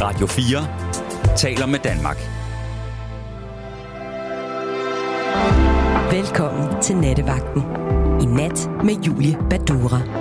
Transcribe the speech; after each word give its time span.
Radio 0.00 0.26
4 0.26 1.36
taler 1.36 1.66
med 1.66 1.78
Danmark. 1.78 2.16
Velkommen 6.12 6.82
til 6.82 6.96
Nattevagten. 6.96 7.62
I 8.22 8.26
nat 8.26 8.70
med 8.84 8.94
Julie 9.06 9.36
Badura. 9.50 10.19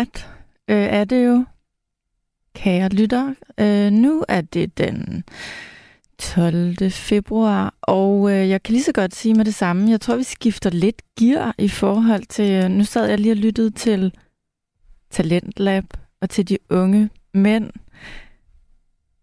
Nat 0.00 0.28
øh, 0.68 0.76
er 0.76 1.04
det 1.04 1.26
jo, 1.26 1.44
kære 2.54 2.88
lytter. 2.88 3.34
Øh, 3.58 3.90
nu 3.92 4.24
er 4.28 4.40
det 4.40 4.78
den 4.78 5.24
12. 6.18 6.90
februar, 6.90 7.74
og 7.82 8.30
øh, 8.32 8.48
jeg 8.48 8.62
kan 8.62 8.72
lige 8.72 8.84
så 8.84 8.92
godt 8.92 9.14
sige 9.14 9.34
med 9.34 9.44
det 9.44 9.54
samme. 9.54 9.90
Jeg 9.90 10.00
tror, 10.00 10.16
vi 10.16 10.22
skifter 10.22 10.70
lidt 10.70 11.02
gear 11.18 11.54
i 11.58 11.68
forhold 11.68 12.22
til... 12.22 12.50
Øh, 12.50 12.70
nu 12.70 12.84
sad 12.84 13.08
jeg 13.08 13.20
lige 13.20 13.32
og 13.32 13.36
lyttede 13.36 13.70
til 13.70 14.12
Talentlab 15.10 15.84
og 16.20 16.30
til 16.30 16.48
de 16.48 16.58
unge 16.70 17.10
mænd. 17.34 17.70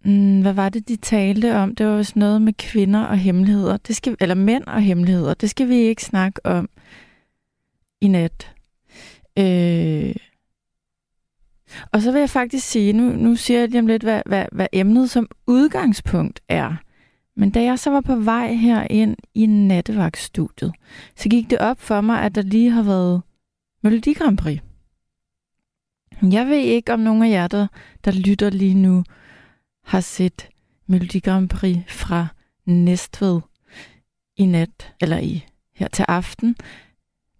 Mm, 0.06 0.42
hvad 0.42 0.54
var 0.54 0.70
det, 0.70 0.88
de 0.88 0.96
talte 0.96 1.56
om? 1.56 1.76
Det 1.76 1.86
var 1.86 1.98
vist 1.98 2.16
noget 2.16 2.42
med 2.42 2.54
kvinder 2.54 3.04
og 3.04 3.18
hemmeligheder. 3.18 3.78
Det 3.78 3.96
skal, 3.96 4.18
eller 4.20 4.36
mænd 4.36 4.64
og 4.64 4.82
hemmeligheder. 4.82 5.34
Det 5.34 5.50
skal 5.50 5.70
vi 5.70 5.76
ikke 5.76 6.04
snakke 6.04 6.46
om 6.46 6.70
i 8.02 8.08
nat. 8.08 8.52
Øh, 9.40 10.16
og 11.92 12.02
så 12.02 12.12
vil 12.12 12.20
jeg 12.20 12.30
faktisk 12.30 12.68
sige, 12.68 12.94
nu, 12.94 13.04
nu 13.04 13.36
siger 13.36 13.60
jeg 13.60 13.70
lige 13.70 13.80
om 13.80 13.88
lidt, 13.88 14.04
hvad, 14.04 14.22
hvad, 14.26 14.46
hvad 14.52 14.68
emnet 14.74 15.10
som 15.10 15.28
udgangspunkt 15.48 16.40
er. 16.50 16.76
Men 17.36 17.50
da 17.50 17.64
jeg 17.64 17.80
så 17.80 17.90
var 17.90 18.02
på 18.02 18.16
vej 18.16 18.54
her 18.54 18.88
ind 18.90 19.18
i 19.34 19.46
nattevagtstudiet, 19.46 20.74
så 21.16 21.30
gik 21.30 21.50
det 21.50 21.58
op 21.58 21.82
for 21.82 22.02
mig, 22.02 22.22
at 22.22 22.36
der 22.36 22.42
lige 22.42 22.72
har 22.72 22.84
været 22.84 23.22
Melodi 23.84 24.14
Grand 24.14 24.38
Prix. 24.38 24.60
Jeg 26.22 26.48
ved 26.48 26.58
ikke, 26.58 26.94
om 26.94 27.00
nogen 27.00 27.24
af 27.24 27.30
jer, 27.30 27.48
der, 27.48 27.68
der 28.06 28.12
lytter 28.12 28.50
lige 28.50 28.74
nu, 28.74 29.04
har 29.84 30.00
set 30.00 30.50
Melodi 30.88 31.20
Grand 31.20 31.50
Prix 31.50 31.78
fra 31.88 32.28
Næstved 32.66 33.42
i 34.36 34.46
nat, 34.46 34.94
eller 35.02 35.18
i 35.18 35.46
her 35.76 35.88
til 35.88 36.06
aften. 36.08 36.56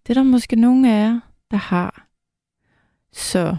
Det 0.04 0.10
er 0.10 0.14
der 0.14 0.24
måske 0.24 0.56
nogen 0.56 0.86
af 0.86 1.04
jer, 1.04 1.20
der 1.52 1.58
har. 1.58 2.08
Så 3.12 3.58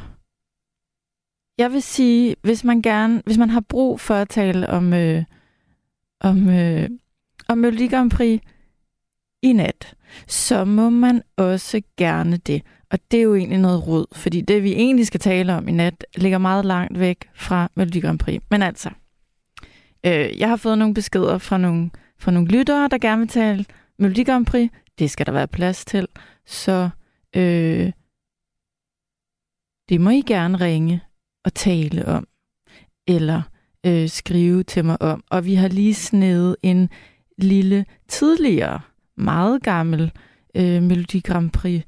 jeg 1.58 1.72
vil 1.72 1.82
sige, 1.82 2.36
hvis 2.42 2.64
man 2.64 2.82
gerne, 2.82 3.22
hvis 3.26 3.38
man 3.38 3.50
har 3.50 3.60
brug 3.60 4.00
for 4.00 4.14
at 4.14 4.28
tale 4.28 4.70
om, 4.70 4.92
øh, 4.92 5.24
om, 6.20 6.48
øh, 6.48 6.88
om 7.48 7.58
Melodi 7.58 7.88
Grand 7.88 8.10
Prix 8.10 8.40
i 9.42 9.52
nat, 9.52 9.94
så 10.26 10.64
må 10.64 10.90
man 10.90 11.22
også 11.36 11.82
gerne 11.96 12.36
det. 12.36 12.62
Og 12.90 12.98
det 13.10 13.18
er 13.18 13.22
jo 13.22 13.34
egentlig 13.34 13.58
noget 13.58 13.86
råd, 13.86 14.06
fordi 14.12 14.40
det, 14.40 14.62
vi 14.62 14.72
egentlig 14.72 15.06
skal 15.06 15.20
tale 15.20 15.54
om 15.54 15.68
i 15.68 15.72
nat, 15.72 16.06
ligger 16.16 16.38
meget 16.38 16.64
langt 16.64 16.98
væk 16.98 17.28
fra 17.34 17.70
Melodi 17.74 18.00
Grand 18.00 18.18
Prix. 18.18 18.42
Men 18.50 18.62
altså, 18.62 18.90
øh, 20.06 20.38
jeg 20.38 20.48
har 20.48 20.56
fået 20.56 20.78
nogle 20.78 20.94
beskeder 20.94 21.38
fra 21.38 21.58
nogle 21.58 21.90
fra 22.20 22.30
nogle 22.30 22.48
lyttere, 22.48 22.88
der 22.88 22.98
gerne 22.98 23.18
vil 23.18 23.28
tale 23.28 23.64
Melodi 23.98 24.24
Grand 24.24 24.46
Prix. 24.46 24.70
Det 24.98 25.10
skal 25.10 25.26
der 25.26 25.32
være 25.32 25.48
plads 25.48 25.84
til. 25.84 26.08
Så 26.46 26.88
øh, 27.36 27.92
det 29.88 30.00
må 30.00 30.10
I 30.10 30.22
gerne 30.26 30.60
ringe 30.60 31.00
og 31.44 31.54
tale 31.54 32.06
om, 32.06 32.28
eller 33.06 33.42
øh, 33.86 34.08
skrive 34.08 34.62
til 34.62 34.84
mig 34.84 35.02
om. 35.02 35.24
Og 35.30 35.44
vi 35.44 35.54
har 35.54 35.68
lige 35.68 35.94
snedet 35.94 36.56
en 36.62 36.88
lille, 37.38 37.86
tidligere, 38.08 38.80
meget 39.16 39.62
gammel 39.62 40.12
øh, 40.54 40.82
Melodi 40.82 41.20
Grand 41.20 41.50
Prix 41.50 41.82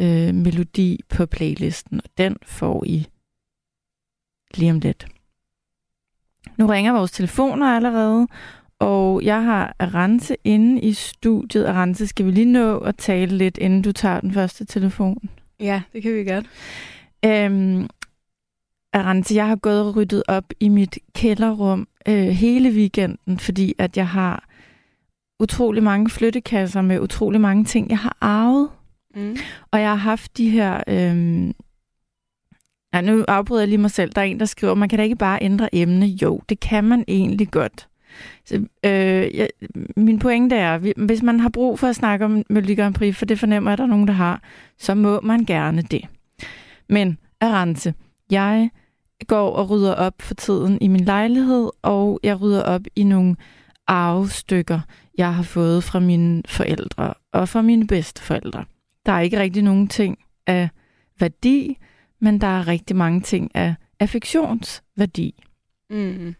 øh, 0.00 0.34
melodi 0.34 1.00
på 1.08 1.26
playlisten, 1.26 2.00
og 2.04 2.10
den 2.18 2.36
får 2.42 2.84
I 2.84 3.06
lige 4.54 4.70
om 4.70 4.80
lidt. 4.80 5.06
Nu 6.56 6.66
ringer 6.66 6.92
vores 6.92 7.10
telefoner 7.10 7.66
allerede, 7.66 8.26
og 8.78 9.24
jeg 9.24 9.44
har 9.44 9.76
Arance 9.78 10.36
inde 10.44 10.80
i 10.80 10.92
studiet. 10.92 11.64
Arance, 11.64 12.06
skal 12.06 12.26
vi 12.26 12.30
lige 12.30 12.52
nå 12.52 12.78
at 12.78 12.96
tale 12.96 13.36
lidt, 13.36 13.58
inden 13.58 13.82
du 13.82 13.92
tager 13.92 14.20
den 14.20 14.32
første 14.32 14.64
telefon? 14.64 15.30
Ja, 15.60 15.82
det 15.92 16.02
kan 16.02 16.14
vi 16.14 16.24
godt. 16.24 16.46
Øhm, 17.24 17.88
Arance, 18.92 19.34
jeg 19.34 19.46
har 19.46 19.56
gået 19.56 19.80
og 19.80 19.96
ryddet 19.96 20.22
op 20.28 20.44
i 20.60 20.68
mit 20.68 20.98
kælderrum 21.14 21.88
øh, 22.08 22.28
hele 22.28 22.70
weekenden, 22.70 23.38
fordi 23.38 23.74
at 23.78 23.96
jeg 23.96 24.08
har 24.08 24.48
utrolig 25.40 25.82
mange 25.82 26.10
flyttekasser 26.10 26.82
med 26.82 27.00
utrolig 27.00 27.40
mange 27.40 27.64
ting, 27.64 27.90
jeg 27.90 27.98
har 27.98 28.16
arvet. 28.20 28.68
Mm. 29.14 29.36
Og 29.70 29.80
jeg 29.80 29.88
har 29.88 29.96
haft 29.96 30.38
de 30.38 30.50
her... 30.50 30.82
Øh, 30.86 31.46
ja, 32.94 33.00
nu 33.00 33.24
afbryder 33.28 33.62
jeg 33.62 33.68
lige 33.68 33.78
mig 33.78 33.90
selv. 33.90 34.12
Der 34.12 34.20
er 34.20 34.24
en, 34.24 34.40
der 34.40 34.46
skriver, 34.46 34.74
man 34.74 34.88
kan 34.88 34.98
da 34.98 35.02
ikke 35.02 35.16
bare 35.16 35.42
ændre 35.42 35.74
emne. 35.74 36.06
Jo, 36.06 36.40
det 36.48 36.60
kan 36.60 36.84
man 36.84 37.04
egentlig 37.08 37.50
godt. 37.50 37.88
Så, 38.44 38.54
øh, 38.84 39.36
jeg, 39.36 39.48
min 39.96 40.18
pointe 40.18 40.56
er, 40.56 40.78
hvis 40.96 41.22
man 41.22 41.40
har 41.40 41.48
brug 41.48 41.78
for 41.78 41.86
at 41.86 41.96
snakke 41.96 42.24
om 42.24 42.42
Melodi 42.50 42.74
Grand 42.74 42.94
Prix, 42.94 43.16
for 43.16 43.24
det 43.24 43.38
fornemmer 43.38 43.70
jeg, 43.70 43.72
at 43.72 43.78
der 43.78 43.84
er 43.84 43.88
nogen, 43.88 44.08
der 44.08 44.14
har, 44.14 44.42
så 44.78 44.94
må 44.94 45.20
man 45.20 45.44
gerne 45.44 45.82
det. 45.82 46.04
Men, 46.88 47.18
Arance, 47.40 47.94
jeg 48.30 48.70
går 49.26 49.50
og 49.50 49.70
rydder 49.70 49.94
op 49.94 50.22
for 50.22 50.34
tiden 50.34 50.78
i 50.80 50.88
min 50.88 51.04
lejlighed, 51.04 51.70
og 51.82 52.20
jeg 52.22 52.40
rydder 52.40 52.62
op 52.62 52.82
i 52.96 53.04
nogle 53.04 53.36
arvestykker, 53.86 54.80
jeg 55.18 55.34
har 55.34 55.42
fået 55.42 55.84
fra 55.84 56.00
mine 56.00 56.42
forældre 56.48 57.14
og 57.32 57.48
fra 57.48 57.62
mine 57.62 57.86
bedsteforældre. 57.86 58.64
Der 59.06 59.12
er 59.12 59.20
ikke 59.20 59.38
rigtig 59.38 59.62
nogen 59.62 59.88
ting 59.88 60.18
af 60.46 60.68
værdi, 61.20 61.78
men 62.20 62.40
der 62.40 62.46
er 62.46 62.68
rigtig 62.68 62.96
mange 62.96 63.20
ting 63.20 63.50
af 63.54 63.74
affektionsværdi. 64.00 65.44
Mm. 65.90 66.34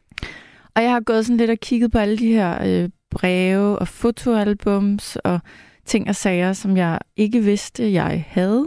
Og 0.74 0.82
jeg 0.82 0.90
har 0.90 1.00
gået 1.00 1.26
sådan 1.26 1.36
lidt 1.36 1.50
og 1.50 1.58
kigget 1.58 1.92
på 1.92 1.98
alle 1.98 2.18
de 2.18 2.32
her 2.32 2.82
øh, 2.84 2.90
breve 3.10 3.78
og 3.78 3.88
fotoalbums 3.88 5.16
og 5.16 5.40
ting 5.84 6.08
og 6.08 6.16
sager, 6.16 6.52
som 6.52 6.76
jeg 6.76 6.98
ikke 7.16 7.40
vidste, 7.40 7.92
jeg 7.92 8.24
havde. 8.28 8.66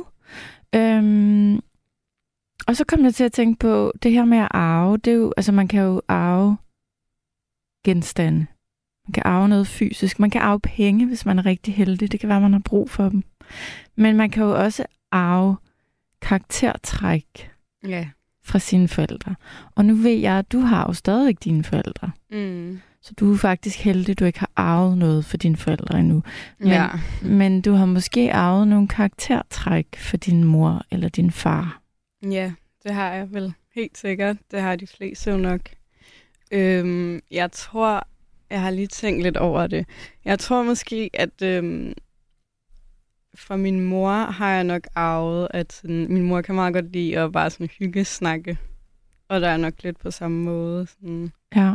Øhm, 0.75 1.59
og 2.67 2.75
så 2.75 2.85
kom 2.85 3.03
jeg 3.03 3.15
til 3.15 3.23
at 3.23 3.31
tænke 3.31 3.59
på, 3.59 3.93
det 4.03 4.11
her 4.11 4.25
med 4.25 4.37
at 4.37 4.47
arve, 4.51 4.97
det 4.97 5.13
er 5.13 5.17
jo, 5.17 5.33
altså 5.37 5.51
man 5.51 5.67
kan 5.67 5.83
jo 5.83 6.01
arve 6.07 6.57
genstande. 7.85 8.45
Man 9.07 9.13
kan 9.13 9.23
arve 9.25 9.49
noget 9.49 9.67
fysisk. 9.67 10.19
Man 10.19 10.29
kan 10.29 10.41
arve 10.41 10.59
penge, 10.59 11.05
hvis 11.05 11.25
man 11.25 11.39
er 11.39 11.45
rigtig 11.45 11.73
heldig. 11.73 12.11
Det 12.11 12.19
kan 12.19 12.29
være, 12.29 12.41
man 12.41 12.53
har 12.53 12.61
brug 12.65 12.89
for 12.89 13.09
dem. 13.09 13.23
Men 13.95 14.17
man 14.17 14.29
kan 14.29 14.43
jo 14.43 14.63
også 14.63 14.85
arve 15.11 15.57
karaktertræk 16.21 17.51
ja. 17.87 18.07
fra 18.43 18.59
sine 18.59 18.87
forældre. 18.87 19.35
Og 19.75 19.85
nu 19.85 19.95
ved 19.95 20.11
jeg, 20.11 20.33
at 20.33 20.51
du 20.51 20.59
har 20.59 20.85
jo 20.87 20.93
stadig 20.93 21.43
dine 21.43 21.63
forældre. 21.63 22.11
Mm. 22.31 22.79
Så 23.01 23.13
du 23.19 23.33
er 23.33 23.37
faktisk 23.37 23.79
heldig, 23.79 24.09
at 24.09 24.19
du 24.19 24.25
ikke 24.25 24.39
har 24.39 24.51
arvet 24.55 24.97
noget 24.97 25.25
for 25.25 25.37
dine 25.37 25.57
forældre 25.57 25.99
endnu. 25.99 26.23
Men, 26.59 26.67
ja. 26.67 26.87
men 27.21 27.61
du 27.61 27.73
har 27.73 27.85
måske 27.85 28.33
arvet 28.33 28.67
nogle 28.67 28.87
karaktertræk 28.87 29.87
for 29.97 30.17
din 30.17 30.43
mor 30.43 30.81
eller 30.91 31.09
din 31.09 31.31
far. 31.31 31.81
Ja, 32.31 32.53
det 32.83 32.93
har 32.93 33.13
jeg 33.13 33.33
vel 33.33 33.53
helt 33.75 33.97
sikkert. 33.97 34.37
Det 34.51 34.61
har 34.61 34.75
de 34.75 34.87
fleste 34.87 35.31
jo 35.31 35.37
nok. 35.37 35.61
Øhm, 36.51 37.19
jeg 37.31 37.51
tror, 37.51 38.07
jeg 38.49 38.61
har 38.61 38.69
lige 38.69 38.87
tænkt 38.87 39.23
lidt 39.23 39.37
over 39.37 39.67
det. 39.67 39.85
Jeg 40.25 40.39
tror 40.39 40.63
måske, 40.63 41.09
at 41.13 41.41
øhm, 41.41 41.93
fra 43.35 43.55
min 43.55 43.85
mor 43.85 44.11
har 44.11 44.53
jeg 44.53 44.63
nok 44.63 44.87
arvet, 44.95 45.47
at 45.49 45.73
sådan, 45.73 46.07
min 46.09 46.23
mor 46.23 46.41
kan 46.41 46.55
meget 46.55 46.73
godt 46.73 46.91
lide 46.91 47.19
at 47.19 47.31
bare 47.31 47.49
sådan 47.49 47.69
hygge 47.79 48.05
snakke. 48.05 48.57
Og 49.27 49.41
der 49.41 49.49
er 49.49 49.57
nok 49.57 49.73
lidt 49.83 49.99
på 49.99 50.11
samme 50.11 50.43
måde. 50.43 50.87
Sådan, 50.87 51.31
ja. 51.55 51.73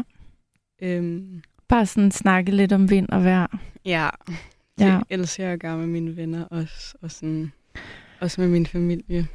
Øhm, 0.83 1.43
bare 1.69 1.87
sådan 1.87 2.11
snakke 2.11 2.53
lidt 2.53 2.73
om 2.73 2.91
vind 2.91 3.09
og 3.09 3.25
vejr. 3.25 3.59
Ja. 3.85 4.09
Det 4.79 4.87
ja. 4.87 5.01
elsker 5.11 5.45
jeg 5.45 5.53
at 5.53 5.61
gøre 5.61 5.77
med 5.77 5.87
mine 5.87 6.17
venner 6.17 6.45
også. 6.45 6.95
Og 7.03 7.11
sådan, 7.11 7.53
også 8.21 8.41
med 8.41 8.49
min 8.49 8.67
familie. 8.67 9.29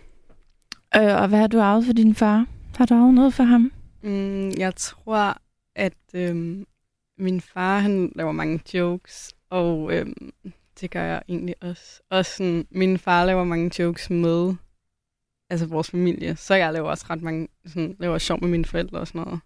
Øh, 0.96 1.22
og 1.22 1.28
hvad 1.28 1.40
har 1.40 1.48
du 1.48 1.60
arvet 1.60 1.86
for 1.86 1.94
din 1.94 2.16
far? 2.16 2.46
Har 2.78 2.86
du 2.86 2.94
arvet 2.94 3.14
noget 3.14 3.34
for 3.34 3.44
ham? 3.44 3.72
Mm, 4.04 4.52
jeg 4.58 4.76
tror, 4.76 5.38
at 5.76 5.94
øhm, 6.14 6.66
min 7.18 7.42
far 7.42 7.80
han 7.80 8.12
laver 8.16 8.32
mange 8.32 8.60
jokes, 8.74 9.34
og 9.50 9.94
øhm, 9.94 10.34
det 10.82 10.92
gør 10.92 11.04
jeg 11.04 11.22
egentlig 11.30 11.56
også. 11.62 12.02
Og 12.10 12.26
sådan, 12.26 12.68
min 12.72 12.98
far 12.98 13.26
laver 13.26 13.44
mange 13.44 13.82
jokes 13.84 14.10
med 14.10 14.56
altså 15.50 15.66
vores 15.66 15.90
familie, 15.92 16.36
så 16.36 16.56
jeg 16.56 16.74
laver 16.74 16.90
også 16.90 17.06
ret 17.10 17.22
mange, 17.22 17.48
sådan, 17.66 17.96
laver 18.00 18.18
sjov 18.18 18.38
med 18.42 18.50
mine 18.50 18.66
forældre 18.66 19.00
og 19.00 19.08
sådan 19.08 19.22
noget. 19.22 19.40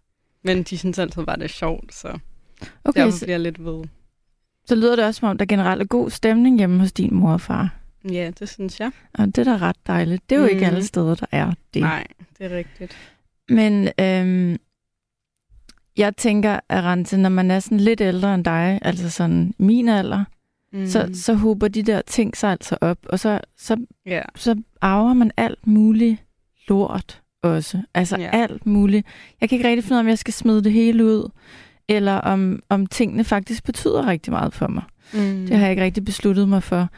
Men 0.44 0.64
de 0.64 0.78
synes 0.78 1.00
altid 1.00 1.26
bare, 1.26 1.36
det 1.36 1.44
er 1.44 1.48
sjovt, 1.48 1.94
så 1.94 2.20
okay, 2.84 3.02
derfor 3.02 3.18
bliver 3.20 3.34
jeg 3.34 3.40
lidt 3.40 3.66
ved. 3.66 3.84
Så 4.66 4.76
lyder 4.76 4.96
det 4.96 5.06
også 5.06 5.20
som 5.20 5.30
om, 5.30 5.38
der 5.38 5.46
generelt 5.46 5.82
er 5.82 5.86
god 5.86 6.10
stemning 6.10 6.58
hjemme 6.58 6.80
hos 6.80 6.92
din 6.92 7.16
mor 7.16 7.34
og 7.34 7.42
far. 7.42 7.79
Ja, 8.12 8.32
det 8.40 8.50
synes 8.50 8.80
jeg. 8.80 8.92
Og 9.14 9.26
det 9.26 9.38
er 9.38 9.44
da 9.44 9.58
ret 9.58 9.88
dejligt. 9.88 10.30
Det 10.30 10.36
er 10.36 10.40
jo 10.40 10.46
mm. 10.46 10.54
ikke 10.54 10.66
alle 10.66 10.84
steder, 10.84 11.16
der 11.16 11.26
er 11.32 11.54
det. 11.74 11.82
Nej, 11.82 12.08
det 12.38 12.52
er 12.52 12.58
rigtigt. 12.58 12.98
Men 13.50 13.90
øhm, 14.00 14.58
jeg 15.98 16.16
tænker, 16.18 16.60
Arante, 16.70 17.18
når 17.18 17.30
man 17.30 17.52
er 17.52 17.60
sådan 17.60 17.80
lidt 17.80 18.02
ældre 18.02 18.36
end 18.36 18.46
dig, 18.46 18.80
altså 18.82 19.10
sådan 19.10 19.54
min 19.58 19.90
alder, 19.90 20.24
mm. 20.74 20.88
så, 20.88 21.10
så 21.14 21.34
håber 21.34 21.68
de 21.68 21.84
der 21.84 22.02
ting 22.02 22.38
sig 22.38 22.52
altså 22.52 22.78
op, 22.82 22.98
og 23.04 23.20
så, 23.20 23.40
så, 23.58 23.78
yeah. 24.08 24.26
så 24.36 24.62
arver 24.82 25.14
man 25.14 25.32
alt 25.38 25.68
muligt 25.68 26.18
lort 26.68 27.22
også. 27.44 27.82
Altså 27.94 28.18
yeah. 28.20 28.30
alt 28.34 28.66
muligt. 28.66 29.08
Jeg 29.42 29.50
kan 29.50 29.56
ikke 29.56 29.70
rigtig 29.70 29.84
finde 29.84 29.94
ud 29.94 29.98
af, 29.98 30.04
om 30.04 30.08
jeg 30.08 30.18
skal 30.18 30.34
smide 30.34 30.64
det 30.64 30.72
hele 30.72 31.06
ud, 31.06 31.30
eller 31.88 32.14
om, 32.14 32.60
om 32.70 32.88
tingene 32.88 33.24
faktisk 33.24 33.64
betyder 33.64 34.08
rigtig 34.08 34.34
meget 34.34 34.54
for 34.54 34.68
mig. 34.68 34.84
Mm. 35.14 35.46
Det 35.48 35.58
har 35.58 35.62
jeg 35.62 35.70
ikke 35.70 35.84
rigtig 35.84 36.06
besluttet 36.06 36.50
mig 36.50 36.64
for. 36.64 36.90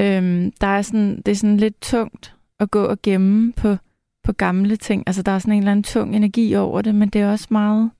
Øhm, 0.00 0.52
der 0.60 0.66
er 0.66 0.82
sådan, 0.82 1.16
det 1.16 1.28
er 1.28 1.36
sådan 1.36 1.56
lidt 1.56 1.80
tungt 1.80 2.34
at 2.60 2.70
gå 2.70 2.84
og 2.84 3.02
gemme 3.02 3.52
på, 3.52 3.76
på 4.24 4.32
gamle 4.32 4.76
ting. 4.76 5.02
Altså 5.06 5.22
der 5.22 5.32
er 5.32 5.38
sådan 5.38 5.52
en 5.52 5.58
eller 5.58 5.72
anden 5.72 5.82
tung 5.82 6.16
energi 6.16 6.54
over 6.54 6.82
det, 6.82 6.94
men 6.94 7.08
det 7.08 7.20
er 7.20 7.30
også 7.30 7.46
meget 7.50 7.90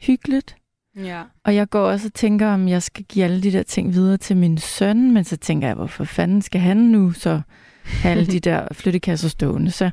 hyggeligt. 0.00 0.56
Ja. 0.96 1.22
Og 1.44 1.54
jeg 1.54 1.70
går 1.70 1.80
også 1.80 2.08
og 2.08 2.14
tænker, 2.14 2.48
om 2.48 2.68
jeg 2.68 2.82
skal 2.82 3.04
give 3.04 3.24
alle 3.24 3.42
de 3.42 3.52
der 3.52 3.62
ting 3.62 3.92
videre 3.92 4.16
til 4.16 4.36
min 4.36 4.58
søn, 4.58 5.10
men 5.10 5.24
så 5.24 5.36
tænker 5.36 5.66
jeg, 5.68 5.76
hvorfor 5.76 6.04
fanden 6.04 6.42
skal 6.42 6.60
han 6.60 6.76
nu 6.76 7.12
så 7.12 7.40
have 7.84 8.10
alle 8.10 8.26
de 8.26 8.40
der 8.50 8.68
flyttekasser 8.72 9.28
stående? 9.28 9.70
Så 9.70 9.90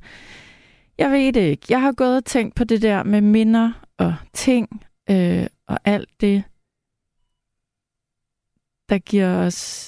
jeg 0.98 1.12
ved 1.12 1.34
det 1.34 1.42
ikke. 1.42 1.66
Jeg 1.70 1.82
har 1.82 1.92
gået 1.92 2.18
og 2.18 2.26
tænkt 2.26 2.56
på 2.56 2.64
det 2.64 2.82
der 2.82 3.04
med 3.04 3.22
minder 3.22 3.72
og 3.98 4.16
ting 4.34 4.84
øh, 5.10 5.48
og 5.68 5.80
alt 5.86 6.10
det, 6.22 6.44
der 8.90 8.98
giver 8.98 9.38
os... 9.38 9.88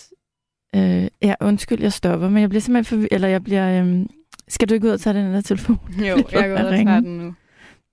Øh, 0.75 1.07
ja, 1.21 1.33
undskyld, 1.41 1.81
jeg 1.81 1.93
stopper, 1.93 2.29
men 2.29 2.41
jeg 2.41 2.49
bliver 2.49 2.61
simpelthen 2.61 3.01
for... 3.01 3.07
Eller 3.11 3.27
jeg 3.27 3.43
bliver... 3.43 3.83
Øh, 3.83 4.05
skal 4.47 4.69
du 4.69 4.73
ikke 4.73 4.87
ud 4.87 4.91
og 4.91 4.99
tage 4.99 5.19
den 5.19 5.33
der 5.33 5.41
telefon? 5.41 5.79
Jo, 5.99 6.03
jeg 6.05 6.25
går 6.31 6.39
ud 6.39 6.65
og 6.65 6.71
tager 6.71 6.99
den 6.99 7.17
nu. 7.17 7.33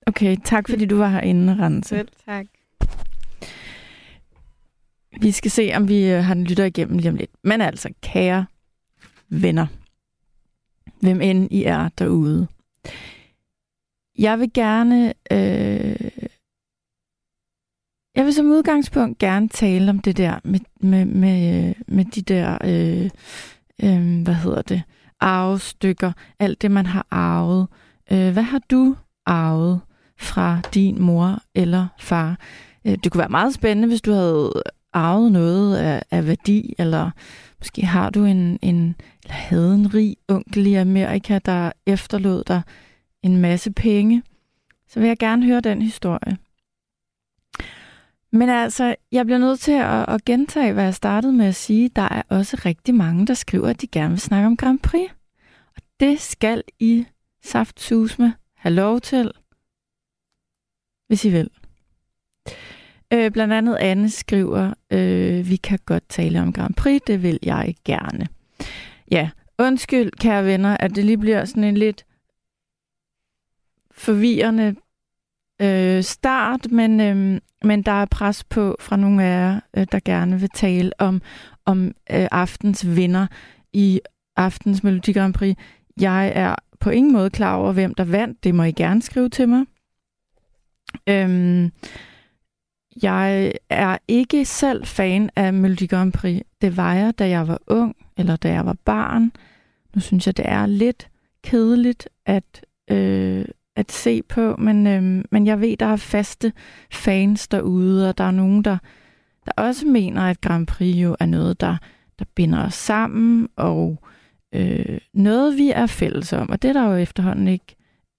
Okay, 0.07 0.37
tak 0.45 0.69
fordi 0.69 0.85
du 0.87 0.97
var 0.97 1.09
herinde, 1.09 1.57
Rense. 1.65 1.89
Selv 1.89 2.09
tak. 2.27 2.47
Vi 5.21 5.31
skal 5.31 5.51
se, 5.51 5.73
om 5.75 5.89
vi 5.89 6.11
øh, 6.11 6.25
har 6.25 6.35
den 6.35 6.45
lytter 6.45 6.65
igennem 6.65 6.99
lige 6.99 7.09
om 7.11 7.17
lidt. 7.17 7.31
Men 7.45 7.61
altså, 7.61 7.89
kære 8.03 8.47
venner, 9.29 9.67
hvem 11.01 11.21
end 11.21 11.49
I 11.51 11.65
er 11.65 11.89
derude. 11.99 12.47
Jeg 14.19 14.39
vil 14.39 14.53
gerne... 14.53 15.13
Øh, 15.33 16.11
jeg 18.17 18.25
vil 18.25 18.35
som 18.35 18.47
udgangspunkt 18.47 19.19
gerne 19.19 19.49
tale 19.49 19.91
om 19.91 19.99
det 19.99 20.17
der 20.17 20.39
med, 20.45 20.61
med, 20.81 21.05
med, 21.05 21.75
med 21.89 22.05
de 22.05 22.23
der... 22.23 22.59
Øh, 22.65 23.11
øh, 23.83 24.23
hvad 24.23 24.35
hedder 24.35 24.63
det? 24.63 24.83
Arvestykker. 25.21 26.13
Alt 26.39 26.63
det, 26.63 26.71
man 26.71 26.87
har 26.87 27.07
arvet. 27.11 27.69
Øh, 28.13 28.33
hvad 28.33 28.43
har 28.43 28.61
du 28.71 28.97
arvet? 29.27 29.81
fra 30.21 30.61
din 30.75 31.03
mor 31.03 31.43
eller 31.55 31.87
far. 31.99 32.39
Øh, 32.85 32.99
det 33.05 33.13
kunne 33.13 33.19
være 33.19 33.29
meget 33.29 33.55
spændende, 33.55 33.89
hvis 33.89 34.01
du 34.01 34.13
havde 34.13 34.63
arvet 34.93 35.33
noget 35.33 35.77
af, 35.77 36.03
af 36.11 36.27
værdi, 36.27 36.75
eller 36.79 37.11
måske 37.59 37.87
har 37.87 38.11
du 38.11 38.25
en, 38.25 38.59
en 38.63 38.95
eller 39.25 39.35
havde 39.35 39.75
en 39.75 39.95
rig 39.95 40.17
onkel 40.29 40.67
i 40.67 40.75
Amerika, 40.75 41.39
der 41.39 41.73
efterlod 41.87 42.45
dig 42.45 42.63
en 43.23 43.37
masse 43.37 43.73
penge. 43.73 44.23
Så 44.89 45.01
vil 45.01 45.07
jeg 45.07 45.19
gerne 45.19 45.47
høre 45.47 45.61
den 45.61 45.83
historie. 45.83 46.37
Men 48.33 48.49
altså, 48.49 48.97
jeg 49.13 49.27
bliver 49.27 49.39
nødt 49.39 49.61
til 49.61 49.73
at, 49.73 50.09
at 50.09 50.25
gentage, 50.25 50.73
hvad 50.73 50.85
jeg 50.85 50.95
startede 50.95 51.33
med 51.33 51.47
at 51.47 51.55
sige. 51.55 51.89
Der 51.89 52.03
er 52.03 52.23
også 52.29 52.61
rigtig 52.65 52.95
mange, 52.95 53.27
der 53.27 53.35
skriver, 53.35 53.69
at 53.69 53.81
de 53.81 53.87
gerne 53.87 54.11
vil 54.11 54.21
snakke 54.21 54.47
om 54.47 54.57
Grand 54.57 54.79
Prix. 54.79 55.11
Og 55.77 55.83
det 56.01 56.21
skal 56.21 56.63
I 56.79 57.07
saftsusme 57.43 58.35
have 58.55 58.75
lov 58.75 59.01
til, 59.01 59.33
hvis 61.07 61.25
I 61.25 61.31
vil. 61.31 61.51
Øh, 63.13 63.31
blandt 63.31 63.55
andet 63.55 63.77
Anne 63.77 64.11
skriver, 64.11 64.75
øh, 64.91 65.49
vi 65.49 65.57
kan 65.57 65.79
godt 65.87 66.09
tale 66.09 66.41
om 66.41 66.53
Grand 66.53 66.75
Prix, 66.75 67.01
det 67.07 67.23
vil 67.23 67.39
jeg 67.43 67.75
gerne. 67.85 68.29
Ja, 69.11 69.31
undskyld, 69.59 70.11
kære 70.11 70.45
venner, 70.45 70.77
at 70.77 70.95
det 70.95 71.05
lige 71.05 71.19
bliver 71.19 71.45
sådan 71.45 71.65
en 71.65 71.77
lidt 71.77 72.07
forvirrende 73.91 74.77
øh, 75.63 76.03
start, 76.03 76.71
men, 76.71 77.01
øh, 77.01 77.41
men 77.65 77.83
der 77.83 77.93
er 77.93 78.05
pres 78.05 78.45
på 78.45 78.77
fra 78.81 78.97
nogle 78.97 79.25
af 79.25 79.29
jer, 79.29 79.61
øh, 79.77 79.87
der 79.93 80.01
gerne 80.05 80.41
vil 80.41 80.51
tale 80.55 80.93
om, 80.99 81.23
om 81.65 81.87
øh, 81.87 82.29
aftens 82.33 82.97
vinder 82.97 83.27
i 83.73 84.01
aftens 84.37 84.83
Melodi 84.83 85.13
Grand 85.13 85.35
Prix. 85.35 85.57
Jeg 86.01 86.33
er 86.35 86.55
på 86.81 86.91
ingen 86.91 87.13
måde 87.13 87.31
klar 87.31 87.57
over, 87.57 87.73
hvem 87.73 87.95
der 87.95 88.05
vandt. 88.05 88.45
Det 88.45 88.55
må 88.55 88.63
I 88.63 88.73
gerne 88.73 89.03
skrive 89.03 89.29
til 89.29 89.49
mig. 89.49 89.65
Øhm, 91.09 91.73
jeg 93.03 93.53
er 93.71 93.99
ikke 94.09 94.45
selv 94.45 94.87
fan 94.87 95.31
af 95.37 95.53
Melodi 95.53 95.87
Grand 95.87 96.13
Prix. 96.13 96.43
Det 96.61 96.77
var 96.77 96.95
jeg, 96.95 97.19
da 97.19 97.29
jeg 97.29 97.49
var 97.49 97.59
ung, 97.67 97.97
eller 98.17 98.37
da 98.37 98.53
jeg 98.53 98.67
var 98.67 98.77
barn. 98.85 99.33
Nu 99.95 100.01
synes 100.01 100.27
jeg, 100.27 100.37
det 100.37 100.49
er 100.49 100.67
lidt 100.67 101.09
kedeligt 101.45 102.09
at, 102.27 102.65
øh, 102.91 103.45
at 103.77 103.93
se 103.93 104.23
på, 104.23 104.57
men, 104.57 104.87
øhm, 104.87 105.25
men 105.31 105.47
jeg 105.47 105.61
ved, 105.61 105.77
der 105.77 105.87
er 105.87 105.97
faste 105.97 106.53
fans 106.91 107.49
derude, 107.49 108.09
og 108.09 108.19
der 108.19 108.25
er 108.25 108.31
nogen, 108.31 108.65
der, 108.65 108.79
der 109.47 109.53
også 109.57 109.87
mener, 109.87 110.23
at 110.23 110.41
Grand 110.41 110.67
Prix 110.67 110.97
jo 110.97 111.17
er 111.21 111.27
noget, 111.27 111.61
der, 111.61 111.77
der 112.19 112.25
binder 112.35 112.67
os 112.67 112.75
sammen, 112.75 113.49
og 113.57 114.03
øh, 114.55 114.99
noget, 115.15 115.57
vi 115.57 115.71
er 115.71 115.87
fælles 115.87 116.33
om. 116.33 116.51
Og 116.51 116.63
det 116.63 116.69
er 116.69 116.73
der 116.73 116.91
jo 116.91 116.97
efterhånden 116.97 117.49
ikke 117.49 117.77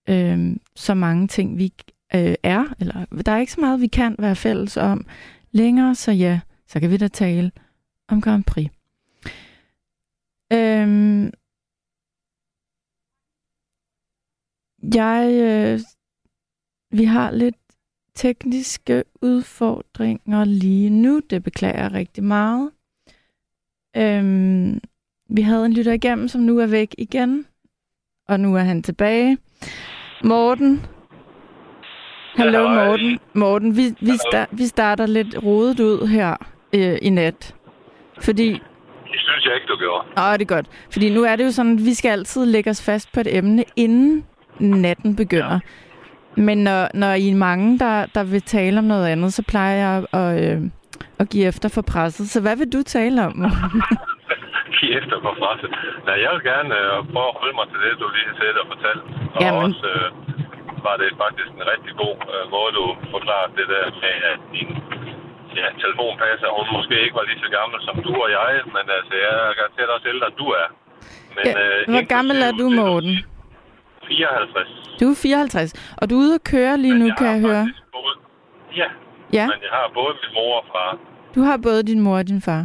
øh, 0.10 0.55
så 0.75 0.93
mange 0.93 1.27
ting, 1.27 1.58
vi 1.58 1.74
øh, 2.15 2.36
er, 2.43 2.65
eller 2.79 3.05
der 3.25 3.31
er 3.31 3.39
ikke 3.39 3.51
så 3.51 3.62
meget, 3.62 3.81
vi 3.81 3.88
kan 3.88 4.15
være 4.20 4.36
fælles 4.36 4.77
om 4.77 5.05
længere, 5.51 5.96
så 5.96 6.12
ja, 6.12 6.39
så 6.67 6.79
kan 6.79 6.91
vi 6.91 6.98
da 6.98 7.08
tale 7.08 7.51
om 8.08 8.22
Grand 8.22 8.43
Prix. 8.43 8.70
Øhm, 10.53 11.31
jeg, 14.95 15.29
øh, 15.33 15.79
vi 16.91 17.03
har 17.03 17.31
lidt 17.31 17.55
tekniske 18.15 19.03
udfordringer 19.21 20.45
lige 20.45 20.89
nu. 20.89 21.21
Det 21.29 21.43
beklager 21.43 21.81
jeg 21.83 21.93
rigtig 21.93 22.23
meget. 22.23 22.71
Øhm, 23.97 24.79
vi 25.29 25.41
havde 25.41 25.65
en 25.65 25.73
lytter 25.73 25.93
igennem, 25.93 26.27
som 26.27 26.41
nu 26.41 26.59
er 26.59 26.65
væk 26.67 26.95
igen, 26.97 27.45
og 28.27 28.39
nu 28.39 28.55
er 28.55 28.59
han 28.61 28.83
tilbage. 28.83 29.38
Morten, 30.23 30.85
Hallo 32.35 32.69
Morten. 32.69 33.19
Morten, 33.33 33.77
vi, 33.77 33.83
vi, 34.01 34.11
sta- 34.11 34.47
vi 34.51 34.65
starter 34.67 35.05
lidt 35.05 35.43
rodet 35.43 35.79
ud 35.79 36.07
her 36.07 36.35
øh, 36.73 36.97
i 37.01 37.09
nat. 37.09 37.55
Fordi... 38.21 38.50
Det 38.51 39.19
synes 39.19 39.45
jeg 39.45 39.55
ikke, 39.55 39.67
du 39.67 39.77
gjorde. 39.77 40.07
Åh, 40.17 40.33
det 40.33 40.41
er 40.41 40.55
godt. 40.55 40.67
Fordi 40.91 41.09
nu 41.13 41.23
er 41.23 41.35
det 41.35 41.43
jo 41.45 41.51
sådan, 41.51 41.73
at 41.73 41.85
vi 41.85 41.93
skal 41.93 42.09
altid 42.09 42.45
lægge 42.45 42.69
os 42.69 42.81
fast 42.83 43.11
på 43.11 43.19
et 43.19 43.38
emne, 43.38 43.63
inden 43.75 44.25
natten 44.61 45.15
begynder. 45.15 45.59
Men 46.35 46.57
når, 46.63 46.87
når 46.93 47.13
I 47.13 47.29
er 47.29 47.35
mange, 47.35 47.79
der, 47.79 48.05
der 48.15 48.23
vil 48.23 48.41
tale 48.41 48.77
om 48.79 48.83
noget 48.83 49.07
andet, 49.07 49.33
så 49.33 49.43
plejer 49.47 49.75
jeg 49.85 50.05
at, 50.21 50.29
øh, 50.43 50.61
at 51.19 51.29
give 51.29 51.45
efter 51.45 51.69
for 51.69 51.81
presset. 51.81 52.29
Så 52.29 52.41
hvad 52.41 52.55
vil 52.57 52.73
du 52.73 52.83
tale 52.83 53.25
om? 53.25 53.33
give 54.79 54.93
efter 54.99 55.17
for 55.21 55.33
presset? 55.41 55.69
Nej, 56.05 56.17
jeg 56.23 56.31
vil 56.33 56.43
gerne 56.51 56.73
øh, 56.81 56.95
prøve 57.13 57.29
at 57.31 57.37
holde 57.41 57.55
mig 57.59 57.67
til 57.71 57.79
det, 57.83 57.91
du 58.01 58.07
lige 58.15 58.27
har 58.31 58.35
set 58.41 58.57
og 58.61 58.67
fortalt. 58.73 59.03
Og 59.35 59.41
Jamen. 59.41 59.63
også... 59.63 59.87
Øh, 59.95 60.31
var 60.87 60.95
det 61.01 61.09
faktisk 61.23 61.51
en 61.59 61.65
rigtig 61.73 61.93
god 62.03 62.15
øh, 62.33 62.43
måde, 62.55 62.71
du 62.79 62.85
forklarede 63.15 63.51
det 63.59 63.67
der 63.73 63.85
med, 64.03 64.15
at 64.31 64.39
din 64.55 64.69
ja, 65.59 65.67
telefonpasser, 65.83 66.47
hun 66.59 66.67
måske 66.77 66.95
ikke 67.05 67.15
var 67.19 67.25
lige 67.29 67.41
så 67.45 67.49
gammel 67.57 67.77
som 67.87 67.95
du 68.05 68.11
og 68.25 68.29
jeg, 68.39 68.51
men 68.75 68.85
altså, 68.97 69.13
jeg 69.25 69.33
er 69.47 69.53
garanteret 69.59 69.89
også 69.95 70.07
ældre, 70.13 70.27
end 70.31 70.37
du 70.43 70.47
er. 70.61 70.67
Men, 71.35 71.43
ja, 71.45 71.53
øh, 71.61 71.79
hvor 71.93 72.05
gammel 72.15 72.37
er 72.47 72.53
du, 72.61 72.65
Morten? 72.79 73.15
54. 74.11 74.99
Du 74.99 75.05
er 75.13 75.15
54, 75.15 75.73
og 75.99 76.03
du 76.09 76.13
er 76.15 76.21
ude 76.25 76.35
at 76.39 76.43
køre 76.53 76.73
lige 76.83 76.93
Men 76.93 77.01
nu, 77.01 77.07
jeg 77.07 77.17
kan 77.21 77.27
jeg 77.35 77.41
høre. 77.47 77.65
Både, 77.97 78.15
ja, 78.81 78.89
Ja, 79.37 79.45
men 79.53 79.59
jeg 79.67 79.73
har 79.79 79.87
både 79.99 80.13
min 80.21 80.31
mor 80.37 80.53
og 80.61 80.65
far. 80.73 80.91
du 81.35 81.41
har 81.47 81.57
både 81.67 81.81
din 81.89 81.99
mor 82.05 82.17
og 82.21 82.27
din 82.31 82.41
far. 82.47 82.63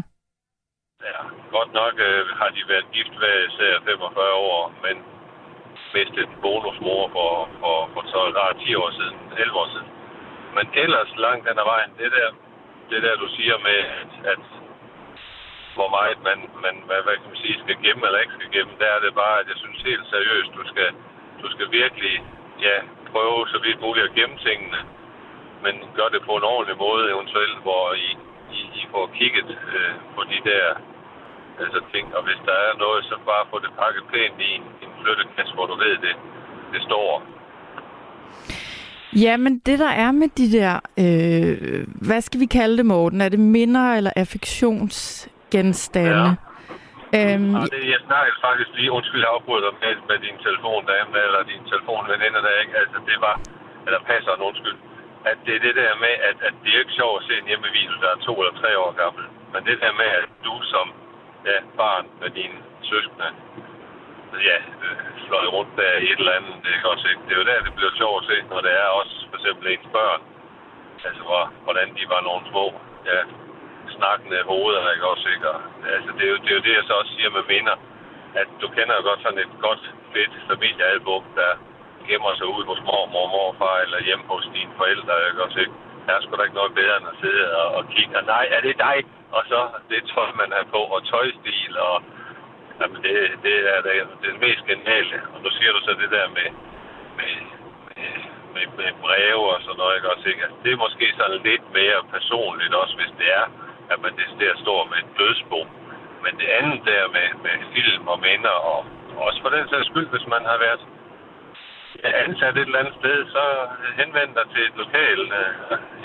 Ja, 1.10 1.20
godt 1.56 1.70
nok 1.80 1.94
øh, 2.08 2.20
har 2.40 2.50
de 2.56 2.60
været 2.72 2.86
gift 2.96 3.14
hver 3.20 3.36
især 3.48 3.72
45 3.84 4.32
år, 4.54 4.62
men 4.84 4.96
mistet 5.94 6.26
en 6.28 6.36
bonusmor 6.44 7.02
for, 7.16 7.30
for, 7.60 7.76
for 7.94 8.02
så 8.12 8.20
der 8.36 8.44
er 8.50 8.54
10 8.66 8.74
år 8.82 8.90
siden, 8.98 9.16
11 9.38 9.58
år 9.62 9.68
siden. 9.74 9.88
Men 10.56 10.66
ellers 10.84 11.10
langt 11.26 11.42
den 11.48 11.58
ad 11.62 11.66
vejen, 11.72 11.90
det 12.00 12.08
der, 12.16 12.28
det 12.90 12.98
der 13.06 13.14
du 13.22 13.26
siger 13.36 13.56
med, 13.68 13.78
at, 14.00 14.12
at 14.32 14.42
hvor 15.76 15.88
meget 15.96 16.18
man, 16.28 16.38
man 16.64 16.74
hvad, 16.86 17.00
hvad 17.06 17.16
kan 17.20 17.28
man 17.32 17.40
sige, 17.44 17.56
skal 17.64 17.76
gemme 17.84 18.02
eller 18.06 18.20
ikke 18.24 18.36
skal 18.38 18.52
gemme, 18.56 18.72
der 18.82 18.88
er 18.96 19.00
det 19.04 19.12
bare, 19.22 19.36
at 19.40 19.46
jeg 19.50 19.58
synes 19.62 19.80
helt 19.90 20.06
seriøst, 20.14 20.50
du 20.58 20.62
skal, 20.72 20.90
du 21.43 21.47
skal 21.55 21.69
virkelig 21.81 22.14
ja, 22.66 22.76
prøve 23.12 23.38
så 23.52 23.59
vidt 23.64 23.78
muligt 23.85 24.09
at 24.09 24.16
gemme 24.19 24.37
tingene, 24.47 24.81
men 25.64 25.75
gør 25.99 26.09
det 26.14 26.21
på 26.28 26.33
en 26.37 26.47
ordentlig 26.52 26.76
måde 26.87 27.05
eventuelt, 27.14 27.59
hvor 27.66 27.85
I, 28.07 28.09
I, 28.59 28.61
I 28.81 28.83
får 28.93 29.05
kigget 29.19 29.49
øh, 29.75 29.95
på 30.14 30.21
de 30.33 30.38
der 30.50 30.64
altså 31.62 31.78
ting, 31.93 32.05
og 32.16 32.23
hvis 32.26 32.40
der 32.49 32.57
er 32.66 32.73
noget, 32.85 33.00
så 33.05 33.14
bare 33.31 33.45
få 33.52 33.57
det 33.64 33.73
pakket 33.83 34.05
pænt 34.12 34.38
i 34.49 34.50
en, 34.59 34.64
en 34.85 34.93
flyttekasse, 35.00 35.52
hvor 35.57 35.66
du 35.73 35.76
ved 35.85 35.95
det, 36.07 36.14
det 36.75 36.81
står. 36.88 37.11
Ja, 39.25 39.37
men 39.37 39.59
det 39.59 39.78
der 39.78 39.88
er 39.88 40.12
med 40.12 40.28
de 40.28 40.52
der, 40.59 40.81
øh, 40.99 41.87
hvad 42.09 42.21
skal 42.21 42.40
vi 42.40 42.47
kalde 42.47 42.76
det, 42.76 42.87
Morten? 42.87 43.21
Er 43.21 43.28
det 43.28 43.40
minder 43.40 43.95
eller 43.95 44.11
affektionsgenstande? 44.16 46.28
Ja. 46.28 46.35
Øhm, 47.18 47.54
Og 47.58 47.64
det, 47.72 47.82
jeg 47.94 48.00
snakkede 48.08 48.36
faktisk 48.46 48.70
lige, 48.78 48.90
undskyld, 48.98 49.22
jeg 49.25 49.32
afbryder 49.36 49.62
dig 49.66 49.75
med, 49.82 49.94
med 50.10 50.18
din 50.26 50.38
telefondame, 50.46 51.14
eller 51.26 51.42
din 51.52 51.64
telefonveninde 51.72 52.40
der, 52.46 52.56
ikke? 52.62 52.75
Altså, 52.82 52.98
det 53.10 53.18
var, 53.26 53.36
eller 53.86 54.00
passer 54.10 54.42
undskyld, 54.50 54.78
at 55.30 55.38
det 55.46 55.54
er 55.56 55.62
det 55.66 55.75
der 55.82 55.92
med, 56.04 56.14
at, 56.28 56.36
at 56.48 56.54
det 56.62 56.70
er 56.75 56.78
ikke 56.84 56.98
sjovt 57.00 57.16
at 57.18 57.26
se 57.28 57.34
en 57.38 57.48
hjemmevideo, 57.50 57.96
der 58.02 58.10
er 58.14 58.25
to 58.28 58.32
eller 58.42 58.54
tre 58.62 58.70
år 58.84 58.92
gammel. 59.02 59.25
Men 59.52 59.60
det 59.68 59.76
der 59.84 59.92
med, 60.00 60.08
at 60.20 60.28
du 60.46 60.54
som 60.72 60.86
ja, 61.50 61.58
barn 61.80 62.06
med 62.20 62.30
dine 62.38 62.58
søskende, 62.90 63.28
ja, 64.50 64.58
øh, 64.84 64.96
fløj 65.26 65.46
rundt 65.56 65.72
der 65.80 65.92
i 66.04 66.06
et 66.12 66.18
eller 66.22 66.38
andet, 66.38 66.54
det 66.64 66.70
er 66.75 66.82
godt 66.88 67.00
set. 67.04 67.18
Det 67.26 67.32
er 67.34 67.40
jo 67.42 67.46
der, 67.50 67.66
det 67.66 67.75
bliver 67.78 67.94
sjovt 68.00 68.18
at 68.20 68.28
se, 68.30 68.36
når 68.52 68.60
det 68.66 68.72
er 68.82 68.88
også 69.00 69.14
for 69.30 69.36
eksempel 69.40 69.64
ens 69.72 69.88
børn. 69.96 70.22
Altså, 71.08 71.22
hvordan 71.64 71.88
de 71.98 72.04
var 72.14 72.20
nogle 72.28 72.42
små, 72.50 72.64
ja, 73.10 73.20
snakkende 73.98 74.38
hoveder, 74.50 74.92
ikke 74.94 75.06
også, 75.12 75.26
ikke? 75.34 75.46
Og, 75.54 75.60
altså, 75.94 76.10
det 76.16 76.22
er, 76.26 76.30
jo, 76.34 76.38
det 76.44 76.50
er 76.50 76.58
jo 76.58 76.64
det, 76.66 76.74
jeg 76.78 76.86
så 76.86 76.94
også 77.00 77.12
siger 77.16 77.30
med 77.38 77.44
minder, 77.54 77.76
at 78.40 78.48
du 78.60 78.66
kender 78.76 78.94
jo 78.98 79.02
godt 79.08 79.20
sådan 79.22 79.42
et 79.44 79.52
godt, 79.66 79.82
fedt 80.12 80.34
familiealbum, 80.50 81.24
der 81.40 81.50
gemmer 82.08 82.32
sig 82.38 82.48
ud 82.56 82.64
hos 82.70 82.80
mormor 82.88 83.24
og 83.26 83.32
morfar, 83.34 83.76
eller 83.84 84.06
hjemme 84.06 84.24
hos 84.32 84.44
dine 84.54 84.72
forældre, 84.78 85.14
ikke 85.28 85.44
også, 85.46 85.58
ikke? 85.64 85.76
Der 86.06 86.12
er 86.14 86.20
sgu 86.20 86.30
da 86.36 86.42
ikke 86.42 86.60
noget 86.60 86.74
bedre 86.80 86.96
end 86.98 87.12
at 87.12 87.20
sidde 87.22 87.44
og, 87.60 87.68
og 87.76 87.82
kigge, 87.94 88.12
og 88.20 88.24
nej, 88.34 88.44
er 88.56 88.60
det 88.66 88.76
dig? 88.88 88.98
Og 89.36 89.42
så 89.50 89.60
det 89.90 90.10
tøj, 90.14 90.28
man 90.40 90.50
har 90.56 90.64
på, 90.74 90.80
og 90.94 91.00
tøjstil, 91.10 91.74
og 91.88 91.96
jamen, 92.80 92.98
det, 93.04 93.14
det 93.46 93.56
er 93.74 93.80
det, 93.86 93.94
det 94.22 94.40
mest 94.46 94.62
geniale. 94.70 95.16
Og 95.34 95.38
nu 95.44 95.50
siger 95.56 95.72
du 95.72 95.80
så 95.86 95.92
det 96.02 96.10
der 96.16 96.26
med, 96.38 96.48
med, 97.18 97.34
med, 97.88 98.12
med, 98.54 98.66
med 98.78 98.90
breve 99.04 99.46
og 99.54 99.60
sådan 99.64 99.78
noget, 99.80 99.96
ikke 99.96 100.10
også, 100.14 100.26
ikke? 100.32 100.42
Altså, 100.46 100.58
det 100.64 100.70
er 100.72 100.84
måske 100.86 101.06
sådan 101.18 101.40
lidt 101.48 101.66
mere 101.78 101.98
personligt 102.14 102.74
også, 102.82 102.94
hvis 103.00 103.12
det 103.20 103.28
er, 103.40 103.46
at 103.93 103.99
man 104.05 104.12
det 104.19 104.28
der 104.43 104.55
står 104.64 104.81
med 104.90 104.99
et 105.05 105.11
dødsbo. 105.19 105.61
Men 106.25 106.33
det 106.40 106.49
andet 106.59 106.81
der 106.90 107.02
med, 107.16 107.28
med 107.45 107.55
film 107.75 108.05
og 108.12 108.19
minder, 108.28 108.57
og 108.71 108.78
også 109.26 109.38
for 109.43 109.50
den 109.57 109.64
sags 109.69 109.87
skyld, 109.90 110.09
hvis 110.14 110.26
man 110.35 110.43
har 110.50 110.59
været 110.66 110.83
ja, 112.05 112.11
ansat 112.25 112.55
et 112.57 112.69
eller 112.69 112.83
andet 112.83 112.97
sted, 113.00 113.19
så 113.35 113.43
henvend 114.00 114.33
dig 114.38 114.47
til 114.52 114.62
et 114.69 114.76
lokalt 114.83 115.31
øh, 115.40 115.50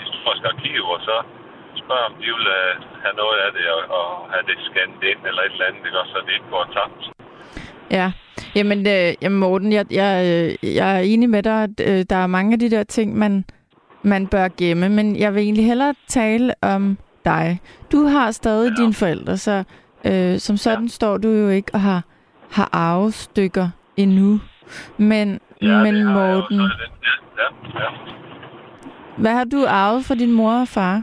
historisk 0.02 0.44
arkiv, 0.52 0.82
og 0.94 1.00
så 1.08 1.16
spørg 1.82 2.02
om 2.08 2.14
de 2.20 2.28
vil 2.36 2.46
øh, 2.60 2.72
have 3.04 3.16
noget 3.22 3.38
af 3.46 3.50
det, 3.56 3.66
og, 3.76 3.82
og 3.98 4.06
have 4.32 4.44
det 4.48 4.56
scannet 4.66 5.02
ind, 5.10 5.20
eller 5.28 5.42
et 5.42 5.52
eller 5.52 5.66
andet, 5.68 5.84
ikke? 5.88 5.98
så 6.12 6.18
det 6.26 6.32
ikke 6.38 6.50
går 6.54 6.64
tabt. 6.76 7.02
Ja, 7.98 8.06
jamen, 8.56 8.78
øh, 8.94 9.08
jamen 9.22 9.38
Morten, 9.38 9.72
jeg, 9.72 9.84
jeg, 10.00 10.12
øh, 10.30 10.76
jeg 10.80 10.88
er 10.96 11.02
enig 11.12 11.28
med 11.30 11.42
dig, 11.42 11.58
at 11.62 11.76
øh, 11.88 12.04
der 12.10 12.16
er 12.16 12.26
mange 12.26 12.52
af 12.52 12.58
de 12.58 12.70
der 12.70 12.84
ting, 12.84 13.18
man, 13.18 13.44
man 14.02 14.26
bør 14.26 14.48
gemme, 14.58 14.88
men 14.88 15.16
jeg 15.16 15.34
vil 15.34 15.42
egentlig 15.42 15.66
hellere 15.66 15.94
tale 16.08 16.54
om 16.62 16.98
dig. 17.24 17.60
Du 17.92 18.06
har 18.06 18.30
stadig 18.30 18.72
ja. 18.78 18.82
dine 18.82 18.94
forældre, 18.94 19.36
så 19.36 19.64
øh, 20.06 20.38
som 20.38 20.56
sådan 20.56 20.82
ja. 20.82 20.88
står 20.88 21.16
du 21.18 21.28
jo 21.28 21.48
ikke 21.48 21.70
og 21.74 21.80
har, 21.80 22.02
har 22.52 22.68
arvestykker 22.72 23.68
endnu. 23.96 24.40
Men, 24.96 25.40
Ja, 25.62 25.76
men 25.84 25.94
jeg 25.96 26.04
jo, 26.04 26.10
Morten, 26.10 26.58
det- 26.58 26.70
Ja, 27.02 27.42
ja, 27.42 27.80
ja. 27.82 27.88
hvad 29.22 29.32
har 29.38 29.44
du 29.54 29.60
arvet 29.68 30.04
fra 30.06 30.14
din 30.14 30.32
mor 30.32 30.54
og 30.60 30.68
far? 30.68 31.02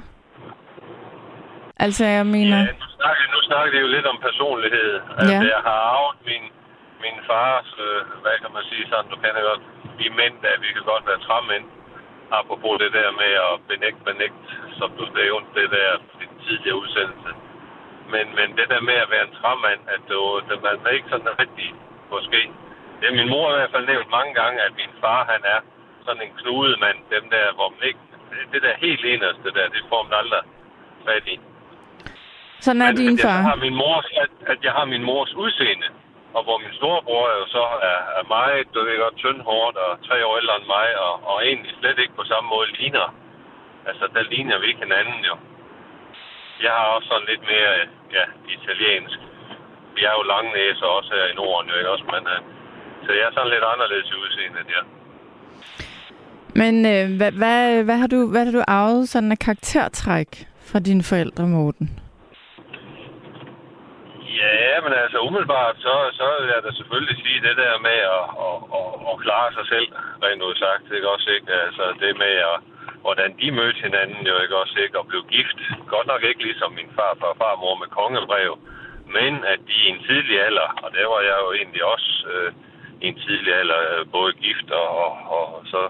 Altså, 1.86 2.04
jeg 2.18 2.26
mener... 2.36 2.58
Ja, 2.58 2.72
nu 2.82 2.88
snakker, 2.98 3.24
nu 3.36 3.40
snakker 3.50 3.70
det 3.74 3.80
jo 3.86 3.90
lidt 3.96 4.08
om 4.14 4.18
personlighed. 4.28 4.92
Altså, 5.20 5.34
Ja. 5.36 5.42
jeg 5.54 5.62
har 5.68 5.78
arvet 5.94 6.18
min, 6.30 6.44
min 7.04 7.18
fars, 7.30 7.70
øh, 7.86 8.00
hvad 8.24 8.36
kan 8.42 8.52
man 8.58 8.64
sige 8.70 8.84
sådan, 8.92 9.08
du 9.14 9.18
jo 9.24 9.48
godt, 9.52 9.64
vi 10.00 10.06
mænd, 10.22 10.36
der, 10.44 10.52
vi 10.66 10.70
kan 10.76 10.84
godt 10.94 11.04
være 11.10 11.20
træmænd. 11.28 11.66
Apropos 12.32 12.74
det 12.84 12.92
der 13.00 13.10
med 13.22 13.32
at 13.48 13.54
benægte, 13.70 14.02
benægte, 14.10 14.44
som 14.80 14.90
du 15.00 15.06
nævnte, 15.22 15.50
det 15.60 15.68
der 15.78 15.90
i 16.24 16.26
den 16.32 16.40
tidligere 16.46 16.78
udsendelse. 16.84 17.32
Men, 18.14 18.26
men 18.38 18.48
det 18.58 18.68
der 18.74 18.82
med 18.90 18.98
at 19.04 19.10
være 19.14 19.26
en 19.30 19.36
træmand, 19.42 19.82
at 19.96 20.02
du, 20.10 20.20
det, 20.48 20.56
man 20.64 20.76
er 20.88 20.94
ikke 20.98 21.10
sådan 21.14 21.34
rigtig, 21.44 21.70
måske. 22.14 22.42
Det 23.00 23.06
er 23.10 23.16
min 23.20 23.30
mor 23.34 23.46
i 23.52 23.56
hvert 23.58 23.72
fald 23.76 23.86
nævnt 23.94 24.10
mange 24.18 24.34
gange, 24.42 24.58
at 24.68 24.74
min 24.82 24.94
far, 25.02 25.22
han 25.34 25.42
er 25.56 25.60
sådan 26.06 26.22
en 26.28 26.34
knudemand. 26.40 26.98
Dem 27.16 27.24
der, 27.36 27.46
hvor 27.58 27.70
man 27.74 27.82
ikke, 27.90 28.04
det, 28.52 28.62
der 28.66 28.74
helt 28.88 29.04
eneste 29.14 29.48
der, 29.58 29.66
det 29.76 29.82
får 29.92 30.02
man 30.04 30.14
aldrig 30.22 30.44
fat 31.08 31.26
i. 31.34 31.38
Sådan 32.66 32.82
er 32.82 32.88
Men 32.92 32.96
din 32.98 33.14
at 33.14 33.24
jeg 33.24 33.26
far. 33.32 33.42
har 33.50 33.56
min 33.66 33.76
mors, 33.84 34.08
at, 34.24 34.32
at 34.54 34.60
jeg 34.66 34.72
har 34.78 34.86
min 34.86 35.04
mors 35.04 35.32
udseende. 35.44 35.88
Og 36.36 36.42
hvor 36.46 36.58
min 36.64 36.74
storebror 36.80 37.28
jo 37.40 37.46
så 37.56 37.64
er, 37.92 38.00
er 38.20 38.26
meget, 38.36 38.74
du 38.74 38.80
ved 38.86 38.98
godt, 39.04 39.18
tyndhårdt 39.24 39.78
og 39.86 39.92
tre 40.08 40.18
år 40.28 40.38
ældre 40.42 40.56
end 40.60 40.68
mig, 40.78 40.88
og, 41.06 41.14
og 41.30 41.38
egentlig 41.50 41.74
slet 41.80 42.00
ikke 42.00 42.20
på 42.20 42.26
samme 42.32 42.48
måde 42.54 42.70
ligner. 42.80 43.08
Altså, 43.90 44.06
der 44.16 44.24
ligner 44.34 44.60
vi 44.60 44.66
ikke 44.68 44.86
hinanden 44.88 45.22
jo. 45.30 45.36
Jeg 46.66 46.72
har 46.78 46.88
også 46.96 47.08
sådan 47.12 47.30
lidt 47.32 47.44
mere, 47.52 47.72
ja, 48.18 48.26
italiensk. 48.58 49.20
Vi 49.96 50.02
er 50.10 50.14
jo 50.18 50.24
lange 50.34 50.52
næser 50.60 50.86
også 50.98 51.10
her 51.18 51.26
i 51.32 51.38
Norden, 51.40 51.70
jo 51.70 51.76
ikke 51.78 51.94
også, 51.96 52.08
men 52.14 52.24
uh, 52.34 52.40
så 53.06 53.10
jeg 53.18 53.26
er 53.28 53.34
sådan 53.34 53.54
lidt 53.56 53.66
anderledes 53.74 54.10
i 54.14 54.20
udseendet, 54.24 54.66
ja. 54.76 54.82
Men 56.62 56.74
øh, 56.94 57.18
hvad, 57.18 57.32
hvad, 57.32 57.84
hvad, 57.84 57.98
har 57.98 58.08
du, 58.08 58.20
hvad 58.32 58.46
har 58.46 58.52
du 58.52 58.64
arvet 58.68 59.10
sådan 59.10 59.32
af 59.32 59.40
karaktertræk 59.40 60.48
fra 60.70 60.80
dine 60.80 61.04
forældre, 61.04 61.48
Morten? 61.48 62.00
Ja, 64.40 64.82
men 64.84 64.94
altså 64.94 65.18
umiddelbart, 65.28 65.76
så, 65.86 65.94
så 66.20 66.26
vil 66.40 66.50
jeg 66.56 66.64
da 66.64 66.72
selvfølgelig 66.72 67.18
sige 67.24 67.46
det 67.48 67.56
der 67.64 67.74
med 67.88 68.00
at, 68.18 68.26
at, 68.48 68.60
at, 68.78 68.90
at 69.10 69.16
klare 69.26 69.50
sig 69.58 69.66
selv, 69.74 69.88
rent 70.24 70.42
ud 70.48 70.56
sagt, 70.56 70.96
ikke 70.96 71.10
også 71.16 71.30
ikke? 71.38 71.52
Altså 71.68 71.84
det 72.02 72.18
med, 72.24 72.36
at, 72.52 72.58
hvordan 73.06 73.32
de 73.42 73.52
mødte 73.52 73.82
hinanden, 73.88 74.28
jo 74.32 74.36
ikke 74.44 74.58
også 74.64 74.78
ikke, 74.84 75.00
og 75.00 75.08
blev 75.08 75.24
gift. 75.36 75.60
Godt 75.94 76.08
nok 76.08 76.24
ikke 76.24 76.44
ligesom 76.44 76.72
min 76.72 76.92
far 76.96 77.18
og 77.32 77.38
farmor 77.42 77.76
med 77.82 77.90
kongebrev, 78.00 78.52
men 79.18 79.34
at 79.54 79.60
de 79.68 79.76
i 79.86 79.90
en 79.94 80.04
tidlig 80.08 80.36
alder, 80.48 80.70
og 80.84 80.90
der 80.96 81.06
var 81.14 81.22
jeg 81.30 81.38
jo 81.44 81.50
egentlig 81.60 81.84
også 81.94 82.12
øh, 82.34 82.52
i 83.02 83.08
en 83.08 83.20
tidlig 83.26 83.54
alder, 83.56 83.80
øh, 83.94 84.06
både 84.12 84.34
gift 84.34 84.72
og, 84.72 84.90
og, 85.06 85.14
og 85.36 85.62
så 85.66 85.82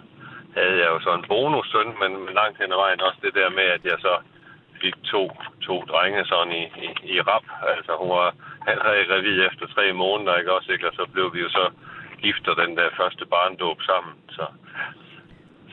havde 0.57 0.77
jeg 0.81 0.89
jo 0.93 0.99
så 0.99 1.11
en 1.13 1.27
bonussøn, 1.31 1.91
men, 2.01 2.11
men 2.23 2.33
langt 2.33 2.57
hen 2.61 2.71
ad 2.71 2.79
vejen 2.83 3.01
også 3.01 3.19
det 3.21 3.33
der 3.39 3.49
med, 3.49 3.67
at 3.77 3.83
jeg 3.85 3.97
så 3.99 4.13
fik 4.81 4.95
to, 5.03 5.21
to 5.67 5.75
drenge 5.91 6.25
sådan 6.25 6.53
i, 6.61 6.63
i, 6.87 6.89
i 7.13 7.21
rap. 7.29 7.45
Altså 7.75 7.91
hun 7.99 8.09
var 8.09 8.29
allerede 8.67 9.07
gravid 9.09 9.37
efter 9.49 9.65
tre 9.75 9.93
måneder, 9.93 10.37
ikke 10.37 10.53
også, 10.57 10.71
ikke? 10.71 10.87
Og 10.89 10.93
så 10.99 11.03
blev 11.13 11.33
vi 11.33 11.39
jo 11.45 11.49
så 11.49 11.65
gift 12.23 12.47
og 12.47 12.55
den 12.63 12.77
der 12.77 12.89
første 12.99 13.25
barndåb 13.25 13.79
sammen. 13.81 14.13
Så, 14.29 14.45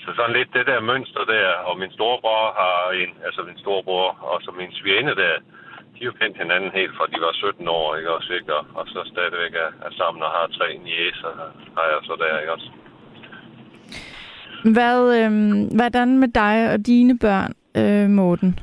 så 0.03 0.09
sådan 0.17 0.37
lidt 0.37 0.55
det 0.57 0.67
der 0.67 0.81
mønster 0.81 1.25
der, 1.25 1.49
og 1.69 1.79
min 1.79 1.93
storebror 1.97 2.45
har 2.61 2.77
en, 3.03 3.11
altså 3.27 3.41
min 3.49 3.59
storebror 3.59 4.09
og 4.31 4.37
så 4.43 4.51
min 4.51 4.73
svigerinde 4.73 5.15
der, 5.23 5.35
de 5.99 6.05
har 6.05 6.17
kendt 6.21 6.37
hinanden 6.43 6.71
helt 6.79 6.95
fra 6.97 7.07
de 7.13 7.19
var 7.27 7.33
17 7.33 7.69
år, 7.69 7.97
ikke 7.97 8.11
også, 8.17 8.33
ikke? 8.33 8.55
Og, 8.59 8.65
og 8.75 8.85
så 8.87 9.01
stadigvæk 9.13 9.55
er, 9.65 9.71
er 9.87 9.93
sammen 10.01 10.23
og 10.23 10.31
har 10.31 10.47
tre 10.59 10.69
niæser, 10.85 11.31
har 11.77 11.87
jeg 11.93 11.99
så 12.03 12.15
der, 12.23 12.39
ikke 12.41 12.53
også. 12.53 12.71
Hvad, 14.77 15.01
øh, 15.19 15.31
hvordan 15.79 16.19
med 16.19 16.29
dig 16.29 16.73
og 16.73 16.87
dine 16.87 17.19
børn, 17.19 17.53
øh, 17.76 18.11
Morten? 18.11 18.59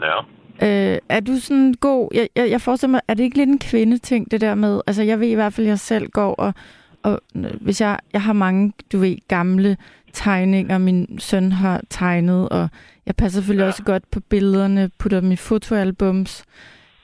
Ja. 0.00 0.18
Øh, 0.62 0.98
er 1.08 1.20
du 1.20 1.36
sådan 1.36 1.74
god... 1.80 2.08
Jeg, 2.14 2.28
jeg, 2.36 2.50
jeg 2.50 2.60
forestiller 2.60 2.90
mig, 2.90 3.00
er 3.08 3.14
det 3.14 3.22
ikke 3.24 3.36
lidt 3.36 3.48
en 3.48 3.58
kvindeting, 3.58 4.30
det 4.30 4.40
der 4.40 4.54
med... 4.54 4.80
Altså, 4.86 5.02
jeg 5.02 5.20
ved 5.20 5.28
i 5.28 5.34
hvert 5.34 5.52
fald, 5.52 5.66
at 5.66 5.70
jeg 5.70 5.78
selv 5.78 6.08
går 6.08 6.34
og... 6.34 6.54
og 7.02 7.20
hvis 7.60 7.80
jeg, 7.80 7.98
jeg 8.12 8.22
har 8.22 8.32
mange, 8.32 8.72
du 8.92 8.98
ved, 8.98 9.16
gamle 9.28 9.76
tegninger, 10.12 10.78
min 10.78 11.18
søn 11.18 11.52
har 11.52 11.80
tegnet, 11.90 12.48
og 12.48 12.68
jeg 13.06 13.16
passer 13.16 13.40
selvfølgelig 13.40 13.62
Ja. 13.62 13.64
ja. 13.64 13.68
også 13.68 13.84
godt 13.84 14.10
på 14.10 14.20
billederne, 14.20 14.90
putter 14.98 15.20
dem 15.20 15.32
i 15.32 15.36
fotoalbums, 15.36 16.44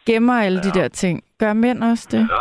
gemmer 0.07 0.35
alle 0.35 0.61
ja. 0.64 0.70
de 0.70 0.78
Ja. 0.78 0.83
der 0.83 0.88
ting. 0.88 1.22
Gør 1.38 1.52
mænd 1.52 1.85
også 1.85 2.09
det? 2.11 2.18
Ja. 2.18 2.40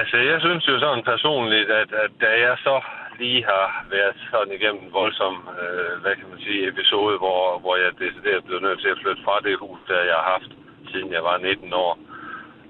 Altså, 0.00 0.16
jeg 0.16 0.40
synes 0.40 0.68
jo 0.68 0.78
sådan 0.80 1.04
personligt, 1.04 1.70
at, 1.70 1.88
at 2.04 2.10
da 2.20 2.26
jeg 2.46 2.54
så 2.58 2.80
lige 3.22 3.44
har 3.52 3.66
været 3.90 4.16
sådan 4.30 4.54
igennem 4.58 4.82
en 4.84 4.92
voldsom, 5.00 5.34
øh, 5.60 5.94
hvad 6.02 6.14
kan 6.16 6.28
man 6.32 6.40
sige, 6.46 6.68
episode, 6.72 7.16
hvor, 7.22 7.58
hvor 7.62 7.76
jeg 7.76 7.98
decideret 8.04 8.44
blev 8.44 8.60
nødt 8.60 8.80
til 8.80 8.94
at 8.94 9.00
flytte 9.02 9.22
fra 9.26 9.36
det 9.46 9.58
hus, 9.62 9.80
der 9.88 10.08
jeg 10.10 10.16
har 10.20 10.28
haft, 10.34 10.52
siden 10.90 11.12
jeg 11.16 11.24
var 11.24 11.36
19 11.38 11.72
år. 11.72 11.92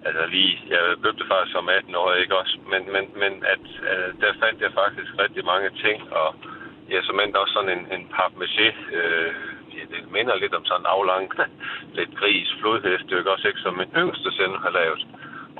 Altså 0.06 0.22
lige, 0.34 0.54
jeg 0.72 0.80
købte 1.04 1.24
faktisk 1.30 1.52
som 1.52 1.68
18 1.68 1.94
år, 1.94 2.12
ikke 2.12 2.38
også? 2.40 2.54
Men, 2.72 2.82
men, 2.94 3.04
men 3.22 3.32
at, 3.54 3.64
øh, 3.90 4.08
der 4.22 4.32
fandt 4.42 4.58
jeg 4.64 4.72
faktisk 4.82 5.10
rigtig 5.24 5.44
mange 5.52 5.70
ting, 5.84 5.98
og 6.20 6.28
jeg 6.94 7.02
som 7.04 7.20
endte 7.20 7.40
også 7.42 7.54
sådan 7.54 7.74
en, 7.78 7.84
en 7.96 8.04
papmaché, 8.16 8.68
øh, 8.98 9.32
ja, 9.74 9.82
det 9.92 10.12
minder 10.16 10.34
lidt 10.36 10.54
om 10.54 10.64
sådan 10.64 10.82
en 10.82 10.92
aflang, 10.96 11.24
lidt 11.98 12.12
gris, 12.20 12.48
flodhest, 12.60 13.04
det 13.08 13.18
er 13.18 13.30
også 13.30 13.48
ikke, 13.48 13.64
som 13.66 13.74
min 13.74 13.92
yngste 14.02 14.30
søn 14.36 14.54
har 14.64 14.70
lavet. 14.70 15.02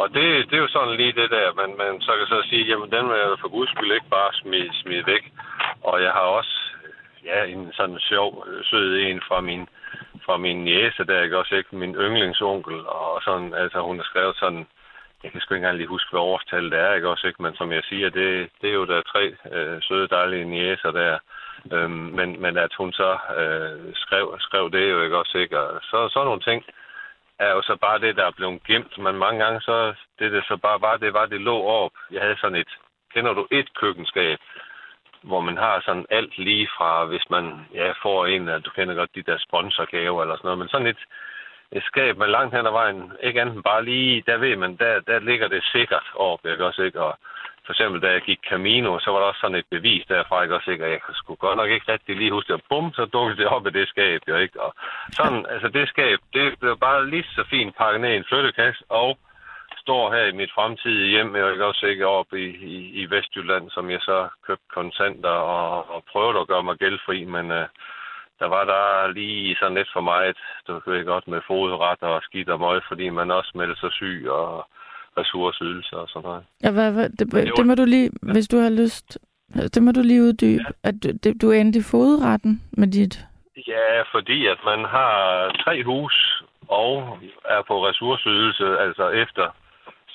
Og 0.00 0.06
det, 0.14 0.50
det 0.50 0.56
er 0.56 0.64
jo 0.66 0.68
sådan 0.68 0.96
lige 0.96 1.18
det 1.20 1.30
der, 1.30 1.48
men, 1.60 1.70
men 1.80 2.00
så 2.00 2.12
kan 2.16 2.26
så 2.26 2.48
sige, 2.50 2.64
jamen 2.70 2.90
den 2.90 3.08
vil 3.08 3.18
jeg 3.18 3.40
for 3.40 3.48
guds 3.48 3.70
skyld 3.70 3.92
ikke 3.92 4.14
bare 4.18 4.32
smide, 4.32 4.70
smide 4.82 5.06
væk. 5.06 5.24
Og 5.82 6.02
jeg 6.02 6.12
har 6.12 6.26
også, 6.38 6.54
ja, 7.24 7.44
en 7.44 7.72
sådan 7.72 7.98
sjov, 7.98 8.44
øh, 8.48 8.64
sød 8.64 8.98
en 8.98 9.20
fra 9.28 9.40
min, 9.40 9.68
fra 10.26 10.36
min 10.36 10.68
jæse 10.68 11.04
der, 11.04 11.22
ikke 11.22 11.38
også 11.38 11.54
ikke, 11.56 11.76
min 11.76 11.94
yndlingsonkel, 11.94 12.86
og 12.86 13.22
sådan, 13.22 13.54
altså 13.54 13.80
hun 13.80 13.96
har 13.96 14.04
skrevet 14.04 14.36
sådan, 14.36 14.66
jeg 15.22 15.32
kan 15.32 15.40
sgu 15.40 15.54
ikke 15.54 15.64
engang 15.64 15.76
lige 15.76 15.94
huske, 15.94 16.10
hvad 16.10 16.20
årstal 16.20 16.70
det 16.70 16.78
er, 16.78 16.94
ikke 16.94 17.08
også 17.08 17.26
ikke, 17.26 17.42
men 17.42 17.54
som 17.54 17.72
jeg 17.72 17.82
siger, 17.84 18.08
det, 18.10 18.48
det 18.60 18.70
er 18.70 18.74
jo 18.74 18.86
der 18.86 19.02
tre 19.02 19.24
øh, 19.52 19.82
søde, 19.82 20.08
dejlige 20.08 20.44
næser 20.44 20.90
der, 20.90 21.18
øhm, 21.72 22.10
men, 22.18 22.42
men 22.42 22.56
at 22.56 22.74
hun 22.78 22.92
så 22.92 23.18
øh, 23.40 23.94
skrev, 23.94 24.36
skrev 24.38 24.70
det 24.70 24.90
jo 24.90 25.02
ikke 25.02 25.18
også 25.18 25.38
ikke, 25.38 25.60
og 25.60 25.80
så, 25.82 26.08
så 26.08 26.24
nogle 26.24 26.40
ting, 26.40 26.64
er 27.40 27.50
jo 27.50 27.62
så 27.62 27.76
bare 27.76 27.98
det, 27.98 28.16
der 28.16 28.26
er 28.26 28.38
blevet 28.38 28.64
gemt. 28.64 28.98
Men 28.98 29.16
mange 29.16 29.44
gange 29.44 29.60
så, 29.60 29.94
det 30.18 30.32
det 30.32 30.44
så 30.44 30.56
bare 30.56 30.80
var, 30.80 30.96
det 30.96 31.12
var, 31.14 31.26
det 31.26 31.40
lå 31.40 31.62
op. 31.62 31.92
Jeg 32.10 32.22
havde 32.22 32.36
sådan 32.40 32.60
et, 32.60 32.72
kender 33.14 33.32
du 33.32 33.46
et 33.50 33.74
køkkenskab, 33.74 34.38
hvor 35.22 35.40
man 35.40 35.56
har 35.56 35.80
sådan 35.80 36.06
alt 36.10 36.38
lige 36.38 36.68
fra, 36.76 37.04
hvis 37.04 37.30
man 37.30 37.44
ja, 37.74 37.92
får 38.02 38.26
en 38.26 38.48
at 38.48 38.64
du 38.64 38.70
kender 38.70 38.94
godt 38.94 39.14
de 39.14 39.22
der 39.22 39.38
sponsorgaver 39.38 40.22
eller 40.22 40.36
sådan 40.36 40.46
noget, 40.46 40.58
men 40.58 40.68
sådan 40.68 40.86
et, 40.86 41.02
et 41.72 41.82
skab 41.82 42.16
med 42.16 42.26
langt 42.26 42.54
hen 42.54 42.66
ad 42.66 42.70
vejen, 42.70 43.12
ikke 43.22 43.40
andet 43.40 43.64
bare 43.64 43.84
lige, 43.84 44.22
der 44.26 44.36
ved 44.36 44.56
man, 44.56 44.76
der, 44.76 45.00
der 45.00 45.18
ligger 45.18 45.48
det 45.48 45.64
sikkert 45.64 46.06
op, 46.14 46.46
ikke 46.46 46.66
også, 46.66 46.82
ikke? 46.82 47.00
Og 47.00 47.18
for 47.64 47.72
eksempel, 47.72 48.02
da 48.02 48.08
jeg 48.12 48.22
gik 48.22 48.40
Camino, 48.50 48.98
så 48.98 49.10
var 49.10 49.18
der 49.18 49.26
også 49.26 49.40
sådan 49.40 49.56
et 49.56 49.68
bevis 49.70 50.04
derfra, 50.06 50.42
ikke 50.42 50.54
også, 50.54 50.70
ikke? 50.70 50.84
Og 50.84 50.90
jeg 50.90 51.00
skulle 51.12 51.36
godt 51.36 51.56
nok 51.56 51.70
ikke 51.70 51.92
rigtig 51.92 52.16
lige 52.16 52.32
huske 52.32 52.52
det, 52.52 52.60
og 52.60 52.66
bum, 52.68 52.92
så 52.92 53.04
dukkede 53.04 53.36
det 53.36 53.46
op 53.46 53.66
i 53.66 53.70
det 53.70 53.88
skab, 53.88 54.20
jo, 54.28 54.36
ikke? 54.36 54.60
Og 54.60 54.74
sådan, 55.12 55.46
altså 55.48 55.68
det 55.68 55.88
skab, 55.88 56.18
det 56.34 56.58
blev 56.60 56.78
bare 56.78 57.10
lige 57.10 57.24
så 57.24 57.44
fint 57.50 57.76
pakket 57.76 58.00
ned 58.00 58.12
i 58.12 58.16
en 58.16 58.30
flyttekasse, 58.30 58.84
og 58.88 59.18
står 59.84 60.12
her 60.14 60.24
i 60.24 60.38
mit 60.40 60.52
fremtidige 60.54 61.10
hjem, 61.10 61.36
jeg 61.36 61.52
ikke 61.52 61.66
også 61.66 61.86
ikke 61.86 62.06
op 62.06 62.32
i, 62.32 62.46
i, 62.76 62.76
i 63.00 63.10
Vestjylland, 63.10 63.70
som 63.70 63.90
jeg 63.90 64.00
så 64.00 64.28
købte 64.46 64.64
kontanter 64.74 65.36
og, 65.56 65.90
og 65.94 66.04
prøvede 66.12 66.40
at 66.40 66.48
gøre 66.48 66.62
mig 66.62 66.76
gældfri, 66.76 67.24
men 67.24 67.50
øh, 67.50 67.66
der 68.40 68.46
var 68.46 68.64
der 68.64 69.12
lige 69.12 69.56
sådan 69.56 69.74
lidt 69.74 69.92
for 69.92 70.00
meget, 70.00 70.36
du 70.66 70.80
ved 70.86 71.04
godt, 71.04 71.28
med 71.28 71.40
fodret 71.46 72.02
og 72.02 72.22
skidt 72.22 72.48
og 72.48 72.60
møg, 72.60 72.82
fordi 72.88 73.08
man 73.08 73.30
også 73.30 73.50
meldte 73.54 73.80
sig 73.80 73.92
syg 73.92 74.26
og 74.28 74.66
ressourceydelser 75.18 75.96
og 75.96 76.08
sådan 76.08 76.28
noget. 76.28 76.44
Ja, 76.64 76.70
hvad, 76.70 76.92
hvad, 76.92 77.08
det, 77.10 77.32
det 77.32 77.52
det 77.56 77.66
må 77.66 77.74
du 77.74 77.84
lige, 77.84 78.10
hvis 78.22 78.48
du 78.48 78.58
har 78.58 78.70
lyst, 78.70 79.18
det 79.74 79.82
må 79.82 79.92
du 79.92 80.00
lige 80.04 80.22
uddybe, 80.22 80.62
ja. 80.84 80.88
at 80.88 80.94
du, 81.24 81.32
du 81.42 81.50
endte 81.50 81.78
i 81.78 81.82
fodretten 81.82 82.62
med 82.72 82.88
dit... 82.88 83.26
Ja, 83.66 84.02
fordi 84.02 84.46
at 84.46 84.58
man 84.64 84.80
har 84.84 85.16
tre 85.64 85.84
hus 85.84 86.42
og 86.68 87.18
er 87.44 87.62
på 87.68 87.86
ressourceydelse, 87.88 88.78
altså 88.78 89.08
efter 89.08 89.50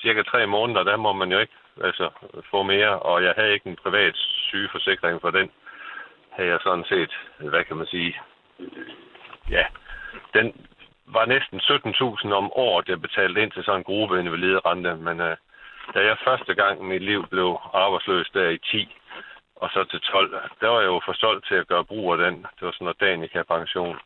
cirka 0.02 0.22
tre 0.22 0.46
måneder, 0.46 0.82
der 0.82 0.96
må 0.96 1.12
man 1.12 1.32
jo 1.32 1.38
ikke 1.38 1.52
altså, 1.84 2.10
få 2.50 2.62
mere, 2.62 2.98
og 2.98 3.24
jeg 3.24 3.34
havde 3.36 3.52
ikke 3.52 3.70
en 3.70 3.76
privat 3.82 4.16
sygeforsikring 4.48 5.20
for 5.20 5.30
den. 5.30 5.50
Havde 6.30 6.48
jeg 6.48 6.58
sådan 6.62 6.84
set, 6.84 7.12
hvad 7.38 7.64
kan 7.64 7.76
man 7.76 7.86
sige, 7.86 8.16
ja, 9.50 9.64
den 10.34 10.52
var 11.06 11.26
næsten 11.26 11.60
17.000 11.60 12.32
om 12.32 12.52
året, 12.52 12.88
jeg 12.88 13.00
betalte 13.00 13.42
ind 13.42 13.52
til 13.52 13.64
sådan 13.64 13.80
en 13.80 13.84
gruppe 13.84 14.20
invaliderente, 14.20 14.94
men 14.94 15.20
øh, 15.20 15.36
da 15.94 15.98
jeg 16.04 16.16
første 16.24 16.54
gang 16.54 16.80
i 16.80 16.84
mit 16.84 17.02
liv 17.02 17.26
blev 17.26 17.60
arbejdsløs 17.72 18.30
der 18.34 18.48
i 18.48 18.58
10, 18.58 18.96
og 19.56 19.70
så 19.70 19.84
til 19.84 20.00
12, 20.00 20.32
der 20.60 20.68
var 20.68 20.80
jeg 20.80 20.86
jo 20.86 21.00
for 21.04 21.12
stolt 21.12 21.46
til 21.46 21.54
at 21.54 21.68
gøre 21.68 21.84
brug 21.84 22.12
af 22.12 22.18
den. 22.18 22.34
Det 22.34 22.62
var 22.62 22.72
sådan 22.72 22.84
noget 22.84 23.00
Danica-pension. 23.00 23.98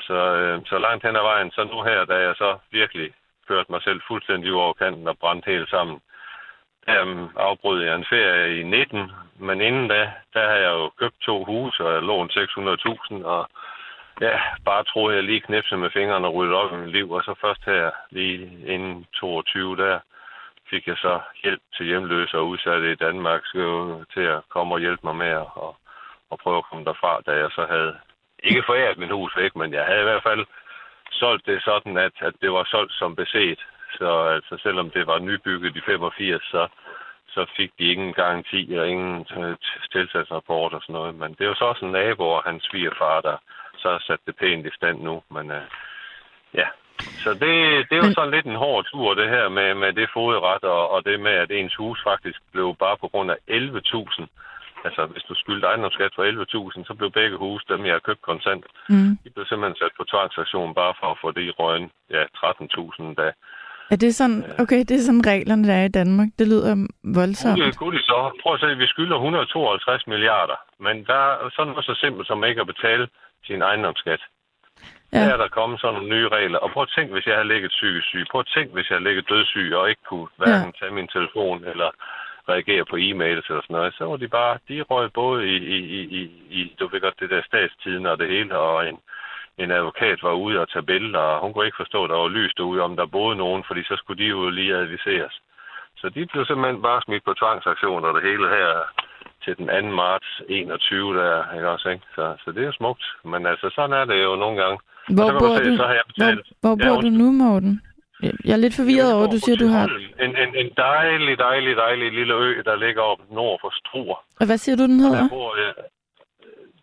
Så, 0.00 0.14
øh, 0.14 0.60
så 0.66 0.78
langt 0.78 1.06
hen 1.06 1.16
ad 1.16 1.22
vejen, 1.22 1.50
så 1.50 1.64
nu 1.64 1.82
her, 1.82 2.04
da 2.04 2.14
jeg 2.14 2.34
så 2.36 2.58
virkelig 2.70 3.12
kørte 3.48 3.72
mig 3.72 3.82
selv 3.82 4.00
fuldstændig 4.08 4.52
over 4.52 4.72
kanten 4.72 5.08
og 5.08 5.18
brændte 5.18 5.50
helt 5.50 5.70
sammen, 5.70 6.00
der 6.86 7.02
øhm, 7.02 7.28
afbrød 7.36 7.82
jeg 7.82 7.94
en 7.94 8.10
ferie 8.10 8.60
i 8.60 8.62
19, 8.62 9.12
men 9.38 9.60
inden 9.60 9.88
da, 9.88 10.12
der 10.34 10.44
har 10.48 10.56
jeg 10.56 10.70
jo 10.70 10.90
købt 11.00 11.20
to 11.20 11.44
huse, 11.44 11.84
og 11.84 11.92
jeg 11.94 12.02
lånt 12.02 12.32
600.000, 12.32 13.24
og 13.24 13.48
ja, 14.26 14.40
bare 14.64 14.84
troede, 14.84 15.16
jeg 15.16 15.24
lige 15.24 15.40
knipsede 15.40 15.80
med 15.80 15.90
fingrene 15.90 16.26
og 16.26 16.34
ryddede 16.34 16.58
op 16.62 16.72
i 16.72 16.76
mit 16.76 16.92
liv. 16.92 17.10
Og 17.10 17.22
så 17.24 17.34
først 17.40 17.64
her, 17.64 17.90
lige 18.10 18.38
inden 18.74 19.06
22 19.14 19.76
der, 19.76 19.98
fik 20.70 20.86
jeg 20.86 20.96
så 20.96 21.20
hjælp 21.42 21.62
til 21.76 21.86
hjemløse 21.86 22.38
og 22.38 22.48
udsatte 22.48 22.92
i 22.92 23.02
Danmark 23.06 23.40
skal 23.44 23.70
til 24.14 24.24
at 24.34 24.40
komme 24.48 24.74
og 24.74 24.80
hjælpe 24.80 25.06
mig 25.06 25.16
med 25.16 25.34
og, 25.64 25.76
og 26.30 26.38
prøve 26.42 26.58
at 26.58 26.68
komme 26.68 26.84
derfra, 26.84 27.20
da 27.26 27.32
jeg 27.32 27.50
så 27.50 27.66
havde 27.74 27.94
ikke 28.42 28.62
foræret 28.66 28.98
min 28.98 29.10
hus 29.10 29.32
væk, 29.36 29.56
men 29.56 29.72
jeg 29.72 29.84
havde 29.84 30.00
i 30.00 30.10
hvert 30.10 30.22
fald 30.22 30.44
solgt 31.10 31.46
det 31.46 31.62
sådan, 31.64 31.96
at, 31.96 32.12
at 32.18 32.34
det 32.42 32.52
var 32.52 32.64
solgt 32.64 32.92
som 32.92 33.16
beset. 33.16 33.60
Så 33.98 34.08
altså, 34.36 34.58
selvom 34.62 34.90
det 34.90 35.06
var 35.06 35.18
nybygget 35.18 35.76
i 35.76 35.80
85, 35.86 36.42
så, 36.42 36.68
så 37.28 37.46
fik 37.56 37.70
de 37.78 37.92
ingen 37.92 38.12
garanti 38.12 38.74
og 38.78 38.88
ingen 38.88 39.26
øh, 39.36 39.56
tilsatsrapport 39.92 40.72
og 40.72 40.82
sådan 40.82 40.94
noget. 40.94 41.14
Men 41.14 41.34
det 41.38 41.48
var 41.48 41.54
så 41.54 41.64
også 41.64 41.84
en 41.84 41.92
nabo 41.92 42.24
og 42.28 42.42
hans 42.42 42.64
svigerfar, 42.64 43.20
der 43.20 43.36
så 43.82 43.90
sat 44.06 44.22
det 44.26 44.36
pænt 44.36 44.66
i 44.66 44.76
stand 44.78 44.98
nu. 45.08 45.22
Men 45.34 45.50
uh, 45.50 45.66
ja, 46.54 46.66
så 47.24 47.30
det, 47.42 47.54
det 47.88 47.94
er 47.96 48.04
jo 48.06 48.12
sådan 48.12 48.34
lidt 48.34 48.46
en 48.46 48.62
hård 48.64 48.84
tur, 48.84 49.14
det 49.14 49.28
her 49.28 49.48
med, 49.48 49.74
med 49.74 49.92
det 49.92 50.08
fodret 50.14 50.64
og, 50.64 50.90
og 50.90 51.04
det 51.04 51.20
med, 51.20 51.36
at 51.44 51.50
ens 51.50 51.74
hus 51.74 51.98
faktisk 52.10 52.38
blev 52.52 52.76
bare 52.84 52.96
på 52.96 53.08
grund 53.08 53.30
af 53.30 53.38
11.000 53.50 54.26
Altså, 54.84 55.02
hvis 55.12 55.22
du 55.28 55.34
skyldte 55.34 55.66
ejendomsskat 55.66 56.12
for 56.14 56.24
11.000, 56.24 56.84
så 56.88 56.94
blev 56.94 57.10
begge 57.10 57.36
huse, 57.36 57.64
dem 57.68 57.86
jeg 57.86 57.94
har 57.94 58.06
købt 58.08 58.22
kontant, 58.22 58.64
mm. 58.88 59.10
de 59.24 59.30
blev 59.34 59.46
simpelthen 59.46 59.76
sat 59.82 59.94
på 59.98 60.04
tvangsaktion 60.12 60.74
bare 60.74 60.94
for 61.00 61.08
at 61.10 61.18
få 61.22 61.28
det 61.36 61.44
i 61.50 61.56
røgen. 61.60 61.90
Ja, 62.10 62.22
13.000 62.22 63.14
da. 63.20 63.26
Er 63.90 63.96
det 63.96 64.14
sådan, 64.14 64.40
okay, 64.62 64.80
det 64.88 64.94
er 64.96 65.04
sådan 65.08 65.26
reglerne, 65.32 65.68
der 65.68 65.74
er 65.74 65.84
i 65.84 65.96
Danmark. 66.00 66.28
Det 66.38 66.46
lyder 66.52 66.74
voldsomt. 67.18 67.58
Det 67.58 67.66
er 67.66 68.06
så. 68.10 68.20
Prøv 68.42 68.54
at 68.54 68.60
se, 68.60 68.76
vi 68.84 68.86
skylder 68.86 69.16
152 69.16 70.06
milliarder. 70.06 70.58
Men 70.86 71.04
der 71.10 71.22
er 71.32 71.50
sådan 71.56 71.70
noget 71.70 71.84
så 71.84 71.94
simpelt 72.02 72.26
som 72.28 72.44
ikke 72.44 72.60
at 72.60 72.66
betale 72.66 73.08
sin 73.46 73.62
ejendomsskat. 73.62 74.20
Ja. 75.12 75.18
Der 75.18 75.32
er 75.32 75.36
der 75.36 75.48
kommet 75.48 75.80
sådan 75.80 75.94
nogle 75.94 76.14
nye 76.16 76.28
regler. 76.28 76.58
Og 76.58 76.70
prøv 76.70 76.82
at 76.82 76.92
tænke, 76.96 77.12
hvis 77.12 77.26
jeg 77.26 77.34
havde 77.34 77.48
ligget 77.48 77.70
psykisk 77.70 78.06
syg. 78.06 78.24
Prøv 78.30 78.40
at 78.40 78.52
tænke, 78.54 78.72
hvis 78.72 78.90
jeg 78.90 78.96
havde 78.96 79.08
ligget 79.08 79.28
dødssyg 79.28 79.72
og 79.74 79.88
ikke 79.90 80.02
kunne 80.08 80.28
hverken 80.36 80.72
ja. 80.74 80.78
tage 80.78 80.94
min 80.98 81.08
telefon 81.08 81.64
eller 81.64 81.90
reagere 82.48 82.84
på 82.84 82.96
e-mails 82.96 83.46
eller 83.48 83.62
sådan 83.62 83.76
noget, 83.78 83.94
så 83.94 84.04
var 84.04 84.16
de 84.16 84.28
bare, 84.28 84.58
de 84.68 84.82
røg 84.82 85.12
både 85.12 85.46
i, 85.46 85.56
i, 85.76 85.78
i, 86.18 86.20
i 86.50 86.76
du 86.80 86.88
ved 86.88 87.00
godt, 87.00 87.20
det 87.20 87.30
der 87.30 87.42
statstiden 87.42 88.06
og 88.06 88.18
det 88.18 88.28
hele, 88.28 88.58
og 88.58 88.88
en, 88.88 88.98
en 89.58 89.70
advokat 89.70 90.22
var 90.22 90.32
ude 90.32 90.60
og 90.60 90.68
tage 90.68 90.90
billeder, 90.92 91.18
og 91.18 91.40
hun 91.40 91.52
kunne 91.52 91.66
ikke 91.66 91.82
forstå, 91.82 92.04
at 92.04 92.10
der 92.10 92.16
var 92.16 92.28
lys 92.28 92.54
derude, 92.56 92.82
om 92.82 92.96
der 92.96 93.06
boede 93.06 93.36
nogen, 93.36 93.64
fordi 93.66 93.82
så 93.84 93.96
skulle 93.96 94.24
de 94.24 94.28
jo 94.28 94.50
lige 94.50 94.76
adviseres. 94.76 95.40
Så 95.96 96.08
de 96.08 96.26
blev 96.26 96.44
simpelthen 96.46 96.82
bare 96.82 97.02
smidt 97.02 97.24
på 97.24 97.34
tvangsaktioner 97.34 98.08
og 98.08 98.14
det 98.14 98.30
hele 98.30 98.48
her 98.48 98.68
til 99.44 99.56
den 99.58 99.66
2. 99.66 99.96
marts 100.02 100.30
21 100.48 101.18
der, 101.18 101.54
ikke 101.54 101.68
også, 101.68 101.88
ikke? 101.88 102.04
Så, 102.14 102.24
så 102.44 102.52
det 102.52 102.60
er 102.62 102.66
jo 102.66 102.72
smukt. 102.72 103.04
Men 103.24 103.46
altså, 103.46 103.70
sådan 103.74 103.96
er 104.00 104.04
det 104.04 104.22
jo 104.24 104.36
nogle 104.36 104.56
gange. 104.62 104.78
Hvor 105.16 105.30
bor 105.40 105.54
du, 105.66 105.76
så 105.76 105.84
har 105.88 105.94
jeg 106.00 106.06
betalt, 106.06 106.46
hvor, 106.60 106.68
hvor 106.68 106.76
bor 106.84 106.96
ja, 106.96 107.00
du 107.04 107.10
nu, 107.22 107.32
Morten? 107.32 107.80
Jeg 108.44 108.52
er 108.52 108.62
lidt 108.64 108.76
forvirret 108.76 109.14
over, 109.14 109.26
du 109.26 109.38
siger, 109.38 109.56
du 109.56 109.66
har... 109.66 109.84
En, 110.24 110.32
en, 110.42 110.50
en 110.62 110.70
dejlig, 110.76 111.38
dejlig, 111.38 111.76
dejlig 111.76 112.12
lille 112.12 112.34
ø, 112.34 112.62
der 112.64 112.76
ligger 112.76 113.02
op 113.02 113.18
nord 113.30 113.58
for 113.60 113.72
Struer. 113.80 114.18
Og 114.40 114.46
hvad 114.46 114.58
siger 114.58 114.76
du, 114.76 114.82
den 114.82 115.00
hedder? 115.00 115.28
Bor, 115.28 115.58
ja, 115.64 115.70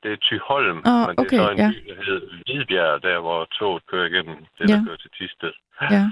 det 0.04 0.12
er 0.12 0.20
Tyholm, 0.28 0.78
oh, 0.94 1.08
men 1.08 1.14
det 1.18 1.34
er 1.34 1.46
så 1.46 1.52
en 1.52 1.58
ja. 1.58 1.70
by, 1.74 1.80
der 1.90 1.96
hedder 2.06 2.22
Hvidbjerg, 2.46 3.04
der 3.04 3.20
hvor 3.20 3.46
toget 3.58 3.84
kører 3.92 4.06
igennem. 4.12 4.38
Det, 4.58 4.70
ja. 4.70 4.74
der 4.76 4.86
kører 4.86 4.98
til 5.04 5.12
Tisted. 5.18 5.54
Ja. 5.96 6.06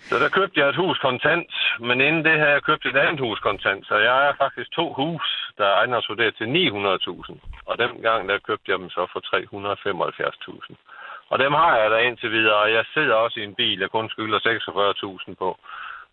Så 0.00 0.18
der 0.18 0.28
købte 0.28 0.60
jeg 0.60 0.68
et 0.68 0.76
hus 0.76 0.98
kontant, 0.98 1.54
men 1.80 2.00
inden 2.00 2.24
det 2.24 2.38
her, 2.38 2.48
jeg 2.48 2.62
købte 2.62 2.88
et 2.88 2.96
andet 2.96 3.20
hus 3.20 3.40
kontant. 3.40 3.86
Så 3.86 3.96
jeg 3.96 4.28
er 4.28 4.32
faktisk 4.38 4.72
to 4.72 4.92
hus, 4.92 5.52
der 5.58 5.66
er 5.66 5.74
ejendomsvurderet 5.74 6.36
til 6.36 6.44
900.000. 6.44 7.38
Og 7.66 7.78
dengang 7.78 8.28
der 8.28 8.38
købte 8.38 8.70
jeg 8.72 8.78
dem 8.78 8.90
så 8.90 9.06
for 9.12 9.20
375.000. 10.70 10.74
Og 11.28 11.38
dem 11.38 11.52
har 11.52 11.76
jeg 11.76 11.90
da 11.90 11.98
indtil 11.98 12.30
videre, 12.32 12.56
og 12.56 12.72
jeg 12.72 12.84
sidder 12.94 13.14
også 13.14 13.40
i 13.40 13.44
en 13.44 13.54
bil, 13.54 13.78
jeg 13.78 13.90
kun 13.90 14.10
skylder 14.10 14.38
46.000 15.28 15.34
på. 15.34 15.58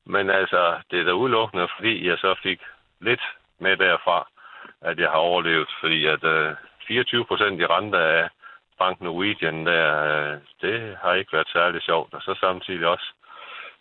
Men 0.05 0.29
altså, 0.29 0.75
det 0.91 0.99
er 0.99 1.03
da 1.03 1.11
udelukkende, 1.11 1.67
fordi 1.75 2.07
jeg 2.07 2.17
så 2.17 2.35
fik 2.43 2.59
lidt 2.99 3.21
med 3.59 3.77
derfra, 3.77 4.27
at 4.81 4.99
jeg 4.99 5.09
har 5.09 5.17
overlevet. 5.17 5.69
Fordi 5.79 6.05
at 6.05 6.23
øh, 6.23 6.55
24 6.87 7.25
procent 7.25 7.61
i 7.61 7.65
rente 7.65 7.97
af 7.97 8.29
Bank 8.79 9.01
Norwegian, 9.01 9.65
der, 9.65 10.03
øh, 10.03 10.37
det 10.61 10.97
har 11.01 11.13
ikke 11.13 11.33
været 11.33 11.47
særlig 11.53 11.81
sjovt. 11.81 12.13
Og 12.13 12.21
så 12.21 12.35
samtidig 12.39 12.87
også 12.87 13.13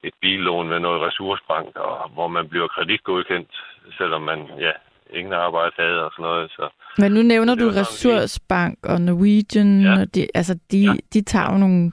et 0.03 0.15
billån 0.21 0.69
med 0.69 0.81
noget 0.81 1.03
ressourcebank, 1.03 1.77
og 1.77 2.11
hvor 2.15 2.29
man 2.29 2.49
bliver 2.49 2.69
kreditgodkendt, 2.69 3.51
selvom 3.99 4.23
man 4.23 4.39
ja, 4.59 4.73
ingen 5.19 5.33
arbejde 5.33 5.73
havde 5.79 6.05
og 6.05 6.11
sådan 6.13 6.23
noget. 6.23 6.51
Så 6.51 6.69
Men 6.99 7.13
nu 7.13 7.23
nævner 7.23 7.55
du 7.55 7.69
Ressourcebank 7.69 8.79
og 8.83 9.01
Norwegian, 9.01 9.81
ja. 9.81 9.93
og 10.01 10.15
de, 10.15 10.27
altså 10.35 10.55
de, 10.71 10.79
ja. 10.79 10.93
de 11.15 11.23
tager 11.23 11.53
jo 11.53 11.59
nogle 11.59 11.93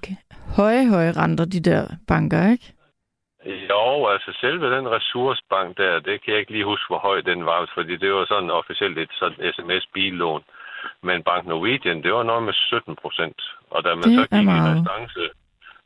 høje, 0.58 0.90
høje 0.90 1.12
renter, 1.12 1.46
de 1.46 1.60
der 1.70 1.82
banker, 2.08 2.52
ikke? 2.52 2.74
Jo, 3.46 4.08
altså 4.14 4.32
selve 4.42 4.76
den 4.76 4.86
ressourcebank 4.96 5.78
der, 5.78 6.00
det 6.00 6.16
kan 6.22 6.32
jeg 6.34 6.40
ikke 6.40 6.52
lige 6.52 6.72
huske, 6.72 6.88
hvor 6.88 7.02
høj 7.10 7.22
den 7.22 7.46
var, 7.46 7.70
fordi 7.74 7.96
det 7.98 8.14
var 8.14 8.26
sådan 8.26 8.50
officielt 8.50 8.98
et 8.98 9.12
sådan 9.20 9.54
sms-billån. 9.54 10.44
Men 11.04 11.24
Bank 11.24 11.46
Norwegian, 11.48 12.04
det 12.04 12.14
var 12.14 12.24
noget 12.24 12.44
med 12.44 12.54
17 12.54 12.96
procent. 13.02 13.40
Og 13.70 13.84
da 13.84 13.90
man 13.96 14.04
det 14.04 14.16
så 14.20 14.26
gik 14.36 14.48
i 14.48 14.60
restance, 14.72 15.22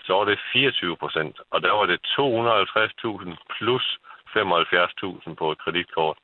så 0.03 0.13
var 0.13 0.25
det 0.25 0.39
24 0.53 0.97
procent. 0.97 1.39
Og 1.51 1.61
der 1.61 1.71
var 1.71 1.85
det 1.85 1.99
250.000 2.19 3.35
plus 3.57 3.99
75.000 4.37 5.33
på 5.33 5.51
et 5.51 5.57
kreditkort. 5.57 6.17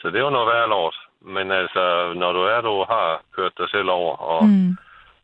Så 0.00 0.10
det 0.10 0.24
var 0.24 0.30
noget 0.30 0.46
værd 0.46 0.68
lort. 0.68 0.96
Men 1.20 1.50
altså, 1.50 2.12
når 2.16 2.32
du 2.32 2.42
er, 2.42 2.60
du 2.60 2.84
har 2.84 3.22
kørt 3.36 3.58
dig 3.58 3.68
selv 3.70 3.90
over 3.90 4.16
og 4.16 4.44
mm. 4.44 4.76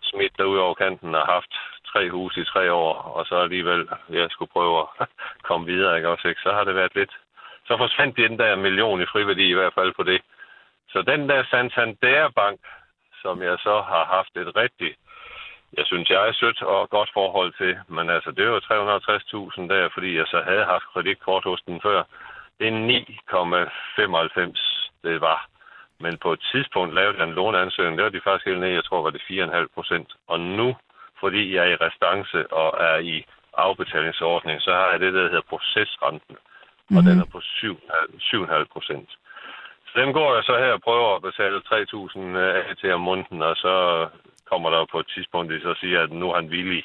smidt 0.03 0.39
dig 0.39 0.47
ud 0.47 0.59
over 0.59 0.75
kanten 0.75 1.15
og 1.15 1.27
haft 1.27 1.53
tre 1.93 2.11
hus 2.11 2.37
i 2.37 2.45
tre 2.45 2.73
år, 2.73 2.95
og 3.17 3.27
så 3.27 3.35
alligevel, 3.37 3.89
jeg 4.09 4.29
skulle 4.31 4.53
prøve 4.53 4.81
at 4.81 5.09
komme 5.49 5.67
videre, 5.67 5.97
ikke 5.97 6.09
også, 6.09 6.29
ikke? 6.29 6.41
så 6.41 6.53
har 6.53 6.65
det 6.65 6.75
været 6.75 6.95
lidt... 6.95 7.11
Så 7.67 7.77
forsvandt 7.77 8.17
den 8.17 8.39
der 8.39 8.57
million 8.57 9.03
i 9.03 9.07
friværdi 9.07 9.51
i 9.51 9.55
hvert 9.55 9.75
fald 9.75 9.93
på 9.97 10.03
det. 10.03 10.21
Så 10.89 11.03
den 11.03 11.29
der 11.29 11.45
Santander 11.45 12.29
Bank, 12.29 12.61
som 13.23 13.43
jeg 13.43 13.57
så 13.59 13.81
har 13.81 14.05
haft 14.05 14.37
et 14.37 14.57
rigtigt, 14.57 14.97
jeg 15.79 15.85
synes, 15.87 16.11
jeg 16.11 16.29
er 16.29 16.33
sødt 16.33 16.63
og 16.63 16.91
godt 16.91 17.11
forhold 17.13 17.53
til, 17.53 17.79
men 17.89 18.11
altså, 18.11 18.31
det 18.31 18.51
var 18.51 18.61
360.000 18.61 19.69
der, 19.75 19.89
fordi 19.95 20.17
jeg 20.17 20.27
så 20.27 20.43
havde 20.49 20.65
haft 20.65 20.91
kreditkort 20.93 21.45
hos 21.45 21.63
den 21.67 21.81
før. 21.83 22.03
Det 22.59 22.69
er 22.69 22.73
9,95 24.53 25.01
det 25.03 25.21
var. 25.21 25.47
Men 26.01 26.19
på 26.19 26.33
et 26.33 26.43
tidspunkt 26.53 26.95
lavede 26.95 27.19
jeg 27.19 27.29
en 27.29 27.35
låneansøgning, 27.35 27.99
der 27.99 28.05
var 28.05 28.11
de 28.11 28.21
faktisk 28.25 28.47
helt 28.47 28.61
ned, 28.61 28.69
jeg 28.69 28.85
tror 28.85 29.03
var 29.03 29.11
det 29.11 29.23
4,5 29.31 29.67
procent. 29.75 30.09
Og 30.27 30.41
nu, 30.41 30.77
fordi 31.21 31.55
jeg 31.55 31.63
er 31.65 31.73
i 31.73 31.83
restance 31.87 32.53
og 32.53 32.69
er 32.85 32.99
i 32.99 33.25
afbetalingsordning, 33.55 34.61
så 34.61 34.73
har 34.73 34.91
jeg 34.91 35.01
det, 35.01 35.15
der 35.15 35.23
hedder 35.23 35.51
procesrenten. 35.53 36.37
Mm-hmm. 36.37 36.97
Og 36.97 37.03
den 37.03 37.13
mhm. 37.13 37.21
er 37.21 37.29
på 37.35 37.39
7,5 37.39 38.65
procent. 38.73 39.11
Så 39.91 40.01
dem 40.01 40.13
går 40.13 40.35
jeg 40.35 40.45
så 40.45 40.55
her 40.65 40.73
og 40.73 40.83
prøver 40.89 41.17
at 41.17 41.23
betale 41.29 41.59
3.000 41.59 42.39
af 42.39 42.77
til 42.81 42.93
om 42.93 43.01
måneden, 43.01 43.43
og 43.43 43.57
så 43.57 43.75
kommer 44.51 44.71
der 44.71 44.91
på 44.93 44.99
et 44.99 45.09
tidspunkt, 45.15 45.53
de 45.53 45.61
så 45.61 45.75
siger, 45.81 46.03
at 46.03 46.13
nu 46.13 46.27
er 46.31 46.37
han 46.41 46.51
villig 46.51 46.83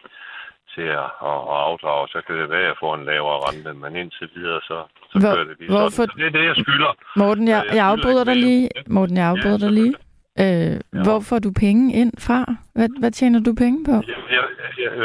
til 0.75 0.87
at, 1.01 1.09
at, 1.31 1.39
at 1.53 1.57
afdrage, 1.69 2.07
så 2.07 2.19
kan 2.25 2.35
det 2.35 2.49
være, 2.49 2.65
at 2.65 2.67
jeg 2.71 2.77
får 2.79 2.95
en 2.95 3.05
lavere 3.05 3.39
rente, 3.47 3.73
men 3.73 3.95
indtil 3.95 4.29
videre, 4.35 4.61
så, 4.69 4.77
så 5.11 5.19
Hvor, 5.19 5.33
kører 5.35 5.47
det 5.49 5.55
lige 5.59 5.71
hvorfor, 5.71 5.89
sådan. 5.89 6.13
Så 6.13 6.17
det 6.17 6.25
er 6.25 6.35
det, 6.39 6.45
jeg 6.51 6.55
skylder. 6.63 6.91
Morten, 7.15 7.47
jeg, 7.47 7.63
jeg, 7.67 7.75
jeg 7.75 7.85
afbryder 7.85 8.23
dig 8.23 8.35
lige. 8.35 8.69
Morten, 8.87 9.17
jeg 9.17 9.27
afbryder 9.33 9.59
ja, 9.61 9.65
dig 9.65 9.73
lige. 9.79 9.95
Øh, 10.43 10.45
ja. 10.45 11.03
Hvor 11.05 11.19
får 11.29 11.39
du 11.45 11.51
penge 11.65 11.83
ind 12.01 12.13
fra? 12.27 12.39
Hvad, 12.77 12.89
hvad 12.99 13.11
tjener 13.11 13.39
du 13.47 13.51
penge 13.63 13.79
på? 13.89 13.95
Ja, 14.11 14.19
ja, 14.35 14.43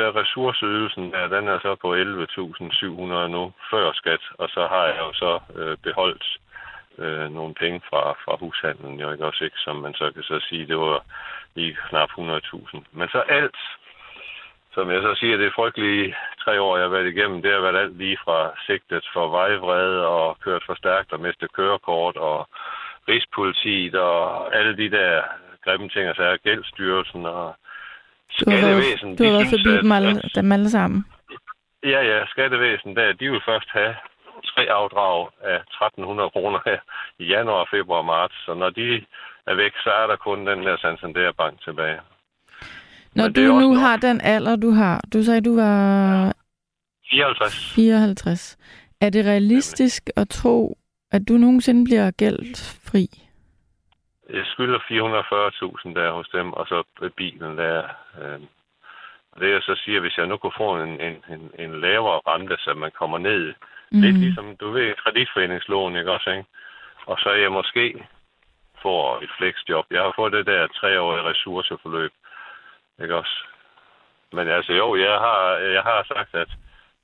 ja, 0.00 0.06
ressourceydelsen, 0.20 1.04
ja, 1.16 1.22
den 1.36 1.44
er 1.48 1.58
så 1.66 1.72
på 1.84 1.88
11.700 1.94 3.28
nu, 3.36 3.52
før 3.70 3.92
skat, 3.92 4.22
og 4.38 4.48
så 4.48 4.62
har 4.72 4.84
jeg 4.92 5.00
jo 5.06 5.12
så 5.12 5.32
øh, 5.58 5.76
beholdt 5.86 6.24
øh, 7.00 7.34
nogle 7.34 7.54
penge 7.54 7.80
fra, 7.90 8.02
fra 8.24 8.36
hushandlen, 8.36 9.00
jo 9.00 9.12
ikke 9.12 9.26
også 9.26 9.44
ikke, 9.44 9.58
som 9.58 9.76
man 9.76 9.94
så 9.94 10.10
kan 10.14 10.22
så 10.22 10.40
sige, 10.48 10.66
det 10.66 10.78
var 10.78 11.04
lige 11.54 11.76
knap 11.88 12.10
100.000. 12.18 12.78
Men 12.92 13.08
så 13.08 13.20
alt 13.28 13.56
som 14.74 14.90
jeg 14.90 15.02
så 15.02 15.14
siger, 15.20 15.36
det 15.36 15.52
frygtelige 15.54 16.14
tre 16.44 16.60
år, 16.60 16.76
jeg 16.76 16.84
har 16.84 16.90
været 16.96 17.12
igennem. 17.14 17.42
Det 17.42 17.52
har 17.52 17.60
været 17.60 17.82
alt 17.82 17.96
lige 17.98 18.18
fra 18.24 18.52
sigtet 18.66 19.04
for 19.12 19.28
vejvrede 19.28 20.06
og 20.06 20.38
kørt 20.44 20.62
for 20.66 20.74
stærkt 20.74 21.12
og 21.12 21.20
mistet 21.20 21.52
kørekort 21.52 22.16
og 22.16 22.48
Rigspolitiet 23.08 23.94
og 23.94 24.56
alle 24.56 24.76
de 24.76 24.90
der 24.90 25.22
grimme 25.64 25.88
ting, 25.88 26.06
altså 26.06 26.22
er 26.22 26.36
gældstyrelsen 26.36 27.26
og 27.26 27.54
skattevæsen. 28.30 29.16
Du 29.16 29.24
har 29.24 29.32
været 29.32 29.54
forbi 29.56 29.72
dem 29.82 29.92
alle, 29.92 30.20
dem 30.34 30.52
alle 30.52 30.70
sammen. 30.70 31.04
Ja, 31.84 32.00
ja, 32.10 32.26
skattevæsen 32.26 32.96
der, 32.96 33.12
de 33.12 33.30
vil 33.30 33.40
først 33.46 33.68
have 33.70 33.94
tre 34.44 34.62
afdrag 34.80 35.28
af 35.40 35.56
1300 35.56 36.30
kroner 36.30 36.60
her 36.64 36.78
i 37.18 37.24
januar, 37.24 37.68
februar 37.70 37.98
og 37.98 38.04
marts. 38.04 38.34
Så 38.46 38.54
når 38.54 38.70
de 38.70 39.04
er 39.46 39.54
væk, 39.54 39.72
så 39.84 39.90
er 39.90 40.06
der 40.06 40.16
kun 40.16 40.46
den 40.46 40.66
der 40.66 40.76
Santander 40.76 41.32
Bank 41.32 41.64
tilbage. 41.64 42.00
Når 43.14 43.28
du 43.28 43.40
nu 43.40 43.68
nok. 43.68 43.76
har 43.76 43.96
den 43.96 44.20
alder, 44.20 44.56
du 44.56 44.70
har, 44.70 45.00
du 45.12 45.22
sagde, 45.22 45.40
du 45.40 45.56
var... 45.56 46.34
54. 47.10 47.74
54. 47.74 48.56
Er 49.00 49.10
det 49.10 49.26
realistisk 49.26 50.02
Jamen. 50.16 50.22
at 50.22 50.28
tro, 50.28 50.78
at 51.12 51.22
du 51.28 51.32
nogensinde 51.32 51.84
bliver 51.84 52.10
gældfri? 52.10 53.06
jeg 54.32 54.46
skylder 54.46 54.78
440.000 54.78 55.94
der 55.94 56.12
hos 56.12 56.28
dem, 56.28 56.52
og 56.52 56.66
så 56.66 56.82
bilen 57.16 57.58
der. 57.58 57.82
Øh, 58.20 58.40
det 59.40 59.50
jeg 59.50 59.62
så 59.62 59.80
siger, 59.84 60.00
hvis 60.00 60.18
jeg 60.18 60.26
nu 60.26 60.36
kunne 60.36 60.60
få 60.64 60.82
en, 60.82 61.00
en, 61.00 61.16
en, 61.28 61.50
en 61.58 61.80
lavere 61.80 62.20
rente, 62.26 62.56
så 62.58 62.74
man 62.74 62.90
kommer 62.98 63.18
ned. 63.18 63.54
Mm. 63.92 64.00
Lidt 64.00 64.18
ligesom, 64.18 64.56
du 64.56 64.70
ved, 64.70 64.94
kreditforeningslån, 64.94 65.96
ikke 65.96 66.12
også, 66.12 66.30
ikke? 66.30 66.44
Og 67.06 67.18
så 67.18 67.30
jeg 67.30 67.52
måske 67.52 68.06
får 68.82 69.20
et 69.22 69.30
flexjob. 69.38 69.86
Jeg 69.90 70.02
har 70.02 70.12
fået 70.16 70.32
det 70.32 70.46
der 70.46 70.66
treårige 70.66 71.22
ressourceforløb, 71.30 72.12
ikke 73.02 73.16
også? 73.16 73.36
Men 74.32 74.48
altså 74.48 74.72
jo, 74.72 74.96
jeg 74.96 75.18
har, 75.18 75.42
jeg 75.76 75.82
har 75.82 76.04
sagt, 76.08 76.34
at 76.34 76.48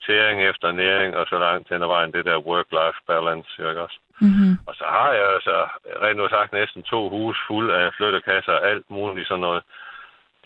tæring 0.07 0.43
efter 0.43 0.73
næring, 0.73 1.17
og 1.17 1.27
så 1.27 1.39
langt 1.39 1.69
hen 1.69 1.83
ad 1.83 1.87
vejen, 1.87 2.13
det 2.13 2.25
der 2.25 2.47
work-life 2.51 3.01
balance, 3.07 3.69
ikke 3.71 3.83
også? 3.83 3.99
Mm-hmm. 4.21 4.59
Og 4.67 4.75
så 4.75 4.85
har 4.85 5.13
jeg 5.13 5.29
altså 5.35 5.67
rent 6.03 6.17
nu 6.19 6.29
sagt 6.29 6.53
næsten 6.53 6.83
to 6.83 7.09
hus 7.09 7.37
fuld 7.47 7.71
af 7.71 7.95
flyttekasser 7.97 8.53
og 8.53 8.69
alt 8.71 8.91
muligt 8.91 9.29
sådan 9.29 9.41
noget. 9.41 9.63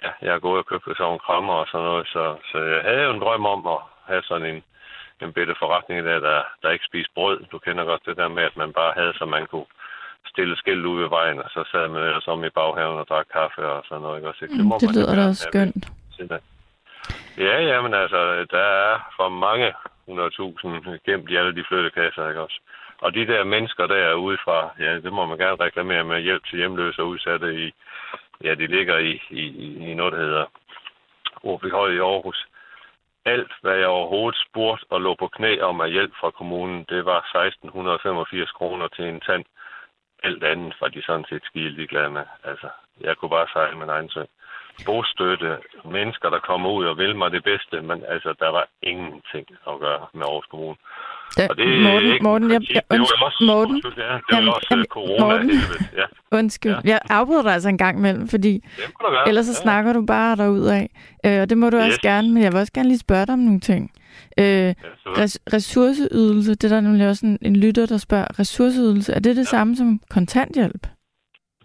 Ja, 0.02 0.10
jeg 0.22 0.32
har 0.32 0.38
gået 0.38 0.58
og 0.58 0.66
købt 0.66 0.84
sådan 0.84 1.04
nogle 1.04 1.18
krammer 1.18 1.54
og 1.54 1.66
sådan 1.66 1.86
noget, 1.86 2.06
så, 2.06 2.36
så 2.52 2.58
jeg 2.58 2.82
havde 2.82 3.02
jo 3.02 3.10
en 3.10 3.20
drøm 3.20 3.46
om 3.46 3.66
at 3.66 3.80
have 4.06 4.22
sådan 4.22 4.54
en, 4.54 4.62
en 5.22 5.32
bitte 5.32 5.54
forretning 5.58 6.04
der, 6.04 6.18
der, 6.20 6.42
der 6.62 6.70
ikke 6.70 6.84
spiser 6.84 7.10
brød. 7.14 7.38
Du 7.52 7.58
kender 7.58 7.84
godt 7.84 8.06
det 8.06 8.16
der 8.16 8.28
med, 8.28 8.42
at 8.42 8.56
man 8.56 8.72
bare 8.72 8.92
havde, 8.96 9.12
så 9.18 9.24
man 9.24 9.46
kunne 9.46 9.70
stille 10.26 10.56
skilt 10.56 10.86
ud 10.86 11.00
ved 11.00 11.08
vejen, 11.08 11.38
og 11.38 11.50
så 11.50 11.64
sad 11.70 11.88
man 11.88 12.02
ellers 12.02 12.28
om 12.28 12.44
i 12.44 12.50
baghaven 12.50 12.98
og 12.98 13.08
drak 13.08 13.26
kaffe 13.32 13.66
og 13.66 13.84
sådan 13.88 14.02
noget. 14.02 14.16
Ikke? 14.16 14.28
Også, 14.28 14.46
det, 14.46 14.66
må 14.66 14.78
det 14.80 14.94
lyder 14.94 15.14
da 15.14 15.28
også 15.28 15.48
skønt. 15.50 15.84
Ja, 17.38 17.56
ja, 17.70 17.82
men 17.82 17.94
altså, 17.94 18.46
der 18.50 18.66
er 18.82 19.12
for 19.16 19.28
mange 19.28 19.68
100.000 20.08 20.98
gemt 21.06 21.30
i 21.30 21.36
alle 21.36 21.56
de 21.56 21.64
flyttekasser, 21.68 22.28
ikke 22.28 22.40
også? 22.40 22.60
Og 23.00 23.14
de 23.14 23.26
der 23.26 23.44
mennesker 23.44 23.86
der 23.86 23.96
er 23.96 24.14
udefra, 24.14 24.70
ja, 24.78 24.94
det 24.94 25.12
må 25.12 25.26
man 25.26 25.38
gerne 25.38 25.64
reklamere 25.64 26.04
med 26.04 26.20
hjælp 26.20 26.44
til 26.46 26.58
hjemløse 26.58 27.02
og 27.02 27.08
udsatte 27.08 27.66
i, 27.66 27.74
ja, 28.44 28.54
de 28.54 28.66
ligger 28.66 28.98
i, 28.98 29.22
i, 29.30 29.44
i 29.90 29.94
noget, 29.94 30.12
der 30.12 30.18
hedder 30.18 30.44
Årbyhøj 31.42 31.90
i 31.90 31.98
Aarhus. 31.98 32.46
Alt, 33.24 33.52
hvad 33.62 33.76
jeg 33.76 33.86
overhovedet 33.86 34.42
spurgte 34.48 34.86
og 34.90 35.00
lå 35.00 35.14
på 35.14 35.28
knæ 35.28 35.60
om 35.60 35.80
af 35.80 35.90
hjælp 35.90 36.12
fra 36.20 36.30
kommunen, 36.30 36.86
det 36.88 37.04
var 37.04 37.18
1685 37.18 38.50
kroner 38.50 38.88
til 38.88 39.04
en 39.04 39.20
tand. 39.20 39.44
Alt 40.22 40.44
andet 40.44 40.76
var 40.80 40.88
de 40.88 41.02
sådan 41.02 41.24
set 41.28 41.44
skide 41.44 41.86
glade 41.86 42.10
med. 42.10 42.24
Altså, 42.44 42.68
jeg 43.00 43.16
kunne 43.16 43.30
bare 43.30 43.48
sejle 43.52 43.78
min 43.78 43.88
egen 43.88 44.10
sø. 44.10 44.24
bostøtte, 44.86 45.58
mennesker, 45.84 46.30
der 46.30 46.38
kommer 46.38 46.70
ud 46.70 46.84
og 46.86 46.98
vil 46.98 47.16
mig 47.16 47.30
det 47.30 47.44
bedste, 47.44 47.82
men 47.82 48.04
altså, 48.04 48.34
der 48.38 48.48
var 48.48 48.68
ingenting 48.82 49.46
at 49.66 49.78
gøre 49.80 50.06
med 50.12 50.26
Aarhus 50.26 50.46
Kommune. 50.46 50.76
Da, 51.36 51.46
og 51.50 51.56
det 51.56 51.82
Morten, 51.82 52.12
ikke 52.12 52.22
Morten, 52.22 52.50
jeg, 52.50 52.60
jeg, 52.74 52.82
også, 52.90 53.44
Morten, 53.46 53.74
undskyld, 53.74 53.92
ja, 53.96 54.14
det 54.14 54.22
jamen, 54.32 54.46
var 54.46 54.52
også 54.52 54.66
jamen, 54.70 54.86
corona 54.86 55.24
Morten, 55.24 55.50
ja. 55.96 56.04
Undskyld, 56.32 56.72
ja. 56.72 56.80
jeg 56.84 57.00
afbryder 57.10 57.42
dig 57.42 57.52
altså 57.52 57.68
en 57.68 57.78
gang 57.78 57.98
imellem, 57.98 58.28
fordi 58.28 58.64
ellers 59.26 59.46
så 59.46 59.52
ja. 59.52 59.62
snakker 59.62 59.92
du 59.92 60.06
bare 60.06 60.36
derud 60.36 60.66
af. 60.66 60.90
Øh, 61.26 61.40
og 61.42 61.50
det 61.50 61.58
må 61.58 61.70
du 61.70 61.76
yes. 61.76 61.84
også 61.84 62.00
gerne, 62.02 62.34
men 62.34 62.42
jeg 62.42 62.52
vil 62.52 62.60
også 62.60 62.72
gerne 62.72 62.88
lige 62.88 62.98
spørge 62.98 63.26
dig 63.26 63.32
om 63.32 63.38
nogle 63.38 63.60
ting. 63.60 63.90
Øh, 64.38 64.44
ja, 64.44 64.72
res- 65.06 65.42
ressourceydelse, 65.52 66.54
det 66.54 66.64
er 66.64 66.68
der 66.68 66.80
nemlig 66.80 67.08
også 67.08 67.26
en, 67.26 67.38
en 67.42 67.56
lytter, 67.56 67.86
der 67.86 67.98
spørger, 67.98 68.38
ressourceydelse, 68.38 69.12
er 69.12 69.20
det 69.20 69.36
det 69.36 69.42
ja. 69.42 69.44
samme 69.44 69.76
som 69.76 70.00
kontanthjælp? 70.10 70.86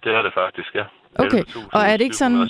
Det 0.04 0.12
er 0.16 0.22
det 0.22 0.32
faktisk, 0.34 0.76
ja. 0.76 0.84
Okay, 1.20 1.44
og 1.74 1.82
er 1.82 1.98
det 1.98 2.04
ikke 2.04 2.18
sådan... 2.18 2.50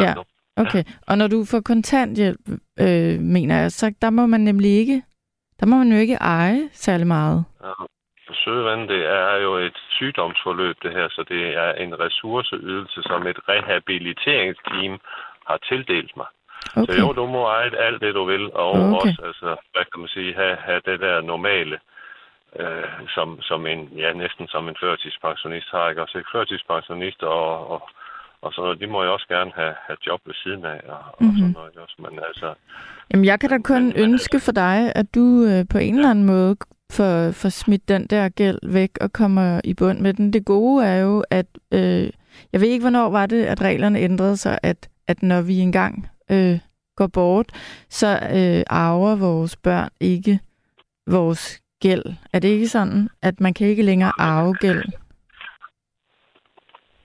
Ja, 0.00 0.14
okay. 0.56 0.84
Og 1.06 1.18
når 1.18 1.26
du 1.26 1.44
får 1.44 1.60
kontanthjælp, 1.60 2.40
øh, 2.80 3.20
mener 3.20 3.56
jeg, 3.60 3.72
så 3.72 3.92
der 4.02 4.10
må 4.10 4.26
man 4.26 4.40
nemlig 4.40 4.70
ikke... 4.70 5.02
Der 5.60 5.66
må 5.66 5.76
man 5.76 5.92
jo 5.92 5.98
ikke 5.98 6.18
eje 6.20 6.68
særlig 6.72 7.06
meget. 7.06 7.44
Ja. 7.64 7.72
Sødevand, 8.44 8.88
det 8.88 9.06
er 9.06 9.36
jo 9.36 9.56
et 9.56 9.78
sygdomsforløb, 9.90 10.76
det 10.82 10.92
her, 10.92 11.08
så 11.08 11.24
det 11.28 11.56
er 11.56 11.72
en 11.72 12.00
ressourceydelse, 12.00 13.02
som 13.02 13.26
et 13.26 13.38
rehabiliteringsteam 13.48 15.00
har 15.46 15.58
tildelt 15.68 16.16
mig. 16.16 16.26
Okay. 16.76 16.92
Så 16.92 17.00
jo, 17.00 17.12
du 17.12 17.26
må 17.26 17.46
eje 17.46 17.76
alt 17.76 18.00
det, 18.00 18.14
du 18.14 18.24
vil, 18.24 18.52
og 18.52 18.70
okay. 18.70 18.96
også, 18.96 19.22
altså, 19.24 19.56
hvad 19.72 19.84
kan 19.92 20.00
man 20.00 20.08
sige, 20.08 20.34
have, 20.34 20.56
have 20.56 20.80
det 20.86 21.00
der 21.00 21.20
normale 21.20 21.78
øh, 22.60 23.08
som, 23.14 23.42
som 23.42 23.66
en, 23.66 23.80
ja, 23.96 24.12
næsten 24.12 24.48
som 24.48 24.68
en 24.68 24.76
førtidspensionist 24.80 25.68
har, 25.70 25.88
ikke? 25.88 26.02
Også 26.02 26.18
ikke 26.18 26.30
førtidspensionist 26.32 27.22
og, 27.22 27.70
og, 27.70 27.88
og 28.46 28.52
så 28.52 28.62
de 28.80 28.86
må 28.86 28.98
jo 29.02 29.12
også 29.12 29.28
gerne 29.28 29.50
have, 29.54 29.74
have 29.86 29.96
job 30.06 30.20
ved 30.26 30.34
siden 30.42 30.64
af 30.64 30.80
og, 30.88 31.02
mm-hmm. 31.20 31.28
og 31.28 31.34
sådan 31.38 31.52
noget 31.52 31.76
også. 31.84 31.96
Men 31.98 32.20
altså... 32.28 32.54
Jamen, 33.10 33.24
jeg 33.24 33.40
kan 33.40 33.50
da 33.50 33.58
kun 33.58 33.84
men, 33.84 33.96
ønske 33.96 34.40
for 34.40 34.52
dig, 34.52 34.92
at 34.94 35.14
du 35.14 35.44
øh, 35.50 35.64
på 35.70 35.78
en 35.78 35.94
ja. 35.94 35.98
eller 35.98 36.10
anden 36.10 36.24
måde 36.24 36.56
får, 36.92 37.30
får 37.30 37.48
smidt 37.48 37.88
den 37.88 38.06
der 38.06 38.28
gæld 38.28 38.58
væk 38.62 38.90
og 39.00 39.12
kommer 39.12 39.60
i 39.64 39.74
bund 39.74 39.98
med 40.00 40.14
den. 40.14 40.32
Det 40.32 40.44
gode 40.44 40.86
er 40.86 40.96
jo, 40.96 41.24
at 41.30 41.46
øh, 41.72 42.10
jeg 42.52 42.60
ved 42.60 42.68
ikke, 42.68 42.82
hvornår 42.82 43.10
var 43.10 43.26
det, 43.26 43.44
at 43.44 43.60
reglerne 43.62 43.98
ændrede 43.98 44.36
sig, 44.36 44.58
at, 44.62 44.88
at 45.06 45.22
når 45.22 45.40
vi 45.40 45.58
engang 45.58 46.08
øh, 46.30 46.58
går 46.96 47.06
bort, 47.06 47.52
så 47.88 48.06
øh, 48.32 48.62
arver 48.66 49.16
vores 49.16 49.56
børn 49.56 49.90
ikke 50.00 50.40
vores 51.06 51.60
gæld. 51.80 52.04
Er 52.32 52.38
det 52.38 52.48
ikke 52.48 52.68
sådan, 52.68 53.08
at 53.22 53.40
man 53.40 53.54
kan 53.54 53.66
ikke 53.66 53.82
længere 53.82 54.12
arve 54.18 54.54
gæld? 54.54 54.84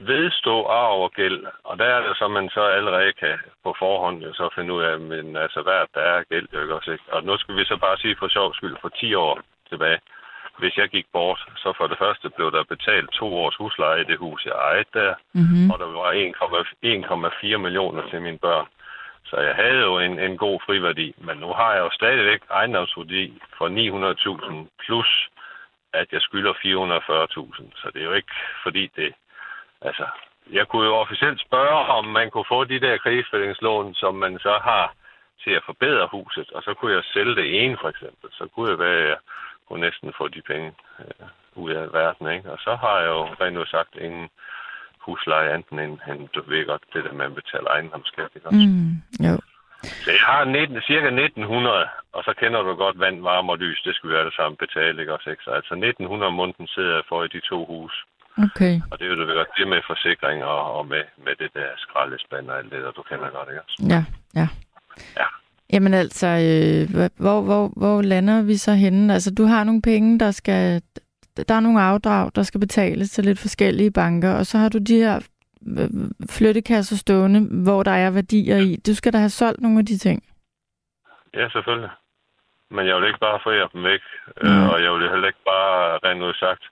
Vedstå 0.08 0.66
arv 0.66 1.02
og 1.04 1.12
gæld. 1.12 1.46
Og 1.64 1.80
der 1.80 1.86
er 1.86 2.08
det 2.08 2.18
så, 2.18 2.28
man 2.28 2.50
så 2.50 2.62
allerede 2.62 3.14
kan 3.14 3.38
på 3.64 3.76
forhånd 3.80 4.24
jo 4.24 4.34
så 4.34 4.50
finde 4.56 4.74
ud 4.74 4.84
af, 4.84 5.00
men 5.00 5.36
altså 5.36 5.62
hvad 5.62 5.86
der 5.96 6.02
er 6.02 6.24
gæld, 6.30 6.48
jo 6.54 6.62
ikke 6.62 6.76
også, 6.76 6.92
ikke? 6.92 7.04
Og 7.12 7.24
nu 7.24 7.38
skal 7.38 7.56
vi 7.56 7.66
så 7.66 7.78
bare 7.78 7.98
sige 7.98 8.16
for 8.20 8.28
sjov 8.28 8.54
skyld, 8.54 8.76
for 8.82 8.90
10 8.90 9.14
år 9.14 9.40
tilbage, 9.70 10.00
hvis 10.60 10.78
jeg 10.78 10.90
gik 10.90 11.06
bort, 11.14 11.40
så 11.58 11.74
for 11.78 11.88
det 11.88 11.98
første 11.98 12.30
blev 12.30 12.52
der 12.52 12.64
betalt 12.64 13.10
to 13.12 13.28
års 13.36 13.56
husleje 13.56 14.02
i 14.02 14.10
det 14.12 14.18
hus, 14.18 14.46
jeg 14.46 14.54
ejede 14.54 14.90
der, 14.94 15.14
mm-hmm. 15.34 15.72
og 15.72 15.80
der 15.80 15.86
var 15.86 16.12
1,4 17.54 17.58
millioner 17.58 18.10
til 18.10 18.22
mine 18.22 18.38
børn. 18.38 18.68
Så 19.26 19.38
jeg 19.40 19.56
havde 19.56 19.82
jo 19.90 20.00
en, 20.00 20.20
en 20.20 20.38
god 20.38 20.60
friværdi, 20.66 21.14
men 21.18 21.38
nu 21.38 21.54
har 21.54 21.74
jeg 21.74 21.82
jo 21.82 21.90
stadigvæk 21.92 22.42
ejendomsværdi 22.50 23.42
for 23.58 23.68
900.000 23.70 24.86
plus, 24.86 25.30
at 25.94 26.08
jeg 26.12 26.22
skylder 26.22 26.54
440.000. 26.54 27.82
Så 27.82 27.92
det 27.94 28.02
er 28.02 28.06
jo 28.06 28.14
ikke, 28.14 28.36
fordi 28.64 28.92
det 28.96 29.14
Altså, 29.82 30.06
jeg 30.52 30.68
kunne 30.68 30.86
jo 30.86 30.96
officielt 30.96 31.42
spørge, 31.42 31.86
om 31.98 32.06
man 32.06 32.32
kunne 32.32 32.52
få 32.54 32.64
de 32.64 32.80
der 32.80 32.98
krigsfældingslån, 32.98 33.94
som 33.94 34.16
man 34.16 34.40
så 34.40 34.60
har 34.64 34.94
til 35.44 35.52
at 35.52 35.64
forbedre 35.66 36.08
huset, 36.12 36.50
og 36.52 36.64
så 36.64 36.74
kunne 36.74 36.94
jeg 36.94 37.04
sælge 37.14 37.36
det 37.36 37.64
ene 37.64 37.78
for 37.82 37.90
eksempel. 37.90 38.30
Så 38.32 38.48
kunne 38.54 38.70
jeg 38.70 38.80
være, 38.80 39.08
jeg 39.08 39.18
kunne 39.68 39.82
næsten 39.82 40.14
få 40.18 40.28
de 40.28 40.42
penge 40.42 40.72
øh, 41.00 41.28
ud 41.56 41.72
af 41.72 41.94
verden, 41.94 42.32
ikke? 42.32 42.52
Og 42.52 42.60
så 42.60 42.76
har 42.76 43.00
jeg 43.00 43.10
jo 43.10 43.24
rent 43.42 43.54
nu 43.54 43.66
sagt 43.66 43.96
ingen 43.96 44.30
husleje 45.06 45.56
enten 45.56 45.80
end, 45.80 46.00
end 46.10 46.30
du 46.36 46.42
ved 46.48 46.66
godt, 46.66 46.84
det 46.94 47.04
der, 47.04 47.14
man 47.14 47.36
betaler 47.36 47.70
ejendomsskat, 47.70 48.32
ikke 48.36 48.48
også? 48.48 48.68
Mm, 48.68 48.92
jo. 49.28 49.36
Så 50.04 50.12
jeg 50.12 50.26
har 50.32 50.44
19, 50.46 50.82
cirka 50.82 51.08
1900, 51.08 51.88
og 52.14 52.24
så 52.24 52.34
kender 52.40 52.62
du 52.62 52.74
godt 52.76 53.00
vand, 53.00 53.22
varme 53.22 53.52
og 53.52 53.58
lys, 53.58 53.82
det 53.86 53.96
skal 53.96 54.10
vi 54.10 54.16
alle 54.16 54.36
sammen 54.36 54.58
betale, 54.58 55.02
ikke 55.02 55.14
også? 55.14 55.30
Ikke? 55.30 55.44
Så 55.44 55.52
altså 55.52 55.74
1900 55.74 56.28
om 56.28 56.34
måneden 56.34 56.68
sidder 56.68 56.96
jeg 56.96 57.04
for 57.10 57.24
i 57.24 57.28
de 57.28 57.40
to 57.40 57.66
hus. 57.66 58.06
Okay. 58.38 58.82
Og 58.92 59.00
det 59.00 59.06
er 59.06 59.10
jo 59.10 59.20
det 59.20 59.48
det 59.58 59.68
med 59.68 59.82
forsikring 59.88 60.44
og, 60.44 60.74
og 60.78 60.88
med, 60.88 61.04
med 61.26 61.36
det 61.40 61.54
der 61.54 61.68
skraldespand 61.78 62.50
og 62.50 62.58
alt 62.58 62.72
det, 62.72 62.84
der 62.84 62.92
du 62.92 63.02
kender 63.02 63.30
godt, 63.30 63.50
ikke 63.50 63.62
også? 63.62 63.84
Ja, 63.90 64.04
ja. 64.36 64.48
Ja. 65.18 65.26
Jamen 65.74 65.94
altså, 65.94 66.28
øh, 66.28 67.12
hvor, 67.18 67.42
hvor, 67.42 67.72
hvor 67.78 68.02
lander 68.02 68.44
vi 68.44 68.58
så 68.58 68.74
henne? 68.74 69.14
Altså, 69.14 69.36
du 69.36 69.44
har 69.44 69.64
nogle 69.64 69.82
penge, 69.82 70.20
der 70.20 70.32
skal... 70.32 70.82
Der 71.48 71.56
er 71.56 71.60
nogle 71.60 71.82
afdrag, 71.82 72.32
der 72.36 72.44
skal 72.44 72.60
betales 72.60 73.12
til 73.12 73.26
lidt 73.26 73.40
forskellige 73.40 73.92
banker, 73.92 74.34
og 74.34 74.46
så 74.46 74.58
har 74.58 74.70
du 74.70 74.78
de 74.78 74.96
her 74.96 75.20
øh, 75.80 75.90
flyttekasser 76.30 76.96
stående, 76.96 77.64
hvor 77.64 77.84
der 77.84 77.92
er 77.92 78.12
værdier 78.12 78.58
i. 78.58 78.76
Du 78.88 78.96
skal 78.96 79.14
da 79.14 79.18
have 79.18 79.30
solgt 79.30 79.62
nogle 79.62 79.80
af 79.80 79.86
de 79.86 79.98
ting. 79.98 80.24
Ja, 81.34 81.50
selvfølgelig. 81.50 81.90
Men 82.70 82.88
jeg 82.88 82.96
vil 82.96 83.08
ikke 83.08 83.20
bare 83.20 83.40
få 83.44 83.52
dem 83.74 83.84
væk, 83.84 84.02
mm. 84.44 84.70
og 84.70 84.84
jeg 84.84 84.92
vil 84.94 85.10
heller 85.10 85.28
ikke 85.28 85.46
bare 85.46 86.00
rent 86.04 86.24
ud 86.24 86.34
sagt 86.34 86.64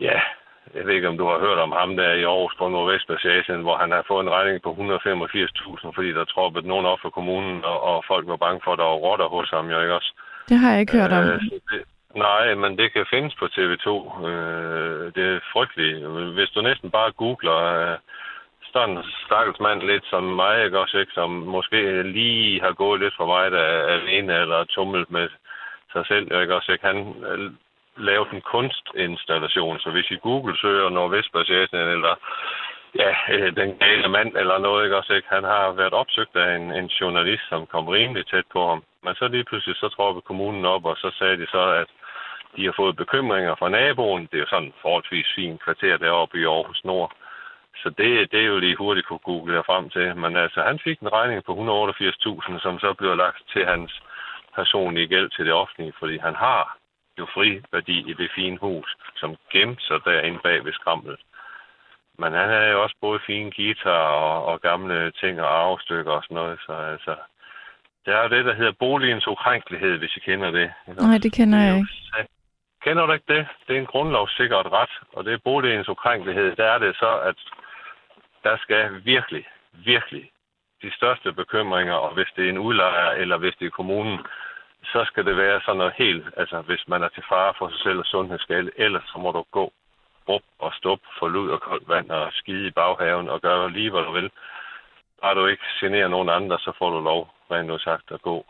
Ja, 0.00 0.20
jeg 0.74 0.86
ved 0.86 0.94
ikke, 0.94 1.08
om 1.08 1.18
du 1.18 1.26
har 1.26 1.38
hørt 1.38 1.58
om 1.58 1.72
ham 1.72 1.96
der 1.96 2.12
i 2.12 2.24
Aarhus 2.24 2.54
på 2.58 2.68
Nordvestpassagen, 2.68 3.62
hvor 3.62 3.76
han 3.76 3.90
har 3.90 4.04
fået 4.08 4.22
en 4.22 4.30
regning 4.30 4.62
på 4.62 4.70
185.000, 4.70 5.94
fordi 5.94 6.10
der 6.12 6.24
troppede 6.24 6.68
nogen 6.68 6.86
op 6.86 6.98
for 7.02 7.10
kommunen, 7.10 7.64
og, 7.64 7.80
og 7.82 8.04
folk 8.06 8.26
var 8.28 8.36
bange 8.36 8.60
for, 8.64 8.72
at 8.72 8.78
der 8.78 8.84
var 8.84 9.02
rotter 9.06 9.28
hos 9.28 9.50
ham, 9.50 9.70
jo 9.70 9.80
ikke 9.80 9.94
også? 9.94 10.12
Det 10.48 10.58
har 10.58 10.70
jeg 10.70 10.80
ikke 10.80 10.98
hørt 10.98 11.12
om. 11.12 11.24
Øh, 11.24 11.40
det, 11.70 11.82
nej, 12.14 12.54
men 12.54 12.78
det 12.78 12.92
kan 12.92 13.06
findes 13.10 13.34
på 13.34 13.46
TV2. 13.56 13.88
Øh, 14.28 15.12
det 15.14 15.24
er 15.34 15.40
frygteligt. 15.52 16.06
Hvis 16.36 16.50
du 16.50 16.60
næsten 16.60 16.90
bare 16.90 17.12
googler 17.12 17.60
øh, 17.74 17.98
sådan 18.72 18.96
en 18.96 19.04
stakkels 19.26 19.60
mand 19.60 19.82
lidt 19.82 20.04
som 20.06 20.22
mig, 20.22 20.64
ikke 20.64 20.78
også, 20.78 20.98
ikke? 20.98 21.12
som 21.12 21.30
måske 21.30 22.02
lige 22.02 22.60
har 22.60 22.72
gået 22.72 23.00
lidt 23.00 23.14
for 23.16 23.26
meget 23.26 23.54
af 23.54 23.92
alene 23.92 24.34
eller 24.42 24.64
tummelt 24.64 25.10
med 25.10 25.28
sig 25.92 26.06
selv, 26.06 26.40
ikke 26.42 26.54
også, 26.54 26.72
ikke? 26.72 26.86
Han 26.86 27.14
lavet 27.98 28.30
en 28.30 28.40
kunstinstallation. 28.40 29.78
Så 29.78 29.90
hvis 29.90 30.10
I 30.10 30.16
Google 30.16 30.56
søger 30.58 30.88
Nordvestpassagen 30.88 31.88
eller 31.94 32.14
ja, 32.94 33.12
øh, 33.34 33.56
den 33.56 33.78
gale 33.78 34.08
mand 34.08 34.36
eller 34.36 34.58
noget, 34.58 34.84
ikke 34.84 34.96
også, 34.96 35.12
ikke? 35.14 35.28
Han 35.30 35.44
har 35.44 35.72
været 35.72 35.92
opsøgt 35.92 36.36
af 36.36 36.56
en, 36.56 36.72
en 36.72 36.86
journalist, 36.86 37.48
som 37.48 37.66
kom 37.66 37.88
rimelig 37.88 38.26
tæt 38.26 38.44
på 38.52 38.68
ham. 38.68 38.82
Men 39.04 39.14
så 39.14 39.28
lige 39.28 39.44
pludselig 39.44 39.76
så 39.76 39.88
trådte 39.88 40.20
kommunen 40.20 40.64
op, 40.64 40.84
og 40.84 40.96
så 40.96 41.10
sagde 41.18 41.36
de 41.36 41.46
så, 41.46 41.62
at 41.82 41.88
De 42.56 42.64
har 42.64 42.72
fået 42.76 42.96
bekymringer 42.96 43.54
fra 43.54 43.68
naboen. 43.68 44.22
Det 44.22 44.34
er 44.34 44.38
jo 44.38 44.46
sådan 44.50 44.68
en 44.68 44.74
forholdsvis 44.82 45.26
fin 45.34 45.58
kvarter 45.64 45.96
deroppe 45.96 46.40
i 46.40 46.44
Aarhus 46.44 46.84
Nord. 46.84 47.12
Så 47.82 47.88
det, 47.98 48.32
det 48.32 48.40
er 48.40 48.46
jo 48.46 48.58
lige 48.58 48.76
hurtigt 48.76 49.06
kunne 49.06 49.28
google 49.30 49.54
jer 49.54 49.62
frem 49.62 49.90
til. 49.90 50.16
Men 50.16 50.36
altså, 50.36 50.62
han 50.62 50.78
fik 50.78 51.00
en 51.00 51.12
regning 51.12 51.44
på 51.44 51.52
188.000, 51.52 52.60
som 52.60 52.78
så 52.78 52.94
blev 52.98 53.16
lagt 53.16 53.42
til 53.52 53.66
hans 53.66 54.02
personlige 54.54 55.08
gæld 55.08 55.30
til 55.30 55.44
det 55.44 55.52
offentlige, 55.52 55.92
fordi 55.98 56.18
han 56.18 56.34
har 56.34 56.77
jo 57.18 57.26
fri 57.34 57.62
værdi 57.72 58.10
i 58.10 58.12
det 58.12 58.30
fine 58.34 58.58
hus, 58.58 58.96
som 59.16 59.36
gemte 59.52 59.82
sig 59.82 60.00
derinde 60.04 60.38
bag 60.42 60.64
ved 60.64 60.72
skramlet. 60.72 61.20
Men 62.18 62.32
han 62.32 62.48
havde 62.48 62.70
jo 62.70 62.82
også 62.82 62.96
både 63.00 63.20
fine 63.26 63.50
guitar 63.56 64.04
og, 64.24 64.44
og 64.44 64.60
gamle 64.60 65.10
ting 65.10 65.40
og 65.40 65.48
arvestykker 65.60 66.12
og 66.12 66.22
sådan 66.22 66.34
noget, 66.34 66.58
så 66.66 66.72
altså, 66.72 67.16
der 68.06 68.16
er 68.16 68.22
jo 68.22 68.28
det, 68.28 68.44
der 68.44 68.54
hedder 68.54 68.72
boligens 68.72 69.26
ukrænkelighed, 69.26 69.98
hvis 69.98 70.16
I 70.16 70.20
kender 70.20 70.50
det. 70.50 70.72
Nej, 70.86 71.18
det 71.18 71.32
kender 71.32 71.58
jeg 71.58 71.76
ikke. 71.76 71.88
Kender 72.84 73.06
du 73.06 73.12
ikke 73.12 73.34
det? 73.34 73.46
Det 73.66 73.76
er 73.76 73.80
en 73.80 73.86
grundlovssikkert 73.86 74.66
ret, 74.66 74.94
og 75.12 75.24
det 75.24 75.32
er 75.32 75.38
boligens 75.44 75.88
ukrænkelighed. 75.88 76.56
Der 76.56 76.64
er 76.64 76.78
det 76.78 76.96
så, 76.96 77.18
at 77.18 77.36
der 78.44 78.56
skal 78.56 79.04
virkelig, 79.04 79.44
virkelig 79.72 80.30
de 80.82 80.90
største 80.94 81.32
bekymringer, 81.32 81.94
og 81.94 82.14
hvis 82.14 82.28
det 82.36 82.44
er 82.44 82.48
en 82.48 82.58
udlejer, 82.58 83.10
eller 83.10 83.36
hvis 83.36 83.54
det 83.58 83.66
er 83.66 83.70
kommunen, 83.70 84.18
så 84.84 85.04
skal 85.04 85.24
det 85.26 85.36
være 85.36 85.60
sådan 85.60 85.78
noget 85.78 85.92
helt, 85.96 86.26
altså 86.36 86.60
hvis 86.60 86.88
man 86.88 87.02
er 87.02 87.08
til 87.08 87.24
fare 87.28 87.54
for 87.58 87.68
sig 87.68 87.80
selv 87.80 87.98
og 87.98 88.06
sundhedsskade, 88.06 88.70
ellers 88.76 89.02
så 89.12 89.18
må 89.18 89.32
du 89.32 89.44
gå 89.50 89.72
op 90.26 90.42
og 90.58 90.72
stop 90.72 90.98
for 91.18 91.28
lud 91.28 91.50
og 91.50 91.60
koldt 91.60 91.88
vand 91.88 92.10
og 92.10 92.32
skide 92.32 92.66
i 92.66 92.70
baghaven 92.70 93.28
og 93.28 93.40
gøre 93.40 93.70
lige, 93.70 93.90
hvad 93.90 94.02
du 94.02 94.12
vil. 94.12 94.30
Bare 95.22 95.34
du 95.34 95.46
ikke 95.46 95.62
generer 95.80 96.08
nogen 96.08 96.28
andre, 96.28 96.58
så 96.58 96.72
får 96.78 96.90
du 96.90 97.00
lov, 97.00 97.30
rent 97.50 97.68
nu 97.68 97.78
sagt, 97.78 98.12
at 98.12 98.22
gå. 98.22 98.46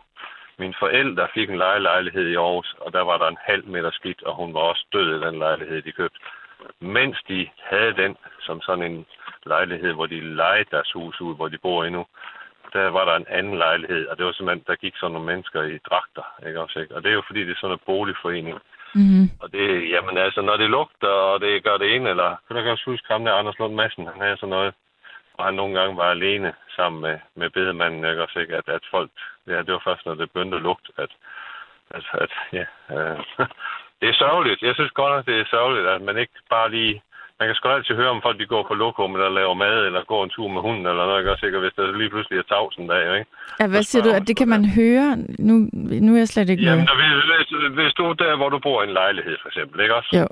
Min 0.59 0.75
forældre 0.79 1.29
fik 1.35 1.51
en 1.51 1.59
lejelejlighed 1.59 2.29
i 2.29 2.37
Aarhus, 2.37 2.75
og 2.79 2.93
der 2.93 3.01
var 3.01 3.19
der 3.19 3.29
en 3.29 3.39
halv 3.41 3.67
meter 3.67 3.91
skidt, 3.91 4.23
og 4.23 4.35
hun 4.35 4.55
var 4.55 4.61
også 4.61 4.87
død 4.93 5.17
i 5.17 5.27
den 5.27 5.39
lejlighed, 5.39 5.83
de 5.83 5.93
købte. 5.93 6.19
Mens 6.81 7.19
de 7.29 7.49
havde 7.63 7.93
den 7.93 8.17
som 8.41 8.61
sådan 8.61 8.93
en 8.93 9.07
lejlighed, 9.47 9.93
hvor 9.93 10.07
de 10.07 10.21
lejede 10.21 10.71
deres 10.71 10.93
hus 10.93 11.21
ud, 11.21 11.37
hvor 11.37 11.49
de 11.49 11.59
bor 11.59 11.85
endnu, 11.85 12.07
der 12.79 12.91
var 12.99 13.05
der 13.05 13.17
en 13.17 13.33
anden 13.39 13.59
lejlighed, 13.59 14.07
og 14.07 14.19
det 14.19 14.27
var 14.27 14.33
simpelthen, 14.33 14.65
der 14.67 14.83
gik 14.85 14.95
sådan 14.97 15.13
nogle 15.13 15.27
mennesker 15.27 15.63
i 15.63 15.79
dragter, 15.89 16.27
ikke 16.47 16.61
også, 16.61 16.79
ikke? 16.81 16.95
Og 16.95 17.03
det 17.03 17.11
er 17.11 17.15
jo 17.15 17.23
fordi, 17.27 17.41
det 17.45 17.51
er 17.53 17.61
sådan 17.61 17.79
en 17.79 17.87
boligforening. 17.87 18.59
Mm-hmm. 18.95 19.27
Og 19.43 19.53
det, 19.53 19.91
jamen 19.91 20.19
altså, 20.19 20.41
når 20.43 20.57
det 20.57 20.71
lugter, 20.71 21.15
og 21.33 21.41
det 21.41 21.65
gør 21.65 21.77
det 21.77 21.95
ene, 21.95 22.11
eller, 22.11 22.37
kan 22.47 22.57
du 22.57 22.71
også 22.71 22.91
huske 22.93 23.13
ham 23.13 23.25
der, 23.25 23.33
Anders 23.33 23.59
Lund 23.59 23.75
Madsen, 23.75 24.07
han 24.07 24.21
havde 24.21 24.37
sådan 24.37 24.55
noget, 24.57 24.75
og 25.39 25.45
han 25.45 25.55
nogle 25.55 25.81
gange 25.81 25.97
var 25.97 26.11
alene 26.11 26.53
sammen 26.77 27.01
med, 27.03 27.19
med 27.35 27.51
bedemanden, 27.51 28.05
ikke 28.05 28.23
også, 28.23 28.39
ikke? 28.39 28.57
At, 28.57 28.69
at 28.69 28.85
folk, 28.91 29.11
ja, 29.47 29.59
det 29.59 29.73
var 29.73 29.83
først, 29.85 30.07
når 30.07 30.15
det 30.15 30.33
begyndte 30.33 30.57
at 30.57 30.63
lugte, 30.63 30.93
at, 30.97 31.11
at, 31.91 32.05
at 32.15 32.33
ja, 32.53 32.67
øh, 32.95 33.19
det 34.01 34.09
er 34.09 34.21
sørgeligt. 34.25 34.63
Jeg 34.63 34.75
synes 34.75 34.91
godt, 34.91 35.19
at 35.19 35.27
det 35.27 35.41
er 35.41 35.45
sørgeligt, 35.51 35.87
at 35.87 36.03
man 36.03 36.17
ikke 36.19 36.33
bare 36.51 36.71
lige 36.71 37.03
man 37.39 37.49
kan 37.49 37.55
sgu 37.55 37.69
altid 37.69 37.95
høre, 38.01 38.15
om 38.17 38.23
folk 38.23 38.39
de 38.39 38.47
går 38.55 38.63
på 38.69 38.75
lokum, 38.75 39.15
eller 39.15 39.29
laver 39.29 39.55
mad, 39.55 39.79
eller 39.87 40.03
går 40.13 40.25
en 40.25 40.31
tur 40.31 40.49
med 40.49 40.61
hunden, 40.67 40.87
eller 40.87 41.07
noget, 41.07 41.21
ikke? 41.21 41.41
Sikkert, 41.41 41.63
hvis 41.63 41.77
der 41.77 41.99
lige 42.01 42.11
pludselig 42.11 42.39
er 42.39 42.49
tavsen 42.53 42.89
der, 42.89 43.15
ikke? 43.19 43.31
Ja, 43.61 43.67
hvad 43.67 43.83
siger 43.83 44.03
du, 44.03 44.11
at 44.11 44.29
det 44.29 44.37
kan 44.37 44.49
man 44.49 44.65
høre? 44.79 45.09
Nu, 45.49 45.55
nu 46.07 46.11
er 46.15 46.19
jeg 46.19 46.29
slet 46.29 46.49
ikke 46.51 46.63
Jamen, 46.63 46.89
med. 47.01 47.09
Hvis, 47.39 47.49
hvis 47.79 47.93
du 47.99 48.05
er 48.11 48.15
der, 48.15 48.37
hvor 48.37 48.49
du 48.49 48.59
bor 48.59 48.83
i 48.83 48.87
en 48.89 48.95
lejlighed, 49.03 49.37
for 49.43 49.49
eksempel, 49.49 49.81
ikke 49.81 49.95
også? 49.95 50.11
Jo. 50.21 50.27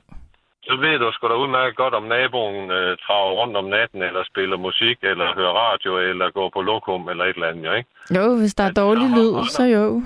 Så 0.69 0.77
ved 0.77 0.99
du 0.99 1.13
sgu 1.13 1.29
da 1.29 1.35
udmærket 1.35 1.77
godt, 1.77 1.95
om 1.95 2.03
naboen 2.03 2.71
øh, 2.71 2.97
traver 3.05 3.33
rundt 3.41 3.57
om 3.57 3.65
natten, 3.65 4.03
eller 4.03 4.23
spiller 4.25 4.57
musik, 4.57 4.99
eller 5.03 5.35
hører 5.39 5.55
radio, 5.67 5.99
eller 5.99 6.31
går 6.31 6.49
på 6.55 6.61
lokum, 6.63 7.09
eller 7.09 7.25
et 7.25 7.35
eller 7.35 7.49
andet, 7.49 7.67
jo, 7.67 7.73
ikke? 7.73 7.91
Jo, 8.17 8.37
hvis 8.41 8.55
der 8.55 8.65
er 8.65 8.73
dårlig 8.73 9.09
lyd, 9.19 9.35
så 9.57 9.63
jo. 9.77 10.03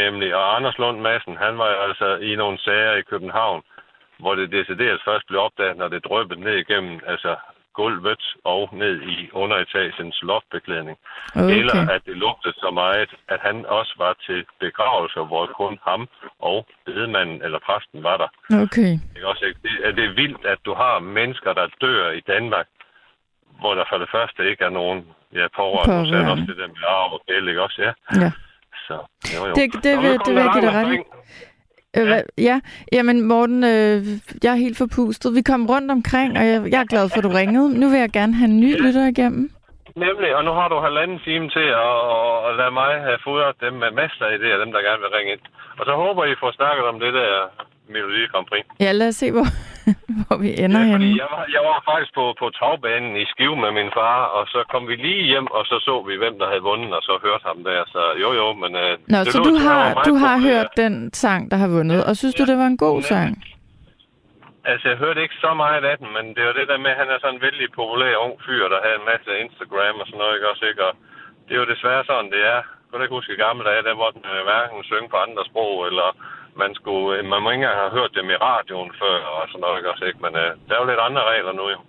Nemlig, 0.00 0.34
og 0.34 0.56
Anders 0.56 0.78
Lund 0.78 1.00
Madsen, 1.00 1.36
han 1.36 1.58
var 1.58 1.70
altså 1.88 2.16
i 2.16 2.36
nogle 2.36 2.58
sager 2.58 2.94
i 2.96 3.02
København, 3.10 3.62
hvor 4.18 4.34
det 4.34 4.52
decideret 4.52 5.00
først 5.04 5.26
blev 5.28 5.40
opdaget, 5.40 5.76
når 5.76 5.88
det 5.88 6.04
drøbte 6.04 6.36
ned 6.40 6.56
igennem 6.64 7.00
altså 7.06 7.36
gulvet 7.80 8.24
og 8.44 8.62
ned 8.82 8.96
i 9.14 9.16
underetagens 9.42 10.16
loftbeklædning. 10.30 10.96
Okay. 11.40 11.56
Eller 11.58 11.78
at 11.94 12.02
det 12.08 12.16
lugtede 12.24 12.54
så 12.64 12.70
meget, 12.80 13.10
at 13.34 13.40
han 13.48 13.56
også 13.78 13.94
var 14.04 14.12
til 14.26 14.40
begravelser, 14.64 15.24
hvor 15.30 15.44
kun 15.60 15.74
ham 15.88 16.02
og 16.50 16.58
bedemanden 16.86 17.38
eller 17.44 17.58
præsten 17.66 18.02
var 18.08 18.16
der. 18.22 18.30
Okay. 18.64 18.92
Det 19.12 19.20
er, 19.22 19.26
også, 19.32 19.44
det, 19.64 19.72
er 19.88 19.92
det 20.00 20.16
vildt, 20.20 20.42
at 20.52 20.60
du 20.66 20.72
har 20.82 20.94
mennesker, 21.18 21.52
der 21.52 21.66
dør 21.84 22.10
i 22.20 22.22
Danmark, 22.32 22.68
hvor 23.60 23.72
der 23.74 23.84
for 23.90 23.98
det 24.02 24.08
første 24.16 24.50
ikke 24.50 24.64
er 24.64 24.74
nogen 24.80 24.98
ja, 25.38 25.46
pårørende. 25.56 26.04
Du 26.04 26.08
sagde 26.10 26.30
også 26.32 26.44
det 26.50 26.56
der 26.60 26.68
med 26.76 26.84
arv 26.98 27.12
og 27.16 27.22
gæld, 27.28 27.48
ikke 27.48 27.62
også? 27.62 27.78
Ja. 27.86 27.92
ja. 28.24 28.30
Så, 28.86 28.96
jo, 29.34 29.40
jo. 29.48 29.52
Det, 29.58 29.64
det, 29.72 29.82
det, 29.84 29.92
det 30.26 30.32
vil 30.34 30.42
jeg 30.44 30.50
give 30.54 30.66
dig 30.66 30.74
ret 30.78 30.92
i. 30.94 30.98
Øh, 31.98 32.06
ja. 32.08 32.20
ja, 32.38 32.60
jamen 32.92 33.22
Morten, 33.22 33.64
øh, 33.64 33.98
jeg 34.44 34.52
er 34.52 34.64
helt 34.66 34.78
forpustet. 34.78 35.34
Vi 35.38 35.42
kom 35.42 35.66
rundt 35.72 35.90
omkring, 35.90 36.30
og 36.38 36.44
jeg, 36.50 36.58
jeg 36.72 36.80
er 36.80 36.92
glad 36.92 37.08
for, 37.08 37.18
at 37.18 37.24
du 37.24 37.32
ringede. 37.40 37.80
Nu 37.80 37.86
vil 37.92 38.00
jeg 38.00 38.12
gerne 38.18 38.34
have 38.34 38.50
en 38.50 38.60
ny 38.60 38.70
lytter 38.84 39.06
igennem. 39.14 39.44
Nemlig, 40.06 40.30
og 40.38 40.42
nu 40.44 40.52
har 40.58 40.68
du 40.68 40.76
halvanden 40.88 41.18
time 41.28 41.46
til 41.56 41.68
at, 41.88 41.96
at 42.48 42.52
lade 42.60 42.74
mig 42.80 42.90
have 43.08 43.20
fodret 43.26 43.54
dem 43.64 43.74
med 43.82 43.90
masser 44.02 44.24
af 44.26 44.36
idéer, 44.36 44.58
dem 44.64 44.72
der 44.74 44.86
gerne 44.88 45.02
vil 45.04 45.14
ringe 45.16 45.32
ind. 45.32 45.44
Og 45.78 45.84
så 45.88 45.92
håber 46.02 46.24
I 46.24 46.40
får 46.40 46.52
snakket 46.58 46.84
om 46.92 47.00
det 47.04 47.12
der 47.14 47.32
Melodi 47.92 48.26
Grand 48.32 48.46
Prix. 48.50 48.64
Ja, 48.84 48.90
lad 48.92 49.08
os 49.08 49.18
se, 49.22 49.26
hvor, 49.36 49.46
hvor 50.20 50.36
vi 50.44 50.50
ender 50.64 50.80
ja, 50.80 50.90
henne. 50.92 51.06
Jeg 51.22 51.28
var, 51.34 51.44
jeg 51.56 51.62
var 51.70 51.78
faktisk 51.90 52.12
på, 52.18 52.24
på 52.40 52.46
tagbanen 52.58 53.12
i 53.22 53.24
Skive 53.32 53.56
med 53.64 53.72
min 53.78 53.90
far, 53.98 54.18
og 54.36 54.42
så 54.52 54.60
kom 54.72 54.82
vi 54.90 54.94
lige 55.06 55.22
hjem, 55.32 55.48
og 55.56 55.62
så 55.70 55.76
så 55.88 55.94
vi, 56.08 56.14
hvem 56.22 56.34
der 56.40 56.46
havde 56.52 56.64
vundet, 56.70 56.90
og 56.98 57.02
så 57.08 57.14
hørte 57.26 57.44
ham 57.50 57.58
der. 57.68 57.80
Så 57.94 58.02
jo, 58.22 58.28
jo, 58.40 58.46
men... 58.62 58.70
Uh, 58.84 58.92
Nå, 59.12 59.18
så 59.32 59.38
du 59.48 59.54
har, 59.66 59.82
du 60.08 60.14
har 60.24 60.36
hørt 60.48 60.70
den 60.82 60.94
sang, 61.22 61.50
der 61.50 61.56
har 61.62 61.70
vundet, 61.76 62.00
og 62.08 62.12
synes 62.16 62.34
ja, 62.34 62.38
du, 62.38 62.50
det 62.50 62.56
var 62.62 62.68
en 62.74 62.82
god 62.86 62.98
ja. 63.00 63.08
sang? 63.12 63.32
Altså, 64.70 64.84
jeg 64.88 64.98
hørte 65.04 65.22
ikke 65.22 65.42
så 65.46 65.52
meget 65.62 65.84
af 65.90 65.96
den, 66.00 66.08
men 66.16 66.24
det 66.36 66.42
var 66.46 66.54
det 66.58 66.68
der 66.70 66.78
med, 66.84 66.90
at 66.90 67.00
han 67.02 67.08
er 67.14 67.18
sådan 67.20 67.34
en 67.34 67.44
vældig 67.46 67.68
populær 67.80 68.14
ung 68.24 68.34
fyr, 68.46 68.64
der 68.72 68.80
havde 68.84 68.98
en 69.00 69.10
masse 69.12 69.30
Instagram 69.44 69.96
og 70.00 70.06
sådan 70.06 70.20
noget, 70.22 70.34
ikke 70.34 70.50
også, 70.52 70.64
ikke? 70.70 70.84
Og 70.88 70.94
det 71.44 71.52
er 71.54 71.60
jo 71.62 71.72
desværre 71.74 72.04
sådan, 72.10 72.30
det 72.34 72.42
er. 72.54 72.60
Jeg 72.88 72.94
kan 72.94 73.04
ikke 73.06 73.18
huske 73.18 73.34
i 73.34 73.44
gamle 73.46 73.64
dage, 73.68 73.86
der 73.86 73.94
hvor 74.00 74.10
den 74.16 74.24
øh, 74.34 74.42
hverken 74.48 74.88
synge 74.90 75.08
på 75.12 75.18
andre 75.26 75.42
sprog, 75.50 75.74
eller 75.88 76.08
man 76.62 76.72
skulle, 76.78 77.08
øh, 77.16 77.24
man 77.32 77.40
må 77.42 77.48
ikke 77.50 77.62
engang 77.62 77.78
have 77.82 77.96
hørt 77.98 78.12
dem 78.18 78.26
i 78.34 78.36
radioen 78.48 78.90
før, 79.00 79.16
og 79.34 79.42
sådan 79.50 79.62
noget, 79.64 79.78
ikke 79.78 79.90
også, 79.92 80.04
ikke? 80.10 80.20
Men 80.24 80.32
uh, 80.42 80.48
der 80.66 80.72
er 80.74 80.80
jo 80.82 80.90
lidt 80.90 81.06
andre 81.08 81.22
regler 81.32 81.52
nu, 81.60 81.64
jo. 81.74 81.80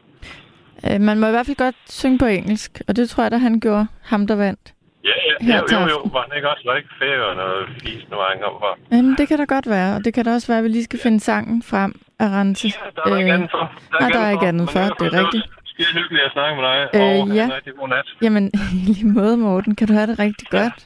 Øh, 0.86 1.00
man 1.08 1.16
må 1.20 1.26
i 1.28 1.36
hvert 1.36 1.48
fald 1.50 1.64
godt 1.66 1.80
synge 2.00 2.18
på 2.24 2.26
engelsk, 2.26 2.72
og 2.88 2.92
det 2.98 3.10
tror 3.10 3.24
jeg, 3.24 3.32
da 3.32 3.38
han 3.38 3.60
gjorde, 3.66 3.88
ham 4.12 4.28
der 4.28 4.36
vandt. 4.36 4.66
Ja, 5.04 5.16
ja, 5.28 5.36
ja 5.52 5.58
jo, 5.58 5.66
jo, 5.74 5.88
jo, 5.94 5.98
var 6.14 6.22
han 6.26 6.38
ikke 6.38 6.50
også 6.50 6.74
ikke 6.78 6.90
færøerne 7.00 7.42
og 7.42 7.68
fis, 7.82 8.04
nu 8.12 8.18
han 8.30 8.40
kom 8.44 8.56
fra? 8.62 8.72
Jamen, 8.92 9.16
det 9.18 9.28
kan 9.28 9.38
da 9.38 9.46
godt 9.56 9.70
være, 9.70 9.96
og 9.96 10.06
det 10.06 10.14
kan 10.14 10.26
da 10.26 10.34
også 10.34 10.48
være, 10.48 10.58
at 10.58 10.64
vi 10.64 10.70
lige 10.70 10.84
skal 10.84 11.00
finde 11.00 11.20
sangen 11.20 11.64
frem 11.72 11.92
af 12.20 12.28
Rense. 12.36 12.68
Ja, 12.68 12.72
der 12.96 13.02
er 13.10 13.14
øh, 13.14 13.20
ikke 13.20 13.34
andet 13.34 13.52
for. 13.52 13.66
Der 13.92 14.00
nej, 14.00 14.10
der 14.10 14.20
er 14.20 14.32
ikke 14.32 14.48
andet 14.48 14.70
for, 14.70 14.80
det 14.80 15.06
er 15.14 15.14
rigtigt. 15.22 15.46
Det 15.78 15.86
er 15.90 15.94
hyggeligt 16.00 16.24
at 16.26 16.32
snakke 16.32 16.56
med 16.62 16.64
dig, 16.70 16.78
øh, 16.96 17.02
og 17.02 17.36
ja. 17.38 17.46
en 17.46 17.54
rigtig 17.54 17.74
god 17.80 17.88
nat. 17.88 18.08
Jamen, 18.22 18.46
i 18.78 18.80
lige 18.94 19.08
måde, 19.08 19.38
Morten, 19.38 19.76
kan 19.76 19.88
du 19.88 19.94
have 19.94 20.08
det 20.08 20.20
rigtig 20.20 20.48
godt? 20.48 20.78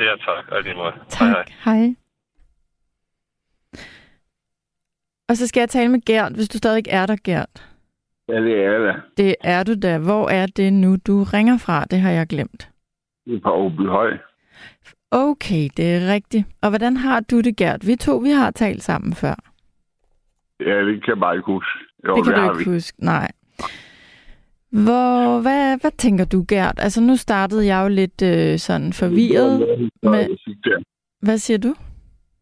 Ja, 0.00 0.12
tak, 0.28 0.44
og 0.52 0.62
lige 0.62 0.74
måde. 0.74 0.92
Tak, 1.08 1.28
hej. 1.28 1.44
hej. 1.64 1.76
hej. 1.76 1.94
Og 5.28 5.36
så 5.36 5.46
skal 5.46 5.60
jeg 5.60 5.68
tale 5.68 5.90
med 5.90 6.04
Gert, 6.06 6.32
hvis 6.32 6.48
du 6.48 6.58
stadig 6.58 6.82
er 6.88 7.06
der, 7.06 7.16
Gert. 7.24 7.68
Ja, 8.28 8.40
det 8.40 8.64
er 8.64 8.78
der. 8.78 8.94
Det 9.16 9.34
er 9.44 9.62
du 9.62 9.74
da. 9.82 9.98
Hvor 9.98 10.28
er 10.28 10.46
det 10.46 10.72
nu, 10.72 10.96
du 11.06 11.22
ringer 11.22 11.58
fra? 11.58 11.84
Det 11.84 12.00
har 12.00 12.10
jeg 12.10 12.26
glemt. 12.26 12.70
Det 13.26 13.34
er 13.34 13.40
på 13.40 13.68
Høj. 13.88 14.18
Okay, 15.10 15.68
det 15.76 15.94
er 15.94 16.12
rigtigt. 16.14 16.44
Og 16.62 16.68
hvordan 16.68 16.96
har 16.96 17.20
du 17.20 17.40
det, 17.40 17.56
Gert? 17.56 17.86
Vi 17.86 17.96
to, 17.96 18.16
vi 18.16 18.30
har 18.30 18.50
talt 18.50 18.82
sammen 18.82 19.14
før. 19.14 19.34
Ja, 20.60 20.84
det 20.84 21.04
kan 21.04 21.14
jeg 21.14 21.20
bare 21.20 21.36
ikke 21.36 21.46
huske. 21.46 21.78
Jo, 22.08 22.16
det 22.16 22.24
kan 22.24 22.32
det 22.34 22.42
du 22.42 22.58
ikke 22.58 22.70
vi. 22.70 22.76
huske, 22.76 23.04
nej. 23.04 23.30
Hvor, 24.70 25.42
hvad, 25.42 25.80
hvad 25.80 25.90
tænker 25.98 26.24
du, 26.24 26.44
Gert? 26.48 26.74
Altså, 26.78 27.00
nu 27.00 27.16
startede 27.16 27.66
jeg 27.66 27.84
jo 27.84 27.88
lidt 27.88 28.22
øh, 28.22 28.58
sådan 28.58 28.92
forvirret. 28.92 29.58
Med... 30.02 30.26
Hvad 31.22 31.38
siger 31.38 31.58
du? 31.58 31.74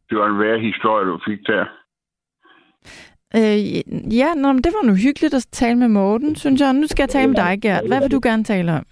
Det 0.09 0.19
var 0.19 0.27
en 0.27 0.39
værre 0.39 0.61
historie, 0.61 1.07
du 1.07 1.21
fik 1.29 1.39
der. 1.47 1.65
Øh, 3.37 4.15
ja, 4.17 4.35
nå, 4.35 4.53
men 4.53 4.63
det 4.63 4.73
var 4.73 4.87
nu 4.87 4.95
hyggeligt 4.95 5.35
at 5.35 5.47
tale 5.53 5.79
med 5.79 5.89
Morten, 5.89 6.37
synes 6.37 6.61
jeg. 6.61 6.73
Nu 6.73 6.87
skal 6.87 7.03
jeg 7.03 7.09
tale 7.09 7.29
med 7.29 7.37
dig, 7.37 7.59
Gert. 7.63 7.87
Hvad 7.87 8.01
vil 8.01 8.11
du 8.11 8.21
gerne 8.23 8.45
tale 8.45 8.73
om? 8.73 8.87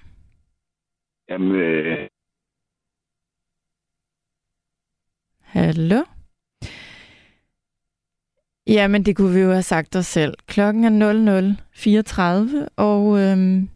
Jamen, 1.28 1.52
øh... 1.54 2.08
Hallo? 5.40 6.02
Jamen, 8.66 9.02
det 9.02 9.16
kunne 9.16 9.34
vi 9.34 9.40
jo 9.40 9.50
have 9.50 9.62
sagt 9.62 9.96
os 9.96 10.06
selv. 10.06 10.34
Klokken 10.46 11.02
er 11.02 11.56
00.34, 12.66 12.68
og 12.76 13.20
øhm, 13.20 13.68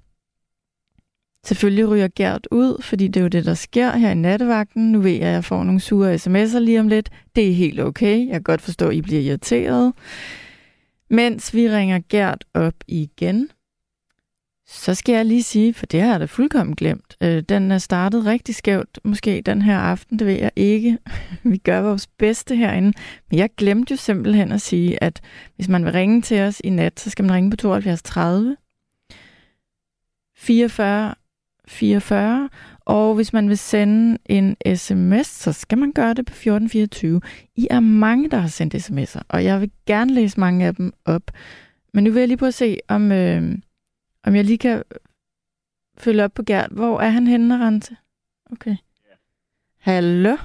selvfølgelig 1.44 1.88
ryger 1.88 2.08
Gert 2.16 2.48
ud, 2.50 2.82
fordi 2.82 3.08
det 3.08 3.16
er 3.16 3.24
jo 3.24 3.28
det, 3.28 3.44
der 3.44 3.54
sker 3.54 3.96
her 3.96 4.10
i 4.10 4.14
nattevagten. 4.14 4.92
Nu 4.92 5.00
ved 5.00 5.10
jeg, 5.10 5.28
at 5.28 5.34
jeg 5.34 5.44
får 5.44 5.64
nogle 5.64 5.80
sure 5.80 6.14
sms'er 6.14 6.58
lige 6.58 6.80
om 6.80 6.88
lidt. 6.88 7.10
Det 7.36 7.48
er 7.48 7.54
helt 7.54 7.80
okay. 7.80 8.26
Jeg 8.26 8.32
kan 8.32 8.42
godt 8.42 8.60
forstå, 8.60 8.88
at 8.88 8.94
I 8.94 9.02
bliver 9.02 9.20
irriteret. 9.20 9.92
Mens 11.10 11.54
vi 11.54 11.70
ringer 11.70 12.00
Gert 12.08 12.44
op 12.54 12.74
igen, 12.88 13.50
Så 14.68 14.94
skal 14.94 15.12
jeg 15.14 15.26
lige 15.26 15.42
sige, 15.42 15.74
for 15.74 15.86
det 15.86 16.00
har 16.00 16.10
jeg 16.10 16.20
da 16.20 16.24
fuldkommen 16.24 16.76
glemt. 16.76 17.16
Øh, 17.22 17.42
den 17.42 17.70
er 17.70 17.78
startet 17.78 18.26
rigtig 18.26 18.54
skævt, 18.54 18.98
måske 19.04 19.42
den 19.46 19.62
her 19.62 19.78
aften, 19.78 20.18
det 20.18 20.26
ved 20.26 20.34
jeg 20.34 20.50
ikke. 20.56 20.98
Vi 21.50 21.56
gør 21.56 21.80
vores 21.80 22.06
bedste 22.06 22.56
herinde. 22.56 22.92
Men 23.30 23.38
jeg 23.38 23.50
glemte 23.56 23.92
jo 23.92 23.96
simpelthen 23.96 24.52
at 24.52 24.60
sige, 24.60 25.02
at 25.02 25.20
hvis 25.56 25.68
man 25.68 25.84
vil 25.84 25.92
ringe 25.92 26.22
til 26.22 26.40
os 26.40 26.60
i 26.64 26.70
nat, 26.70 27.00
så 27.00 27.10
skal 27.10 27.24
man 27.24 27.34
ringe 27.34 27.50
på 27.50 27.56
72 27.56 28.02
30 28.02 28.56
44 30.36 31.14
44. 31.68 32.48
Og 32.86 33.14
hvis 33.14 33.32
man 33.32 33.48
vil 33.48 33.58
sende 33.58 34.18
en 34.26 34.56
sms, 34.76 35.26
så 35.26 35.52
skal 35.52 35.78
man 35.78 35.92
gøre 35.92 36.14
det 36.14 36.26
på 36.26 36.30
1424. 36.30 37.20
I 37.56 37.66
er 37.70 37.80
mange, 37.80 38.30
der 38.30 38.36
har 38.36 38.48
sendt 38.48 38.74
sms'er, 38.74 39.22
og 39.28 39.44
jeg 39.44 39.60
vil 39.60 39.70
gerne 39.86 40.14
læse 40.14 40.40
mange 40.40 40.66
af 40.66 40.74
dem 40.74 40.92
op. 41.04 41.22
Men 41.94 42.04
nu 42.04 42.10
vil 42.10 42.20
jeg 42.20 42.28
lige 42.28 42.38
prøve 42.38 42.48
at 42.48 42.54
se, 42.54 42.78
om, 42.88 43.12
øh, 43.12 43.42
om 44.24 44.34
jeg 44.34 44.44
lige 44.44 44.58
kan 44.58 44.82
følge 45.98 46.24
op 46.24 46.32
på 46.34 46.42
Gert. 46.42 46.70
Hvor 46.70 47.00
er 47.00 47.08
han 47.08 47.26
henne, 47.26 47.66
Rente? 47.66 47.96
Okay. 48.52 48.70
Ja. 48.70 49.14
Hallo? 49.78 50.36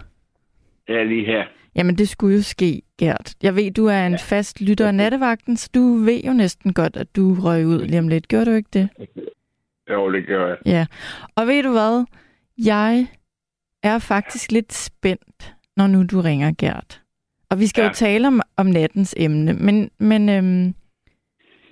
Jeg 0.87 0.95
er 0.95 1.03
lige 1.03 1.25
her. 1.25 1.43
Jamen, 1.75 1.97
det 1.97 2.09
skulle 2.09 2.35
jo 2.35 2.41
ske, 2.41 2.81
Gert. 2.97 3.35
Jeg 3.43 3.55
ved, 3.55 3.71
du 3.71 3.85
er 3.85 4.05
en 4.05 4.11
ja. 4.11 4.17
fast 4.17 4.61
lytter 4.61 4.87
af 4.87 4.95
nattevagten, 4.95 5.57
så 5.57 5.69
du 5.73 5.95
ved 5.95 6.21
jo 6.21 6.33
næsten 6.33 6.73
godt, 6.73 6.97
at 6.97 7.15
du 7.15 7.33
røg 7.33 7.67
ud 7.67 7.85
lige 7.85 7.99
om 7.99 8.07
lidt. 8.07 8.27
Gør 8.27 8.43
du 8.43 8.51
ikke 8.51 8.69
det? 8.73 8.89
Jo, 9.89 10.11
det 10.11 10.27
gør 10.27 10.47
jeg. 10.47 10.57
Ja. 10.65 10.85
Og 11.35 11.47
ved 11.47 11.63
du 11.63 11.71
hvad? 11.71 12.05
Jeg 12.66 13.07
er 13.84 13.99
faktisk 13.99 14.51
lidt 14.51 14.74
spændt, 14.74 15.55
når 15.78 15.88
nu 15.88 16.03
du 16.03 16.22
ringer, 16.22 16.51
Gert. 16.57 17.01
Og 17.49 17.59
vi 17.59 17.68
skal 17.68 17.82
ja. 17.82 17.88
jo 17.88 17.93
tale 17.93 18.28
om, 18.28 18.41
om 18.57 18.66
nattens 18.66 19.16
emne, 19.18 19.53
men, 19.53 19.91
men 19.99 20.30
øhm, 20.30 20.76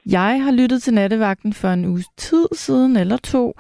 jeg 0.06 0.44
har 0.44 0.52
lyttet 0.52 0.84
til 0.84 0.94
nattevagten 0.94 1.54
for 1.54 1.68
en 1.68 1.86
uges 1.86 2.06
tid 2.18 2.48
siden 2.52 2.98
eller 2.98 3.18
to, 3.18 3.54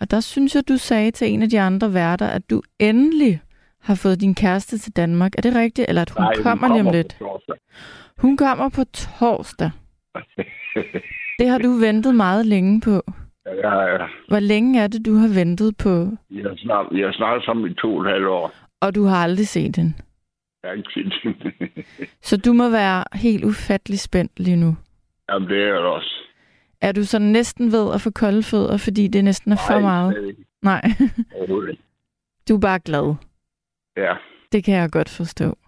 og 0.00 0.10
der 0.10 0.20
synes 0.20 0.54
jeg, 0.54 0.68
du 0.68 0.76
sagde 0.76 1.10
til 1.10 1.32
en 1.32 1.42
af 1.42 1.50
de 1.50 1.60
andre 1.60 1.94
værter, 1.94 2.26
at 2.26 2.50
du 2.50 2.62
endelig 2.78 3.40
har 3.80 3.94
fået 3.94 4.20
din 4.20 4.34
kæreste 4.34 4.78
til 4.78 4.92
Danmark. 4.92 5.32
Er 5.38 5.42
det 5.42 5.54
rigtigt? 5.54 5.88
Eller 5.88 6.02
at 6.02 6.10
hun, 6.10 6.22
Nej, 6.22 6.34
kommer, 6.34 6.50
hun 6.50 6.58
kommer 6.58 6.76
lige 6.76 6.88
om 6.88 6.94
lidt? 6.94 7.18
Hun 8.18 8.36
kommer 8.36 8.68
på 8.68 8.84
torsdag. 8.84 9.70
Det 11.38 11.48
har 11.48 11.58
du 11.58 11.72
ventet 11.72 12.14
meget 12.14 12.46
længe 12.46 12.80
på. 12.80 13.02
Ja, 13.46 13.80
ja. 13.80 14.06
Hvor 14.28 14.38
længe 14.40 14.80
er 14.80 14.86
det, 14.86 15.06
du 15.06 15.14
har 15.14 15.28
ventet 15.34 15.76
på, 15.76 16.08
Vi 16.30 16.42
har 16.42 16.54
snart, 16.56 16.86
vi 16.92 17.00
har 17.00 17.12
snart 17.12 17.44
sammen 17.44 17.70
i 17.70 17.74
to 17.74 17.96
og 17.96 18.04
et 18.04 18.10
halvt 18.12 18.26
år. 18.26 18.52
og 18.80 18.94
du 18.94 19.04
har 19.04 19.16
aldrig 19.16 19.48
set 19.48 19.76
hende? 19.76 19.94
Jeg 20.62 20.70
har 20.70 20.76
ikke 20.76 20.90
set 20.94 21.14
hende. 21.22 21.84
Så 22.28 22.36
du 22.36 22.52
må 22.52 22.70
være 22.70 23.04
helt 23.14 23.44
ufattelig 23.44 24.00
spændt 24.00 24.40
lige 24.40 24.56
nu. 24.56 24.76
Jamen, 25.30 25.48
det 25.48 25.62
er 25.62 25.66
jeg 25.66 25.74
også. 25.76 26.14
Er 26.80 26.92
du 26.92 27.04
så 27.04 27.18
næsten 27.18 27.72
ved 27.72 27.94
at 27.94 28.00
få 28.00 28.10
kolde 28.10 28.42
fødder, 28.42 28.76
fordi 28.76 29.08
det 29.08 29.24
næsten 29.24 29.52
er 29.52 29.56
for 29.68 29.72
Nej, 29.72 29.80
meget? 29.80 30.36
Nej, 30.62 30.82
du 32.48 32.56
er 32.56 32.60
bare 32.60 32.78
glad. 32.80 33.14
Ja. 33.96 34.14
Det 34.52 34.64
kan 34.64 34.74
jeg 34.74 34.90
godt 34.90 35.08
forstå. 35.08 35.58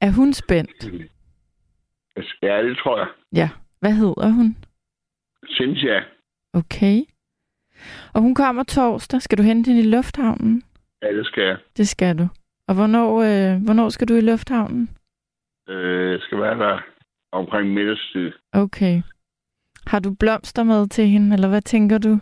Er 0.00 0.10
hun 0.10 0.32
spændt? 0.32 0.84
Ja, 2.42 2.62
det 2.62 2.76
tror 2.76 2.98
jeg. 2.98 3.06
Ja. 3.34 3.48
Hvad 3.80 3.92
hedder 3.92 4.28
hun? 4.30 4.56
Cynthia. 5.50 6.02
Okay. 6.54 7.00
Og 8.14 8.20
hun 8.22 8.34
kommer 8.34 8.62
torsdag. 8.62 9.22
Skal 9.22 9.38
du 9.38 9.42
hente 9.42 9.68
hende 9.68 9.82
i 9.82 9.90
lufthavnen? 9.90 10.62
Ja, 11.02 11.16
det 11.16 11.26
skal 11.26 11.44
jeg. 11.44 11.56
Det 11.76 11.88
skal 11.88 12.18
du. 12.18 12.28
Og 12.68 12.74
hvornår, 12.74 13.10
øh, 13.22 13.62
hvornår 13.64 13.88
skal 13.88 14.08
du 14.08 14.14
i 14.14 14.20
lufthavnen? 14.20 14.90
Øh, 15.68 16.10
jeg 16.12 16.20
skal 16.20 16.38
være 16.40 16.58
der 16.58 16.78
omkring 17.32 17.74
middagstid. 17.74 18.32
Okay. 18.52 19.02
Har 19.86 19.98
du 20.00 20.14
blomster 20.14 20.62
med 20.64 20.88
til 20.88 21.06
hende, 21.06 21.34
eller 21.34 21.48
hvad 21.48 21.62
tænker 21.62 21.98
du? 21.98 22.18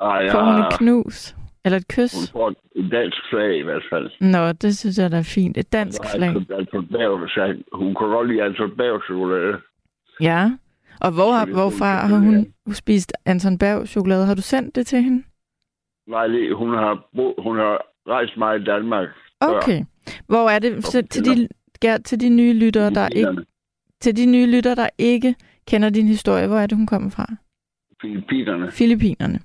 Ej, 0.00 0.08
jeg 0.10 0.30
Får 0.32 0.42
hun 0.52 0.60
et 0.60 0.78
knus? 0.78 1.34
Eller 1.64 1.78
et 1.78 1.88
kys? 1.88 2.14
hun 2.14 2.26
får 2.32 2.48
et 2.76 2.90
dansk 2.92 3.16
flag 3.30 3.58
i 3.58 3.62
hvert 3.62 3.82
fald. 3.90 4.10
Nå, 4.20 4.52
det 4.52 4.78
synes 4.78 4.98
jeg 4.98 5.10
da 5.12 5.18
er 5.18 5.30
fint. 5.36 5.56
Et 5.56 5.72
dansk 5.72 6.00
flag. 6.14 6.28
Altså, 6.28 7.54
hun 7.72 7.94
kan 7.94 8.06
godt 8.08 8.28
lide 8.28 8.42
altså 8.42 8.70
Berg-chokolade. 8.76 9.56
Ja. 10.20 10.50
Og 11.00 11.10
hvor, 11.12 11.32
har, 11.32 11.46
hvorfra 11.46 12.06
har 12.06 12.18
hun 12.18 12.46
spist 12.72 13.12
Anton 13.26 13.58
Berg 13.58 13.88
chokolade? 13.88 14.26
Har 14.26 14.34
du 14.34 14.42
sendt 14.42 14.74
det 14.76 14.86
til 14.86 15.02
hende? 15.02 15.22
Nej, 16.06 16.26
hun 16.52 16.74
har, 16.74 17.08
bo, 17.16 17.42
hun 17.42 17.56
har 17.56 17.82
rejst 18.08 18.36
meget 18.36 18.60
i 18.60 18.64
Danmark. 18.64 19.08
Okay. 19.40 19.84
Hvor 20.26 20.50
er 20.50 20.58
det 20.58 20.84
så, 20.84 21.02
til 21.10 21.24
de 21.24 21.48
Gert, 21.80 22.04
til 22.04 22.20
de 22.20 22.28
nye 22.28 22.52
lyttere, 22.52 22.90
der 22.90 23.08
ikke 23.08 23.44
til 24.00 24.16
de 24.16 24.26
nye 24.26 24.46
lyttere, 24.46 24.74
der 24.74 24.88
ikke 24.98 25.34
kender 25.68 25.90
din 25.90 26.06
historie, 26.06 26.46
hvor 26.46 26.58
er 26.58 26.66
det 26.66 26.78
hun 26.78 26.86
kommer 26.86 27.10
fra? 27.10 27.26
Filippinerne. 28.00 28.70
Filippinerne. 28.70 29.38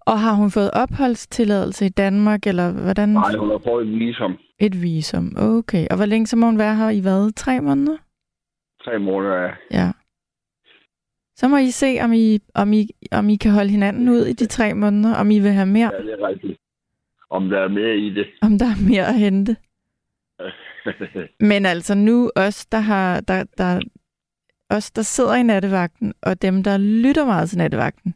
Og 0.00 0.20
har 0.20 0.32
hun 0.34 0.50
fået 0.50 0.70
opholdstilladelse 0.70 1.86
i 1.86 1.88
Danmark, 1.88 2.46
eller 2.46 2.72
hvordan? 2.72 3.08
Nej, 3.08 3.36
hun 3.36 3.50
har 3.50 3.60
fået 3.68 3.86
et 3.88 3.98
visum. 3.98 4.36
Et 4.58 4.82
visum. 4.82 5.36
Okay. 5.38 5.86
Og 5.90 5.96
hvor 5.96 6.06
længe 6.06 6.26
så 6.26 6.36
må 6.36 6.46
hun 6.46 6.58
være 6.58 6.76
her 6.76 6.90
i 6.90 7.00
hvad? 7.00 7.32
Tre 7.32 7.60
måneder? 7.60 7.96
Tre 8.84 8.98
måneder. 8.98 9.50
Ja. 9.70 9.92
Så 11.36 11.48
må 11.48 11.56
I 11.56 11.70
se, 11.70 11.98
om 12.02 12.12
I, 12.12 12.38
om 12.54 12.72
I, 12.72 12.88
om 13.12 13.28
I 13.28 13.36
kan 13.36 13.50
holde 13.52 13.70
hinanden 13.70 14.08
ud 14.08 14.26
i 14.26 14.32
de 14.32 14.46
tre 14.46 14.74
måneder, 14.74 15.14
om 15.14 15.30
I 15.30 15.38
vil 15.38 15.50
have 15.50 15.66
mere, 15.66 15.90
Ja, 15.94 16.02
det 16.02 16.12
er 16.20 16.28
rigtigt. 16.28 16.58
Om 17.30 17.48
der 17.48 17.58
er 17.58 17.68
mere 17.68 17.96
i 17.96 18.10
det. 18.14 18.26
om 18.42 18.58
der 18.58 18.66
er 18.66 18.88
mere 18.88 19.06
at 19.08 19.14
hente. 19.14 19.56
Men 21.50 21.66
altså 21.66 21.94
nu 21.94 22.30
os, 22.36 22.66
der 22.66 22.78
har, 22.78 23.20
der, 23.20 23.44
der, 23.58 23.80
os, 24.70 24.90
der 24.90 25.02
sidder 25.02 25.34
i 25.34 25.42
nattevagten, 25.42 26.14
og 26.22 26.42
dem, 26.42 26.62
der 26.62 26.78
lytter 26.78 27.24
meget 27.26 27.48
til 27.48 27.58
nattevagten, 27.58 28.14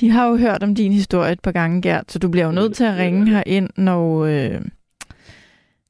de 0.00 0.10
har 0.10 0.28
jo 0.28 0.36
hørt 0.36 0.62
om 0.62 0.74
din 0.74 0.92
historie 0.92 1.32
et 1.32 1.40
par 1.40 1.52
gange, 1.52 1.82
Gert, 1.82 2.12
så 2.12 2.18
du 2.18 2.28
bliver 2.30 2.46
jo 2.46 2.52
nødt 2.52 2.74
til 2.74 2.84
at 2.84 2.98
ringe 2.98 3.28
her 3.30 3.42
ind, 3.46 3.68
når, 3.76 4.24
øh, 4.24 4.60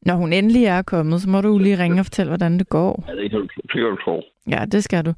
når 0.02 0.14
hun 0.14 0.32
endelig 0.32 0.64
er 0.64 0.82
kommet, 0.82 1.22
så 1.22 1.28
må 1.28 1.40
du 1.40 1.58
lige 1.58 1.78
ringe 1.78 2.00
og 2.00 2.04
fortælle, 2.06 2.30
hvordan 2.30 2.58
det 2.58 2.68
går. 2.68 3.04
ja, 3.08 3.14
det 3.14 3.30
kan 3.30 3.40
du, 3.40 3.46
det 3.62 3.70
kan 3.72 3.82
du 3.82 3.96
tro. 3.96 4.22
Ja, 4.48 4.64
det 4.72 4.84
skal 4.84 5.04
du. 5.04 5.12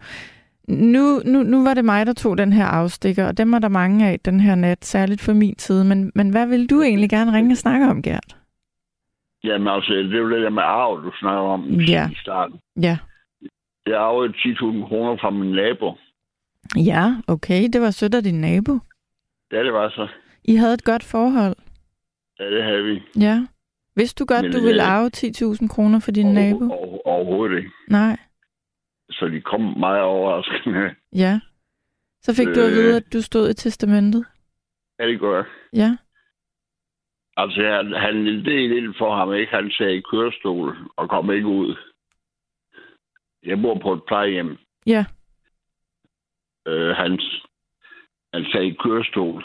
Nu, 0.69 1.21
nu, 1.25 1.43
nu 1.43 1.65
var 1.65 1.75
det 1.75 1.85
mig, 1.85 2.07
der 2.07 2.13
tog 2.13 2.39
den 2.39 2.53
her 2.53 2.65
afstikker, 2.67 3.27
og 3.27 3.39
dem 3.39 3.53
er 3.53 3.59
der 3.59 3.69
mange 3.69 4.07
af 4.09 4.21
den 4.21 4.41
her 4.41 4.55
nat, 4.55 4.85
særligt 4.85 5.21
for 5.21 5.33
min 5.33 5.55
tid. 5.55 5.85
Men, 5.85 6.13
men 6.15 6.31
hvad 6.31 6.47
vil 6.47 6.71
du 6.71 6.83
egentlig 6.83 7.11
gerne 7.11 7.33
ringe 7.33 7.53
og 7.53 7.57
snakke 7.57 7.87
om, 7.87 8.03
Gert? 8.03 8.37
Jamen 9.45 9.69
altså, 9.69 9.93
det 9.93 10.15
er 10.15 10.19
jo 10.19 10.31
det 10.31 10.43
der 10.43 10.51
med 10.51 10.63
arv, 10.63 11.03
du 11.05 11.11
snakker 11.21 11.43
om 11.43 11.65
Ja. 11.81 12.09
i 12.11 12.15
starten. 12.15 12.57
Ja. 12.83 12.99
Jeg 13.87 13.97
arvede 13.97 14.33
10.000 14.33 14.89
kroner 14.89 15.17
fra 15.21 15.31
min 15.31 15.51
nabo. 15.53 15.93
Ja, 16.77 17.15
okay, 17.29 17.69
det 17.73 17.81
var 17.81 17.91
sødt 17.91 18.15
af 18.15 18.23
din 18.23 18.41
nabo. 18.41 18.79
Ja, 19.53 19.65
det 19.65 19.73
var 19.73 19.89
så. 19.89 20.09
I 20.45 20.55
havde 20.57 20.75
et 20.75 20.85
godt 20.85 21.05
forhold. 21.05 21.57
Ja, 22.41 22.51
det 22.51 22.65
havde 22.65 22.85
vi. 22.85 23.03
Ja. 23.21 23.47
Vidste 23.97 24.19
du 24.25 24.27
godt, 24.27 24.43
Men, 24.45 24.53
du 24.53 24.61
ville 24.61 24.83
øh, 24.83 24.93
arve 24.93 25.11
10.000 25.17 25.69
kroner 25.69 26.01
for 26.01 26.11
din 26.11 26.27
nabo? 26.27 26.65
Over, 26.65 26.87
over, 26.87 27.07
overhovedet 27.09 27.57
ikke. 27.57 27.71
Nej. 27.89 28.17
Så 29.19 29.29
de 29.29 29.41
kom 29.41 29.61
meget 29.79 30.03
overraskende. 30.03 30.95
Ja. 31.13 31.41
Så 32.23 32.35
fik 32.37 32.47
du 32.47 32.61
at 32.61 32.71
Øh. 32.71 32.73
vide, 32.77 32.97
at 32.97 33.13
du 33.13 33.23
stod 33.23 33.51
i 33.51 33.55
testamentet? 33.55 34.25
Ja, 34.99 35.07
det 35.07 35.21
gør 35.21 35.37
jeg. 35.37 35.45
Ja. 35.73 35.97
Altså, 37.37 37.61
han, 37.63 37.93
han 37.93 38.27
det 38.45 38.65
er 38.65 38.69
lidt 38.69 38.99
for 38.99 39.17
ham, 39.17 39.35
ikke? 39.35 39.53
Han 39.53 39.71
sagde 39.71 39.97
i 39.97 40.01
kørestol 40.11 40.77
og 40.97 41.09
kom 41.09 41.31
ikke 41.33 41.47
ud. 41.47 41.77
Jeg 43.47 43.63
bor 43.63 43.79
på 43.79 43.93
et 43.93 44.05
plejehjem. 44.07 44.59
Ja. 44.87 45.05
Øh, 46.67 46.91
han, 46.97 47.21
han 48.35 48.45
sagde 48.53 48.67
i 48.67 48.77
kørestol. 48.81 49.45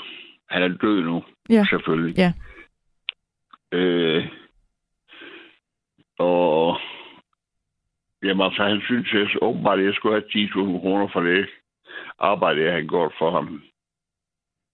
Han 0.49 0.63
er 0.63 0.67
død 0.77 1.01
nu, 1.03 1.23
Ja. 1.49 1.65
selvfølgelig. 1.69 2.17
Ja. 2.17 2.33
Øh, 3.71 4.27
og 6.19 6.77
jamen, 8.23 8.45
altså, 8.45 8.63
han 8.63 8.81
synes 8.85 9.13
jeg, 9.13 9.27
åbenbart, 9.41 9.79
at 9.79 9.85
jeg 9.85 9.93
skulle 9.93 10.15
have 10.15 10.29
10.000 10.29 10.79
kroner 10.81 11.07
for 11.13 11.21
det 11.21 11.49
arbejde, 12.19 12.63
jeg 12.63 12.71
havde 12.73 12.87
gjort 12.87 13.13
for 13.19 13.31
ham. 13.31 13.61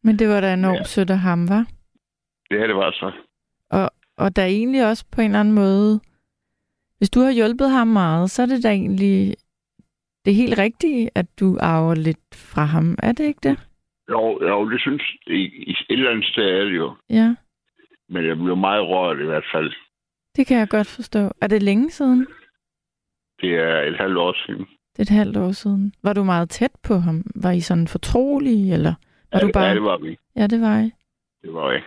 Men 0.03 0.19
det 0.19 0.27
var 0.29 0.41
da 0.41 0.53
enormt 0.53 0.77
Ja. 0.79 0.83
sødt 0.83 1.09
af 1.09 1.19
ham, 1.19 1.49
var? 1.49 1.65
Det 2.49 2.59
her, 2.59 2.67
det 2.67 2.75
var 2.75 2.91
så. 2.91 3.11
Og, 3.71 3.91
og 4.17 4.35
der 4.35 4.41
er 4.41 4.45
egentlig 4.59 4.85
også 4.89 5.05
på 5.11 5.21
en 5.21 5.25
eller 5.27 5.39
anden 5.39 5.53
måde, 5.55 5.99
hvis 6.97 7.09
du 7.09 7.19
har 7.19 7.31
hjulpet 7.31 7.69
ham 7.69 7.87
meget, 7.87 8.31
så 8.31 8.41
er 8.41 8.45
det 8.45 8.63
da 8.63 8.69
egentlig 8.71 9.35
det 10.25 10.35
helt 10.35 10.57
rigtigt, 10.57 11.09
at 11.15 11.25
du 11.39 11.57
arver 11.61 11.95
lidt 11.95 12.35
fra 12.35 12.63
ham. 12.65 12.95
Er 13.03 13.11
det 13.11 13.23
ikke 13.23 13.39
det? 13.49 13.67
Jo, 14.09 14.39
jo 14.47 14.69
det 14.69 14.81
synes 14.81 15.03
i, 15.27 15.33
i 15.43 15.71
et 15.71 15.77
eller 15.89 16.11
andet 16.11 16.25
sted 16.25 16.43
er 16.43 16.63
det 16.63 16.75
jo. 16.75 16.95
Ja, 17.09 17.35
Men 18.09 18.25
jeg 18.25 18.37
blev 18.37 18.57
meget 18.57 18.87
rørt 18.87 19.19
i 19.19 19.23
hvert 19.25 19.45
fald. 19.53 19.73
det 20.35 20.47
kan 20.47 20.57
jeg 20.57 20.69
godt 20.69 20.87
forstå. 20.87 21.31
Er 21.41 21.47
det 21.47 21.63
længe 21.63 21.91
siden? 21.91 22.27
Det 23.41 23.55
er 23.55 23.81
et 23.81 23.97
halvt 23.97 24.17
år 24.17 24.33
siden. 24.45 24.65
Det 24.65 24.99
er 24.99 25.01
et 25.01 25.09
halvt 25.17 25.37
år 25.37 25.51
siden. 25.51 25.93
Var 26.03 26.13
du 26.13 26.23
meget 26.23 26.49
tæt 26.49 26.71
på 26.83 26.93
ham? 26.95 27.23
Var 27.35 27.51
I 27.51 27.59
sådan 27.61 27.87
fortrolige, 27.87 28.73
eller 28.73 28.93
var 29.31 29.39
ja, 29.39 29.45
du 29.47 29.51
bare... 29.53 29.63
ja, 29.65 29.73
det 29.73 29.83
var 29.83 29.97
vi. 29.97 30.17
Ja, 30.35 30.47
det 30.47 30.61
var 30.61 30.79
I. 30.79 30.91
Det 31.41 31.53
var 31.53 31.71
jeg. 31.71 31.83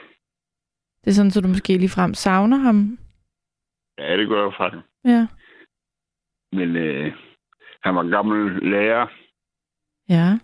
Det 1.05 1.11
er 1.11 1.15
sådan, 1.15 1.31
så 1.31 1.41
du 1.41 1.49
måske 1.49 1.79
lige 1.79 1.89
frem 1.89 2.15
savner 2.15 2.57
ham. 2.57 2.99
Ja, 3.99 4.17
det 4.17 4.29
gør 4.29 4.43
jeg 4.45 4.55
faktisk. 4.59 4.87
Ja. 5.05 5.27
Men 6.53 6.77
øh, 6.77 7.13
han 7.83 7.95
var 7.95 8.09
gammel 8.11 8.63
lærer, 8.71 9.07
Ja. 10.09 10.39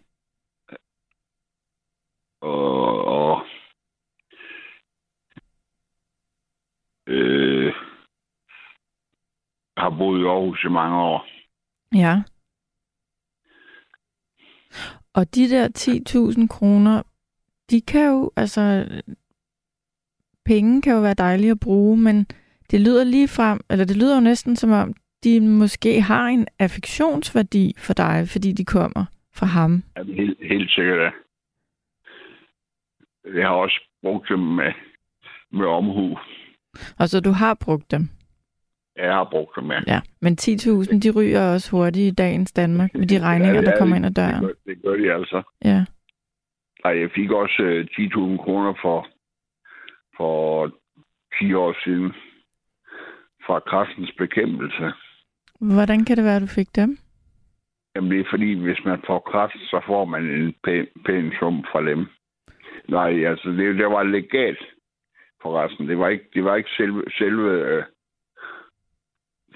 og, 2.40 3.05
og 3.05 3.46
øh, 7.07 7.72
har 9.77 9.91
boet 9.91 10.20
i 10.20 10.25
Aarhus 10.25 10.64
i 10.64 10.68
mange 10.68 10.97
år. 10.97 11.27
Ja. 11.95 12.22
Og 15.14 15.35
de 15.35 15.51
der 15.51 15.68
10.000 16.39 16.47
kroner, 16.47 17.03
de 17.70 17.81
kan 17.81 18.07
jo, 18.11 18.31
altså, 18.37 18.87
penge 20.45 20.83
kan 20.83 20.93
jo 20.93 21.01
være 21.01 21.14
dejlige 21.14 21.51
at 21.51 21.61
bruge, 21.61 21.97
men 21.97 22.27
det 22.70 22.81
lyder 22.81 23.05
lige 23.05 23.29
frem, 23.29 23.61
eller 23.70 23.85
det 23.85 23.97
lyder 23.97 24.14
jo 24.14 24.20
næsten 24.20 24.57
som 24.57 24.70
om, 24.70 24.95
de 25.25 25.41
måske 25.41 26.01
har 26.01 26.27
en 26.27 26.47
affektionsværdi 26.59 27.75
for 27.79 27.93
dig, 27.93 28.29
fordi 28.29 28.53
de 28.53 28.64
kommer 28.64 29.05
fra 29.35 29.47
ham. 29.47 29.83
Jamen, 29.97 30.14
helt, 30.14 30.39
helt 30.43 30.70
sikkert, 30.70 30.99
ja. 30.99 31.11
Jeg 33.39 33.49
har 33.49 33.55
også 33.55 33.81
brugt 34.03 34.29
dem 34.29 34.39
med, 34.39 34.72
med 35.53 35.66
omhu. 35.66 36.18
Og 36.99 37.09
så 37.09 37.20
du 37.20 37.31
har 37.31 37.55
brugt 37.55 37.91
dem. 37.91 38.09
Jeg 38.97 39.12
har 39.12 39.28
brugt 39.30 39.57
dem, 39.57 39.70
ja. 39.70 39.80
Ja, 39.86 40.01
men 40.20 40.36
10.000, 40.40 41.01
de 41.01 41.11
ryger 41.11 41.53
også 41.53 41.70
hurtigt 41.70 42.12
i 42.12 42.14
dagens 42.14 42.53
Danmark 42.53 42.95
med 42.95 43.07
de 43.07 43.20
regninger, 43.20 43.55
Ja, 43.55 43.61
det 43.61 43.66
der 43.66 43.72
er 43.72 43.78
kommer 43.78 43.97
ind 43.97 44.07
ad 44.07 44.11
døren. 44.11 44.45
Det 44.45 44.57
gør, 44.64 44.72
det 44.72 44.82
gør 44.82 44.97
de 44.97 45.12
altså. 45.12 45.42
Ja. 45.64 45.84
Nej, 46.84 47.01
jeg 47.01 47.11
fik 47.14 47.30
også 47.30 47.62
øh, 47.62 47.86
10.000 47.90 48.45
kroner 48.45 48.74
for, 48.82 49.07
for 50.16 50.66
10 51.40 51.55
år 51.55 51.76
siden 51.84 52.12
fra 53.47 53.61
kræftens 53.61 54.12
bekæmpelse. 54.18 54.92
Hvordan 55.61 56.05
kan 56.05 56.16
det 56.16 56.24
være, 56.24 56.36
at 56.36 56.42
du 56.42 56.47
fik 56.47 56.76
dem? 56.76 56.99
Jamen, 57.97 58.11
det 58.11 58.20
er 58.20 58.30
fordi, 58.30 58.55
hvis 58.55 58.84
man 58.84 59.03
får 59.07 59.18
kræft, 59.18 59.59
så 59.70 59.80
får 59.86 60.05
man 60.05 60.22
en 60.24 60.55
pæn, 60.64 60.86
pæn 61.07 61.32
sum 61.38 61.64
fra 61.72 61.82
dem. 61.90 62.07
Nej, 62.88 63.24
altså, 63.24 63.49
det, 63.49 63.78
det 63.78 63.86
var 63.86 64.03
legat 64.03 64.59
for 65.42 65.62
resten. 65.62 65.88
Det 65.88 65.99
var 65.99 66.09
ikke, 66.09 66.24
det 66.34 66.45
var 66.45 66.57
ikke 66.57 66.70
selve, 66.76 67.03
selve, 67.18 67.51
øh, 67.51 67.84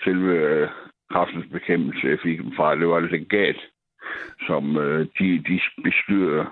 selve 0.05 0.33
øh, 0.33 0.69
kræftens 1.11 1.47
bekæmpelse, 1.53 2.07
jeg 2.07 2.19
fik 2.23 2.39
dem 2.39 2.53
fra. 2.57 2.77
Det 2.77 2.89
var 2.89 3.01
legat, 3.01 3.57
som 4.47 4.77
øh, 4.77 5.07
de, 5.19 5.43
de 5.49 5.61
bestyrede. 5.85 6.47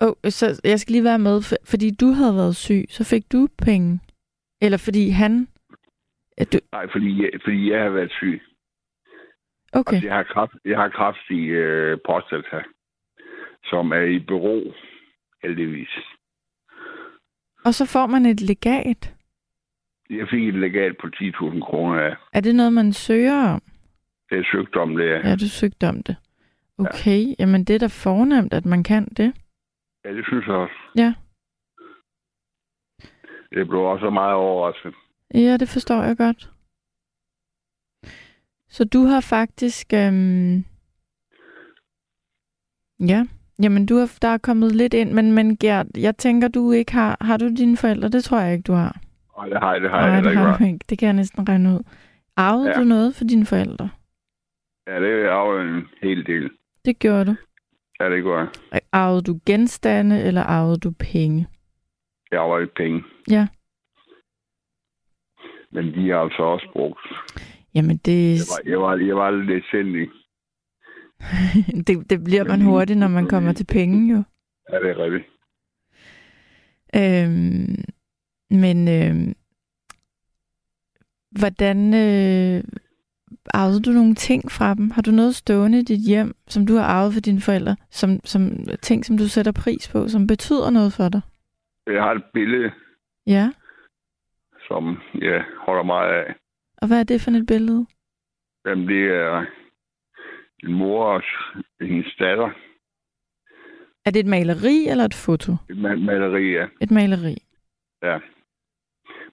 Oh, 0.00 0.12
så 0.28 0.60
jeg 0.64 0.80
skal 0.80 0.92
lige 0.92 1.04
være 1.04 1.18
med, 1.18 1.42
for, 1.42 1.56
fordi 1.64 1.90
du 2.00 2.06
havde 2.06 2.34
været 2.34 2.56
syg, 2.56 2.84
så 2.88 3.04
fik 3.04 3.32
du 3.32 3.48
penge. 3.64 4.00
Eller 4.62 4.78
fordi 4.78 5.08
han... 5.10 5.48
at 6.38 6.52
Du, 6.52 6.58
Nej, 6.72 6.86
fordi 6.92 7.22
jeg, 7.22 7.30
fordi 7.44 7.70
jeg 7.70 7.82
har 7.82 7.90
været 7.90 8.12
syg. 8.12 8.42
okay, 9.72 9.92
Altså, 9.94 10.06
jeg 10.08 10.16
har 10.16 10.22
kræft, 10.22 10.52
jeg 10.64 10.78
har 10.78 10.88
kræft 10.88 11.30
i 11.30 11.42
øh, 11.44 11.98
prostata, 12.06 12.62
som 13.64 13.92
er 13.92 14.00
i 14.16 14.18
bero, 14.18 14.72
heldigvis. 15.42 15.94
og 17.64 17.74
så 17.74 17.86
får 17.86 18.06
man 18.06 18.26
et 18.26 18.40
legat. 18.40 19.15
Jeg 20.10 20.28
fik 20.30 20.48
et 20.48 20.54
legat 20.54 20.96
på 21.00 21.06
10.000 21.06 21.60
kroner 21.60 22.00
af. 22.00 22.16
Er 22.32 22.40
det 22.40 22.54
noget, 22.54 22.72
man 22.72 22.92
søger 22.92 23.48
om? 23.54 23.62
Det 24.30 24.38
er 24.38 24.44
søgt 24.52 24.76
om 24.76 24.96
det. 24.96 25.10
Ja, 25.24 25.36
du 25.36 25.48
søgte 25.48 25.88
om 25.88 26.02
det. 26.02 26.16
Okay, 26.78 27.28
ja. 27.28 27.34
jamen 27.38 27.64
det 27.64 27.74
er 27.74 27.78
da 27.78 27.86
fornemt, 27.86 28.52
at 28.54 28.64
man 28.66 28.82
kan 28.82 29.04
det. 29.04 29.32
Ja, 30.04 30.12
det 30.12 30.24
synes 30.26 30.46
jeg 30.46 30.54
også. 30.54 30.74
Ja. 30.96 31.14
Det 33.52 33.68
blev 33.68 33.80
også 33.80 34.10
meget 34.10 34.34
overrasket. 34.34 34.94
Ja, 35.34 35.56
det 35.56 35.68
forstår 35.68 36.02
jeg 36.02 36.16
godt. 36.16 36.50
Så 38.68 38.84
du 38.84 39.04
har 39.04 39.20
faktisk... 39.20 39.92
Øhm... 39.94 40.64
Ja, 43.00 43.26
jamen 43.62 43.86
du 43.86 43.96
har, 43.96 44.18
der 44.22 44.28
er 44.28 44.38
kommet 44.38 44.74
lidt 44.74 44.94
ind, 44.94 45.12
men, 45.12 45.32
men 45.32 45.56
Gert, 45.56 45.86
jeg 45.96 46.16
tænker, 46.16 46.48
du 46.48 46.72
ikke 46.72 46.92
har... 46.92 47.16
Har 47.20 47.36
du 47.36 47.48
dine 47.48 47.76
forældre? 47.76 48.08
Det 48.08 48.24
tror 48.24 48.40
jeg 48.40 48.52
ikke, 48.52 48.66
du 48.66 48.72
har. 48.72 49.00
Nej, 49.36 49.48
det 49.48 49.60
har 49.60 49.72
jeg, 49.72 49.82
det 49.82 49.90
har 49.90 50.00
jeg 50.00 50.08
Nej, 50.10 50.20
det 50.20 50.30
ikke. 50.30 50.38
har 50.42 50.66
ikke. 50.66 50.84
Det 50.90 50.98
kan 50.98 51.06
jeg 51.06 51.12
næsten 51.14 51.48
regne 51.48 51.70
ud. 51.74 51.82
Arvede 52.36 52.68
Ja. 52.70 52.78
du 52.80 52.84
noget 52.84 53.14
for 53.14 53.24
dine 53.24 53.46
forældre? 53.46 53.90
Ja, 54.86 55.00
det 55.00 55.30
jo 55.46 55.60
en 55.60 55.84
hel 56.02 56.26
del. 56.26 56.50
Det 56.84 56.98
gjorde 56.98 57.24
du. 57.24 57.34
Ja, 58.00 58.10
det 58.10 58.22
går 58.22 58.38
jeg. 58.38 58.48
Arvede 58.92 59.22
du 59.22 59.38
genstande, 59.46 60.22
eller 60.22 60.42
arvede 60.42 60.76
du 60.78 60.90
penge? 60.90 61.46
Jeg 62.30 62.40
ikke 62.58 62.74
penge. 62.74 63.04
Ja. 63.30 63.46
Men 65.72 65.84
de 65.94 66.10
har 66.10 66.18
altså 66.20 66.42
også 66.42 66.68
brugt. 66.72 67.00
Jamen, 67.74 67.96
det, 67.96 68.32
Jeg 68.34 68.46
var, 68.50 68.70
jeg 68.70 68.80
var, 68.80 68.96
jeg 69.06 69.16
var 69.16 69.30
lidt 69.30 69.64
sindig. 69.70 70.08
det, 71.86 72.10
det 72.10 72.24
bliver 72.24 72.44
man 72.44 72.60
hurtigt, 72.60 72.98
når 72.98 73.08
man 73.08 73.26
kommer 73.28 73.52
til 73.52 73.66
penge, 73.66 74.12
jo. 74.14 74.22
Ja, 74.72 74.78
det 74.78 74.90
er 74.90 74.98
rigtigt. 75.04 75.24
Øhm, 76.96 77.84
men 78.50 78.88
øhm, 78.88 79.34
hvordan 81.40 81.94
øh, 81.94 82.64
arvede 83.54 83.82
du 83.82 83.90
nogle 83.90 84.14
ting 84.14 84.52
fra 84.52 84.74
dem? 84.74 84.90
Har 84.90 85.02
du 85.02 85.10
noget 85.10 85.34
stående 85.34 85.78
i 85.78 85.82
dit 85.82 86.00
hjem, 86.08 86.34
som 86.48 86.66
du 86.66 86.74
har 86.74 86.84
arvet 86.84 87.12
for 87.14 87.20
dine 87.20 87.40
forældre, 87.40 87.76
som, 87.90 88.20
som 88.24 88.40
ting, 88.82 89.04
som 89.04 89.18
du 89.18 89.28
sætter 89.28 89.52
pris 89.52 89.88
på, 89.92 90.08
som 90.08 90.26
betyder 90.26 90.70
noget 90.70 90.92
for 90.92 91.08
dig? 91.08 91.20
Jeg 91.86 92.02
har 92.02 92.12
et 92.12 92.24
billede, 92.34 92.70
Ja. 93.26 93.50
som 94.68 94.98
jeg 95.14 95.44
holder 95.66 95.82
meget 95.82 96.12
af. 96.14 96.34
Og 96.82 96.86
hvad 96.88 97.00
er 97.00 97.04
det 97.04 97.20
for 97.20 97.30
et 97.30 97.46
billede? 97.46 97.86
Jamen, 98.66 98.88
det 98.88 99.04
er 99.04 99.44
en 100.64 100.72
mor 100.74 101.04
og 101.04 101.22
hendes 101.80 102.14
datter. 102.18 102.50
Er 104.04 104.10
det 104.10 104.20
et 104.20 104.26
maleri 104.26 104.86
eller 104.88 105.04
et 105.04 105.14
foto? 105.14 105.52
Et 105.70 105.76
ma- 105.76 106.04
maleri 106.04 106.56
af. 106.56 106.66
Et 106.80 106.90
maleri. 106.90 107.36
Ja. 108.02 108.18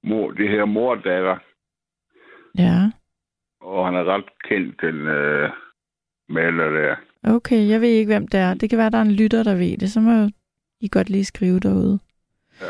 Mor, 0.04 0.32
det 0.32 0.50
her 0.50 0.66
mor 0.66 0.96
og 0.96 1.04
datter. 1.04 1.38
Ja. 2.58 2.92
Og 3.62 3.86
han 3.86 3.96
er 3.96 4.04
ret 4.04 4.26
kendt, 4.50 4.82
den 4.82 4.96
øh, 4.96 5.50
maler 6.30 6.70
der. 6.70 6.96
Okay, 7.24 7.68
jeg 7.70 7.82
ved 7.82 7.90
ikke, 7.90 8.12
hvem 8.14 8.28
det 8.28 8.40
er. 8.40 8.54
Det 8.54 8.70
kan 8.70 8.80
være, 8.80 8.90
der 8.90 8.98
er 8.98 9.02
en 9.02 9.12
lytter, 9.12 9.44
der 9.44 9.56
ved 9.56 9.78
det. 9.78 9.92
Så 9.92 10.00
må 10.00 10.30
I 10.82 10.88
godt 10.92 11.10
lige 11.10 11.26
skrive 11.26 11.60
derude. 11.60 12.00
Ja. 12.62 12.66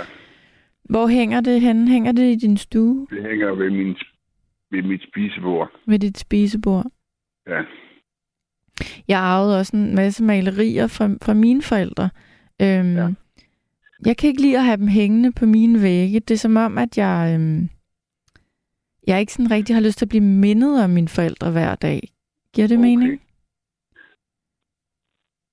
Hvor 0.90 1.08
hænger 1.08 1.42
det 1.42 1.62
henne? 1.62 1.90
Hænger 1.90 2.12
det 2.12 2.32
i 2.32 2.36
din 2.36 2.58
stue? 2.58 3.08
Det 3.10 3.24
hænger 3.24 3.54
ved, 3.56 3.70
min, 3.70 3.98
ved 4.72 4.82
mit 4.84 5.02
spisebord. 5.10 5.72
Ved 5.88 6.00
dit 6.00 6.18
spisebord? 6.18 6.86
Ja. 7.48 7.62
Jeg 9.08 9.20
arvede 9.20 9.60
også 9.60 9.78
en 9.78 9.96
masse 9.96 10.24
malerier 10.24 10.88
fra, 10.88 11.06
fra 11.22 11.34
mine 11.34 11.62
forældre. 11.62 12.10
Øhm, 12.62 12.96
Ja. 12.96 13.08
Jeg 14.06 14.18
kan 14.18 14.28
ikke 14.30 14.42
lide 14.42 14.58
at 14.58 14.64
have 14.66 14.78
dem 14.78 14.88
hængende 14.88 15.32
på 15.32 15.46
mine 15.46 15.82
vægge. 15.82 16.20
Det 16.20 16.34
er 16.34 16.38
som 16.38 16.58
om, 16.58 16.78
at 16.78 16.98
jeg, 16.98 17.32
øhm, 17.36 17.70
jeg 19.08 19.20
ikke 19.20 19.34
sådan 19.34 19.52
rigtig 19.52 19.76
har 19.76 19.82
lyst 19.82 19.98
til 19.98 20.06
at 20.06 20.10
blive 20.10 20.24
mindet 20.24 20.84
om 20.84 20.90
mine 20.90 21.08
forældre 21.08 21.52
hver 21.52 21.76
dag. 21.76 22.10
Giver 22.54 22.68
det 22.68 22.78
Okay. 22.78 22.88
mening? 22.88 23.22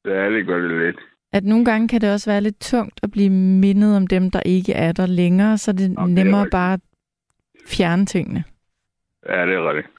Ja, 0.04 0.30
det 0.30 0.46
gør 0.46 0.58
det 0.58 0.86
lidt. 0.86 0.96
At 1.32 1.44
nogle 1.44 1.64
gange 1.64 1.88
kan 1.88 2.00
det 2.00 2.12
også 2.12 2.30
være 2.30 2.40
lidt 2.40 2.60
tungt 2.60 3.00
at 3.02 3.10
blive 3.10 3.30
mindet 3.30 3.96
om 3.96 4.06
dem, 4.06 4.30
der 4.30 4.40
ikke 4.40 4.72
er 4.72 4.92
der 4.92 5.06
længere, 5.06 5.58
så 5.58 5.70
er 5.70 5.72
det 5.74 5.82
Jamen, 5.98 6.16
det 6.16 6.20
er 6.20 6.24
nemmere 6.24 6.46
bare 6.50 6.72
at 6.72 6.80
fjerne 7.68 8.06
tingene. 8.06 8.44
Ja, 9.28 9.46
det 9.46 9.54
er 9.54 9.68
rigtigt. 9.70 9.94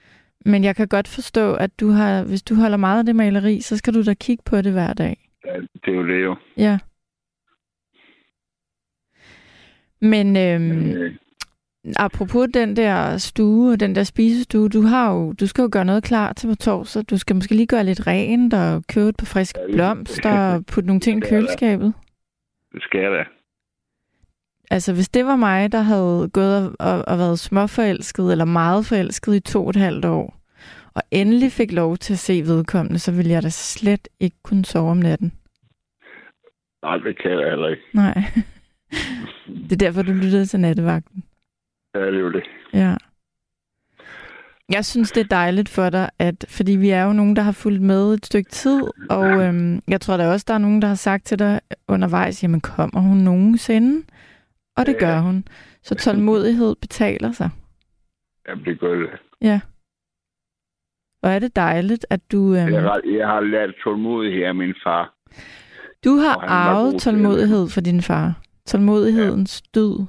Men 0.45 0.64
jeg 0.64 0.76
kan 0.76 0.88
godt 0.88 1.08
forstå, 1.08 1.54
at 1.54 1.80
du 1.80 1.89
har, 1.89 2.24
hvis 2.24 2.43
du 2.43 2.56
holder 2.56 2.78
meget 2.78 2.99
af 2.99 3.06
det 3.06 3.16
maleri, 3.16 3.62
så 3.62 3.78
skal 3.78 3.93
du 3.93 4.04
da 4.04 4.14
kigge 4.14 4.43
på 4.45 4.62
det 4.62 4.72
hver 4.72 4.93
dag. 4.93 5.30
Ja, 5.45 5.54
det 5.86 5.88
er 5.88 5.91
jo 5.91 6.08
det 6.08 6.24
jo. 6.24 6.36
Ja. 6.58 6.80
Men 10.02 10.38
øhm, 10.38 10.91
Øh, 10.91 11.14
apropos 11.95 12.47
den 12.54 12.76
der 12.76 13.18
stue, 13.18 13.76
den 13.76 13.95
der 13.95 14.04
spisestue, 14.04 14.70
du 14.70 14.82
har 14.82 15.14
jo, 15.14 15.32
du 15.34 15.47
skal 15.47 15.62
jo 15.62 15.70
gøre 15.72 15.86
noget 15.86 16.04
klar 16.04 16.34
til 16.34 16.47
på 16.47 16.56
torsdag. 16.56 17.04
Du 17.10 17.18
skal 17.18 17.36
måske 17.36 17.56
lige 17.56 17.68
gøre 17.68 17.84
lidt 17.84 18.08
rent 18.08 18.54
og 18.54 18.84
købe 18.89 19.10
et 19.10 19.18
par 19.18 19.26
friske 19.26 19.60
Ja, 19.70 19.74
blomster 19.76 20.32
og 20.54 20.66
putte 20.66 20.88
nogle 20.88 20.99
ting 20.99 21.26
i 21.26 21.30
køleskabet. 21.30 21.93
det 22.74 22.84
skal 22.84 22.99
jeg 23.02 23.12
da. 23.12 23.24
Altså, 24.72 24.93
hvis 24.93 25.10
det 25.10 25.26
var 25.26 25.36
mig, 25.36 25.72
der 25.72 25.82
havde 25.82 26.30
gået 26.34 26.56
og, 26.58 26.76
og, 26.80 27.04
og 27.08 27.18
været 27.18 27.39
småforelsket 27.39 28.32
eller 28.32 28.45
meget 28.45 28.86
forelsket 28.86 29.36
i 29.36 29.39
to 29.39 29.64
og 29.64 29.70
et 29.70 29.76
halvt 29.76 30.06
år, 30.06 30.38
og 30.93 31.02
endelig 31.12 31.52
fik 31.52 31.72
lov 31.72 31.97
til 31.97 32.14
at 32.14 32.20
se 32.20 32.41
vedkommende, 32.41 32.99
så 32.99 33.12
ville 33.12 33.32
jeg 33.32 33.43
da 33.43 33.49
slet 33.49 34.08
ikke 34.20 34.36
kunne 34.43 34.66
sove 34.66 34.91
om 34.91 34.97
natten. 34.97 35.32
Nej, 36.84 36.97
det 36.97 37.22
kan 37.22 37.32
jeg 37.32 37.49
heller 37.49 37.68
ikke. 37.68 37.82
Nej. 37.93 38.24
det 39.47 39.71
er 39.71 39.75
derfor, 39.77 40.01
du 40.01 40.11
lyttede 40.11 40.45
til 40.45 40.59
nattevagten. 40.59 41.23
Ja, 41.95 41.99
det 41.99 42.15
er 42.15 42.19
jo 42.19 42.31
det. 42.31 42.43
Ja. 42.73 42.95
Jeg 44.69 44.85
synes, 44.85 45.11
det 45.11 45.21
er 45.21 45.27
dejligt 45.27 45.69
for 45.69 45.89
dig, 45.89 46.09
at, 46.19 46.45
fordi 46.49 46.71
vi 46.75 46.89
er 46.89 47.03
jo 47.03 47.13
nogen, 47.13 47.35
der 47.35 47.41
har 47.41 47.51
fulgt 47.51 47.81
med 47.81 48.13
et 48.13 48.25
stykke 48.25 48.49
tid, 48.49 48.81
og 49.09 49.41
øhm, 49.41 49.81
jeg 49.87 50.01
tror 50.01 50.17
da 50.17 50.31
også, 50.31 50.45
der 50.47 50.53
er 50.53 50.57
nogen, 50.57 50.81
der 50.81 50.87
har 50.87 50.95
sagt 50.95 51.25
til 51.25 51.39
dig 51.39 51.59
undervejs, 51.87 52.43
jamen 52.43 52.61
kommer 52.61 53.01
hun 53.01 53.17
nogensinde? 53.17 54.05
Og 54.77 54.85
det 54.85 54.93
Ja. 54.93 54.99
gør 55.07 55.19
hun. 55.19 55.47
Så 55.83 55.95
tålmodighed 55.95 56.75
betaler 56.81 57.31
sig. 57.31 57.49
Jamen, 58.47 58.65
det 58.65 58.79
gør 58.79 58.95
det. 58.95 59.09
Ja. 59.41 59.59
Og 61.23 61.29
er 61.31 61.39
det 61.39 61.55
dejligt, 61.55 62.05
at 62.09 62.31
du... 62.31 62.55
Øhm, 62.55 62.73
Jeg 62.73 62.81
har, 62.81 63.01
jeg 63.17 63.27
har 63.27 63.41
lært 63.41 63.69
tålmodighed 63.83 64.43
af 64.43 64.55
min 64.55 64.73
far. 64.83 65.13
Du 66.05 66.15
har 66.15 66.37
arvet 66.47 67.01
tålmodighed 67.01 67.69
for 67.69 67.81
din 67.81 68.01
far. 68.01 68.40
Tålmodighedens 68.72 69.61
død. 69.61 70.05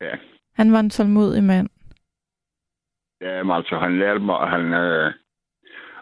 Ja. 0.00 0.14
Han 0.54 0.72
var 0.72 0.80
en 0.80 0.90
tålmodig 0.90 1.44
mand. 1.44 1.68
Ja, 3.20 3.56
altså, 3.56 3.78
han 3.78 3.98
lærte 3.98 4.20
mig, 4.20 4.40
at 4.42 4.50
han 4.50 4.72
øh, 4.72 5.12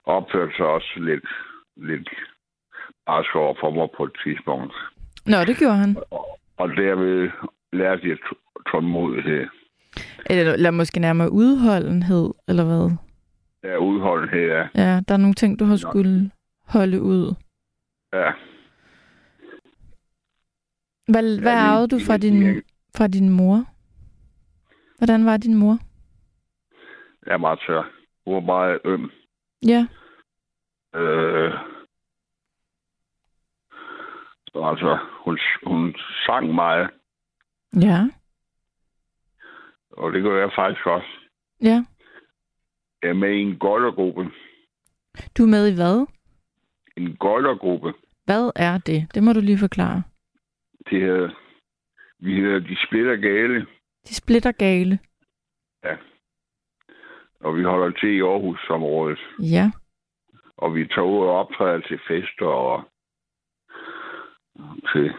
opførte 0.04 0.52
sig 0.56 0.66
også 0.66 0.92
lidt, 0.96 1.28
lidt 1.76 2.09
barsk 3.06 3.36
over 3.36 3.54
for 3.61 3.70
mig 3.70 3.88
på 3.96 4.04
et 4.04 4.12
tidspunkt. 4.24 4.74
Nå, 5.26 5.36
det 5.46 5.56
gjorde 5.59 5.76
han. 5.76 5.96
Og, 6.11 6.38
og 6.56 6.68
derved 6.68 7.30
lærte 7.72 8.09
jeg 8.09 8.16
tålmodighed. 8.70 9.46
Eller, 10.30 10.52
eller 10.52 10.70
måske 10.70 11.00
nærmere 11.00 11.32
udholdenhed, 11.32 12.34
eller 12.48 12.64
hvad? 12.64 12.96
Ja, 13.64 13.76
udholdenhed, 13.76 14.40
ja. 14.40 14.68
Ja, 14.74 15.00
der 15.09 15.14
er 15.14 15.22
nogle 15.24 15.34
ting, 15.34 15.59
du 15.61 15.64
har 15.64 15.76
skulle 15.76 16.30
holde 16.66 17.02
ud. 17.02 17.34
ja. 18.12 18.30
Hvad, 21.09 21.40
hvad 21.40 21.52
arvede 21.54 21.88
du 21.88 21.98
fra 22.06 22.16
din, 22.16 22.62
fra 22.96 23.06
din 23.09 23.30
mor? 23.30 23.64
Hvordan 24.98 25.26
var 25.26 25.36
din 25.36 25.54
mor? 25.54 25.78
Jeg 27.26 27.32
er 27.34 27.38
meget 27.38 27.61
tør. 27.66 27.82
Hun 28.26 28.34
var 28.34 28.40
meget 28.40 28.78
øm. 28.84 29.11
Ja. 29.66 29.86
Øh, 31.00 31.52
så 34.52 34.64
altså, 34.64 34.98
hun, 35.24 35.38
hun 35.66 35.94
sang 36.26 36.54
meget, 36.54 36.90
Ja. 37.80 38.09
og 39.90 40.12
det 40.12 40.22
gør 40.22 40.40
jeg 40.40 40.50
faktisk 40.56 40.86
også. 40.86 41.09
Ja. 41.62 41.84
Jeg 43.02 43.11
er 43.11 43.14
med 43.14 43.30
i 43.30 43.40
en 43.40 43.59
goldergruppe. 43.59 44.30
Du 45.38 45.42
er 45.42 45.46
med 45.48 45.68
i 45.72 45.74
hvad? 45.74 46.06
En 46.96 47.16
goldergruppe. 47.16 47.92
Hvad 48.24 48.50
er 48.56 48.78
det? 48.78 49.06
Det 49.14 49.22
må 49.22 49.32
du 49.32 49.40
lige 49.40 49.59
forklare. 49.59 50.02
Det 50.91 51.01
hedder, 51.01 51.30
vi 52.18 52.34
hedder 52.34 52.59
De 52.59 52.76
Splitter 52.86 53.16
Gale, 53.16 53.66
De 54.09 54.14
splitter 54.14 54.53
gale. 54.53 54.99
og 57.41 57.57
vi 57.57 57.62
holder 57.62 57.91
til 57.91 58.09
i 58.16 58.20
Aarhusområdet. 58.20 59.18
Ja. 59.43 59.70
Og 60.57 60.74
vi 60.74 60.86
tager 60.86 61.07
ud 61.07 61.18
og 61.18 61.34
optræder 61.39 61.80
til 61.80 61.99
fester 62.09 62.47
og 62.47 62.89
til 64.93 65.14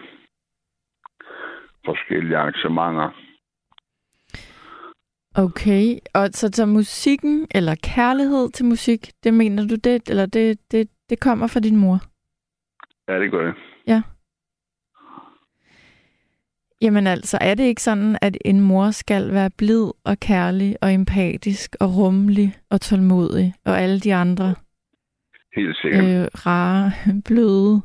forskellige 1.85 2.37
arrangementer. 2.37 3.09
Okay. 5.35 5.85
Og 6.13 6.29
så, 6.31 6.49
så 6.53 6.65
musikken, 6.65 7.47
eller 7.55 7.75
kærlighed 7.83 8.51
til 8.51 8.65
musik, 8.65 9.11
det 9.23 9.33
mener 9.33 9.67
du 9.67 9.75
det, 9.75 10.09
eller 10.09 10.25
det, 10.25 10.71
det, 10.71 10.89
det 11.09 11.19
kommer 11.19 11.47
fra 11.47 11.59
din 11.59 11.77
mor? 11.77 11.97
Ja, 13.07 13.19
det 13.19 13.31
gør 13.31 13.45
det. 13.45 13.55
Jamen 16.81 17.07
altså, 17.07 17.37
er 17.41 17.55
det 17.55 17.63
ikke 17.63 17.81
sådan, 17.81 18.17
at 18.21 18.37
en 18.45 18.61
mor 18.61 18.91
skal 18.91 19.33
være 19.33 19.49
blid 19.57 19.91
og 20.05 20.17
kærlig 20.19 20.75
og 20.81 20.93
empatisk 20.93 21.75
og 21.79 21.97
rummelig 21.97 22.55
og 22.69 22.81
tålmodig, 22.81 23.53
og 23.65 23.81
alle 23.81 23.99
de 23.99 24.13
andre 24.15 24.55
Helt 25.55 25.77
sikkert. 25.77 26.03
Øh. 26.03 26.27
rare, 26.45 26.91
bløde 27.27 27.81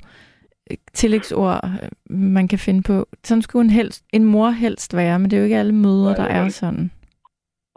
øh, 0.71 0.77
tillægsord, 0.93 1.61
øh, 1.65 1.89
man 2.17 2.49
kan 2.49 2.59
finde 2.59 2.83
på. 2.83 3.07
Sådan 3.25 3.43
skulle 3.43 3.65
en, 3.65 3.71
helst, 3.71 4.05
en 4.13 4.25
mor 4.25 4.51
helst 4.51 4.97
være, 4.97 5.19
men 5.19 5.31
det 5.31 5.37
er 5.37 5.41
jo 5.41 5.45
ikke 5.45 5.59
alle 5.59 5.75
møder, 5.75 6.05
Nej, 6.05 6.15
der 6.17 6.25
er 6.25 6.45
er 6.45 6.49
sådan. 6.49 6.91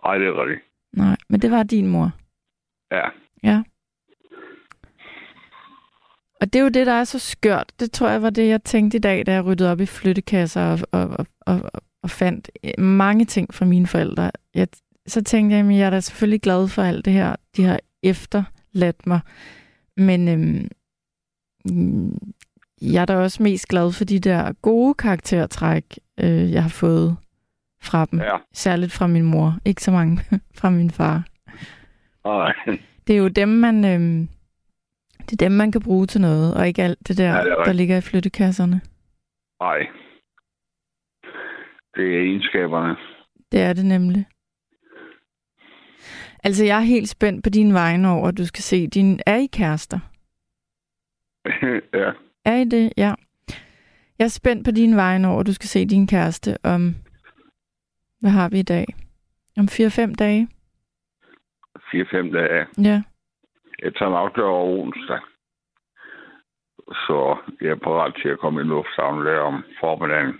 Ej, 0.05 0.17
det 0.17 0.27
er 0.27 0.41
rigtigt. 0.43 0.61
Nej, 0.93 1.15
men 1.29 1.41
det 1.41 1.51
var 1.51 1.63
din 1.63 1.87
mor. 1.87 2.11
Ja. 2.91 3.07
Ja. 3.43 3.63
Og 6.41 6.53
det 6.53 6.59
er 6.59 6.63
jo 6.63 6.69
det, 6.69 6.87
der 6.87 6.93
er 6.93 7.03
så 7.03 7.19
skørt. 7.19 7.73
Det 7.79 7.91
tror 7.91 8.09
jeg 8.09 8.21
var 8.21 8.29
det, 8.29 8.47
jeg 8.47 8.63
tænkte 8.63 8.97
i 8.97 9.01
dag, 9.01 9.25
da 9.25 9.33
jeg 9.33 9.45
ryddede 9.45 9.71
op 9.71 9.81
i 9.81 9.85
flyttekasser 9.85 10.61
og, 10.61 10.79
og, 10.91 11.25
og, 11.39 11.61
og, 11.73 11.81
og 12.03 12.09
fandt 12.09 12.51
øh, 12.63 12.83
mange 12.83 13.25
ting 13.25 13.53
fra 13.53 13.65
mine 13.65 13.87
forældre. 13.87 14.31
Jeg, 14.53 14.67
så 15.07 15.23
tænkte 15.23 15.55
jeg, 15.55 15.65
at 15.65 15.73
jeg 15.73 15.85
er 15.85 15.89
da 15.89 15.99
selvfølgelig 15.99 16.41
glad 16.41 16.67
for 16.67 16.81
alt 16.81 17.05
det 17.05 17.13
her, 17.13 17.35
de 17.57 17.63
har 17.63 17.79
efterladt 18.03 19.07
mig. 19.07 19.19
Men 19.97 20.27
øhm, 20.27 20.69
mm, 21.65 22.17
jeg 22.81 23.01
er 23.01 23.05
da 23.05 23.17
også 23.17 23.43
mest 23.43 23.67
glad 23.67 23.91
for 23.91 24.05
de 24.05 24.19
der 24.19 24.53
gode 24.61 24.93
karaktertræk, 24.93 25.99
øh, 26.19 26.51
jeg 26.51 26.61
har 26.61 26.69
fået 26.69 27.17
fra 27.81 28.05
dem. 28.05 28.19
Ja. 28.19 28.37
Særligt 28.53 28.91
fra 28.91 29.07
min 29.07 29.23
mor. 29.23 29.57
Ikke 29.65 29.83
så 29.83 29.91
mange 29.91 30.21
fra 30.59 30.69
min 30.69 30.91
far. 30.91 31.27
Nej. 32.25 32.53
Det 33.07 33.13
er 33.13 33.17
jo 33.17 33.27
dem, 33.27 33.49
man, 33.49 33.85
øhm, 33.85 34.29
det 35.29 35.41
er 35.41 35.45
dem, 35.45 35.51
man 35.51 35.71
kan 35.71 35.81
bruge 35.81 36.05
til 36.05 36.21
noget, 36.21 36.55
og 36.55 36.67
ikke 36.67 36.83
alt 36.83 37.07
det 37.07 37.17
der, 37.17 37.29
Ja, 37.37 37.43
det 37.43 37.51
er 37.51 37.63
der 37.63 37.73
ligger 37.73 37.97
i 37.97 38.01
flyttekasserne. 38.01 38.81
Nej. 39.59 39.79
Det 41.95 42.15
er 42.15 42.19
egenskaberne. 42.19 42.95
Det 43.51 43.61
er 43.61 43.73
det 43.73 43.85
nemlig. 43.85 44.25
Altså, 46.43 46.65
jeg 46.65 46.77
er 46.77 46.81
helt 46.95 47.09
spændt 47.09 47.43
på 47.43 47.49
dine 47.49 47.73
vegne 47.73 48.09
over, 48.09 48.27
at 48.27 48.37
du 48.37 48.45
skal 48.45 48.61
se 48.61 48.87
din... 48.87 49.19
Er 49.25 49.35
I 49.35 49.45
kærester? 49.45 49.99
ja. 51.99 52.11
Er 52.45 52.55
I 52.55 52.63
det? 52.63 52.93
Ja. 52.97 53.13
Jeg 54.19 54.25
er 54.25 54.27
spændt 54.27 54.65
på 54.65 54.71
dine 54.71 54.95
vegne 54.95 55.27
over, 55.27 55.39
at 55.39 55.47
du 55.47 55.53
skal 55.53 55.67
se 55.67 55.85
din 55.85 56.07
kæreste 56.07 56.57
om... 56.63 56.95
Hvad 58.19 58.31
har 58.31 58.49
vi 58.49 58.59
i 58.59 58.63
dag? 58.63 58.85
Om 59.57 59.65
4-5 59.71 60.15
dage? 60.15 60.47
4-5 61.77 62.31
dage. 62.31 62.65
Ja. 62.77 63.01
Jeg 63.83 63.95
tager 63.95 64.11
nok 64.11 64.35
der 64.35 64.43
over 64.43 64.83
onsdag. 64.83 65.19
Så 66.77 67.37
jeg 67.61 67.69
er 67.69 67.75
parat 67.75 68.13
til 68.21 68.29
at 68.29 68.39
komme 68.39 68.61
i 68.61 68.63
lufthavnen 68.63 69.25
der 69.25 69.39
om 69.39 69.63
formiddagen. 69.79 70.33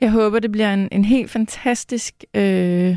Jeg 0.00 0.12
håber, 0.12 0.38
det 0.38 0.52
bliver 0.52 0.74
en, 0.74 0.88
en 0.92 1.04
helt 1.04 1.30
fantastisk... 1.30 2.14
Øh, 2.36 2.96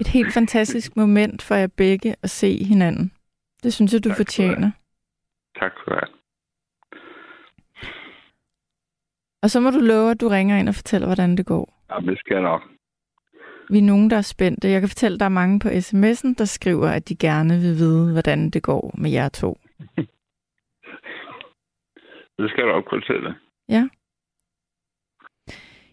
et 0.00 0.06
helt 0.06 0.34
fantastisk 0.34 0.96
moment 0.96 1.42
for 1.42 1.54
jer 1.54 1.66
begge 1.66 2.16
at 2.22 2.30
se 2.30 2.64
hinanden. 2.64 3.12
Det 3.62 3.74
synes 3.74 3.92
jeg, 3.92 4.04
du 4.04 4.08
Tak 4.08 4.16
fortjener. 4.16 4.70
Tak 5.58 5.72
skal 5.72 5.92
du 5.92 5.98
have. 5.98 6.16
Og 9.42 9.50
så 9.50 9.60
må 9.60 9.70
du 9.70 9.78
love, 9.78 10.10
at 10.10 10.20
du 10.20 10.28
ringer 10.28 10.56
ind 10.58 10.68
og 10.68 10.74
fortæller, 10.74 11.06
hvordan 11.06 11.36
det 11.36 11.46
går. 11.46 11.84
Ja, 11.90 12.10
det 12.10 12.18
skal 12.18 12.34
jeg 12.34 12.42
nok. 12.42 12.62
Vi 13.70 13.78
er 13.78 13.82
nogen, 13.82 14.10
der 14.10 14.16
er 14.16 14.22
spændte. 14.34 14.68
Jeg 14.68 14.80
kan 14.80 14.88
fortælle, 14.88 15.14
at 15.14 15.20
der 15.20 15.26
er 15.26 15.40
mange 15.40 15.58
på 15.60 15.68
sms'en, 15.68 16.34
der 16.38 16.44
skriver, 16.44 16.88
at 16.88 17.08
de 17.08 17.16
gerne 17.16 17.54
vil 17.54 17.74
vide, 17.82 18.12
hvordan 18.12 18.50
det 18.50 18.62
går 18.62 18.94
med 18.98 19.10
jer 19.10 19.28
to. 19.28 19.58
Det 22.38 22.50
skal 22.50 22.62
jeg 22.64 22.72
nok 22.72 22.84
fortælle. 22.90 23.34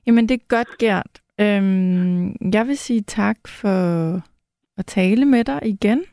Jamen, 0.07 0.29
det 0.29 0.35
er 0.35 0.47
godt, 0.47 0.77
Gert. 0.77 1.21
Øhm, 1.41 2.53
jeg 2.53 2.67
vil 2.67 2.77
sige 2.77 3.01
tak 3.01 3.37
for 3.47 3.79
at 4.77 4.85
tale 4.85 5.25
med 5.25 5.43
dig 5.43 5.59
igen. 5.65 6.05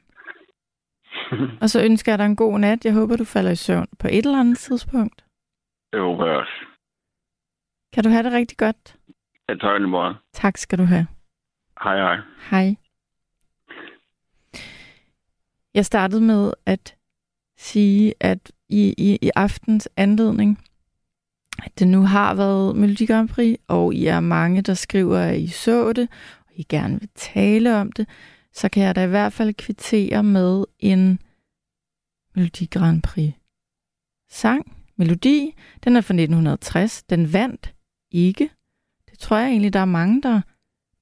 Og 1.63 1.71
så 1.71 1.85
ønsker 1.85 2.13
jeg 2.13 2.19
dig 2.19 2.27
en 2.27 2.37
god 2.37 2.59
nat. 2.59 2.85
Jeg 2.85 2.93
håber, 2.93 3.17
du 3.17 3.25
falder 3.25 3.51
i 3.51 3.57
søvn 3.57 3.89
på 3.99 4.07
et 4.07 4.25
eller 4.27 4.41
andet 4.41 4.59
tidspunkt. 4.59 5.25
Det 5.93 6.01
håber 6.01 6.27
jeg 6.27 6.37
også. 6.37 6.53
Kan 7.93 8.05
du 8.05 8.11
have 8.11 8.23
det 8.23 8.33
rigtig 8.33 8.59
godt? 8.59 8.97
Jeg 9.49 9.61
tager 9.61 9.77
en 9.77 9.91
morgen. 9.91 10.15
Tak 10.33 10.57
skal 10.57 10.79
du 10.79 10.85
have. 10.85 11.07
Hej 11.83 11.97
hej. 11.97 12.17
Hej. 12.51 12.77
Jeg 15.75 15.87
startede 15.87 16.21
med 16.21 16.53
at 16.67 16.97
sige, 17.59 18.15
at 18.21 18.53
i, 18.69 18.95
i, 18.99 19.19
i 19.23 19.31
aftens 19.37 19.89
anledning, 19.97 20.65
at 21.63 21.79
det 21.79 21.89
nu 21.89 22.03
har 22.03 22.35
været 22.35 22.77
Melodi 22.77 23.07
Grand 23.07 23.29
Prix, 23.29 23.57
og 23.69 23.95
I 23.95 24.07
er 24.07 24.21
mange, 24.21 24.63
der 24.63 24.75
skriver, 24.75 25.19
at 25.19 25.39
I 25.39 25.47
så 25.47 25.93
det, 25.93 26.09
og 26.47 26.53
I 26.55 26.63
gerne 26.63 27.01
vil 27.01 27.09
tale 27.15 27.77
om 27.77 27.93
det, 27.93 28.09
så 28.53 28.69
kan 28.69 28.83
jeg 28.83 28.97
da 28.97 29.05
i 29.05 29.09
hvert 29.09 29.33
fald 29.33 29.55
kvittere 29.55 30.23
med 30.23 30.65
en 30.79 31.19
Melodi 32.35 32.67
Grand 32.67 33.03
Prix 33.03 33.33
sang, 34.31 34.77
melodi. 34.97 35.55
Den 35.85 35.97
er 35.97 36.01
fra 36.01 36.15
1960. 36.15 37.03
Den 37.03 37.33
vandt 37.33 37.75
ikke. 38.11 38.51
Det 39.11 39.19
tror 39.19 39.37
jeg 39.37 39.49
egentlig, 39.49 39.73
der 39.73 39.81
er 39.81 39.85
mange, 39.85 40.23
der 40.23 40.41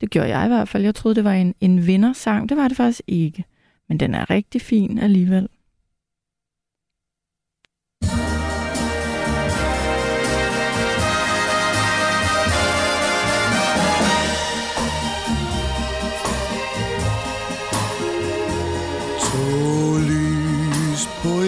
det 0.00 0.10
gjorde 0.10 0.28
jeg 0.28 0.44
i 0.44 0.48
hvert 0.48 0.68
fald. 0.68 0.84
Jeg 0.84 0.94
troede, 0.94 1.14
det 1.14 1.24
var 1.24 1.32
en, 1.32 1.54
en 1.60 1.86
vindersang. 1.86 2.48
Det 2.48 2.56
var 2.56 2.68
det 2.68 2.76
faktisk 2.76 3.00
ikke. 3.06 3.44
Men 3.88 4.00
den 4.00 4.14
er 4.14 4.30
rigtig 4.30 4.60
fin 4.62 4.98
alligevel. 4.98 5.48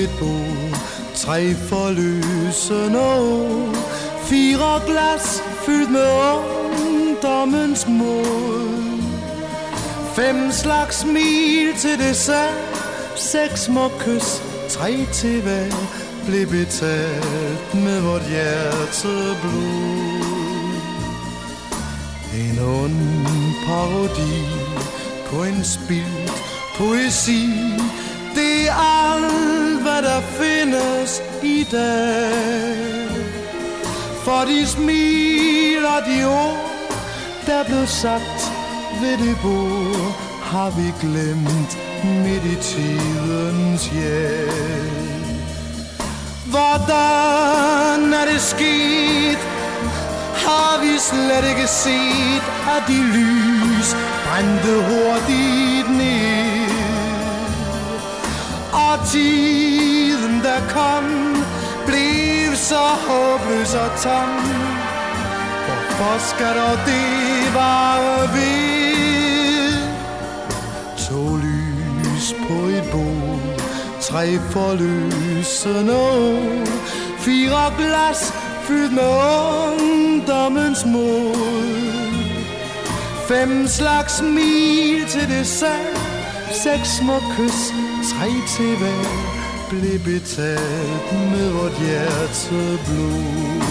Et 0.01 0.11
bord, 0.19 0.77
tre 1.15 1.55
forløsende 1.55 3.01
år, 3.01 3.75
fire 4.25 4.81
glas 4.87 5.43
fyldt 5.67 5.91
med 5.91 6.07
ungdommens 7.41 7.87
mod. 7.89 9.03
Fem 10.15 10.53
slags 10.53 10.97
smil 10.97 11.75
til 11.79 11.99
dessert, 11.99 12.55
seks 13.17 13.61
små 13.61 13.89
kys 13.89 14.43
tre 14.69 15.07
til 15.13 15.43
hver 15.43 15.67
blev 16.27 16.47
betalt 16.47 17.75
med 17.75 18.01
vort 18.01 18.23
hjerte 18.29 19.37
blod. 19.43 20.71
En 22.35 22.59
ond 22.59 23.25
parodi 23.67 24.45
på 25.27 25.45
en 25.45 25.65
spild 25.65 26.29
poesi. 26.77 27.49
Det 28.35 28.69
er 28.69 29.13
alt, 29.13 29.83
hvad 29.83 30.03
der 30.03 30.21
findes 30.21 31.23
i 31.43 31.67
dag. 31.73 33.11
For 34.25 34.45
de 34.47 34.67
smiler, 34.67 36.01
de 36.07 36.25
ord, 36.25 36.71
der 37.47 37.65
blev 37.65 37.87
sagt 37.87 38.53
ved 39.01 39.19
det 39.19 39.37
bord, 39.43 40.15
har 40.43 40.71
vi 40.71 40.93
glemt 41.01 41.79
midt 42.05 42.45
i 42.45 42.57
tidens 42.63 43.87
hjælp. 43.87 45.11
Hvordan 46.47 48.15
er 48.15 48.25
det 48.33 48.41
sket? 48.41 49.39
Har 50.47 50.81
vi 50.83 50.99
slet 50.99 51.45
ikke 51.51 51.67
set, 51.67 52.45
at 52.77 52.83
de 52.89 52.99
lys 53.17 53.97
brændte 54.27 54.75
hurtigt 54.89 55.91
ned? 55.97 56.71
Og 58.73 59.09
tiden, 59.09 60.41
der 60.43 60.61
kom, 60.69 61.05
blev 61.87 62.57
så 62.57 62.85
håbløs 63.07 63.75
og 63.75 63.91
tom. 64.03 64.80
Hvorfor 66.01 66.19
skal 66.19 66.57
dog 66.57 66.79
det 66.87 67.55
vare 67.55 68.29
ved? 68.35 69.73
To 71.09 71.37
lys 71.37 72.35
på 72.49 72.55
et 72.55 72.85
bord, 72.93 73.61
tre 74.01 74.39
forløsende 74.51 75.97
år, 75.97 76.67
fire 77.19 77.73
glas 77.79 78.33
fyldt 78.63 78.93
med 78.93 79.11
ungdommens 79.73 80.85
mod. 80.85 81.35
Fem 83.29 83.67
slags 83.67 84.13
smil 84.13 85.07
til 85.09 85.29
det 85.29 85.47
sand, 85.47 85.97
seks 86.53 86.89
små 86.89 87.19
kys, 87.37 87.61
tre 88.13 88.29
til 88.57 88.77
hver, 88.77 89.05
blev 89.71 89.99
betalt 89.99 91.13
med 91.33 91.51
vort 91.51 91.79
hjerte 91.81 92.79
blod. 92.87 93.70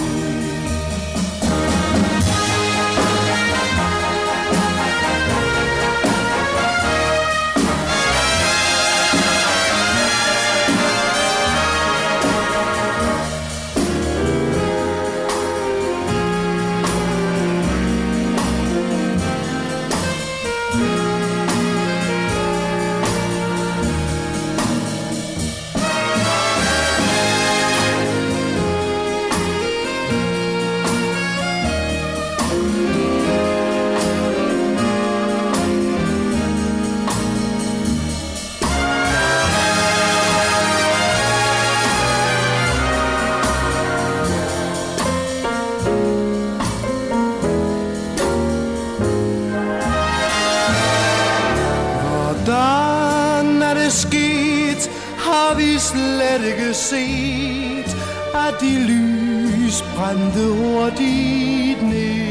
Slet 55.92 56.42
ikke 56.50 56.74
set, 56.74 57.96
at 58.34 58.54
de 58.60 58.78
lys 58.90 59.84
brændte 59.96 60.44
hurtigt 60.60 61.82
ned? 61.82 62.30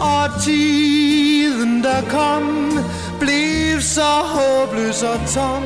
Og 0.00 0.42
tiden, 0.42 1.82
der 1.84 2.02
kom, 2.10 2.44
blev 3.20 3.80
så 3.80 4.12
håbløs 4.34 5.02
og 5.02 5.20
tom. 5.34 5.62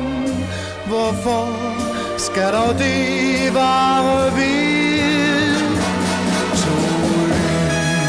Hvorfor 0.87 1.47
skal 2.17 2.53
dog 2.53 2.73
det 2.79 3.53
vare 3.53 4.25
ved? 4.35 5.53
To 6.63 6.77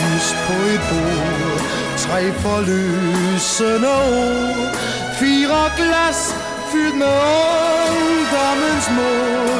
lys 0.01 0.29
på 0.47 0.57
et 0.75 0.83
bord, 0.91 1.61
tre 1.99 2.33
forløsende 2.33 3.89
ord, 3.89 4.77
fire 5.21 5.71
glas 5.77 6.50
fyldt 6.81 6.97
med 6.97 7.07
ungdommens 7.07 8.89
mod. 8.97 9.51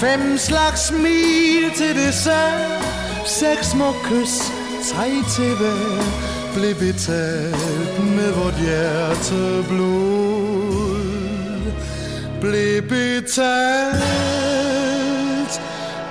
Fem 0.00 0.38
slags 0.38 0.80
smil 0.86 1.70
til 1.76 1.96
det 1.96 2.14
sand, 2.14 2.82
seks 3.26 3.66
små 3.66 3.92
kys, 4.04 4.52
tre 4.92 5.08
til 5.36 5.54
hver, 5.56 6.02
blev 6.54 6.74
betalt 6.74 8.14
med 8.16 8.32
vort 8.32 8.54
hjerte 8.54 9.64
blod. 9.68 11.02
Blev 12.40 12.82
betalt 12.82 13.62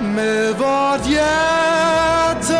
med 0.00 0.54
vort 0.54 1.06
hjerte 1.08 2.51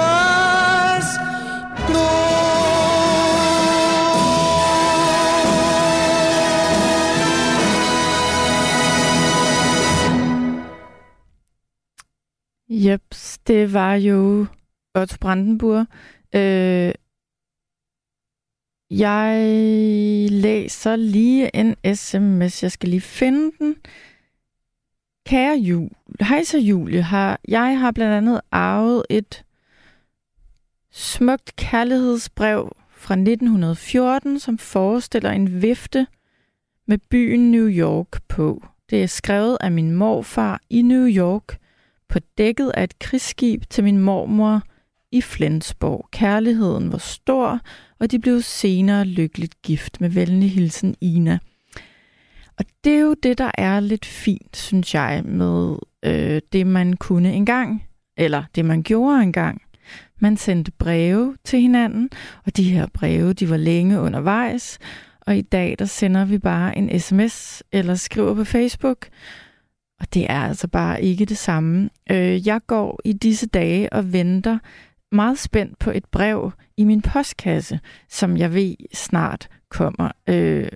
Yep, 12.87 13.03
det 13.47 13.73
var 13.73 13.95
jo 13.95 14.47
Otto 14.95 15.17
Brandenburg. 15.21 15.87
Øh, 16.35 16.93
jeg 18.91 19.47
læser 20.31 20.97
lige 20.97 21.57
en 21.57 21.95
sms. 21.95 22.63
Jeg 22.63 22.73
skal 22.73 22.89
lige 22.89 23.01
finde 23.01 23.53
den. 23.59 23.77
Kære 25.27 25.57
Jul, 25.57 25.91
hej 26.21 26.45
så 26.45 26.59
Julie. 26.59 27.03
Har, 27.03 27.41
jeg 27.49 27.81
har 27.81 27.91
blandt 27.91 28.15
andet 28.15 28.41
arvet 28.51 29.03
et 29.11 29.45
smukt 30.91 31.57
kærlighedsbrev 31.57 32.77
fra 32.91 33.15
1914, 33.15 34.39
som 34.39 34.59
forestiller 34.59 35.31
en 35.31 35.63
vifte 35.63 36.07
med 36.87 36.99
byen 37.11 37.51
New 37.51 37.69
York 37.69 38.23
på. 38.29 38.65
Det 38.91 39.03
er 39.03 39.07
skrevet 39.07 39.59
af 39.61 39.73
min 39.73 39.93
morfar 39.93 40.61
i 40.71 40.83
New 40.83 41.09
York 41.09 41.62
på 42.13 42.19
dækket 42.39 42.73
af 42.75 42.85
et 42.85 42.99
krigsskib 42.99 43.63
til 43.71 43.85
min 43.85 43.99
mormor 43.99 44.63
i 45.13 45.21
Flensborg. 45.21 46.09
Kærligheden 46.13 46.93
var 46.93 46.99
stor, 46.99 47.61
og 48.01 48.11
de 48.11 48.19
blev 48.19 48.43
senere 48.43 49.05
lykkeligt 49.05 49.63
gift 49.63 50.01
med 50.01 50.09
venlig 50.09 50.51
hilsen 50.51 50.95
Ina. 51.01 51.39
Og 52.59 52.65
det 52.85 52.93
er 52.93 53.01
jo 53.01 53.15
det, 53.23 53.39
der 53.39 53.51
er 53.59 53.81
lidt 53.81 54.05
fint, 54.05 54.57
synes 54.57 54.95
jeg, 54.95 55.23
med 55.25 55.77
øh, 56.03 56.41
det, 56.53 56.67
man 56.67 56.97
kunne 56.97 57.33
engang, 57.33 57.85
eller 58.17 58.45
det, 58.55 58.65
man 58.65 58.83
gjorde 58.83 59.23
engang. 59.23 59.63
Man 60.21 60.37
sendte 60.37 60.73
breve 60.73 61.37
til 61.45 61.61
hinanden, 61.61 62.11
og 62.47 62.57
de 62.57 62.73
her 62.73 62.87
breve, 62.95 63.33
de 63.33 63.51
var 63.51 63.57
længe 63.57 64.01
undervejs, 64.01 64.79
og 65.21 65.37
i 65.37 65.43
dag, 65.43 65.77
der 65.79 65.85
sender 65.85 66.25
vi 66.25 66.39
bare 66.39 66.79
en 66.79 67.01
sms 67.01 67.63
eller 67.73 67.95
skriver 67.95 68.35
på 68.35 68.45
Facebook, 68.45 69.09
og 70.03 70.15
det 70.15 70.31
er 70.31 70.41
altså 70.41 70.69
bare 70.69 71.03
ikke 71.03 71.25
det 71.25 71.39
samme. 71.39 71.91
Øh, 72.11 72.47
jeg 72.47 72.61
går 72.67 73.01
i 73.05 73.13
disse 73.13 73.47
dage 73.47 73.93
og 73.93 74.13
venter 74.13 74.59
meget 75.13 75.39
spændt 75.39 75.79
på 75.79 75.91
et 75.91 76.05
brev 76.05 76.53
i 76.77 76.85
min 76.85 77.03
postkasse, 77.03 77.81
som 78.09 78.37
jeg 78.37 78.55
ved 78.55 78.75
snart 78.95 79.49
kommer. 79.71 80.11
Øh, 80.29 80.69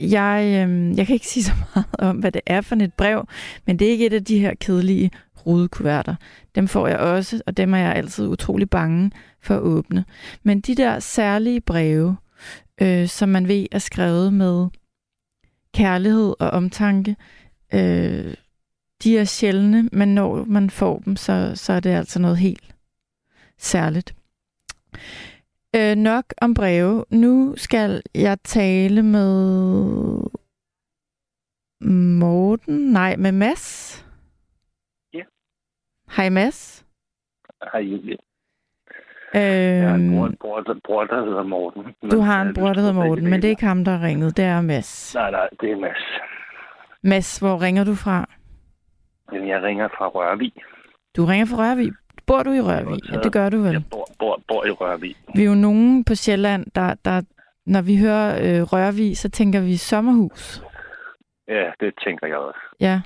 jeg, 0.00 0.44
øh, 0.44 0.96
jeg 0.96 1.06
kan 1.06 1.14
ikke 1.14 1.26
sige 1.26 1.44
så 1.44 1.52
meget 1.74 1.86
om, 1.98 2.16
hvad 2.16 2.32
det 2.32 2.42
er 2.46 2.60
for 2.60 2.76
et 2.76 2.94
brev, 2.94 3.26
men 3.66 3.78
det 3.78 3.86
er 3.86 3.92
ikke 3.92 4.06
et 4.06 4.12
af 4.12 4.24
de 4.24 4.38
her 4.38 4.54
kedelige 4.54 5.10
rudekuverter. 5.46 6.14
Dem 6.54 6.68
får 6.68 6.88
jeg 6.88 6.98
også, 6.98 7.40
og 7.46 7.56
dem 7.56 7.74
er 7.74 7.78
jeg 7.78 7.94
altid 7.94 8.28
utrolig 8.28 8.70
bange 8.70 9.10
for 9.42 9.54
at 9.54 9.60
åbne. 9.60 10.04
Men 10.42 10.60
de 10.60 10.74
der 10.74 10.98
særlige 10.98 11.60
breve, 11.60 12.16
øh, 12.80 13.08
som 13.08 13.28
man 13.28 13.48
ved 13.48 13.66
er 13.72 13.78
skrevet 13.78 14.32
med 14.32 14.68
kærlighed 15.74 16.34
og 16.40 16.50
omtanke, 16.50 17.16
øh, 17.74 18.34
de 19.02 19.18
er 19.18 19.24
sjældne, 19.24 19.88
men 19.92 20.14
når 20.14 20.44
man 20.44 20.70
får 20.70 20.98
dem, 20.98 21.16
så, 21.16 21.52
så 21.54 21.72
er 21.72 21.80
det 21.80 21.90
altså 21.90 22.18
noget 22.18 22.38
helt 22.38 22.74
særligt. 23.58 24.14
Øh, 25.76 25.96
nok 25.96 26.24
om 26.40 26.54
breve. 26.54 27.04
Nu 27.10 27.54
skal 27.56 28.02
jeg 28.14 28.38
tale 28.44 29.02
med 29.02 29.34
Morten. 32.20 32.74
Nej, 32.92 33.16
med 33.16 33.32
Mads. 33.32 33.94
Ja. 35.12 35.24
Hej 36.16 36.28
Mads. 36.28 36.86
Hej 37.72 37.80
Julie. 37.80 38.16
Øhm, 39.34 39.42
Jeg 39.42 39.88
har 39.88 39.94
en 39.94 40.16
bror, 40.16 40.30
bror, 40.40 40.60
der, 40.60 40.74
bror, 40.84 41.04
der 41.04 41.24
hedder 41.24 41.42
Morten. 41.42 41.82
du 42.10 42.20
har 42.20 42.42
en 42.42 42.54
bror, 42.54 42.72
der 42.72 42.80
hedder 42.80 42.92
Morten, 42.94 43.24
men 43.30 43.42
det 43.42 43.44
er 43.44 43.50
ikke 43.50 43.64
ham, 43.66 43.84
der 43.84 44.02
ringet. 44.02 44.36
Det 44.36 44.44
er 44.44 44.60
Mads. 44.60 45.14
Nej, 45.14 45.30
nej, 45.30 45.48
det 45.60 45.70
er 45.72 45.76
Mads. 45.76 46.04
Mads, 47.02 47.38
hvor 47.38 47.62
ringer 47.62 47.84
du 47.84 47.94
fra? 47.94 48.28
Men 49.32 49.48
jeg 49.48 49.62
ringer 49.62 49.88
fra 49.88 50.06
Rørvig. 50.08 50.52
Du 51.16 51.24
ringer 51.24 51.46
fra 51.46 51.56
Rørvig. 51.56 51.92
Bor 52.26 52.42
du 52.42 52.52
i 52.52 52.60
Rørvig? 52.60 53.00
Ja, 53.12 53.18
det 53.18 53.32
gør 53.32 53.48
du 53.48 53.56
vel. 53.58 53.72
Jeg 53.72 53.82
bor, 53.90 54.06
bor, 54.18 54.40
bor 54.48 54.64
i 54.66 54.70
Rørvig. 54.70 55.16
Vi 55.34 55.42
er 55.42 55.46
jo 55.46 55.54
nogen 55.54 56.04
på 56.04 56.14
Sjælland, 56.14 56.66
der, 56.74 56.94
der 57.04 57.22
når 57.66 57.82
vi 57.82 57.96
hører 57.98 58.28
øh, 58.42 58.62
Rørvig, 58.72 59.16
så 59.18 59.30
tænker 59.30 59.60
vi 59.60 59.76
sommerhus. 59.76 60.62
Ja, 61.48 61.70
det 61.80 61.94
tænker 62.04 62.26
jeg 62.26 62.36
også. 62.36 62.60
Ja, 62.80 63.00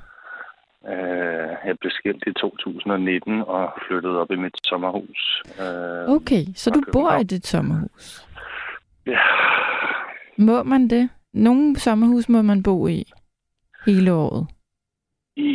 jeg 1.65 1.77
blev 1.81 1.91
skilt 1.91 2.25
i 2.27 2.33
2019 2.33 3.43
og 3.47 3.73
flyttede 3.87 4.21
op 4.21 4.31
i 4.31 4.37
mit 4.37 4.57
sommerhus. 4.65 5.43
Øh, 5.61 6.09
okay. 6.17 6.45
Så 6.55 6.71
du 6.71 6.83
bor 6.93 7.13
i 7.13 7.25
dit 7.25 7.47
sommerhus. 7.47 8.27
Ja, 9.07 9.21
Må 10.39 10.63
man 10.63 10.89
det? 10.89 11.11
Nogle 11.33 11.77
sommerhus 11.77 12.29
må 12.29 12.43
man 12.43 12.63
bo 12.63 12.89
i 12.89 13.05
hele 13.87 14.13
året. 14.13 14.47
i, 15.37 15.51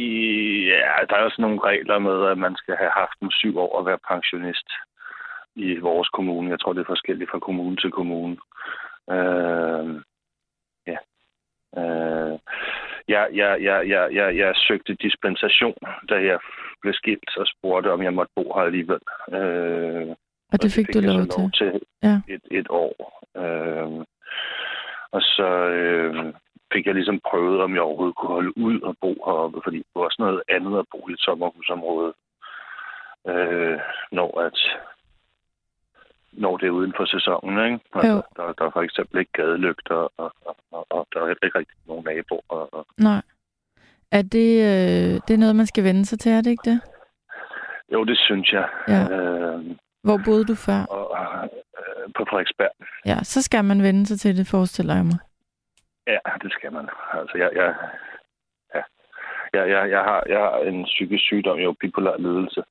ja, 0.68 1.06
der 1.10 1.16
er 1.16 1.24
også 1.24 1.42
nogle 1.42 1.60
regler 1.64 2.00
med, 2.00 2.32
at 2.32 2.38
man 2.38 2.56
skal 2.56 2.76
have 2.76 2.92
haft 2.92 3.20
en 3.22 3.32
syv 3.32 3.58
år 3.58 3.80
at 3.80 3.86
være 3.86 3.98
pensionist 4.08 4.70
i 5.56 5.78
vores 5.78 6.10
kommune. 6.10 6.50
Jeg 6.50 6.60
tror, 6.60 6.74
det 6.74 6.82
er 6.82 6.94
forskelligt 6.96 7.32
fra 7.32 7.40
kommune 7.40 7.76
til 7.78 7.92
kommune. 7.92 8.38
Øh, 9.10 10.02
ja. 10.88 10.98
Øh, 11.82 12.40
jeg, 13.08 13.28
jeg, 13.34 13.58
jeg, 13.62 13.90
jeg, 13.90 14.10
jeg, 14.14 14.38
jeg 14.38 14.56
søgte 14.56 14.94
dispensation, 14.96 15.76
da 16.10 16.16
jeg 16.16 16.40
blev 16.82 16.94
skilt 16.94 17.38
og 17.38 17.48
spurgte, 17.48 17.92
om 17.92 18.02
jeg 18.04 18.14
måtte 18.14 18.32
bo 18.36 18.44
her 18.56 18.62
alligevel. 18.62 19.00
Øh, 19.32 20.08
Og 20.54 20.62
det 20.62 20.72
fik 20.72 20.94
du 20.94 21.00
jeg 21.00 21.14
lov 21.14 21.22
så 21.26 21.28
til. 21.32 21.42
lov 21.42 21.52
til 21.52 21.82
Ja. 22.04 22.16
et, 22.34 22.42
et 22.52 22.68
år. 22.70 22.94
Øh, 23.42 24.06
og 25.12 25.22
så 25.22 25.48
øh, 25.80 26.34
fik 26.74 26.86
jeg 26.86 26.94
ligesom 26.96 27.20
prøvet, 27.30 27.62
om 27.62 27.74
jeg 27.74 27.82
overhovedet 27.82 28.16
kunne 28.16 28.34
holde 28.38 28.58
ud 28.58 28.82
og 28.82 28.96
bo 29.02 29.12
heroppe, 29.26 29.60
fordi 29.64 29.78
det 29.78 29.86
var 29.96 30.02
også 30.02 30.18
noget 30.20 30.42
andet 30.50 30.80
at 30.80 30.86
bo 30.92 31.10
i 31.10 31.14
et 31.14 31.20
sommerhusområde, 31.20 32.14
øh, 33.28 33.80
når 34.12 34.42
at 34.42 34.60
når 36.38 36.58
det 36.58 36.68
er 36.68 36.72
uden 36.80 36.94
for 36.98 37.06
sæsonen, 37.06 37.66
ikke? 37.66 37.80
Altså, 37.96 38.12
Jo. 38.12 38.22
der, 38.38 38.54
der 38.54 38.66
er 38.66 38.70
for 38.72 38.82
eksempel 38.82 39.20
ikke 39.20 39.32
gadelygter, 39.32 39.96
og, 39.96 40.34
og, 40.46 40.56
og, 40.72 40.86
og 40.90 41.08
der 41.14 41.20
er 41.20 41.28
heller 41.28 41.46
ikke 41.46 41.60
rigtig 41.60 41.78
nogen 41.88 42.04
naboer. 42.04 42.42
Og, 42.76 42.88
Nej. 42.98 43.22
Er 44.12 44.22
det, 44.22 44.50
øh, 44.70 45.14
det 45.28 45.34
er 45.34 45.38
noget, 45.38 45.56
man 45.56 45.66
skal 45.66 45.84
vende 45.84 46.06
sig 46.06 46.20
til, 46.20 46.32
er 46.32 46.42
det 46.42 46.50
ikke 46.52 46.70
det? 46.72 46.82
jo, 47.94 48.04
det 48.04 48.18
synes 48.18 48.52
jeg. 48.54 48.70
Ja. 48.88 49.02
Øh, 49.16 49.66
Hvor 50.04 50.20
boede 50.26 50.46
du 50.46 50.56
før? 50.56 50.82
og, 50.90 51.06
øh, 51.80 52.10
på 52.18 52.26
Frederiksberg. 52.30 52.72
Ja, 53.06 53.18
så 53.24 53.42
skal 53.42 53.66
man 53.66 53.84
vende 53.84 54.06
sig 54.06 54.20
til 54.20 54.38
det, 54.38 54.48
forestiller 54.48 54.96
jeg 54.96 55.06
mig. 55.06 55.20
Ja, 56.08 56.18
det 56.44 56.52
skal 56.52 56.72
man. 56.74 56.90
Altså, 57.14 57.38
jeg, 57.38 57.50
jeg, 57.56 57.76
ja. 58.76 58.82
jeg, 59.54 59.70
jeg, 59.70 59.90
jeg, 59.90 60.00
har, 60.10 60.24
jeg 60.30 60.40
har 60.40 60.58
en 60.60 60.84
psykisk 60.84 61.24
sygdom, 61.24 61.58
jo 61.60 61.76
bipolar 61.80 62.18
lidelse. 62.18 62.64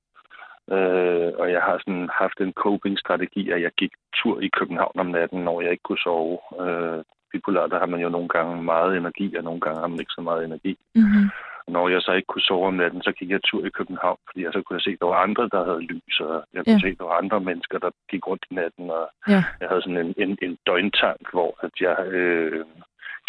Øh, 0.74 1.32
og 1.40 1.46
jeg 1.52 1.62
har 1.62 1.78
sådan 1.78 2.08
haft 2.12 2.38
en 2.40 2.52
coping-strategi, 2.52 3.50
at 3.50 3.62
jeg 3.62 3.70
gik 3.76 3.92
tur 4.14 4.40
i 4.40 4.48
København 4.48 4.92
om 4.98 5.06
natten, 5.06 5.40
når 5.44 5.60
jeg 5.60 5.70
ikke 5.70 5.82
kunne 5.82 5.98
sove. 5.98 6.38
Øh, 6.62 7.02
bipolar, 7.32 7.66
der 7.66 7.78
har 7.78 7.86
man 7.86 8.00
jo 8.00 8.08
nogle 8.08 8.28
gange 8.28 8.62
meget 8.62 8.96
energi, 8.96 9.36
og 9.36 9.44
nogle 9.44 9.60
gange 9.60 9.80
har 9.80 9.86
man 9.86 10.00
ikke 10.00 10.16
så 10.18 10.20
meget 10.20 10.44
energi. 10.44 10.78
Mm-hmm. 10.94 11.26
Og 11.66 11.72
når 11.72 11.88
jeg 11.88 12.00
så 12.02 12.12
ikke 12.12 12.26
kunne 12.26 12.48
sove 12.50 12.66
om 12.66 12.74
natten, 12.74 13.02
så 13.02 13.12
gik 13.12 13.30
jeg 13.30 13.40
tur 13.44 13.66
i 13.66 13.70
København, 13.78 14.18
fordi 14.28 14.44
jeg 14.44 14.52
så 14.52 14.62
kunne 14.62 14.76
jeg 14.76 14.82
se, 14.82 14.90
at 14.90 15.00
der 15.00 15.06
var 15.06 15.22
andre, 15.26 15.48
der 15.52 15.64
havde 15.64 15.80
lys, 15.92 16.20
og 16.20 16.44
jeg 16.54 16.64
kunne 16.64 16.72
Ja. 16.82 16.84
se, 16.84 16.88
at 16.94 16.98
der 16.98 17.04
var 17.04 17.18
andre 17.22 17.40
mennesker, 17.40 17.78
der 17.78 17.90
gik 18.10 18.26
rundt 18.26 18.44
i 18.50 18.54
natten, 18.54 18.90
og 18.90 19.04
Ja. 19.28 19.44
jeg 19.60 19.68
havde 19.68 19.82
sådan 19.82 20.02
en, 20.06 20.14
en, 20.18 20.38
en 20.42 20.58
døgntank, 20.66 21.22
hvor 21.32 21.50
at 21.66 21.74
jeg 21.80 21.98
øh, 22.06 22.64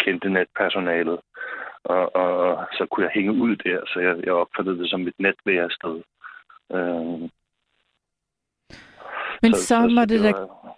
kendte 0.04 0.28
natpersonalet, 0.30 1.18
og, 1.84 2.16
og, 2.16 2.30
og 2.58 2.66
så 2.72 2.86
kunne 2.86 3.04
jeg 3.06 3.12
hænge 3.14 3.32
ud 3.32 3.56
der, 3.56 3.80
så 3.86 4.00
jeg, 4.00 4.14
jeg 4.24 4.32
opfattede 4.32 4.78
det 4.78 4.90
som 4.90 5.06
et 5.08 5.18
netværested. 5.18 5.96
Øh, 6.72 7.20
Men 9.42 9.52
så, 9.54 9.66
så 9.66 9.86
må 9.86 10.04
det 10.04 10.20
da 10.24 10.32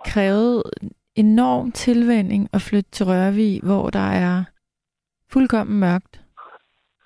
kræve 0.05 0.63
enorm 1.15 1.73
tilvænding 1.73 2.49
at 2.53 2.61
flytte 2.61 2.91
til 2.91 3.07
Rørvig, 3.07 3.61
hvor 3.63 3.91
der 3.91 4.09
er 4.27 4.45
fuldkommen 5.33 5.81
mørkt, 5.81 6.21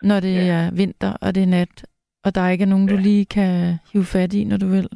når 0.03 0.20
det 0.20 0.35
Ja. 0.47 0.53
er 0.53 0.70
vinter 0.76 1.12
og 1.22 1.35
det 1.35 1.43
er 1.43 1.47
nat, 1.47 1.87
og 2.24 2.35
der 2.35 2.49
ikke 2.49 2.62
er 2.62 2.68
nogen, 2.68 2.89
du 2.89 2.95
Ja. 2.95 3.01
lige 3.01 3.24
kan 3.24 3.78
hive 3.93 4.05
fat 4.05 4.32
i, 4.35 4.45
når 4.45 4.57
du 4.57 4.66
vil. 4.66 4.89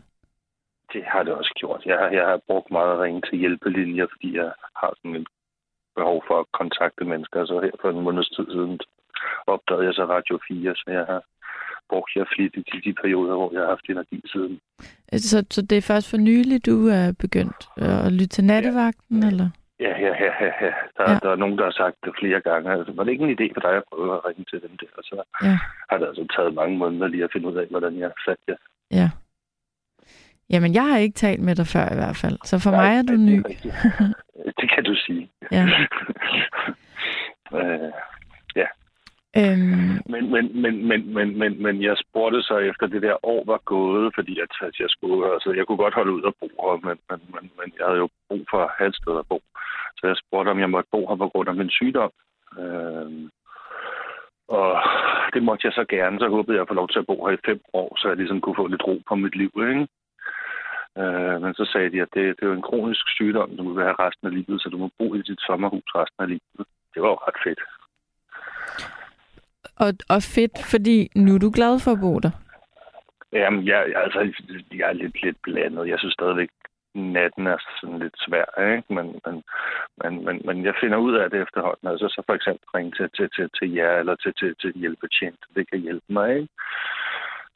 Det 0.93 1.05
har 1.07 1.23
det 1.23 1.33
også 1.35 1.53
gjort. 1.61 1.83
Jeg 1.87 1.99
har, 1.99 2.09
jeg 2.09 2.27
har 2.27 2.41
brugt 2.47 2.71
meget 2.71 2.93
at 2.93 2.99
ringe 3.01 3.21
til 3.21 3.39
hjælpelinjer, 3.39 4.07
fordi 4.13 4.37
jeg 4.37 4.53
har 4.77 4.93
sådan 4.97 5.17
et 5.17 5.27
behov 5.97 6.25
for 6.29 6.41
at 6.41 6.47
kontakte 6.53 7.05
mennesker. 7.05 7.47
Så 7.47 7.61
her 7.61 7.71
for 7.81 7.91
en 7.91 8.01
måneds 8.01 8.29
tid 8.31 8.47
siden 8.47 8.81
opdagede 9.47 9.85
jeg 9.87 9.95
så 9.95 10.05
Radio 10.05 10.39
4, 10.49 10.75
så 10.77 10.85
jeg 10.99 11.05
har 11.11 11.23
brugt 11.89 12.11
jer 12.17 12.25
flittigt 12.37 12.69
i 12.75 12.81
de 12.89 12.93
perioder, 13.03 13.35
hvor 13.37 13.51
jeg 13.53 13.61
har 13.63 13.69
haft 13.69 13.87
energi 13.89 14.21
siden. 14.33 14.61
Så, 15.13 15.45
så 15.51 15.63
det 15.63 15.79
er 15.79 15.83
først 15.93 16.11
for 16.11 16.17
nylig, 16.17 16.67
du 16.67 16.89
er 16.89 17.13
begyndt 17.25 17.61
øh, 17.81 18.07
at 18.07 18.13
lytte 18.13 18.27
til 18.37 18.45
nattevagten, 18.45 19.23
ja. 19.23 19.29
eller? 19.29 19.49
Ja, 19.81 19.93
ja, 20.07 20.13
ja, 20.25 20.33
ja. 20.47 20.53
ja. 20.67 20.73
Der, 20.97 21.05
Ja. 21.11 21.19
der 21.23 21.31
er 21.31 21.37
nogen, 21.43 21.59
der 21.59 21.65
har 21.65 21.71
sagt 21.83 21.97
det 22.05 22.13
flere 22.21 22.41
gange. 22.41 22.73
Altså, 22.73 22.93
var 22.97 23.05
det 23.05 23.13
ikke 23.13 23.25
en 23.25 23.37
idé 23.39 23.47
for 23.55 23.61
dig 23.61 23.75
at 23.77 23.83
prøve 23.93 24.15
at 24.17 24.25
ringe 24.29 24.45
til 24.51 24.61
dem 24.63 24.77
der? 24.81 24.87
Og 24.99 25.03
så 25.05 25.23
Ja. 25.43 25.59
har 25.91 25.99
det 25.99 26.07
altså 26.07 26.27
taget 26.37 26.55
mange 26.55 26.79
måneder 26.79 27.07
lige 27.09 27.25
at 27.25 27.31
finde 27.33 27.49
ud 27.49 27.57
af, 27.57 27.67
hvordan 27.71 27.99
jeg 27.99 28.11
satte 28.25 28.43
jer. 28.49 28.57
Ja. 28.91 29.11
Jamen, 30.51 30.75
jeg 30.75 30.87
har 30.91 30.99
ikke 30.99 31.15
talt 31.15 31.41
med 31.43 31.55
dig 31.55 31.67
før 31.67 31.93
i 31.93 31.95
hvert 31.95 32.17
fald, 32.17 32.39
så 32.45 32.59
for 32.59 32.71
mig 32.71 32.93
er 32.99 33.03
du 33.03 33.13
ny. 33.17 33.37
det 34.61 34.71
kan 34.75 34.85
du 34.85 34.95
sige. 34.95 35.31
Ja. 35.53 35.65
øh, 37.59 37.93
Øhm, 39.37 40.01
Men, 40.13 40.31
men, 40.31 40.63
men, 40.63 40.89
men, 40.89 41.15
men, 41.15 41.39
men, 41.39 41.63
men 41.63 41.83
jeg 41.83 41.97
spurgte 41.97 42.43
så 42.43 42.57
efter 42.59 42.87
det 42.87 43.03
der 43.03 43.27
år 43.27 43.45
var 43.47 43.61
gået, 43.65 44.15
fordi 44.15 44.41
at, 44.41 44.53
at 44.61 44.81
jeg 44.81 44.91
skulle, 44.91 45.33
altså 45.33 45.53
jeg 45.53 45.67
kunne 45.67 45.83
godt 45.85 45.95
holde 45.95 46.13
ud 46.13 46.23
og 46.23 46.35
bo 46.41 46.49
her, 46.63 46.77
men, 46.89 46.99
men, 47.11 47.21
men, 47.35 47.51
men 47.59 47.73
jeg 47.79 47.87
havde 47.87 47.99
jo 47.99 48.09
brug 48.29 48.47
for 48.51 48.65
at 48.65 48.71
have 48.79 48.89
et 48.89 48.97
sted 48.97 49.19
at 49.19 49.29
bo. 49.29 49.41
Så 49.99 50.07
jeg 50.07 50.17
spurgte, 50.17 50.49
om 50.49 50.61
jeg 50.61 50.71
måtte 50.71 50.89
bo 50.93 51.09
her 51.09 51.17
på 51.17 51.29
grund 51.29 51.49
af 51.49 51.55
min 51.55 51.71
sygdom. 51.71 52.13
Øhm, 52.59 53.31
og 54.49 54.71
det 55.35 55.43
måtte 55.43 55.67
jeg 55.67 55.73
så 55.73 55.85
gerne. 55.89 56.19
Så 56.19 56.29
håbede 56.29 56.57
jeg 56.57 56.63
at 56.63 56.69
få 56.69 56.75
lov 56.75 56.89
til 56.89 56.99
at 56.99 57.07
bo 57.07 57.27
her 57.27 57.35
i 57.37 57.45
fem 57.47 57.61
år, 57.73 57.97
så 57.99 58.09
jeg 58.09 58.17
ligesom 58.17 58.41
kunne 58.41 58.61
få 58.61 58.67
lidt 58.67 58.87
ro 58.87 59.03
på 59.09 59.15
mit 59.15 59.37
liv. 59.37 59.53
Ikke? 59.57 59.89
Øh, 61.01 61.43
men 61.43 61.55
så 61.55 61.65
sagde 61.73 61.91
de, 61.91 62.03
at 62.03 62.09
det, 62.15 62.25
det 62.37 62.43
er 62.43 62.51
jo 62.51 62.59
en 62.61 62.69
kronisk 62.71 63.05
sygdom, 63.17 63.57
du 63.57 63.73
vil 63.73 63.85
have 63.85 64.01
resten 64.07 64.27
af 64.29 64.35
livet, 64.35 64.63
så 64.63 64.69
du 64.69 64.79
må 64.79 64.91
bo 64.99 65.15
i 65.15 65.23
dit 65.23 65.41
sommerhus 65.41 65.91
resten 65.95 66.23
af 66.23 66.29
livet. 66.29 66.67
Det 66.95 67.03
var 67.03 67.09
jo 67.09 67.19
ret 67.27 67.41
fedt 67.45 67.61
og, 69.85 69.91
og 70.15 70.21
fedt, 70.37 70.57
fordi 70.73 70.97
nu 71.17 71.35
er 71.35 71.39
du 71.39 71.51
glad 71.55 71.81
for 71.85 71.91
at 71.93 72.01
bo 72.01 72.19
der. 72.19 72.31
Jamen, 73.33 73.67
jeg, 73.67 73.81
altså, 73.97 74.21
jeg 74.79 74.89
er 74.89 74.93
lidt, 74.93 75.23
lidt 75.23 75.37
blandet. 75.43 75.89
Jeg 75.89 75.99
synes 75.99 76.15
stadigvæk, 76.15 76.49
natten 76.95 77.47
er 77.47 77.59
sådan 77.81 77.99
lidt 77.99 78.17
svær, 78.19 78.49
ikke? 78.77 78.95
Men, 78.95 79.07
men, 79.25 79.43
men, 80.03 80.25
men, 80.25 80.43
men 80.45 80.65
jeg 80.65 80.75
finder 80.81 80.99
ud 80.99 81.15
af 81.15 81.31
det 81.31 81.43
efterhånden. 81.43 81.89
Altså, 81.89 82.09
så 82.09 82.23
for 82.27 82.35
eksempel 82.35 82.67
ringe 82.75 82.93
til, 82.97 83.09
til, 83.17 83.29
til, 83.37 83.51
til 83.59 83.75
jer 83.75 83.99
eller 83.99 84.17
til, 84.17 84.33
til, 84.41 84.55
til 84.61 84.73
hjælpetjent. 84.75 85.41
Det 85.57 85.71
kan 85.71 85.81
hjælpe 85.81 86.09
mig, 86.09 86.37
ikke? 86.37 86.49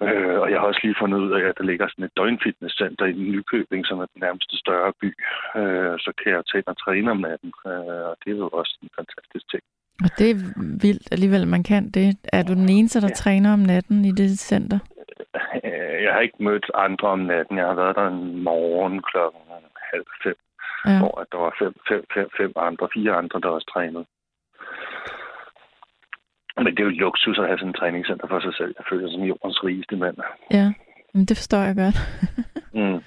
Øh, 0.02 0.40
og 0.40 0.50
jeg 0.50 0.60
har 0.60 0.66
også 0.66 0.80
lige 0.82 1.00
fundet 1.00 1.18
ud 1.18 1.32
af, 1.32 1.42
at 1.48 1.58
der 1.58 1.64
ligger 1.64 1.88
sådan 1.88 2.04
et 2.04 2.16
døgnfitnesscenter 2.16 3.06
i 3.06 3.12
Nykøbing, 3.12 3.86
som 3.86 3.98
er 3.98 4.06
den 4.12 4.20
nærmeste 4.20 4.56
større 4.58 4.92
by. 5.00 5.10
Øh, 5.60 5.98
så 6.04 6.12
kan 6.22 6.32
jeg 6.32 6.42
tage 6.52 6.64
og 6.66 6.78
træne 6.78 7.10
om 7.10 7.16
natten. 7.16 7.52
Øh, 7.66 8.04
og 8.10 8.16
det 8.24 8.30
er 8.32 8.36
jo 8.36 8.48
også 8.48 8.78
en 8.82 8.90
fantastisk 8.98 9.50
ting. 9.50 9.62
Og 10.05 10.11
det 10.18 10.30
er 10.30 10.34
vildt 10.80 11.09
alligevel, 11.12 11.47
man 11.49 11.62
kan 11.62 11.90
det. 11.90 12.16
Er 12.32 12.43
du 12.43 12.55
den 12.55 12.68
eneste, 12.68 13.01
der 13.01 13.09
ja. 13.09 13.14
Træner 13.14 13.53
om 13.53 13.59
natten 13.59 14.05
i 14.05 14.11
det 14.12 14.38
center? 14.38 14.78
Øh, 15.64 16.03
Jeg 16.05 16.12
har 16.12 16.20
ikke 16.20 16.45
mødt 16.45 16.70
andre 16.74 17.09
om 17.09 17.18
natten. 17.18 17.57
Jeg 17.59 17.66
har 17.66 17.74
været 17.74 17.97
der 17.97 18.09
en 18.09 18.43
morgen 18.43 19.03
klokken 19.03 19.40
halv 19.93 20.05
fem. 20.24 20.34
Ja. 20.86 20.99
hvor 20.99 21.26
der 21.32 21.38
var 21.38 21.55
fem, 21.59 21.74
fem, 21.88 22.05
fem, 22.14 22.28
fem 22.36 22.53
andre, 22.57 22.88
fire 22.95 23.12
andre, 23.12 23.40
der 23.40 23.49
også 23.49 23.70
trænede. 23.74 24.05
Men 26.57 26.66
det 26.66 26.80
er 26.80 26.84
jo 26.84 26.99
luksus 27.05 27.38
at 27.38 27.47
have 27.47 27.59
sådan 27.59 27.70
et 27.70 27.76
træningscenter 27.76 28.26
for 28.28 28.40
sig 28.40 28.55
selv. 28.55 28.74
Jeg 28.78 28.84
føler 28.90 29.03
mig 29.03 29.12
som 29.12 29.22
jordens 29.22 29.64
rigeste 29.64 29.97
mand. 29.97 30.16
ja. 30.51 30.72
Men 31.14 31.24
det 31.24 31.36
forstår 31.36 31.59
jeg 31.59 31.76
godt. 31.76 31.97
Mm. 32.74 33.01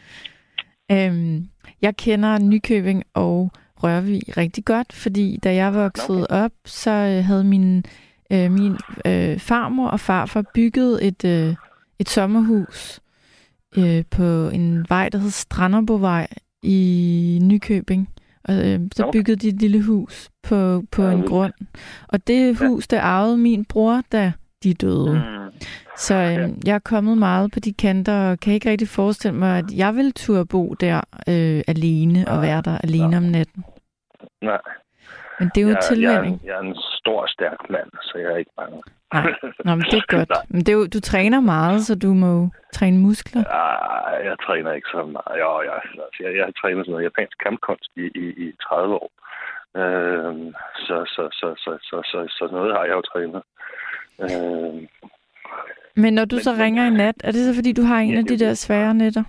øhm, 0.96 1.50
jeg 1.82 1.98
kender 1.98 2.40
Nykøbing 2.40 3.04
og 3.14 3.52
Rørvig 3.86 4.22
rigtig 4.38 4.66
godt, 4.66 4.94
fordi 4.94 5.40
da 5.44 5.56
jeg 5.56 5.74
voksede 5.74 6.24
okay. 6.30 6.36
op, 6.44 6.52
så 6.66 6.92
øh, 6.92 7.26
havde 7.26 7.44
min, 7.44 7.84
øh, 8.32 8.52
min 8.52 8.78
øh, 9.06 9.40
farmor 9.40 9.88
og 9.88 10.00
farfar 10.00 10.44
bygget 10.54 11.08
et, 11.08 11.26
øh, 11.26 11.56
et 12.00 12.10
sommerhus 12.10 13.00
øh, 13.78 14.04
på 14.12 14.50
en 14.50 14.86
vej, 14.90 15.10
der 15.10 15.18
hed 15.18 15.30
Stranderbovej 15.30 16.28
i 16.64 17.40
Nykøbing. 17.44 18.10
Og 18.44 18.68
øh, 18.70 18.80
så 18.96 19.04
Okay. 19.04 19.20
byggede 19.20 19.36
de 19.38 19.48
et 19.48 19.62
lille 19.62 19.82
hus 19.82 20.30
på, 20.44 20.84
på 20.92 21.04
Ja, 21.04 21.12
en 21.12 21.18
vildt. 21.18 21.30
grund. 21.30 21.54
Og 22.08 22.28
det 22.28 22.58
hus, 22.58 22.88
der 22.88 23.02
arvede 23.02 23.38
min 23.38 23.66
bror, 23.66 24.02
da 24.12 24.32
de 24.64 24.74
døde. 24.74 25.14
Mm. 25.14 25.60
Så 25.98 26.14
øh, 26.16 26.50
jeg 26.66 26.76
er 26.76 26.80
kommet 26.80 27.18
meget 27.18 27.52
på 27.52 27.60
de 27.60 27.74
kanter, 27.74 28.14
og 28.14 28.40
kan 28.40 28.54
ikke 28.54 28.70
rigtig 28.70 28.88
forestille 28.88 29.38
mig, 29.38 29.58
at 29.58 29.66
jeg 29.74 29.96
vil 29.96 30.12
turde 30.14 30.46
bo 30.46 30.74
der 30.80 31.02
øh, 31.28 31.64
alene 31.68 32.28
og 32.28 32.42
være 32.42 32.62
der 32.62 32.78
alene 32.78 33.18
om 33.18 33.24
natten. 33.24 33.64
Nej, 34.42 34.62
Men 35.40 35.52
det 35.56 35.58
er 35.58 35.62
jo 35.62 35.68
jeg, 35.68 35.76
jeg, 35.76 35.84
tilvænning. 35.84 36.36
er, 36.36 36.48
jeg 36.48 36.56
er 36.56 36.60
en 36.62 36.76
stor, 37.00 37.28
stærk 37.28 37.70
mand, 37.70 37.90
så 38.02 38.18
jeg 38.18 38.32
er 38.34 38.38
ikke 38.38 38.52
bange. 38.58 38.84
Nej, 39.14 39.34
Nå, 39.66 39.72
men 39.76 39.86
det 39.92 39.94
er 40.04 40.16
godt. 40.18 40.30
Nej. 40.36 40.44
Men 40.50 40.60
det 40.60 40.70
er 40.70 40.74
jo, 40.82 40.86
du 40.96 41.00
træner 41.02 41.40
meget, 41.40 41.82
så 41.82 41.96
du 42.00 42.14
må 42.14 42.50
træne 42.74 42.98
muskler. 43.00 43.44
Ah, 43.62 44.26
jeg 44.26 44.36
træner 44.48 44.72
ikke 44.74 44.88
så 44.92 45.06
meget. 45.06 45.40
Jo, 45.40 45.62
jeg, 45.62 45.74
altså, 45.74 46.18
jeg, 46.24 46.36
jeg 46.38 46.46
har 46.46 46.52
trænet 46.62 46.86
sådan 46.86 46.92
noget 46.92 47.04
japansk 47.04 47.38
kampkunst 47.44 47.90
i, 47.96 48.06
i, 48.24 48.26
i 48.46 48.56
30 48.70 48.94
år. 48.96 49.12
Øhm, 49.82 50.54
så, 50.76 50.96
så, 51.16 51.24
så, 51.40 51.48
så, 51.64 51.78
så, 51.82 52.02
så, 52.12 52.20
så 52.38 52.48
noget 52.52 52.74
har 52.76 52.84
jeg 52.84 52.94
jo 52.94 53.02
trænet. 53.02 53.42
Øhm, 54.24 54.88
Men 55.96 56.14
når 56.14 56.26
du 56.26 56.36
Men- 56.36 56.44
så 56.44 56.52
ringer 56.64 56.86
i 56.86 56.90
nat, 56.90 57.16
er 57.24 57.32
det 57.32 57.46
så 57.46 57.56
fordi, 57.56 57.74
du 57.74 57.82
har 57.84 57.98
en 58.00 58.12
Ja, 58.14 58.18
af 58.18 58.26
de 58.26 58.40
der 58.40 58.54
svære 58.54 58.94
nætter? 58.94 59.24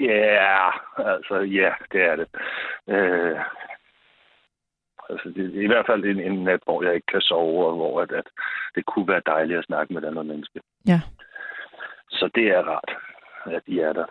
Ja, 0.00 0.68
altså 1.12 1.34
ja, 1.60 1.70
det 1.92 2.00
er 2.02 2.16
det. 2.16 2.26
Øh, 2.88 3.36
altså 5.10 5.28
det 5.36 5.44
er 5.58 5.62
i 5.62 5.66
hvert 5.66 5.86
fald 5.86 6.04
en, 6.04 6.20
en 6.20 6.44
nat, 6.44 6.60
hvor 6.64 6.82
jeg 6.82 6.94
ikke 6.94 7.10
kan 7.12 7.20
sove, 7.20 7.66
og 7.66 7.74
hvor 7.76 8.00
at, 8.00 8.12
at 8.12 8.28
det 8.74 8.86
kunne 8.86 9.08
være 9.08 9.22
dejligt 9.26 9.58
at 9.58 9.64
snakke 9.64 9.92
med 9.92 10.02
et 10.02 10.06
andet 10.06 10.26
menneske. 10.26 10.60
Ja. 10.86 11.00
Så 12.10 12.30
det 12.34 12.46
er 12.48 12.62
rart, 12.62 12.90
at 13.46 13.62
I 13.66 13.78
er 13.78 13.92
der. 13.92 14.06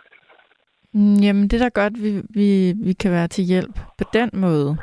Mm, 0.92 1.14
Jamen, 1.14 1.48
det 1.48 1.54
er 1.62 1.64
da 1.68 1.80
godt, 1.82 2.02
vi, 2.04 2.10
vi, 2.38 2.48
vi 2.86 2.92
kan 2.92 3.10
være 3.10 3.28
til 3.28 3.44
hjælp 3.44 3.76
på 3.98 4.04
den 4.12 4.30
måde. 4.32 4.76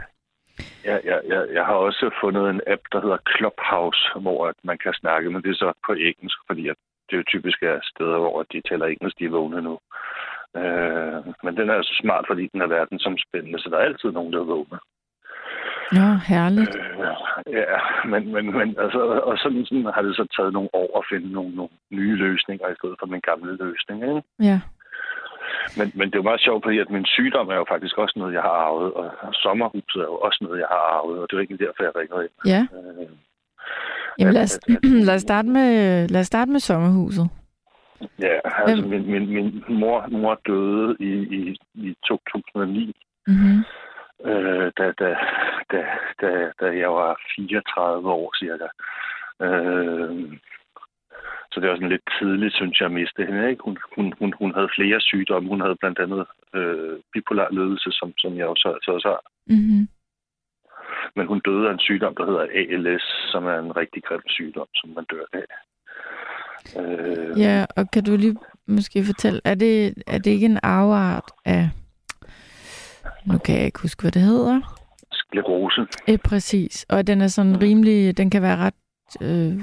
Jeg, 0.83 1.01
jeg, 1.03 1.21
jeg, 1.27 1.47
jeg 1.53 1.65
har 1.65 1.73
også 1.73 2.11
fundet 2.21 2.49
en 2.49 2.61
app, 2.67 2.81
der 2.91 3.01
hedder 3.01 3.17
Clubhouse, 3.35 4.01
hvor 4.21 4.47
at 4.47 4.55
man 4.63 4.77
kan 4.77 4.93
snakke, 4.93 5.29
men 5.29 5.41
det 5.43 5.49
er 5.49 5.55
så 5.55 5.73
på 5.85 5.93
engelsk, 5.93 6.37
fordi 6.47 6.67
at 6.67 6.75
det 7.09 7.17
jo 7.17 7.23
typisk 7.27 7.63
er 7.63 7.79
steder, 7.83 8.17
hvor 8.17 8.43
de 8.43 8.61
taler 8.61 8.85
engelsk, 8.85 9.19
de 9.19 9.25
er 9.25 9.29
vågne 9.29 9.61
nu. 9.61 9.79
Øh, 10.59 11.19
men 11.43 11.57
den 11.59 11.69
er 11.69 11.81
så 11.81 11.95
smart, 12.01 12.25
fordi 12.27 12.49
den 12.53 12.61
er 12.61 12.67
verdensomspændende, 12.67 13.59
så 13.59 13.69
der 13.69 13.77
er 13.77 13.87
altid 13.89 14.11
nogen, 14.11 14.33
der 14.33 14.39
er 14.39 14.51
vågne. 14.53 14.79
Nå, 15.91 16.07
herligt. 16.31 16.75
Øh, 16.75 17.53
ja, 17.53 17.77
men, 18.11 18.21
men, 18.33 18.45
men 18.57 18.67
altså, 18.83 18.99
og 19.29 19.37
sådan, 19.37 19.65
sådan 19.65 19.85
har 19.95 20.01
det 20.01 20.15
så 20.15 20.25
taget 20.37 20.53
nogle 20.53 20.69
år 20.73 20.89
at 20.99 21.05
finde 21.11 21.31
nogle, 21.31 21.55
nogle 21.55 21.71
nye 21.91 22.15
løsninger 22.15 22.67
i 22.69 22.75
stedet 22.79 22.95
for 22.99 23.05
min 23.05 23.21
gamle 23.29 23.55
løsning. 23.63 23.97
Ikke? 24.03 24.21
Ja. 24.49 24.59
Men, 25.77 25.87
men 25.97 26.05
det 26.07 26.15
er 26.15 26.19
jo 26.23 26.29
meget 26.31 26.41
sjovt, 26.47 26.63
fordi 26.65 26.77
at 26.79 26.89
min 26.89 27.05
sygdom 27.05 27.47
er 27.49 27.55
jo 27.55 27.65
faktisk 27.69 27.97
også 27.97 28.15
noget, 28.19 28.33
jeg 28.33 28.41
har 28.41 28.55
arvet, 28.67 28.93
og 28.93 29.33
sommerhuset 29.33 29.99
er 30.01 30.09
jo 30.13 30.17
også 30.27 30.39
noget, 30.41 30.59
jeg 30.59 30.67
har 30.71 30.83
arvet, 30.97 31.19
og 31.19 31.25
det 31.27 31.33
er 31.33 31.37
jo 31.37 31.41
ikke 31.45 31.63
derfor, 31.65 31.83
jeg 31.83 31.95
ringer 31.95 32.21
ind. 32.21 32.35
Ja. 32.53 32.61
Øh, 32.77 33.09
Jamen, 34.19 34.33
lad 34.33 34.43
os, 34.43 34.59
lad 35.07 35.15
os, 35.15 35.21
starte, 35.21 35.47
med, 35.49 35.69
lad 36.09 36.19
os 36.21 36.27
starte 36.27 36.51
med 36.51 36.59
sommerhuset. 36.59 37.29
Ja, 38.19 38.33
altså 38.45 38.85
Hvem- 38.85 38.89
min, 38.89 39.11
min, 39.11 39.33
min 39.33 39.63
mor, 39.79 40.05
mor 40.11 40.39
døde 40.47 40.95
i, 40.99 41.11
i, 41.37 41.57
i 41.73 41.95
2009, 42.07 42.95
Mm-hmm. 43.29 43.63
Øh, 44.25 44.71
da, 44.77 44.91
da, 44.91 45.09
da, 45.71 45.81
da, 46.21 46.51
da 46.61 46.65
jeg 46.77 46.89
var 46.89 47.19
34 47.35 48.11
år 48.11 48.35
cirka. 48.39 48.67
Øh, 49.41 50.39
så 51.51 51.59
det 51.59 51.69
var 51.69 51.75
sådan 51.75 51.89
lidt 51.89 52.09
tidligt, 52.19 52.55
synes 52.55 52.79
jeg, 52.79 52.85
at 52.85 52.91
miste 52.91 53.25
hende. 53.25 53.49
Ikke? 53.49 53.63
Hun, 53.63 53.77
hun, 53.95 54.13
hun, 54.19 54.33
hun 54.39 54.53
havde 54.53 54.75
flere 54.75 55.01
sygdomme. 55.01 55.49
Hun 55.49 55.61
havde 55.61 55.75
blandt 55.75 55.99
andet 55.99 56.25
øh, 56.53 56.99
bipolar 57.13 57.49
ledelse, 57.51 57.89
som, 57.91 58.13
som 58.17 58.37
jeg 58.37 58.45
jo 58.45 58.55
så, 58.55 58.77
så 58.83 58.91
også 58.91 59.07
har. 59.07 59.21
Mm-hmm. 59.47 59.87
Men 61.15 61.27
hun 61.27 61.39
døde 61.39 61.67
af 61.69 61.73
en 61.73 61.79
sygdom, 61.79 62.15
der 62.15 62.25
hedder 62.25 62.45
ALS, 62.59 63.03
som 63.31 63.45
er 63.45 63.59
en 63.59 63.77
rigtig 63.77 64.03
grim 64.03 64.21
sygdom, 64.27 64.67
som 64.75 64.89
man 64.89 65.05
dør 65.11 65.25
af. 65.33 65.47
Øh, 66.79 67.39
Ja, 67.39 67.65
og 67.77 67.91
kan 67.91 68.03
du 68.03 68.15
lige 68.15 68.37
måske 68.67 69.03
fortælle, 69.03 69.41
er 69.45 69.55
det, 69.55 70.03
er 70.07 70.17
det 70.17 70.31
ikke 70.31 70.45
en 70.45 70.59
afart 70.63 71.31
af, 71.45 71.69
nu 73.31 73.37
kan 73.37 73.55
jeg 73.55 73.65
ikke 73.65 73.81
huske, 73.81 74.01
hvad 74.01 74.11
det 74.11 74.21
hedder. 74.21 74.61
Sklerose. 75.11 75.87
Eh, 76.07 76.19
præcis, 76.29 76.85
og 76.89 77.07
den 77.07 77.21
er 77.21 77.27
sådan 77.27 77.61
rimelig, 77.61 78.17
den 78.17 78.29
kan 78.29 78.41
være 78.41 78.57
ret 78.57 78.79
øh, 79.21 79.53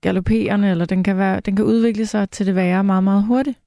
galopperende, 0.00 0.70
eller 0.70 0.86
den 0.86 1.04
kan, 1.04 1.16
være, 1.18 1.40
den 1.40 1.56
kan 1.56 1.64
udvikle 1.64 2.06
sig 2.06 2.30
til 2.30 2.46
det 2.46 2.54
værre 2.54 2.84
meget, 2.84 3.04
meget 3.04 3.24
hurtigt. 3.26 3.58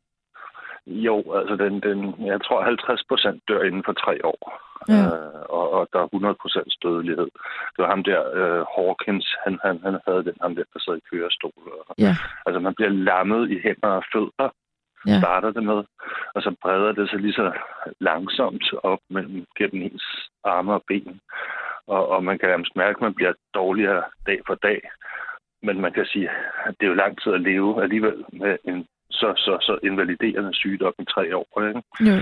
Jo, 0.87 1.15
altså 1.39 1.55
den, 1.55 1.73
den, 1.87 2.25
jeg 2.25 2.39
tror 2.41 2.63
50 2.63 3.03
procent 3.09 3.43
dør 3.47 3.61
inden 3.63 3.83
for 3.85 3.93
tre 3.93 4.25
år. 4.25 4.41
Ja. 4.89 5.03
Øh, 5.05 5.41
og, 5.57 5.65
og 5.73 5.87
der 5.93 5.99
er 5.99 6.03
100 6.05 6.35
procent 6.41 6.71
dødelighed. 6.83 7.29
Det 7.73 7.79
var 7.83 7.89
ham 7.89 8.03
der, 8.03 8.21
øh, 8.39 8.61
Hawkins, 8.75 9.27
han, 9.43 9.53
han, 9.65 9.75
han 9.85 9.95
havde 10.05 10.23
den, 10.27 10.37
ham 10.41 10.55
der, 10.55 10.63
der 10.73 10.79
sad 10.79 10.95
i 10.97 11.07
kørestol. 11.11 11.63
Og, 11.87 11.95
Ja. 11.97 12.13
Altså 12.45 12.59
man 12.59 12.75
bliver 12.75 12.93
lammet 13.09 13.51
i 13.51 13.57
hænder 13.63 13.91
og 13.99 14.03
fødder, 14.13 14.49
Ja. 15.07 15.19
starter 15.19 15.51
det 15.51 15.63
med, 15.63 15.83
og 16.35 16.41
så 16.41 16.55
breder 16.61 16.91
det 16.91 17.09
sig 17.09 17.19
lige 17.19 17.33
så 17.33 17.51
langsomt 17.99 18.73
op 18.83 18.99
mellem 19.09 19.45
gennem 19.57 19.81
ens 19.81 20.29
arme 20.43 20.73
og 20.73 20.83
ben. 20.87 21.19
Og, 21.87 22.09
og 22.09 22.23
man 22.23 22.37
kan 22.39 22.49
nærmest 22.49 22.75
mærke, 22.75 22.97
at 22.97 23.01
man 23.01 23.13
bliver 23.13 23.33
dårligere 23.53 24.03
dag 24.25 24.39
for 24.47 24.55
dag. 24.55 24.81
Men 25.63 25.81
man 25.81 25.93
kan 25.93 26.05
sige, 26.05 26.29
at 26.65 26.75
det 26.79 26.85
er 26.85 26.89
jo 26.89 27.01
lang 27.03 27.21
tid 27.21 27.33
at 27.33 27.41
leve 27.41 27.83
alligevel 27.83 28.25
med 28.33 28.57
en 28.63 28.87
så, 29.11 29.33
så, 29.37 29.57
så 29.61 29.79
invaliderende 29.83 30.53
sygdom 30.53 30.93
i 30.99 31.05
tre 31.05 31.35
år. 31.37 31.67
Ikke? 31.67 31.81
Jo. 31.99 32.15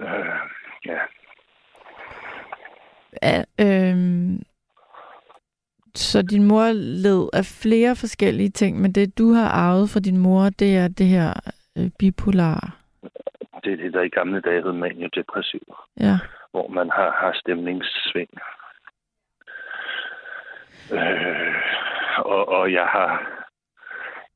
Øh, 0.00 0.38
ja. 0.86 0.98
Er, 3.22 3.44
øhm, 3.60 4.42
så 5.94 6.22
din 6.22 6.44
mor 6.44 6.72
led 6.72 7.28
af 7.32 7.44
flere 7.44 7.96
forskellige 7.96 8.50
ting, 8.50 8.80
men 8.80 8.92
det 8.92 9.18
du 9.18 9.32
har 9.32 9.48
arvet 9.48 9.90
fra 9.90 10.00
din 10.00 10.18
mor, 10.18 10.48
det 10.58 10.76
er 10.76 10.88
det 10.88 11.06
her 11.06 11.32
øh, 11.78 11.90
bipolar. 11.98 12.76
Det 13.64 13.72
er 13.72 13.76
det, 13.76 13.92
der 13.92 14.02
i 14.02 14.08
gamle 14.08 14.40
dage 14.40 14.62
hed 14.62 14.72
maniodepressiv, 14.72 15.74
Ja. 16.00 16.16
hvor 16.50 16.68
man 16.68 16.90
har, 16.90 17.10
har 17.20 17.32
stemningssving. 17.40 18.30
Øh, 20.92 21.54
og, 22.18 22.48
og 22.48 22.72
jeg 22.72 22.86
har... 22.86 23.28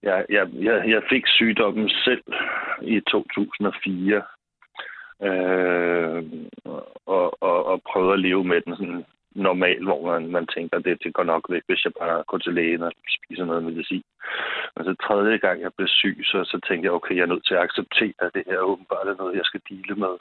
Jeg, 0.03 0.27
jeg, 0.29 0.49
jeg, 0.55 0.89
jeg 0.91 1.03
fik 1.11 1.27
sygdommen 1.27 1.89
selv 1.89 2.23
i 2.83 3.01
2004. 3.01 4.23
Øh, 5.23 6.25
og, 7.07 7.43
og, 7.43 7.67
og 7.67 7.83
prøvede 7.93 8.13
at 8.13 8.21
leve 8.21 8.45
med 8.45 8.61
den 8.61 8.77
sådan 8.77 9.05
normal, 9.37 9.83
hvor 9.85 10.01
man, 10.13 10.31
man 10.31 10.47
tænker, 10.47 10.79
det, 10.79 11.05
det 11.05 11.15
går 11.15 11.25
nok 11.25 11.45
væk, 11.49 11.63
hvis 11.67 11.85
jeg 11.85 11.93
bare 12.01 12.25
går 12.27 12.39
til 12.39 12.55
lægen 12.55 12.83
og 12.83 12.93
spiser 13.17 13.45
noget 13.45 13.65
medicin. 13.65 14.05
Men 14.77 14.85
så 14.85 14.95
tredje 15.07 15.37
gang, 15.37 15.61
jeg 15.61 15.73
blev 15.77 15.89
syg, 15.89 16.19
så, 16.25 16.45
så 16.45 16.61
tænkte 16.69 16.87
jeg, 16.87 16.93
okay, 16.93 17.17
jeg 17.17 17.23
er 17.23 17.33
nødt 17.33 17.47
til 17.47 17.55
at 17.55 17.65
acceptere, 17.67 18.13
at 18.19 18.31
det 18.35 18.43
her 18.47 18.59
åbenbart 18.59 19.09
er 19.09 19.17
noget, 19.19 19.37
jeg 19.37 19.45
skal 19.45 19.61
dele 19.69 19.95
med. 19.95 20.15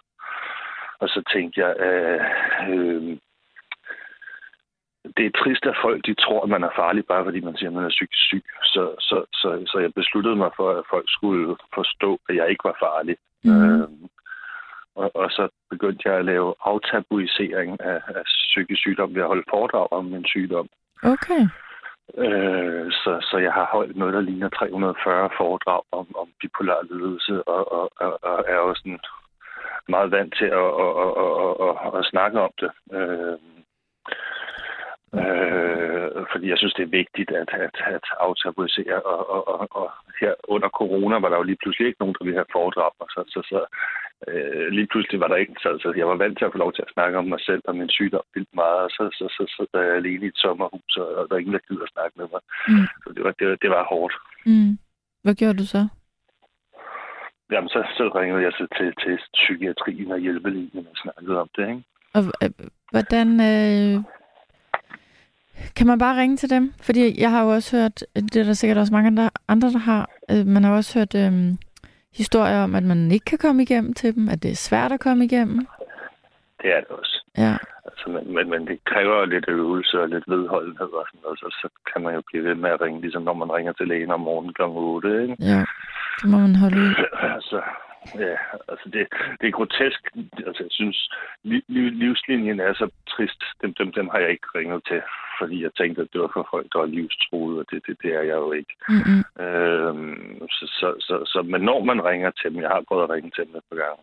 Og 0.99 1.07
så 1.09 1.23
tænkte 1.33 1.61
jeg, 1.61 1.71
øh, 1.87 2.21
øh, 2.69 3.17
det 5.17 5.25
er 5.25 5.39
trist, 5.41 5.65
at 5.65 5.81
folk 5.81 6.05
de 6.05 6.13
tror, 6.13 6.43
at 6.43 6.49
man 6.49 6.63
er 6.63 6.73
farlig, 6.75 7.05
bare 7.05 7.23
fordi 7.23 7.39
man 7.39 7.57
siger, 7.57 7.69
at 7.69 7.75
man 7.75 7.85
er 7.85 7.97
psykisk 7.97 8.23
syg. 8.29 8.43
Så, 8.63 8.83
så, 8.99 9.17
så, 9.33 9.63
så 9.71 9.79
jeg 9.79 9.93
besluttede 9.93 10.35
mig 10.35 10.51
for, 10.55 10.71
at 10.71 10.83
folk 10.89 11.05
skulle 11.07 11.55
forstå, 11.73 12.19
at 12.29 12.35
jeg 12.35 12.49
ikke 12.49 12.63
var 12.63 12.77
farlig. 12.85 13.15
Mm. 13.43 13.51
Øh, 13.51 13.87
og, 14.95 15.11
og 15.15 15.29
så 15.31 15.47
begyndte 15.69 16.09
jeg 16.09 16.17
at 16.17 16.25
lave 16.25 16.55
aftabuisering 16.61 17.81
af, 17.81 17.99
af 18.07 18.23
psykisk 18.25 18.81
sygdom 18.81 19.15
ved 19.15 19.21
at 19.21 19.27
holde 19.27 19.49
foredrag 19.49 19.87
om 19.91 20.05
min 20.05 20.25
sygdom. 20.25 20.67
Okay. 21.03 21.41
Øh, 22.17 22.91
så, 22.91 23.27
så 23.29 23.37
jeg 23.37 23.53
har 23.53 23.69
holdt 23.71 23.95
noget, 23.97 24.13
der 24.13 24.21
ligner 24.21 24.49
340 24.49 25.29
foredrag 25.37 25.81
om, 25.91 26.15
om 26.15 26.27
bipolar 26.41 26.81
lidelse, 26.91 27.47
og, 27.47 27.71
og, 27.71 27.91
og, 27.95 28.23
og 28.23 28.45
er 28.47 28.57
også 28.57 28.81
sådan 28.81 28.99
meget 29.87 30.11
vant 30.11 30.33
til 30.39 30.45
at, 30.45 30.69
at, 30.85 30.93
at, 31.03 31.11
at, 31.25 31.53
at, 31.85 31.99
at 31.99 32.05
snakke 32.05 32.39
om 32.39 32.51
det. 32.61 32.71
Øh, 32.97 33.37
øh, 35.21 36.25
fordi 36.31 36.49
jeg 36.49 36.57
synes, 36.57 36.73
det 36.73 36.83
er 36.83 36.97
vigtigt 37.01 37.31
at, 37.31 37.49
at, 37.65 37.75
at 37.95 38.05
aftabuisere. 38.19 39.01
Og, 39.01 39.29
og, 39.29 39.47
og, 39.47 39.67
og 39.71 39.91
her 40.21 40.33
under 40.47 40.69
corona 40.69 41.19
var 41.19 41.29
der 41.29 41.37
jo 41.37 41.43
lige 41.43 41.61
pludselig 41.61 41.87
ikke 41.87 42.01
nogen, 42.01 42.15
der 42.19 42.25
ville 42.25 42.39
have 42.39 42.55
foredrag. 42.57 42.91
Og 42.99 43.07
så, 43.09 43.21
så, 43.33 43.39
så 43.51 43.59
øh, 44.27 44.67
lige 44.77 44.87
pludselig 44.91 45.19
var 45.19 45.27
der 45.27 45.35
ikke. 45.43 45.55
Så, 45.63 45.69
så 45.83 45.93
jeg 45.97 46.07
var 46.07 46.15
vant 46.23 46.37
til 46.37 46.45
at 46.45 46.51
få 46.53 46.57
lov 46.57 46.73
til 46.73 46.81
at 46.87 46.93
snakke 46.93 47.17
om 47.17 47.25
mig 47.33 47.41
selv 47.49 47.61
og 47.69 47.75
min 47.75 47.89
sygdom 47.97 48.25
vildt 48.35 48.53
meget. 48.61 48.79
Og 48.85 48.89
så, 48.97 49.03
så, 49.17 49.25
så, 49.35 49.43
så, 49.55 49.61
så 49.71 49.77
er 49.77 49.85
jeg 49.89 49.95
alene 49.95 50.25
i 50.25 50.27
et 50.33 50.37
sommerhus, 50.45 50.97
og 50.97 51.23
der 51.27 51.35
er 51.35 51.39
ingen, 51.43 51.53
der 51.57 51.65
gider 51.67 51.83
at 51.83 51.93
snakke 51.95 52.13
med 52.19 52.27
mig. 52.33 52.41
Mm. 52.71 52.85
Så 53.03 53.07
det 53.15 53.23
var, 53.25 53.33
det, 53.39 53.45
var- 53.49 53.61
det 53.63 53.69
var 53.75 53.83
hårdt. 53.93 54.13
Mm. 54.45 54.71
Hvad 55.23 55.35
gjorde 55.35 55.57
du 55.61 55.65
så? 55.75 55.81
Jamen, 57.51 57.69
så, 57.69 57.79
så 57.97 58.03
ringede 58.19 58.41
jeg 58.43 58.51
så 58.59 58.65
til, 58.77 58.89
til 59.03 59.19
psykiatrien 59.33 60.11
og 60.11 60.19
hjælpelinjen 60.19 60.87
og 60.91 60.97
snakkede 61.03 61.41
om 61.41 61.49
det, 61.55 61.69
ikke? 61.69 61.83
Og 62.13 62.23
øh, 62.43 62.49
hvordan... 62.91 63.27
Øh, 63.49 64.03
kan 65.75 65.87
man 65.87 65.99
bare 65.99 66.21
ringe 66.21 66.37
til 66.37 66.49
dem? 66.49 66.73
Fordi 66.81 67.21
jeg 67.21 67.31
har 67.31 67.43
jo 67.43 67.49
også 67.49 67.77
hørt, 67.77 68.03
det 68.15 68.35
er 68.35 68.43
der 68.43 68.53
sikkert 68.53 68.77
også 68.77 68.93
mange 68.93 69.07
andre, 69.07 69.29
andre 69.47 69.67
der 69.71 69.77
har, 69.77 70.09
øh, 70.31 70.45
man 70.47 70.63
har 70.63 70.75
også 70.75 70.99
hørt 70.99 71.15
øh, 71.15 71.31
historier 72.15 72.63
om, 72.63 72.75
at 72.75 72.83
man 72.83 73.11
ikke 73.11 73.25
kan 73.25 73.37
komme 73.37 73.61
igennem 73.61 73.93
til 73.93 74.15
dem, 74.15 74.29
at 74.29 74.43
det 74.43 74.51
er 74.51 74.55
svært 74.55 74.91
at 74.91 74.99
komme 74.99 75.25
igennem. 75.25 75.67
Det 76.61 76.69
er 76.75 76.79
det 76.79 76.89
også. 76.89 77.15
Ja. 77.37 77.55
Altså, 77.85 78.05
men, 78.09 78.33
men, 78.35 78.49
men 78.49 78.67
det 78.67 78.77
kræver 78.85 79.25
lidt 79.25 79.45
øvelse 79.47 80.01
og 80.01 80.09
lidt 80.09 80.23
vedholdenhed 80.27 80.91
og 80.99 81.05
sådan 81.07 81.21
noget, 81.23 81.39
så, 81.39 81.47
så 81.61 81.67
kan 81.93 82.01
man 82.03 82.13
jo 82.15 82.21
blive 82.27 82.43
ved 82.43 82.55
med 82.55 82.69
at 82.69 82.81
ringe, 82.81 83.01
ligesom 83.01 83.23
når 83.23 83.33
man 83.33 83.51
ringer 83.51 83.73
til 83.73 83.87
lægen 83.87 84.11
om 84.11 84.19
morgenen 84.19 84.53
kl. 84.53 84.61
8, 84.61 85.21
ikke? 85.21 85.35
Ja, 85.39 85.65
det 86.19 86.29
må 86.31 86.37
man 86.37 86.55
holde 86.55 86.77
ud. 86.77 86.93
altså, 87.37 87.61
ja, 88.25 88.35
altså 88.71 88.87
det, 88.93 89.07
det 89.41 89.47
er 89.47 89.57
grotesk. 89.57 90.01
Altså, 90.47 90.63
jeg 90.63 90.71
synes, 90.79 91.09
li, 91.43 91.63
li, 91.67 91.81
livslinjen 91.89 92.59
er 92.59 92.73
så 92.73 92.89
trist. 93.07 93.41
Dem, 93.61 93.73
dem, 93.73 93.91
dem 93.91 94.07
har 94.11 94.19
jeg 94.19 94.29
ikke 94.29 94.47
ringet 94.55 94.81
til, 94.87 95.01
fordi 95.39 95.63
jeg 95.63 95.73
tænkte, 95.79 96.01
at 96.01 96.11
det 96.13 96.21
var 96.21 96.31
for 96.33 96.47
folk, 96.53 96.67
der 96.73 96.79
var 96.79 96.85
livstruede, 96.85 97.59
og 97.61 97.65
det, 97.71 97.79
det, 97.87 97.95
det 98.03 98.11
er 98.19 98.23
jeg 98.31 98.37
jo 98.45 98.51
ikke. 98.51 98.73
Mm-hmm. 98.89 99.21
Øhm, 99.43 100.47
så, 100.55 100.65
så, 100.79 100.87
så, 101.07 101.15
så, 101.31 101.39
men 101.53 101.61
når 101.61 101.83
man 101.83 102.05
ringer 102.09 102.31
til 102.31 102.51
dem, 102.51 102.61
jeg 102.61 102.69
har 102.69 102.83
prøvet 102.87 103.03
at 103.03 103.09
ringe 103.09 103.31
til 103.31 103.43
dem 103.47 103.55
et 103.55 103.67
par 103.69 103.79
gange, 103.83 104.01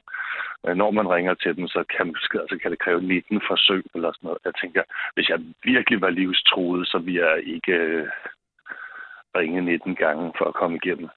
øh, 0.65 0.75
når 0.83 0.91
man 0.99 1.09
ringer 1.17 1.35
til 1.35 1.57
dem, 1.57 1.67
så 1.69 1.81
kan, 1.95 2.07
altså 2.43 2.57
kan 2.63 2.71
det 2.71 2.83
kræve 2.85 3.03
19 3.03 3.41
forsøg 3.51 3.85
eller 3.95 4.11
sådan 4.13 4.27
noget. 4.27 4.45
Jeg 4.45 4.55
tænker, 4.63 4.83
hvis 5.15 5.29
jeg 5.29 5.39
virkelig 5.65 6.01
var 6.01 6.11
livstruet, 6.11 6.89
så 6.89 6.99
ville 6.99 7.21
jeg 7.27 7.37
ikke 7.55 7.73
øh, 7.73 8.07
ringe 9.39 9.61
19 9.61 9.95
gange 9.95 10.33
for 10.39 10.45
at 10.45 10.55
komme 10.55 10.77
igennem. 10.83 11.09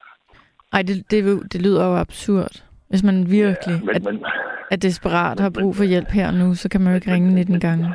Ej, 0.74 0.82
det, 0.82 1.12
det, 1.12 1.54
det 1.54 1.62
lyder 1.62 1.86
jo 1.88 1.96
absurd. 1.96 2.54
Hvis 2.90 3.04
man 3.04 3.32
virkelig 3.32 3.78
Ja, 3.80 3.86
men, 3.86 3.96
er, 3.96 4.12
men, 4.12 4.26
er 4.72 4.76
desperat 4.76 5.38
og 5.38 5.44
har 5.44 5.50
brug 5.60 5.76
for 5.76 5.84
hjælp 5.84 6.10
her 6.10 6.28
og 6.28 6.34
nu, 6.34 6.56
så 6.56 6.70
kan 6.70 6.82
man 6.82 6.90
jo 6.92 6.96
ikke 6.96 7.14
ringe 7.14 7.36
19 7.36 7.60
gange. 7.60 7.94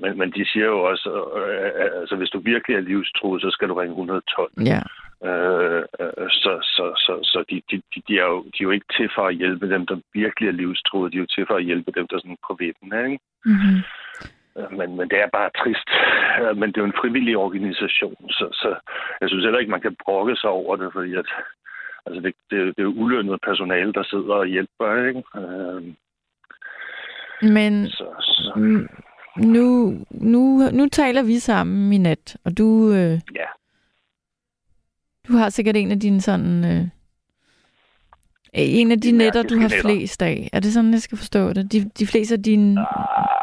Men, 0.00 0.18
men 0.18 0.30
de 0.30 0.46
siger 0.52 0.66
jo 0.66 0.82
også, 0.82 1.08
øh, 1.38 1.84
øh, 1.84 2.00
altså 2.00 2.16
hvis 2.16 2.30
du 2.30 2.38
virkelig 2.38 2.76
er 2.76 2.80
livstruet, 2.80 3.42
så 3.42 3.50
skal 3.50 3.68
du 3.68 3.74
ringe 3.74 3.92
112. 3.92 4.50
Ja. 4.72 4.80
Øh, 5.28 5.84
øh, 6.00 6.28
så 6.30 6.52
så, 6.76 6.84
så, 7.04 7.12
så 7.22 7.44
de, 7.50 7.62
de, 7.70 7.82
de, 8.08 8.18
er 8.18 8.26
jo, 8.32 8.42
de 8.42 8.58
er 8.60 8.68
jo 8.68 8.70
ikke 8.70 8.92
til 8.96 9.08
for 9.14 9.26
at 9.26 9.34
hjælpe 9.34 9.70
dem, 9.70 9.86
der 9.86 9.96
virkelig 10.14 10.48
er 10.48 10.52
livstruede. 10.52 11.10
De 11.10 11.16
er 11.16 11.20
jo 11.20 11.26
til 11.34 11.46
for 11.46 11.56
at 11.56 11.64
hjælpe 11.64 11.92
dem, 11.96 12.06
der 12.08 12.16
er 12.16 12.20
sådan 12.20 12.44
på 12.48 12.56
vippen, 12.58 12.88
ikke? 13.04 13.18
Mm-hmm. 13.44 13.78
Øh, 14.58 14.72
Men, 14.78 14.96
men 14.96 15.08
det 15.10 15.18
er 15.20 15.36
bare 15.38 15.50
trist. 15.60 15.88
Men 16.60 16.68
det 16.68 16.76
er 16.76 16.84
jo 16.84 16.92
en 16.92 17.00
frivillig 17.02 17.36
organisation, 17.36 18.30
så, 18.30 18.46
så 18.52 18.68
jeg 19.20 19.28
synes 19.28 19.44
heller 19.44 19.58
ikke, 19.58 19.70
man 19.76 19.86
kan 19.86 19.96
brokke 20.04 20.36
sig 20.36 20.50
over 20.50 20.76
det, 20.76 20.92
fordi 20.92 21.14
at, 21.14 21.28
altså 22.06 22.20
det, 22.20 22.34
det, 22.50 22.58
det 22.76 22.78
er 22.82 22.90
jo 22.90 23.00
ulønnet 23.02 23.40
personale, 23.48 23.92
der 23.92 24.02
sidder 24.02 24.34
og 24.34 24.46
hjælper, 24.46 25.06
ikke? 25.08 25.22
Øh, 25.40 25.82
Men 27.56 27.86
Så, 27.86 28.06
så, 28.20 28.52
nu, 29.36 29.96
nu, 30.10 30.58
nu 30.72 30.88
taler 30.88 31.22
vi 31.22 31.38
sammen 31.38 31.92
i 31.92 31.98
nat, 31.98 32.36
og 32.44 32.58
du, 32.58 32.92
øh, 32.92 33.20
ja. 33.34 33.46
du 35.28 35.32
har 35.32 35.48
sikkert 35.48 35.76
en 35.76 35.90
af 35.90 36.00
dine 36.00 36.20
sådan... 36.20 36.64
Øh, 36.64 36.88
en 38.56 38.92
af 38.92 39.00
de 39.00 39.08
De 39.12 39.16
netter, 39.16 39.42
du 39.42 39.54
har 39.54 39.68
nætter. 39.68 39.80
flest 39.80 40.22
af. 40.22 40.48
Er 40.52 40.60
det 40.60 40.72
sådan, 40.72 40.92
jeg 40.92 41.00
skal 41.00 41.18
forstå 41.18 41.52
det? 41.52 41.72
De, 41.72 41.90
de 41.98 42.06
fleste 42.06 42.34
af 42.34 42.42
dine... 42.42 42.80
Ah, 42.80 43.34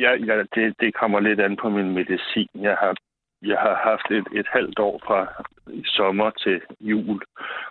Ja, 0.00 0.12
ja 0.26 0.42
det, 0.54 0.74
det 0.80 0.94
kommer 0.94 1.20
lidt 1.20 1.40
an 1.40 1.56
på 1.56 1.68
min 1.68 1.90
medicin. 1.94 2.48
Jeg 2.54 2.76
har, 2.80 2.94
jeg 3.42 3.58
har 3.58 3.76
haft 3.90 4.10
et, 4.10 4.38
et 4.40 4.46
halvt 4.52 4.78
år 4.78 5.00
fra 5.06 5.44
sommer 5.84 6.30
til 6.30 6.60
jul, 6.80 7.20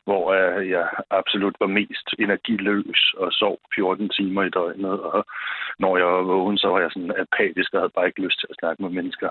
hvor 0.03 0.23
øh, 0.33 0.69
jeg 0.69 0.87
absolut 1.09 1.55
var 1.59 1.67
mest 1.67 2.07
energiløs 2.19 3.13
og 3.17 3.31
sov 3.31 3.59
14 3.75 4.09
timer 4.09 4.43
i 4.43 4.49
døgnet. 4.49 4.99
Og 4.99 5.25
når 5.79 5.97
jeg 5.97 6.05
var 6.05 6.21
vågen, 6.21 6.57
så 6.57 6.67
var 6.67 6.79
jeg 6.79 6.91
sådan 6.91 7.15
apatisk 7.23 7.73
og 7.73 7.79
havde 7.79 7.95
bare 7.95 8.07
ikke 8.07 8.21
lyst 8.21 8.39
til 8.39 8.47
at 8.49 8.55
snakke 8.59 8.83
med 8.83 8.91
mennesker. 8.91 9.29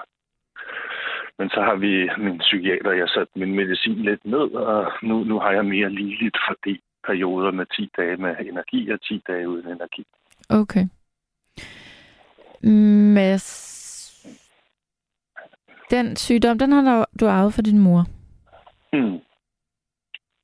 Men 1.38 1.48
så 1.50 1.60
har 1.60 1.76
vi 1.76 1.92
min 2.18 2.38
psykiater, 2.38 2.92
jeg 2.92 3.08
sat 3.08 3.28
min 3.36 3.54
medicin 3.54 3.98
lidt 4.08 4.24
ned, 4.24 4.48
og 4.54 4.92
nu, 5.02 5.24
nu 5.24 5.38
har 5.38 5.52
jeg 5.52 5.64
mere 5.64 5.90
ligeligt 5.90 6.36
fordelt 6.48 6.84
perioder 7.06 7.50
med 7.50 7.66
10 7.66 7.90
dage 7.96 8.16
med 8.16 8.36
energi 8.40 8.90
og 8.90 9.02
10 9.02 9.22
dage 9.28 9.48
uden 9.48 9.68
energi. 9.68 10.04
Okay. 10.48 10.84
Mads, 13.14 13.46
den 15.90 16.16
sygdom, 16.16 16.58
den 16.58 16.72
har 16.72 17.08
du, 17.20 17.26
arvet 17.26 17.54
fra 17.54 17.62
din 17.62 17.78
mor. 17.78 18.04
Hmm. 18.92 19.18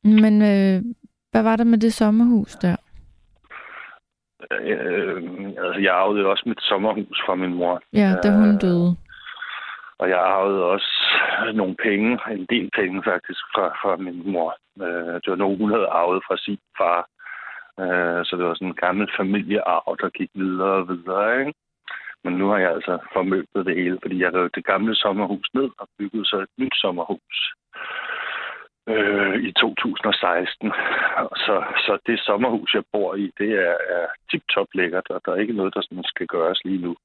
Men 0.05 0.43
øh, 0.43 0.83
hvad 1.31 1.43
var 1.43 1.57
der 1.57 1.65
med 1.65 1.79
det 1.79 1.93
sommerhus 1.93 2.53
der? 2.53 2.77
Øh, 4.51 5.23
altså, 5.65 5.81
jeg 5.81 5.95
arvede 5.95 6.27
også 6.27 6.45
mit 6.47 6.63
sommerhus 6.63 7.23
fra 7.27 7.35
min 7.35 7.55
mor. 7.55 7.83
Ja, 7.93 8.09
da 8.23 8.29
hun 8.31 8.55
Øh, 8.55 8.61
døde. 8.61 8.97
Og 9.99 10.09
jeg 10.09 10.19
arvede 10.19 10.65
også 10.65 10.93
nogle 11.55 11.77
penge, 11.83 12.19
en 12.31 12.47
del 12.51 12.71
penge 12.79 13.03
faktisk, 13.05 13.41
fra, 13.55 13.67
fra 13.83 13.97
min 13.97 14.33
mor. 14.33 14.57
Øh, 14.81 15.15
det 15.23 15.29
var 15.29 15.37
nogen, 15.37 15.59
hun 15.59 15.71
havde 15.71 15.87
arvet 15.87 16.23
fra 16.27 16.37
sin 16.37 16.59
far. 16.79 17.01
Øh, 17.83 18.25
så 18.27 18.37
det 18.37 18.45
var 18.47 18.55
sådan 18.55 18.69
en 18.69 18.83
gammel 18.87 19.09
familiearv, 19.17 19.97
der 20.01 20.09
gik 20.19 20.31
videre 20.35 20.77
og 20.81 20.89
videre, 20.89 21.41
ikke? 21.41 21.53
Men 22.25 22.33
nu 22.35 22.49
har 22.49 22.59
jeg 22.59 22.71
altså 22.71 22.99
formøbet 23.13 23.67
det 23.67 23.77
hele, 23.77 23.99
fordi 24.03 24.23
jeg 24.23 24.35
rev 24.35 24.51
det 24.55 24.65
gamle 24.65 24.95
sommerhus 24.95 25.49
ned 25.55 25.69
og 25.79 25.89
byggede 25.99 26.25
så 26.25 26.37
et 26.37 26.53
nyt 26.59 26.75
sommerhus 26.75 27.39
øh, 28.89 29.35
i 29.49 29.53
2016. 29.53 30.73
Så, 31.45 31.65
så 31.87 31.99
det 32.07 32.21
sommerhus, 32.21 32.75
jeg 32.75 32.83
bor 32.93 33.15
i, 33.15 33.31
det 33.39 33.51
er, 33.53 33.75
er 33.97 34.07
tip-top 34.31 34.67
lækkert, 34.75 35.11
og 35.11 35.21
der 35.25 35.33
er 35.33 35.37
ikke 35.37 35.53
noget, 35.53 35.75
der 35.75 35.83
sådan 35.83 36.05
skal 36.05 36.27
gøres 36.27 36.61
lige 36.65 36.83
nu 36.83 36.97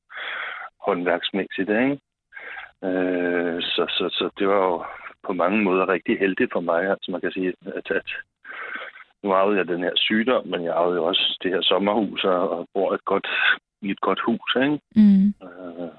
håndværksmæssigt, 0.86 1.70
ikke? 1.70 2.00
Øh, 2.84 3.62
så, 3.62 3.86
så, 3.98 4.06
så 4.12 4.30
det 4.40 4.48
var 4.48 4.56
jo 4.70 4.86
på 5.28 5.34
mange 5.34 5.64
måder 5.64 5.90
rigtig 5.90 6.20
heldigt 6.20 6.52
for 6.54 6.60
mig. 6.60 6.90
Altså 6.90 7.12
man 7.12 7.22
kan 7.22 7.32
sige, 7.32 7.54
at, 7.76 7.92
at 7.92 8.10
nu 9.24 9.34
arvede 9.34 9.58
jeg 9.58 9.68
den 9.68 9.84
her 9.84 9.92
sygdom, 9.96 10.48
men 10.48 10.64
jeg 10.64 10.74
arvede 10.74 10.96
jo 10.98 11.04
også 11.06 11.38
det 11.44 11.52
her 11.52 11.62
sommerhus 11.62 12.24
og, 12.24 12.68
bor 12.74 12.94
et 12.94 13.06
godt, 13.06 13.28
i 13.82 13.92
et 13.92 14.02
godt 14.02 14.20
hus, 14.26 14.56
ikke? 14.56 14.80
Mm. 14.96 15.28
Øh, 15.46 15.90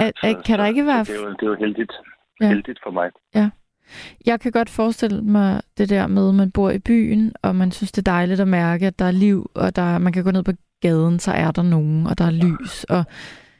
Er, 0.00 0.42
kan 0.46 0.58
der 0.58 0.66
ikke 0.66 0.86
være... 0.86 1.04
Så 1.04 1.12
det, 1.12 1.20
er 1.20 1.24
jo, 1.24 1.32
det 1.32 1.42
er 1.42 1.46
jo 1.46 1.54
heldigt, 1.54 1.92
Ja. 2.40 2.44
ja. 2.44 2.48
heldigt 2.52 2.80
for 2.82 2.90
mig. 2.90 3.10
Jeg 4.26 4.40
kan 4.40 4.52
godt 4.52 4.70
forestille 4.70 5.22
mig 5.22 5.60
det 5.78 5.88
der 5.88 6.06
med, 6.06 6.28
at 6.28 6.34
man 6.34 6.50
bor 6.50 6.70
i 6.70 6.78
byen, 6.78 7.32
og 7.42 7.56
man 7.56 7.72
synes, 7.72 7.92
det 7.92 8.08
er 8.08 8.12
dejligt 8.12 8.40
at 8.40 8.48
mærke, 8.48 8.86
at 8.86 8.98
der 8.98 9.04
er 9.04 9.10
liv, 9.10 9.50
og 9.54 9.76
der, 9.76 9.98
man 9.98 10.12
kan 10.12 10.24
gå 10.24 10.30
ned 10.30 10.42
på 10.42 10.52
gaden, 10.82 11.18
så 11.18 11.30
er 11.32 11.50
der 11.50 11.62
nogen, 11.62 12.06
og 12.06 12.18
der 12.18 12.24
er 12.24 12.30
lys, 12.30 12.84
og 12.84 13.04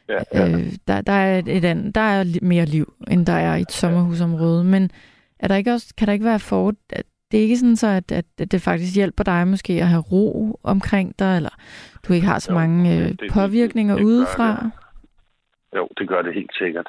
Ja, 0.08 0.18
ja. 0.34 0.48
øh, 0.58 0.72
der, 0.88 1.00
der, 1.00 1.12
er 1.12 1.38
et, 1.38 1.48
et 1.48 1.64
andet, 1.64 1.94
der 1.94 2.00
er 2.00 2.24
mere 2.42 2.64
liv, 2.64 2.92
end 3.10 3.26
der 3.26 3.32
er 3.32 3.56
i 3.56 3.60
et 3.60 3.72
sommerhusområde. 3.72 4.64
Men 4.64 4.90
er 5.38 5.48
der 5.48 5.54
ikke 5.56 5.72
også, 5.72 5.94
kan 5.96 6.06
der 6.06 6.12
ikke 6.12 6.24
være 6.24 6.38
for, 6.38 6.74
at 6.90 7.04
det 7.30 7.38
er 7.38 7.42
ikke 7.42 7.56
sådan 7.58 7.76
så, 7.76 7.86
at, 7.86 8.12
at, 8.12 8.24
det 8.52 8.62
faktisk 8.62 8.94
hjælper 8.96 9.24
dig 9.24 9.48
måske 9.48 9.72
at 9.72 9.88
have 9.88 10.02
ro 10.02 10.60
omkring 10.62 11.18
dig, 11.18 11.36
eller 11.36 11.50
du 12.08 12.12
ikke 12.12 12.26
har 12.26 12.38
så 12.38 12.52
Jo, 12.52 12.58
mange 12.58 12.90
det- 12.90 13.00
øh, 13.02 13.08
det- 13.08 13.20
det- 13.20 13.30
påvirkninger 13.32 13.96
det 13.96 14.04
udefra? 14.04 14.50
det. 14.62 14.70
Jo, 15.76 15.88
det 15.98 16.08
gør 16.08 16.22
det 16.22 16.34
helt 16.34 16.54
sikkert. 16.58 16.86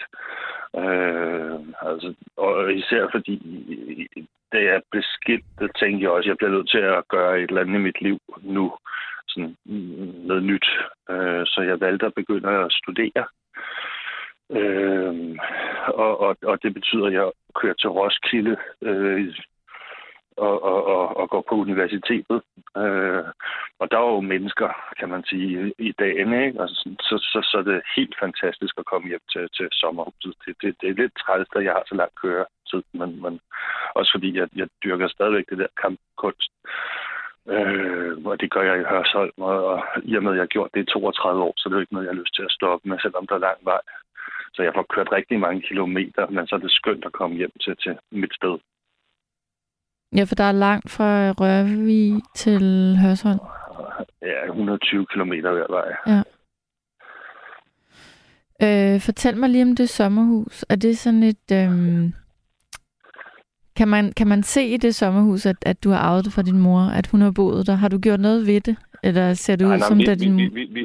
Øh, 0.75 1.59
altså, 1.81 2.13
og 2.37 2.73
især 2.73 3.07
fordi, 3.11 3.35
da 4.51 4.57
jeg 4.57 4.81
blev 4.91 5.03
skilt, 5.03 5.45
der 5.59 5.67
tænkte 5.79 6.03
jeg 6.03 6.11
også, 6.11 6.27
at 6.27 6.29
jeg 6.29 6.37
bliver 6.37 6.51
nødt 6.51 6.69
til 6.69 6.77
at 6.77 7.07
gøre 7.07 7.41
et 7.41 7.49
eller 7.49 7.61
andet 7.61 7.79
i 7.79 7.87
mit 7.87 8.01
liv 8.01 8.19
nu. 8.41 8.73
Sådan 9.27 9.57
noget 10.27 10.43
nyt. 10.43 10.67
Øh, 11.09 11.45
så 11.45 11.61
jeg 11.61 11.79
valgte 11.79 12.05
at 12.05 12.13
begynde 12.13 12.49
at 12.49 12.71
studere. 12.71 13.25
Øh, 14.49 15.37
og, 15.87 16.21
og, 16.21 16.37
og 16.43 16.63
det 16.63 16.73
betyder, 16.73 17.05
at 17.07 17.13
jeg 17.13 17.31
kører 17.55 17.73
til 17.73 17.89
Roskilde 17.89 18.57
øh, 18.81 19.35
og, 20.37 20.63
og, 20.63 20.85
og, 20.85 21.17
og 21.17 21.29
går 21.29 21.43
på 21.49 21.55
universitetet. 21.55 22.41
Øh, 22.77 23.23
og 23.79 23.91
der 23.91 23.97
er 23.97 24.11
jo 24.15 24.21
mennesker, 24.21 24.69
kan 24.99 25.09
man 25.09 25.23
sige, 25.23 25.73
i 25.79 25.91
dagene, 25.91 26.45
ikke? 26.45 26.59
Og 26.61 26.69
så, 27.07 27.15
så, 27.31 27.39
så 27.51 27.57
er 27.57 27.65
det 27.71 27.81
helt 27.95 28.15
fantastisk 28.19 28.73
at 28.77 28.85
komme 28.85 29.07
hjem 29.07 29.25
til, 29.33 29.49
til 29.57 29.67
sommerhuset. 29.71 30.33
Det, 30.45 30.55
det, 30.61 30.75
det 30.81 30.89
er 30.89 31.01
lidt 31.01 31.13
træls, 31.21 31.47
at 31.55 31.63
jeg 31.63 31.73
har 31.73 31.83
så 31.87 31.95
langt 31.95 32.21
køretid, 32.21 32.83
men, 32.99 33.21
men 33.23 33.39
også 33.95 34.11
fordi, 34.15 34.37
jeg, 34.37 34.47
jeg 34.55 34.67
dyrker 34.83 35.07
stadigvæk 35.07 35.45
det 35.49 35.57
der 35.57 35.71
kampkunst. 35.81 36.51
Øh, 37.53 38.17
og 38.25 38.41
det 38.41 38.51
gør 38.51 38.63
jeg 38.69 38.77
i 38.81 38.89
Hørsholm, 38.91 39.37
og, 39.37 39.65
og 39.71 39.83
i 40.03 40.15
og 40.15 40.23
med, 40.23 40.31
at 40.31 40.37
jeg 40.37 40.41
har 40.47 40.55
gjort 40.55 40.73
det 40.73 40.81
i 40.81 40.91
32 40.91 41.43
år, 41.43 41.53
så 41.57 41.69
det 41.69 41.73
er 41.73 41.77
jo 41.77 41.85
ikke 41.85 41.93
noget, 41.93 42.07
jeg 42.07 42.13
har 42.13 42.21
lyst 42.21 42.35
til 42.35 42.47
at 42.47 42.55
stoppe 42.57 42.89
med, 42.89 42.99
selvom 42.99 43.27
der 43.27 43.35
er 43.35 43.47
lang 43.47 43.59
vej. 43.63 43.81
Så 44.53 44.63
jeg 44.63 44.73
får 44.75 44.85
kørt 44.93 45.11
rigtig 45.11 45.39
mange 45.39 45.61
kilometer, 45.61 46.27
men 46.29 46.47
så 46.47 46.55
er 46.55 46.59
det 46.59 46.71
skønt 46.71 47.05
at 47.05 47.17
komme 47.19 47.35
hjem 47.35 47.51
til, 47.63 47.75
til 47.83 47.97
mit 48.11 48.33
sted. 48.35 48.57
Ja, 50.15 50.23
for 50.23 50.35
der 50.35 50.43
er 50.43 50.51
langt 50.51 50.91
fra 50.91 51.31
Rørvig 51.31 52.21
til 52.35 52.97
Hørsholm. 53.01 53.39
Ja, 54.21 54.45
120 54.45 55.05
kilometer 55.11 55.51
hver 55.53 55.67
vej. 55.69 56.23
Øh, 58.63 59.01
fortæl 59.01 59.37
mig 59.37 59.49
lige 59.49 59.63
om 59.63 59.75
det 59.75 59.89
sommerhus. 59.89 60.65
Er 60.69 60.75
det 60.75 60.97
sådan 60.97 61.23
et... 61.23 61.51
Øhm, 61.51 62.13
kan, 63.75 63.87
man, 63.87 64.11
kan 64.11 64.27
man 64.27 64.43
se 64.43 64.63
i 64.65 64.77
det 64.77 64.95
sommerhus, 64.95 65.45
at, 65.45 65.55
at 65.61 65.83
du 65.83 65.89
har 65.89 65.97
arvet 65.97 66.25
det 66.25 66.33
fra 66.33 66.41
din 66.41 66.59
mor, 66.59 66.79
at 66.79 67.07
hun 67.07 67.21
har 67.21 67.31
boet 67.31 67.67
der? 67.67 67.75
Har 67.75 67.87
du 67.87 67.99
gjort 67.99 68.19
noget 68.19 68.47
ved 68.47 68.61
det? 68.61 68.75
Eller 69.07 69.33
ser 69.33 69.55
det 69.55 69.65
ud 69.65 69.69
Nej, 69.69 69.77
nej, 69.77 69.87
som, 69.87 69.97
vi, 69.97 70.05
da 70.05 70.15
din... 70.15 70.37
vi, 70.37 70.47
vi, 70.57 70.63
vi, 70.75 70.83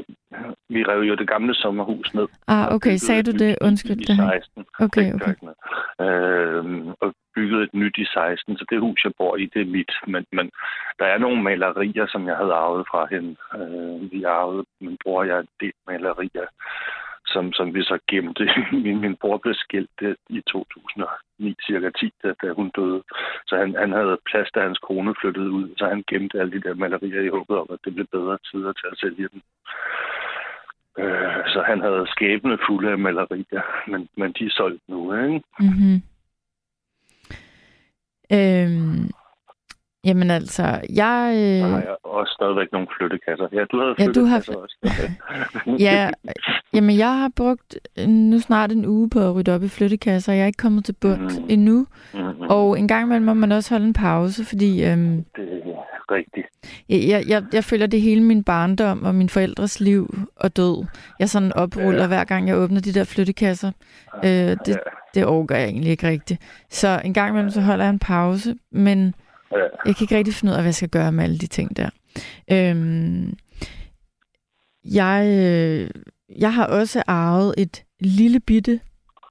vi 0.75 0.85
rev 0.85 1.01
jo 1.01 1.15
det 1.15 1.29
gamle 1.29 1.55
sommerhus 1.55 2.15
ned. 2.15 2.27
Ah, 2.47 2.75
okay. 2.75 2.97
Sagde 2.97 3.23
du 3.23 3.33
det? 3.45 3.57
Undskyld. 3.61 4.01
I 4.01 4.05
Det 4.05 4.17
har... 4.17 4.33
16. 4.33 4.65
Okay, 4.87 5.13
okay. 5.15 5.35
Øhm, 6.01 6.89
og 7.01 7.15
byggede 7.35 7.63
et 7.63 7.75
nyt 7.75 7.97
i 7.99 8.05
16, 8.05 8.57
så 8.57 8.65
det 8.71 8.81
hus, 8.81 9.05
jeg 9.05 9.13
bor 9.19 9.37
i, 9.37 9.51
det 9.55 9.61
er 9.63 9.71
mit. 9.77 9.93
Men, 10.07 10.25
men 10.33 10.51
der 10.99 11.05
er 11.05 11.19
nogle 11.19 11.43
malerier, 11.43 12.07
som 12.07 12.27
jeg 12.27 12.37
havde 12.37 12.55
arvet 12.65 12.85
fra 12.91 13.07
hende. 13.15 13.37
Øh, 13.59 14.13
vi 14.13 14.23
arvede, 14.23 14.65
min 14.81 14.97
bror 15.03 15.21
og 15.21 15.29
jeg, 15.29 15.39
en 15.39 15.49
del 15.61 15.73
malerier, 15.87 16.47
som, 17.27 17.53
som 17.53 17.75
vi 17.75 17.83
så 17.83 17.99
gemte. 18.11 18.45
min, 18.85 19.01
min 19.01 19.17
bror 19.17 19.39
blev 19.39 19.55
skilt 19.55 19.99
i 20.29 20.41
2009, 20.41 21.57
cirka 21.67 21.91
10, 21.91 22.13
da, 22.23 22.35
da 22.43 22.53
hun 22.53 22.71
døde. 22.77 23.03
Så 23.47 23.57
han, 23.57 23.75
han 23.79 23.93
havde 23.93 24.19
plads, 24.31 24.51
da 24.55 24.61
hans 24.61 24.79
kone 24.79 25.15
flyttede 25.21 25.51
ud, 25.51 25.69
så 25.79 25.85
han 25.87 26.05
gemte 26.11 26.41
alle 26.41 26.53
de 26.53 26.63
der 26.63 26.75
malerier 26.75 27.21
i 27.21 27.35
håbet 27.37 27.57
om, 27.57 27.67
at 27.73 27.79
det 27.85 27.95
blev 27.95 28.07
bedre 28.07 28.39
tider 28.51 28.73
til 28.73 28.87
at 28.93 28.99
sælge 28.99 29.29
dem. 29.33 29.43
Øh, 30.99 31.43
så 31.53 31.63
han 31.67 31.81
havde 31.81 32.07
skæbne 32.07 32.59
fulde 32.67 32.91
af 32.91 32.99
malerier, 32.99 33.91
men, 33.91 34.09
men 34.17 34.33
de 34.33 34.47
er 34.47 34.51
solgt 34.51 34.83
nu, 34.89 35.15
ikke? 35.15 35.43
Mm-hmm. 35.61 36.03
Øhm, 38.37 39.11
jamen 40.05 40.31
altså, 40.31 40.63
jeg... 40.95 41.07
Har 41.65 41.77
Øh, 41.77 41.83
jeg 41.85 41.97
også 42.05 42.33
stadigvæk 42.41 42.73
nogle 42.73 42.87
flyttekasser. 42.99 43.47
Ja, 43.53 43.65
du 43.73 43.81
havde 43.81 43.95
Ja, 43.99 44.07
du 44.21 44.25
har 44.25 44.37
også. 44.37 44.77
ja, 45.87 46.11
jamen 46.75 46.99
jeg 46.99 47.19
har 47.19 47.31
brugt 47.37 47.79
øh, 47.99 48.07
nu 48.09 48.39
snart 48.39 48.73
en 48.73 48.87
uge 48.87 49.11
på 49.11 49.21
at 49.21 49.35
rydde 49.35 49.55
op 49.55 49.63
i 49.63 49.69
flyttekasser. 49.69 50.33
Jeg 50.33 50.43
er 50.43 50.47
ikke 50.47 50.57
kommet 50.57 50.85
til 50.85 50.93
bunds 51.01 51.39
Mm. 51.39 51.47
endnu. 51.49 51.87
Mhm. 52.15 52.23
Og 52.51 52.79
en 52.79 52.89
gang 52.89 53.05
imellem 53.05 53.25
må 53.27 53.35
man 53.35 53.53
også 53.53 53.75
holde 53.75 53.87
en 53.87 53.93
pause, 53.93 54.45
fordi 54.45 54.85
øhm, 54.85 55.25
Det 55.37 55.49
er 55.65 56.15
rigtigt. 56.15 56.47
jeg, 56.89 57.09
jeg, 57.09 57.25
jeg, 57.29 57.43
jeg 57.53 57.65
føler, 57.65 57.87
det 57.87 58.01
hele 58.01 58.23
min 58.23 58.45
barndom 58.45 59.05
og 59.05 59.15
min 59.15 59.29
forældres 59.29 59.81
liv 59.81 60.15
og 60.37 60.57
død. 60.57 60.85
Jeg 61.19 61.29
sådan 61.29 61.53
opruller, 61.53 62.01
Ja. 62.01 62.07
hver 62.07 62.25
gang 62.25 62.49
jeg 62.49 62.57
åbner 62.57 62.81
de 62.81 62.93
der 62.95 63.05
flyttekasser. 63.05 63.73
Øh, 64.25 64.31
det, 64.31 64.69
Ja, 64.69 64.75
det 65.15 65.25
overgår 65.25 65.55
jeg 65.55 65.65
egentlig 65.65 65.91
ikke 65.91 66.09
rigtigt. 66.09 66.41
Så 66.71 67.01
en 67.05 67.15
gang 67.15 67.31
imellem, 67.31 67.51
så 67.51 67.61
holder 67.61 67.85
jeg 67.85 67.91
en 67.91 67.99
pause, 67.99 68.55
men 68.73 69.15
ja. 69.53 69.65
jeg 69.87 69.97
kan 69.97 70.05
ikke 70.05 70.17
rigtig 70.17 70.35
finde 70.35 70.51
ud 70.51 70.57
af, 70.57 70.63
hvad 70.63 70.69
jeg 70.69 70.75
skal 70.75 70.89
gøre 70.89 71.13
med 71.13 71.25
alle 71.25 71.39
de 71.39 71.47
ting 71.47 71.77
der. 71.77 71.91
Øhm, 72.53 73.35
jeg, 74.85 75.27
øh, 75.27 75.91
jeg 76.39 76.55
har 76.55 76.67
også 76.67 77.03
arvet 77.07 77.55
et 77.59 77.85
lille 78.01 78.41
bitte, 78.41 78.81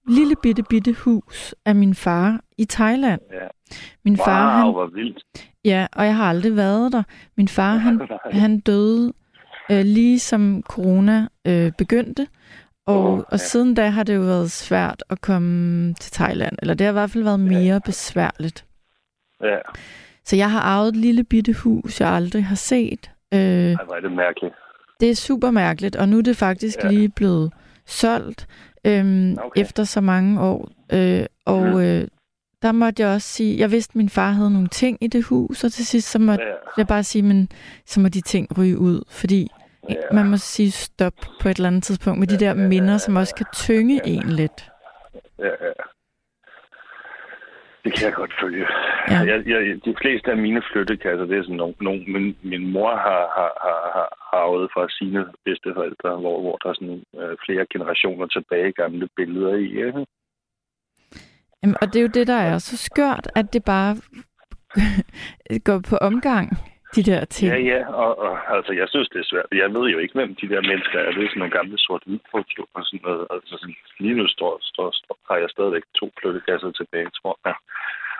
lille 0.10 0.36
bitte, 0.44 0.64
bitte 0.64 0.94
hus 0.94 1.56
af 1.66 1.76
min 1.76 1.96
far 1.96 2.42
i 2.58 2.66
Thailand. 2.66 3.22
Ja. 3.32 3.48
Min 4.06 4.18
far, 4.18 4.56
wow, 4.56 4.64
han, 4.64 4.72
hvor 4.72 4.88
vildt. 4.88 5.24
ja, 5.66 5.88
og 5.92 6.06
jeg 6.06 6.16
har 6.16 6.30
aldrig 6.30 6.56
været 6.56 6.92
der. 6.92 7.04
Min 7.38 7.48
far, 7.48 7.76
han, 7.76 8.02
han 8.42 8.60
døde 8.60 9.14
øh, 9.72 9.86
lige 9.86 10.20
som 10.20 10.64
corona 10.64 11.28
øh, 11.48 11.72
begyndte. 11.78 12.28
Og, 12.86 13.14
og 13.14 13.26
ja. 13.32 13.38
siden 13.38 13.76
da 13.76 13.90
har 13.90 14.04
det 14.04 14.16
jo 14.16 14.22
været 14.22 14.52
svært 14.52 15.04
at 15.10 15.22
komme 15.22 15.94
til 15.94 16.12
Thailand. 16.12 16.58
Eller 16.62 16.74
det 16.74 16.86
har 16.86 16.92
i 16.92 16.94
hvert 16.94 17.12
fald 17.12 17.24
været 17.24 17.40
mere 17.40 17.82
besværligt. 17.82 18.66
Ja, 19.42 19.58
Så 20.26 20.36
jeg 20.36 20.52
har 20.52 20.60
arvet 20.60 20.88
et 20.90 20.96
lille 20.96 21.24
bitte 21.24 21.54
hus, 21.54 22.02
jeg 22.02 22.10
aldrig 22.10 22.46
har 22.46 22.56
set. 22.56 23.12
Øh, 23.34 23.40
Ej, 23.40 23.76
hvor 23.86 23.96
er 23.96 24.00
det 24.00 24.12
mærkeligt. 24.12 24.54
det 25.00 25.10
er 25.10 25.16
super 25.16 25.52
mærkeligt, 25.52 25.96
og 25.96 26.10
nu 26.10 26.18
er 26.18 26.22
det 26.22 26.38
faktisk 26.38 26.78
Ja. 26.78 26.88
ja. 26.88 26.94
lige 26.94 27.10
blevet 27.10 27.54
solgt 27.86 28.48
øhm, 28.86 29.38
Okay. 29.46 29.62
efter 29.62 29.84
så 29.84 30.02
mange 30.02 30.42
år. 30.42 30.70
Øh, 30.94 31.26
og 31.46 31.62
Mhm. 31.68 31.80
øh, 31.80 32.08
der 32.62 32.72
måtte 32.72 33.04
jeg 33.04 33.10
også 33.14 33.28
sige, 33.28 33.60
jeg 33.60 33.72
vidste, 33.72 33.92
at 33.92 33.96
min 33.96 34.10
far 34.10 34.32
havde 34.32 34.52
nogle 34.52 34.68
ting 34.68 34.98
i 35.02 35.08
det 35.08 35.24
hus, 35.24 35.64
og 35.64 35.72
til 35.72 35.86
sidst 35.86 36.12
så 36.12 36.20
måtte 36.20 36.44
Ja, 36.46 36.52
jeg 36.78 36.88
bare 36.88 37.04
sige, 37.04 37.22
men 37.22 37.50
så 37.86 38.00
må 38.00 38.08
de 38.08 38.22
ting 38.22 38.58
ryge 38.58 38.78
ud, 38.78 39.02
fordi 39.10 39.48
Ja. 39.90 39.96
man 40.14 40.30
må 40.30 40.38
sige 40.38 40.72
stop 40.72 41.14
på 41.42 41.50
et 41.50 41.56
eller 41.58 41.68
andet 41.70 41.84
tidspunkt 41.84 42.20
med 42.20 42.28
de 42.28 42.38
der 42.40 42.54
minder, 42.54 42.98
som 42.98 43.16
også 43.16 43.36
kan 43.36 43.46
tynge 43.54 44.02
en 44.08 44.30
lidt. 44.30 44.70
ja, 45.40 45.46
ja. 45.46 45.72
Det 47.84 47.94
kan 47.94 48.06
jeg 48.08 48.14
godt 48.14 48.34
følge. 48.42 48.66
Ja. 49.10 49.20
Jeg, 49.30 49.38
jeg, 49.48 49.60
de 49.86 49.96
fleste 50.02 50.32
af 50.32 50.38
mine 50.38 50.62
flyttekasser, 50.72 51.26
det 51.26 51.38
er 51.38 51.44
sådan 51.44 51.56
nogle, 51.56 51.76
nogle 51.82 52.04
min, 52.14 52.38
min 52.42 52.72
mor 52.74 52.92
har, 52.96 53.24
har, 53.38 53.52
har, 53.66 53.78
har 53.96 54.08
arvet 54.42 54.70
fra 54.74 54.90
sine 54.90 55.26
bedsteforældre, 55.46 56.10
hvor, 56.24 56.42
hvor 56.42 56.58
der 56.58 56.70
er 56.70 56.74
sådan 56.74 57.04
øh, 57.20 57.38
flere 57.46 57.66
generationer 57.74 58.28
tilbage 58.28 58.72
gamle 58.72 59.08
billeder 59.18 59.56
i. 59.56 59.68
Ikke? 59.88 60.06
Jamen, 61.64 61.76
og 61.82 61.88
det 61.88 61.96
er 61.96 62.02
jo 62.02 62.16
det, 62.18 62.28
der 62.28 62.42
er 62.50 62.58
så 62.58 62.78
skørt, 62.78 63.28
at 63.36 63.54
det 63.54 63.64
bare 63.64 63.96
går 65.68 65.80
på 65.90 65.96
omgang, 65.98 66.58
de 66.96 67.04
der 67.12 67.26
ting. 67.26 67.48
Ja, 67.52 67.60
ja, 67.72 67.80
og, 68.04 68.12
og 68.26 68.56
altså, 68.56 68.72
jeg 68.74 68.88
synes, 68.90 69.10
det 69.10 69.20
er 69.20 69.28
svært. 69.32 69.46
Jeg 69.64 69.74
ved 69.74 69.86
jo 69.94 69.98
ikke, 70.04 70.14
hvem 70.20 70.36
de 70.42 70.50
der 70.54 70.62
mennesker 70.72 71.00
er. 71.00 71.12
Det 71.12 71.24
er 71.24 71.30
sådan 71.30 71.40
nogle 71.40 71.58
gamle 71.60 71.78
sort 71.78 72.04
foto 72.32 72.62
og 72.76 72.82
sådan 72.86 73.00
noget. 73.08 73.28
Altså, 73.34 73.54
sådan, 73.62 73.76
lige 74.04 74.16
nu 74.20 74.26
står, 74.28 74.54
står, 74.72 74.88
står, 75.00 75.16
har 75.30 75.38
jeg 75.44 75.50
stadigvæk 75.50 75.84
to 76.00 76.06
flyttekasser 76.20 76.72
tilbage, 76.72 77.10
tror 77.20 77.36
jeg. 77.46 77.56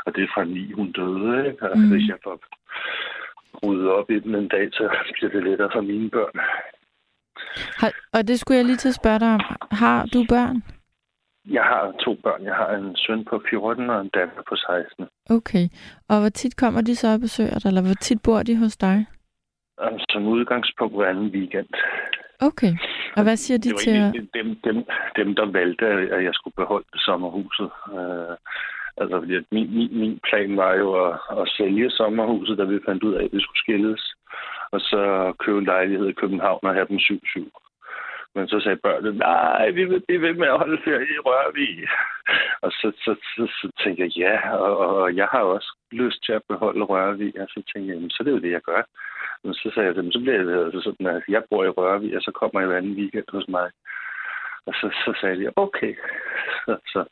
Og 0.06 0.10
det 0.16 0.24
er 0.24 0.32
fra 0.34 0.44
ni, 0.44 0.72
hun 0.72 0.92
døde, 0.92 1.48
ikke? 1.50 1.70
Og 1.72 1.78
Mm. 1.78 1.90
hvis 1.92 2.08
jeg 2.12 2.18
får 2.24 2.36
ryddet 3.64 3.90
op 3.98 4.10
i 4.12 4.20
den 4.20 4.36
en 4.36 4.48
dag, 4.48 4.66
så 4.74 4.84
bliver 5.14 5.32
det 5.32 5.44
lettere 5.44 5.70
for 5.76 5.82
mine 5.82 6.10
børn. 6.10 6.36
Har, 7.82 7.92
og 8.14 8.28
det 8.28 8.40
skulle 8.40 8.58
jeg 8.58 8.66
lige 8.66 8.78
til 8.84 8.90
at 8.94 8.96
spørge 9.02 9.20
dig 9.20 9.34
om. 9.34 9.42
Har 9.72 10.06
du 10.14 10.26
børn? 10.30 10.58
Jeg 11.50 11.64
har 11.64 11.92
to 12.06 12.16
børn. 12.24 12.44
Jeg 12.44 12.56
har 12.56 12.70
en 12.76 12.96
søn 12.96 13.26
på 13.26 13.42
14 13.50 13.90
og 13.90 14.02
en 14.02 14.10
datter 14.10 14.42
på 14.50 14.56
16. 14.56 15.06
Okay. 15.30 15.66
Og 16.10 16.20
hvor 16.20 16.30
tit 16.30 16.56
kommer 16.58 16.82
de 16.82 16.96
så 16.96 17.08
og 17.14 17.20
besøger 17.20 17.60
dig, 17.60 17.68
eller 17.70 17.82
hvor 17.82 17.94
tit 18.02 18.22
bor 18.24 18.44
de 18.44 18.58
hos 18.58 18.78
dig? 18.78 19.06
Som 20.10 20.28
udgangspunkt 20.28 20.96
hver 20.96 21.10
anden 21.10 21.28
weekend. 21.36 21.68
Okay. 22.42 22.74
Og 23.18 23.24
hvad 23.24 23.38
siger 23.38 23.58
de 23.58 23.64
det 23.64 23.74
var 23.74 23.78
til... 23.78 23.92
at- 24.20 24.34
dem, 24.34 24.48
dem, 24.68 24.78
dem, 25.16 25.36
der 25.36 25.46
valgte, 25.52 25.86
at 25.88 26.24
jeg 26.24 26.34
skulle 26.34 26.54
beholde 26.58 26.88
sommerhuset. 26.96 27.70
Øh, 27.96 28.36
altså, 28.98 29.16
fordi 29.20 29.36
at 29.36 29.46
min, 29.52 29.68
min, 29.78 30.00
min 30.00 30.20
plan 30.30 30.58
var 30.58 30.74
jo 30.74 30.88
at, 31.08 31.20
at 31.42 31.50
sælge 31.58 31.90
sommerhuset, 31.90 32.58
da 32.58 32.64
vi 32.64 32.80
fandt 32.88 33.04
ud 33.04 33.14
af, 33.14 33.24
at 33.24 33.34
vi 33.34 33.42
skulle 33.42 33.64
skilles. 33.66 34.14
Og 34.72 34.80
så 34.80 35.34
købe 35.40 35.58
en 35.60 35.66
lejlighed 35.66 36.08
i 36.10 36.20
København 36.22 36.60
og 36.64 36.74
have 36.74 36.88
dem 36.90 36.98
7-7. 36.98 37.71
Men 38.36 38.48
så 38.48 38.60
sagde 38.60 38.84
børnene, 38.86 39.18
nej, 39.18 39.70
vi 39.70 39.84
vil 39.86 40.04
blive 40.08 40.22
ved 40.22 40.34
med 40.34 40.48
at 40.48 40.58
holde 40.58 40.82
ferie 40.84 41.14
i 41.18 41.20
Rørvig. 41.28 41.88
Og 42.66 42.72
så, 42.72 42.92
så, 43.04 43.16
så, 43.36 43.44
så 43.60 43.72
tænkte 43.84 44.04
jeg, 44.04 44.12
ja, 44.18 44.56
og, 44.56 44.78
og, 44.78 45.16
jeg 45.16 45.28
har 45.32 45.40
også 45.40 45.72
lyst 45.92 46.26
til 46.26 46.34
at 46.34 46.44
beholde 46.50 46.84
Rørvig. 46.84 47.42
Og 47.42 47.48
så 47.50 47.56
tænkte 47.56 47.88
jeg, 47.88 47.96
jamen, 47.96 48.10
så 48.10 48.18
er 48.20 48.24
det 48.24 48.32
jo 48.32 48.46
det, 48.46 48.52
jeg 48.52 48.62
gør. 48.62 48.82
Men 49.44 49.54
så 49.54 49.72
sagde 49.74 49.88
jeg, 49.88 49.96
jamen, 49.96 50.12
så 50.12 50.20
bliver 50.20 50.44
det 50.44 50.66
altså 50.66 50.82
sådan, 50.82 51.08
at 51.08 51.24
jeg 51.28 51.44
bor 51.50 51.64
i 51.64 51.70
Rørvig, 51.70 52.16
og 52.18 52.22
så 52.22 52.32
kommer 52.32 52.60
jeg 52.60 52.68
hver 52.68 52.78
anden 52.78 52.98
weekend 53.00 53.26
hos 53.32 53.48
mig. 53.48 53.70
Og 54.66 54.74
så, 54.74 54.88
så 55.06 55.18
sagde 55.22 55.40
de, 55.40 55.54
okay. 55.56 55.94
Så, 56.66 56.78
så, 56.94 57.04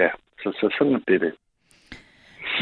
ja, 0.00 0.10
så, 0.42 0.48
så 0.60 0.74
sådan 0.78 0.94
er 0.94 0.98
det 1.08 1.20
det. 1.20 1.34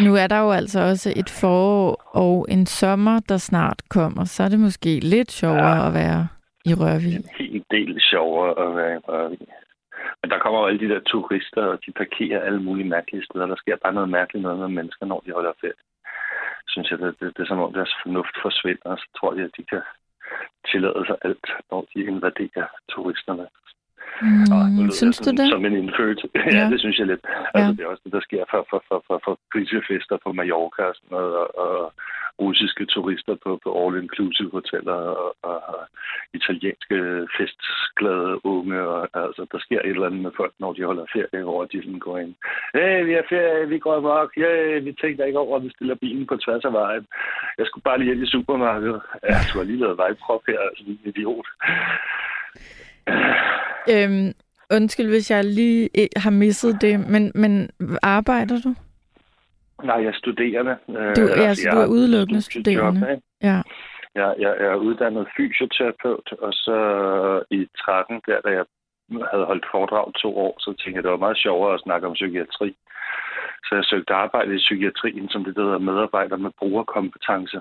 Nu 0.04 0.14
er 0.14 0.26
der 0.26 0.40
jo 0.40 0.50
altså 0.50 0.80
også 0.80 1.12
et 1.16 1.30
forår 1.40 2.02
og 2.24 2.46
en 2.48 2.66
sommer, 2.66 3.20
der 3.28 3.36
snart 3.36 3.82
kommer. 3.88 4.24
Så 4.24 4.42
er 4.42 4.48
det 4.48 4.60
måske 4.60 5.00
lidt 5.00 5.32
sjovere 5.32 5.76
Ja. 5.76 5.86
at 5.86 5.94
være 5.94 6.28
i 6.64 6.72
Rørvig. 6.74 7.16
en 7.16 7.28
hel 7.38 7.64
del 7.70 8.00
sjovere 8.10 8.50
at 8.64 8.76
være 8.76 8.94
i 8.96 8.98
Rørvig. 9.08 9.38
Men 10.22 10.30
der 10.30 10.38
kommer 10.38 10.60
jo 10.60 10.66
alle 10.66 10.80
de 10.84 10.88
der 10.94 11.00
turister, 11.00 11.62
og 11.72 11.78
de 11.86 11.92
parkerer 11.92 12.40
alle 12.46 12.62
mulige 12.62 12.88
mærkelige 12.88 13.24
steder. 13.24 13.46
Der 13.46 13.56
sker 13.56 13.76
bare 13.84 13.92
noget 13.92 14.08
mærkeligt 14.18 14.42
noget 14.42 14.58
med 14.58 14.68
mennesker, 14.68 15.06
når 15.06 15.20
de 15.26 15.32
holder 15.32 15.52
ferie. 15.60 15.80
Synes 16.68 16.90
jeg, 16.90 16.98
det, 16.98 17.20
det, 17.20 17.36
det 17.36 17.42
er 17.42 17.46
som 17.46 17.58
om 17.66 17.72
deres 17.72 17.92
fornuft 18.02 18.36
forsvinder, 18.42 18.90
og 18.94 18.98
så 18.98 19.06
tror 19.18 19.34
jeg, 19.34 19.44
at 19.44 19.56
de 19.58 19.64
kan 19.72 19.82
tillade 20.70 21.04
sig 21.06 21.16
alt, 21.24 21.46
når 21.70 21.80
de 21.94 21.98
invaderer 22.12 22.66
turisterne. 22.92 23.46
Og 24.56 24.62
nu 24.76 24.82
Mm, 24.84 24.90
synes 25.00 25.18
du 25.18 25.24
sådan 25.24 25.38
det? 25.40 25.48
Som 25.52 25.64
en 25.66 25.76
indfødt. 25.82 26.20
Ja, 26.34 26.58
Ja. 26.58 26.64
det 26.72 26.80
synes 26.80 26.98
jeg 26.98 27.06
lidt. 27.06 27.24
Altså, 27.54 27.70
Ja. 27.70 27.76
det 27.76 27.80
er 27.80 27.86
også 27.92 28.02
det, 28.04 28.12
der 28.12 28.20
sker 28.28 28.44
for, 28.50 28.66
for, 28.70 28.80
for, 28.88 28.98
for, 29.06 29.16
for 29.24 30.18
på 30.24 30.32
Mallorca 30.32 30.82
og 30.90 30.94
sådan 30.96 31.12
noget, 31.16 31.32
og, 31.36 31.48
og 31.64 31.92
russiske 32.40 32.84
turister 32.94 33.34
på, 33.44 33.50
på 33.64 33.68
all-inclusive 33.80 34.50
hoteller, 34.58 34.98
og, 35.22 35.36
og, 35.42 35.58
og 35.74 35.82
italienske 36.38 36.98
festglade 37.36 38.34
unge, 38.52 38.80
og 38.94 39.00
altså, 39.24 39.42
der 39.52 39.58
sker 39.58 39.80
et 39.80 39.90
eller 39.90 40.06
andet 40.06 40.22
med 40.26 40.32
folk, 40.36 40.52
når 40.58 40.72
de 40.72 40.84
holder 40.84 41.06
ferie, 41.14 41.42
hvor 41.44 41.64
de 41.64 41.82
sådan 41.84 42.04
går 42.06 42.18
ind. 42.18 42.34
Hey, 42.74 43.04
vi 43.08 43.12
er 43.20 43.26
ferie, 43.28 43.68
vi 43.68 43.78
går 43.78 43.94
amok, 43.96 44.30
Hey, 44.36 44.82
vi 44.86 44.92
tænker 44.92 45.24
ikke 45.24 45.38
over, 45.38 45.56
at 45.56 45.64
vi 45.64 45.70
stiller 45.76 45.94
bilen 45.94 46.26
på 46.26 46.36
tværs 46.36 46.64
af 46.64 46.72
vejen. 46.72 47.06
Jeg 47.58 47.66
skulle 47.66 47.86
bare 47.88 47.98
lige 47.98 48.12
ind 48.12 48.22
i 48.22 48.32
supermarkedet. 48.34 49.00
Ja, 49.28 49.36
du 49.52 49.58
har 49.58 49.64
lige 49.64 49.80
lavet 49.80 49.98
vejprop 49.98 50.42
her, 50.48 50.60
altså, 50.68 50.84
en 50.86 50.98
idiot. 51.04 51.46
Øhm, 53.92 54.32
undskyld, 54.76 55.08
hvis 55.08 55.30
jeg 55.30 55.44
lige 55.44 55.88
eh, 55.94 56.08
har 56.16 56.30
misset 56.30 56.78
det, 56.80 57.10
men, 57.10 57.32
men 57.34 57.70
arbejder 58.02 58.60
du? 58.64 58.74
Nej, 59.84 59.96
jeg 59.96 60.08
er 60.14 60.18
studerende. 60.22 60.76
Øh, 60.88 61.16
Du, 61.16 61.20
ja, 61.42 61.54
så 61.54 61.62
jeg 61.68 61.72
du 61.76 61.78
er 61.80 61.86
udelukkende 61.86 62.42
studerende. 62.42 63.10
ikke? 63.10 63.22
Ja. 63.42 63.62
Jeg, 64.14 64.34
jeg, 64.38 64.52
jeg 64.60 64.66
er 64.66 64.74
uddannet 64.88 65.26
fysioterapeut, 65.36 66.32
og 66.46 66.52
så 66.52 66.76
i 67.50 67.66
13, 67.84 68.20
der 68.26 68.40
da 68.40 68.48
jeg 68.58 68.64
havde 69.32 69.44
holdt 69.44 69.66
foredrag 69.70 70.06
to 70.22 70.38
år, 70.38 70.54
så 70.58 70.70
tænkte 70.78 70.96
jeg, 70.96 71.02
det 71.02 71.10
var 71.10 71.16
meget 71.26 71.38
sjovere 71.38 71.74
at 71.74 71.80
snakke 71.80 72.06
om 72.06 72.12
psykiatri. 72.14 72.76
Så 73.66 73.74
jeg 73.74 73.84
søgte 73.84 74.14
arbejde 74.14 74.54
i 74.54 74.64
psykiatrien, 74.66 75.28
som 75.28 75.44
det 75.44 75.56
der 75.56 75.62
hedder 75.62 75.78
medarbejder 75.78 76.36
med 76.36 76.50
brugerkompetence. 76.58 77.60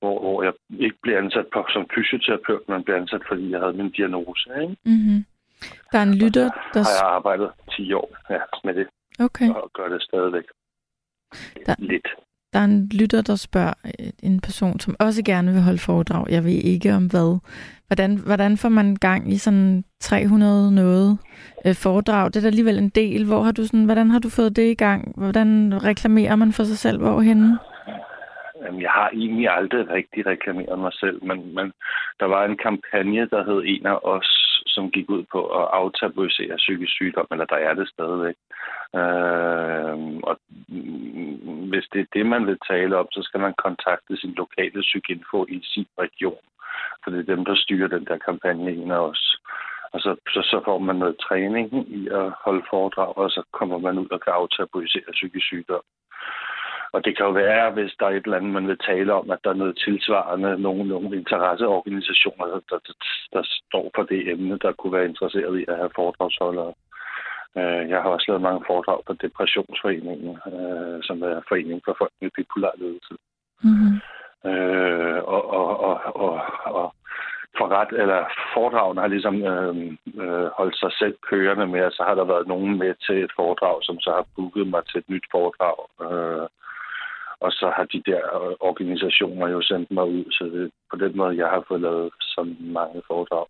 hvor, 0.00 0.20
hvor 0.20 0.42
jeg 0.42 0.52
ikke 0.80 0.98
blev 1.02 1.16
ansat 1.16 1.46
på, 1.52 1.66
som 1.68 1.86
fysioterapeut, 1.94 2.68
men 2.68 2.84
blev 2.84 2.96
ansat, 2.96 3.22
fordi 3.28 3.50
jeg 3.50 3.60
havde 3.60 3.72
min 3.72 3.90
diagnose. 3.90 4.50
Ikke? 4.62 4.76
Mm-hmm. 4.84 5.20
Der 5.92 5.98
er 5.98 6.02
en 6.02 6.14
lytter, 6.22 6.48
der... 6.74 6.80
Har 6.88 6.94
jeg 7.02 7.10
arbejdet 7.18 7.50
10 7.76 7.92
år 7.92 8.08
ja, 8.30 8.40
med 8.64 8.74
det, 8.74 8.86
Okay. 9.20 9.48
og 9.54 9.70
gør 9.74 9.88
det 9.88 10.02
stadigvæk. 10.02 10.44
Der- 11.66 11.74
Lidt. 11.78 12.08
Der 12.52 12.58
er 12.58 12.64
en 12.64 12.88
lytter, 13.00 13.22
der 13.22 13.36
spørger 13.36 13.72
øh, 13.84 14.10
en 14.22 14.40
person, 14.40 14.80
som 14.80 14.96
også 15.00 15.22
gerne 15.24 15.52
vil 15.52 15.62
holde 15.62 15.78
foredrag. 15.78 16.26
Jeg 16.30 16.44
ved 16.44 16.50
ikke 16.52 16.94
om 16.94 17.06
hvad. 17.06 17.38
Hvordan, 17.86 18.16
hvordan 18.26 18.56
får 18.56 18.68
man 18.68 18.96
gang 18.96 19.32
i 19.32 19.36
sådan 19.36 19.84
300 20.00 20.72
noget 20.74 21.18
øh, 21.66 21.74
foredrag? 21.74 22.26
Det 22.26 22.36
er 22.36 22.40
da 22.40 22.46
alligevel 22.46 22.78
en 22.78 22.88
del. 22.88 23.26
Hvor 23.26 23.42
har 23.42 23.52
du 23.52 23.64
sådan, 23.66 23.84
hvordan 23.84 24.10
har 24.10 24.18
du 24.18 24.28
fået 24.30 24.56
det 24.56 24.70
i 24.70 24.74
gang? 24.74 25.14
Hvordan 25.16 25.80
reklamerer 25.84 26.36
man 26.36 26.52
for 26.52 26.64
sig 26.64 26.78
selv? 26.78 26.98
Hvorhenne? 26.98 27.58
Jamen, 28.64 28.82
jeg 28.82 28.90
har 28.90 29.08
egentlig 29.12 29.48
aldrig 29.48 29.90
rigtig 29.90 30.26
reklameret 30.26 30.78
mig 30.78 30.92
selv, 30.92 31.24
men, 31.24 31.54
men 31.54 31.72
der 32.20 32.26
var 32.26 32.44
en 32.44 32.56
kampagne, 32.56 33.28
der 33.32 33.44
hed 33.44 33.62
En 33.66 33.86
af 33.86 33.98
os, 34.02 34.30
som 34.78 34.90
gik 34.96 35.08
ud 35.16 35.24
på 35.32 35.40
at 35.60 35.66
aftabuisere 35.80 36.56
psykisk 36.64 36.92
sygdom, 36.98 37.26
eller 37.32 37.46
der 37.52 37.60
er 37.68 37.74
det 37.74 37.86
stadigvæk. 37.94 38.38
Øh, 38.98 39.96
og 40.28 40.34
hvis 41.70 41.86
det 41.92 42.00
er 42.00 42.12
det, 42.16 42.26
man 42.34 42.46
vil 42.48 42.58
tale 42.70 42.92
om, 43.00 43.06
så 43.16 43.20
skal 43.22 43.40
man 43.40 43.54
kontakte 43.66 44.12
sin 44.16 44.34
lokale 44.42 44.80
psykinfo 44.88 45.38
i 45.56 45.58
sin 45.72 45.88
region. 46.04 46.44
For 47.00 47.10
det 47.10 47.18
er 47.20 47.34
dem, 47.34 47.44
der 47.48 47.54
styrer 47.64 47.88
den 47.88 48.04
der 48.04 48.18
kampagne 48.28 48.70
En 48.72 48.90
af 48.90 49.02
os. 49.12 49.24
Og 49.92 50.00
så, 50.04 50.10
så, 50.34 50.40
så 50.50 50.58
får 50.64 50.78
man 50.78 50.96
noget 50.96 51.16
træning 51.26 51.66
i 52.00 52.08
at 52.20 52.32
holde 52.44 52.64
foredrag, 52.70 53.10
og 53.18 53.30
så 53.30 53.42
kommer 53.52 53.78
man 53.78 53.98
ud 53.98 54.10
og 54.10 54.20
kan 54.20 54.32
aftabuisere 54.32 55.12
psykisk 55.12 55.46
sygdom. 55.46 55.84
Og 56.92 57.04
det 57.04 57.16
kan 57.16 57.26
jo 57.26 57.32
være, 57.32 57.70
hvis 57.70 57.92
der 57.98 58.06
er 58.06 58.10
et 58.10 58.24
eller 58.24 58.36
andet, 58.36 58.52
man 58.52 58.68
vil 58.68 58.78
tale 58.78 59.12
om, 59.14 59.30
at 59.30 59.38
der 59.44 59.50
er 59.50 59.62
noget 59.62 59.78
tilsvarende, 59.84 60.58
nogle, 60.58 60.88
nogle 60.88 61.16
interesseorganisationer, 61.16 62.46
der, 62.46 62.60
der, 62.70 62.78
der 63.32 63.42
står 63.44 63.90
for 63.94 64.02
det 64.02 64.28
emne, 64.30 64.58
der 64.58 64.72
kunne 64.72 64.92
være 64.92 65.08
interesseret 65.12 65.58
i 65.60 65.64
at 65.68 65.76
have 65.76 65.90
foredragsholdere. 65.96 66.72
Øh, 67.58 67.90
Jeg 67.90 68.02
har 68.02 68.10
også 68.10 68.24
lavet 68.28 68.42
mange 68.42 68.64
foredrag 68.66 69.00
på 69.06 69.12
Depressionsforeningen, 69.12 70.38
øh, 70.52 70.98
som 71.02 71.22
er 71.22 71.40
forening 71.48 71.80
for 71.84 71.94
folk 71.98 72.12
med 72.20 72.30
bipolar 72.36 72.72
ledelse. 72.76 73.14
Mm-hmm. 73.62 73.94
Øh, 74.50 75.22
og, 75.24 75.50
og, 75.50 75.80
og, 75.80 76.00
og, 76.14 76.40
og 76.64 76.94
forret, 77.58 77.92
eller 78.02 78.20
foredragene 78.54 79.00
har 79.00 79.08
ligesom 79.08 79.36
øh, 79.42 79.76
øh, 80.22 80.48
holdt 80.58 80.76
sig 80.78 80.92
selv 80.92 81.16
kørende 81.30 81.66
med, 81.66 81.82
og 81.84 81.92
så 81.92 82.02
har 82.08 82.14
der 82.14 82.24
været 82.24 82.46
nogen 82.48 82.78
med 82.78 82.94
til 83.06 83.24
et 83.24 83.32
foredrag, 83.36 83.76
som 83.82 84.00
så 84.00 84.10
har 84.10 84.26
booket 84.36 84.66
mig 84.66 84.82
til 84.86 84.98
et 84.98 85.08
nyt 85.08 85.26
foredrag. 85.30 85.78
Øh, 86.04 86.48
og 87.40 87.52
så 87.52 87.72
har 87.76 87.84
de 87.84 88.02
der 88.10 88.22
øh, 88.42 88.54
organisationer 88.60 89.48
jo 89.48 89.62
sendt 89.62 89.90
mig 89.90 90.04
ud, 90.04 90.24
så 90.30 90.44
det 90.44 90.70
på 90.90 90.96
den 90.96 91.16
måde, 91.16 91.36
jeg 91.36 91.46
har 91.46 91.64
fået 91.68 91.80
lavet 91.80 92.12
så 92.20 92.54
mange 92.60 93.02
foredrag. 93.06 93.46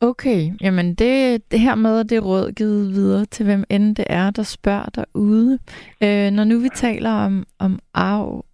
Okay, 0.00 0.50
jamen 0.60 0.94
det, 0.94 1.42
det 1.52 1.60
her 1.60 1.74
med, 1.74 2.04
det 2.04 2.24
råd 2.24 2.52
givet 2.52 2.92
videre 2.92 3.24
til 3.24 3.44
hvem 3.44 3.64
end 3.70 3.96
det 3.96 4.04
er, 4.08 4.30
der 4.30 4.42
spørger 4.42 4.84
derude. 4.94 5.58
Øh, 6.02 6.30
når 6.30 6.44
nu 6.44 6.58
vi 6.58 6.68
taler 6.68 7.10
om, 7.10 7.44
om 7.58 7.78
arv 7.94 8.44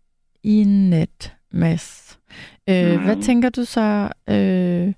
i 0.42 0.64
net, 0.64 1.32
Mads, 1.50 2.18
øh, 2.70 2.86
Mhm. 2.86 2.98
mm. 2.98 3.04
hvad 3.04 3.22
tænker 3.22 3.50
du 3.50 3.64
så? 3.64 4.08
Øh, 4.30 4.94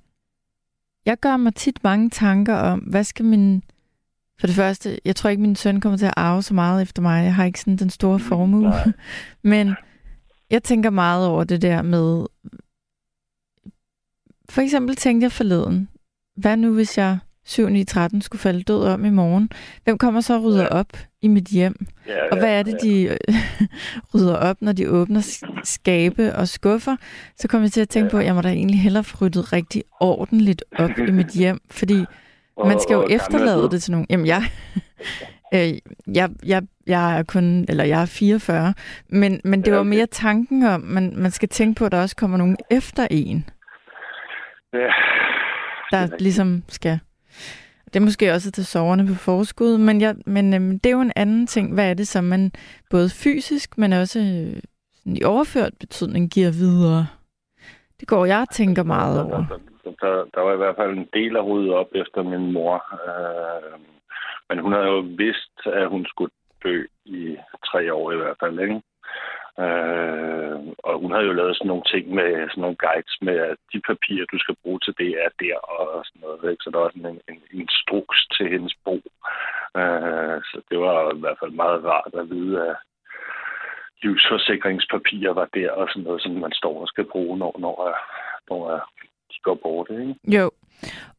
jeg 1.06 1.16
gør 1.20 1.36
mig 1.36 1.54
tit 1.54 1.84
mange 1.84 2.10
tanker 2.10 2.54
om, 2.54 2.78
hvad 2.78 3.04
skal 3.04 3.24
min... 3.24 3.62
For 4.40 4.46
det 4.46 4.56
første, 4.56 4.98
jeg 5.04 5.16
tror 5.16 5.30
ikke, 5.30 5.42
min 5.42 5.56
søn 5.56 5.80
kommer 5.80 5.98
til 5.98 6.06
at 6.06 6.14
arve 6.16 6.42
så 6.42 6.54
meget 6.54 6.82
efter 6.82 7.02
mig. 7.02 7.24
Jeg 7.24 7.34
har 7.34 7.44
ikke 7.44 7.60
sådan 7.60 7.76
den 7.76 7.90
store 7.90 8.18
formue. 8.18 8.62
nej. 8.62 8.92
Men 9.42 9.74
jeg 10.50 10.62
tænker 10.62 10.90
meget 10.90 11.26
over 11.26 11.44
det 11.44 11.62
der 11.62 11.82
med... 11.82 12.26
For 14.48 14.60
eksempel 14.60 14.96
tænkte 14.96 15.24
jeg 15.24 15.32
forleden, 15.32 15.88
hvad 16.36 16.56
nu 16.56 16.74
hvis 16.74 16.98
jeg 16.98 17.18
7 17.44 17.68
9 17.68 17.84
13 17.84 18.20
skulle 18.22 18.40
falde 18.40 18.62
død 18.62 18.82
om 18.84 19.04
i 19.04 19.10
morgen? 19.10 19.50
Hvem 19.84 19.98
kommer 19.98 20.20
så 20.20 20.34
og 20.36 20.42
rydder 20.44 20.62
Ja. 20.62 20.68
op 20.68 20.92
i 21.22 21.28
mit 21.28 21.44
hjem? 21.48 21.86
Ja, 22.08 22.28
Og 22.32 22.38
hvad 22.38 22.58
er 22.58 22.62
det, 22.62 22.76
de 22.82 23.02
øh, 23.02 23.16
rydder 24.14 24.34
op, 24.36 24.62
når 24.62 24.72
de 24.72 24.90
åbner 24.90 25.20
sk- 25.20 25.60
skabe 25.64 26.34
og 26.34 26.48
skuffer? 26.48 26.96
Så 27.36 27.48
kommer 27.48 27.64
jeg 27.66 27.72
til 27.72 27.80
at 27.80 27.88
tænke 27.88 28.10
på, 28.10 28.18
at 28.18 28.24
jeg 28.24 28.34
må 28.34 28.40
da 28.40 28.48
egentlig 28.48 28.80
hellere 28.80 29.04
få 29.04 29.16
ryddet 29.24 29.52
rigtig 29.52 29.82
ordentligt 30.00 30.64
op 30.78 30.90
i 31.08 31.10
mit 31.10 31.28
hjem, 31.28 31.60
fordi 31.70 32.04
Og- 32.56 32.68
man 32.68 32.80
skal 32.80 32.94
jo 32.94 33.02
og 33.02 33.10
er 33.10 33.16
efterlade 33.16 33.70
det 33.70 33.82
til 33.82 33.92
nogen. 33.92 34.06
Jamen, 34.10 34.26
jeg, 34.26 34.42
øh, 35.54 35.72
jeg, 36.14 36.30
jeg, 36.46 36.62
jeg 36.86 37.18
er 37.18 37.22
kun, 37.22 37.64
eller 37.68 37.84
jeg 37.84 38.02
er 38.02 38.06
44, 38.06 38.74
men, 39.08 39.40
men 39.44 39.60
det 39.60 39.66
Ja, 39.66 39.72
var 39.72 39.80
okay. 39.80 39.88
mere 39.88 40.06
tanken 40.06 40.62
om, 40.62 40.80
man, 40.80 41.12
man 41.16 41.30
skal 41.30 41.48
tænke 41.48 41.78
på, 41.78 41.84
at 41.86 41.92
der 41.92 42.00
også 42.02 42.16
kommer 42.16 42.36
nogen 42.36 42.56
efter 42.70 43.06
en, 43.10 43.48
Ja, 44.72 44.78
der 45.90 45.98
er 45.98 46.08
ligesom 46.18 46.62
skal... 46.68 46.98
Det 47.84 47.96
er 47.96 48.00
måske 48.04 48.32
også 48.32 48.50
til 48.50 48.66
soverne 48.66 49.06
på 49.06 49.14
forskud, 49.14 49.78
men, 49.78 50.00
jeg, 50.00 50.14
men 50.26 50.54
øhm, 50.54 50.78
det 50.78 50.90
er 50.90 50.94
jo 50.94 51.00
en 51.00 51.12
anden 51.16 51.46
ting. 51.46 51.74
Hvad 51.74 51.90
er 51.90 51.94
det, 51.94 52.08
som 52.08 52.24
man 52.24 52.52
både 52.90 53.10
fysisk, 53.10 53.78
men 53.78 53.92
også 53.92 54.18
øh, 54.18 54.62
sådan 54.96 55.16
i 55.16 55.22
overført 55.24 55.72
betydning 55.80 56.30
giver 56.30 56.50
videre? 56.50 57.06
Det 58.00 58.08
går 58.08 58.24
jeg 58.26 58.38
og 58.38 58.50
tænker 58.50 58.82
meget 58.82 59.22
over 59.22 59.44
så 59.86 60.06
der, 60.06 60.24
der, 60.34 60.40
var 60.40 60.52
i 60.54 60.62
hvert 60.62 60.76
fald 60.76 60.92
en 60.92 61.08
del 61.12 61.36
af 61.36 61.46
ryddet 61.46 61.74
op 61.74 61.90
efter 61.94 62.22
min 62.22 62.52
mor. 62.52 62.76
Øh, 63.08 63.78
men 64.48 64.58
hun 64.58 64.72
havde 64.72 64.86
jo 64.86 65.00
vidst, 65.24 65.56
at 65.66 65.88
hun 65.88 66.06
skulle 66.06 66.32
dø 66.64 66.84
i 67.04 67.36
tre 67.66 67.94
år 67.94 68.12
i 68.12 68.16
hvert 68.16 68.36
fald, 68.40 68.60
ikke? 68.60 68.82
Øh, 69.64 70.58
og 70.88 70.94
hun 71.02 71.10
havde 71.12 71.26
jo 71.26 71.32
lavet 71.32 71.56
sådan 71.56 71.68
nogle 71.68 71.88
ting 71.92 72.04
med 72.14 72.30
sådan 72.48 72.60
nogle 72.64 72.82
guides 72.86 73.16
med, 73.22 73.38
at 73.50 73.56
de 73.72 73.80
papirer, 73.90 74.26
du 74.32 74.38
skal 74.38 74.56
bruge 74.62 74.80
til 74.82 74.94
det, 74.98 75.10
er 75.24 75.30
der 75.42 75.56
og 75.56 76.04
sådan 76.06 76.20
noget. 76.24 76.50
Ikke? 76.50 76.62
Så 76.64 76.70
der 76.70 76.78
var 76.78 76.90
sådan 76.90 77.12
en, 77.12 77.20
en, 77.28 77.40
en 77.52 77.60
instruks 77.60 78.18
til 78.36 78.46
hendes 78.54 78.74
bo. 78.84 78.96
Øh, 79.80 80.38
så 80.50 80.56
det 80.70 80.78
var 80.84 81.14
i 81.16 81.20
hvert 81.24 81.38
fald 81.40 81.50
meget 81.62 81.84
rart 81.84 82.14
at 82.22 82.30
vide, 82.30 82.54
at 82.68 82.76
livsforsikringspapirer 84.02 85.32
var 85.40 85.48
der 85.54 85.70
og 85.70 85.88
sådan 85.88 86.02
noget, 86.02 86.22
som 86.22 86.32
man 86.32 86.52
står 86.52 86.80
og 86.80 86.88
skal 86.88 87.04
bruge, 87.04 87.38
når, 87.38 87.52
når, 87.58 87.76
når 88.50 88.60
går 89.46 89.58
bort. 89.62 89.88
Ikke? 89.90 90.38
Jo, 90.38 90.50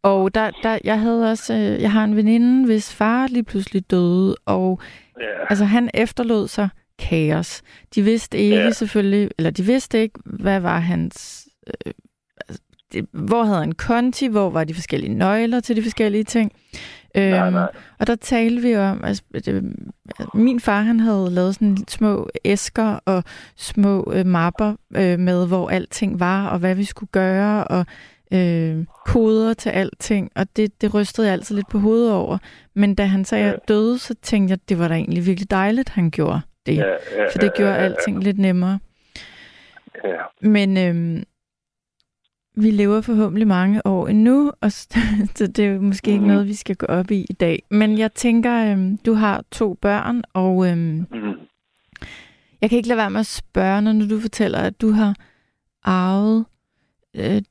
og 0.03 0.35
der, 0.35 0.51
der, 0.63 0.77
jeg 0.83 0.99
havde 0.99 1.31
også, 1.31 1.53
øh, 1.53 1.81
jeg 1.81 1.91
har 1.91 2.03
en 2.03 2.15
veninde, 2.15 2.65
hvis 2.65 2.93
far 2.95 3.27
lige 3.27 3.43
pludselig 3.43 3.91
døde, 3.91 4.35
og 4.45 4.79
Ja. 5.19 5.25
altså 5.49 5.65
han 5.65 5.89
efterlod 5.93 6.47
sig 6.47 6.69
kaos. 6.99 7.61
De 7.95 8.01
vidste 8.01 8.37
ikke 8.37 8.55
Ja. 8.57 8.71
selvfølgelig, 8.71 9.29
eller 9.37 9.49
de 9.51 9.63
vidste 9.63 10.01
ikke, 10.01 10.19
hvad 10.25 10.59
var 10.59 10.79
hans, 10.79 11.47
øh, 11.67 11.93
altså, 12.47 12.61
det, 12.93 13.05
hvor 13.13 13.43
havde 13.43 13.59
han 13.59 13.71
konti, 13.71 14.27
hvor 14.27 14.49
var 14.49 14.63
de 14.63 14.73
forskellige 14.73 15.13
nøgler 15.13 15.59
til 15.59 15.75
de 15.75 15.81
forskellige 15.83 16.23
ting. 16.23 16.51
Nej, 17.15 17.45
Øhm, 17.45 17.53
nej. 17.53 17.67
Og 17.99 18.07
der 18.07 18.15
talte 18.15 18.61
vi 18.61 18.75
om, 18.75 19.03
altså, 19.03 19.23
det, 19.33 19.63
min 20.33 20.59
far 20.59 20.81
han 20.81 20.99
havde 20.99 21.29
lavet 21.31 21.53
sådan 21.55 21.77
små 21.87 22.29
æsker 22.45 22.99
og 23.05 23.23
små 23.55 24.11
øh, 24.15 24.25
mapper 24.25 24.73
øh, 24.95 25.19
med, 25.19 25.47
hvor 25.47 25.69
alting 25.69 26.19
var, 26.19 26.47
og 26.47 26.59
hvad 26.59 26.75
vi 26.75 26.83
skulle 26.83 27.09
gøre, 27.11 27.63
og 27.63 27.85
øh, 28.31 28.85
koder 29.05 29.53
til 29.53 29.69
alting, 29.69 30.31
og 30.35 30.55
det, 30.55 30.81
det 30.81 30.93
rystede 30.93 31.27
jeg 31.27 31.33
altid 31.33 31.55
lidt 31.55 31.67
på 31.69 31.79
hovedet 31.79 32.11
over. 32.13 32.37
Men 32.73 32.95
da 32.95 33.05
han 33.05 33.25
sagde, 33.25 33.45
at 33.45 33.51
jeg 33.51 33.59
døde, 33.67 33.97
så 33.99 34.15
tænkte 34.21 34.51
jeg, 34.51 34.59
at 34.63 34.69
det 34.69 34.79
var 34.79 34.87
da 34.87 34.93
egentlig 34.93 35.25
virkelig 35.25 35.51
dejligt, 35.51 35.89
han 35.89 36.11
gjorde 36.11 36.41
det. 36.65 36.75
Ja, 36.77 36.85
ja, 36.87 37.25
For 37.33 37.39
det 37.39 37.53
gjorde 37.55 37.71
ja, 37.73 37.77
ja, 37.79 37.85
alting 37.85 38.23
lidt 38.23 38.39
nemmere. 38.39 38.79
Ja. 40.03 40.17
Men 40.41 40.77
øhm, 40.77 41.23
vi 42.55 42.71
lever 42.71 43.01
forhåbentlig 43.01 43.47
mange 43.47 43.85
år 43.87 44.07
endnu, 44.07 44.51
og 44.61 44.71
så 45.35 45.47
det 45.55 45.59
er 45.59 45.79
måske 45.79 46.07
ikke 46.11 46.19
Mhm. 46.19 46.27
noget, 46.27 46.47
vi 46.47 46.53
skal 46.53 46.75
gå 46.75 46.85
op 46.85 47.11
i 47.11 47.25
i 47.29 47.33
dag. 47.33 47.63
Men 47.71 47.97
jeg 47.97 48.13
tænker, 48.13 48.71
øhm, 48.71 48.97
du 48.97 49.13
har 49.13 49.43
to 49.51 49.73
børn, 49.73 50.23
og 50.33 50.77
Mm. 50.77 51.05
jeg 52.61 52.69
kan 52.69 52.77
ikke 52.77 52.87
lade 52.87 52.97
være 52.97 53.09
med 53.09 53.19
at 53.19 53.25
spørge, 53.25 53.81
når 53.81 54.07
du 54.09 54.19
fortæller, 54.19 54.59
at 54.59 54.81
du 54.81 54.91
har 54.91 55.15
arvet 55.83 56.45
øh, 57.15 57.41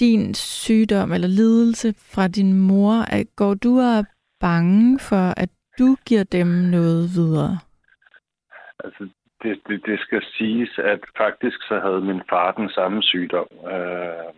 din 0.00 0.34
sygdom 0.34 1.12
eller 1.12 1.28
lidelse 1.28 1.94
fra 2.14 2.28
din 2.28 2.52
mor. 2.68 2.94
at 3.16 3.26
Går 3.36 3.54
du 3.54 3.78
og 3.78 3.92
er 3.98 4.04
bange 4.40 4.98
for, 5.08 5.40
at 5.42 5.50
du 5.78 5.96
giver 6.06 6.24
dem 6.24 6.46
noget 6.46 7.04
videre? 7.16 7.58
Altså, 8.84 9.08
det, 9.42 9.60
det, 9.68 9.86
det 9.86 10.00
skal 10.00 10.22
siges, 10.38 10.78
at 10.78 11.00
faktisk 11.16 11.58
så 11.68 11.80
havde 11.80 12.00
min 12.00 12.22
far 12.30 12.52
den 12.52 12.68
samme 12.68 13.02
sygdom. 13.02 13.48
Øh, 13.72 14.32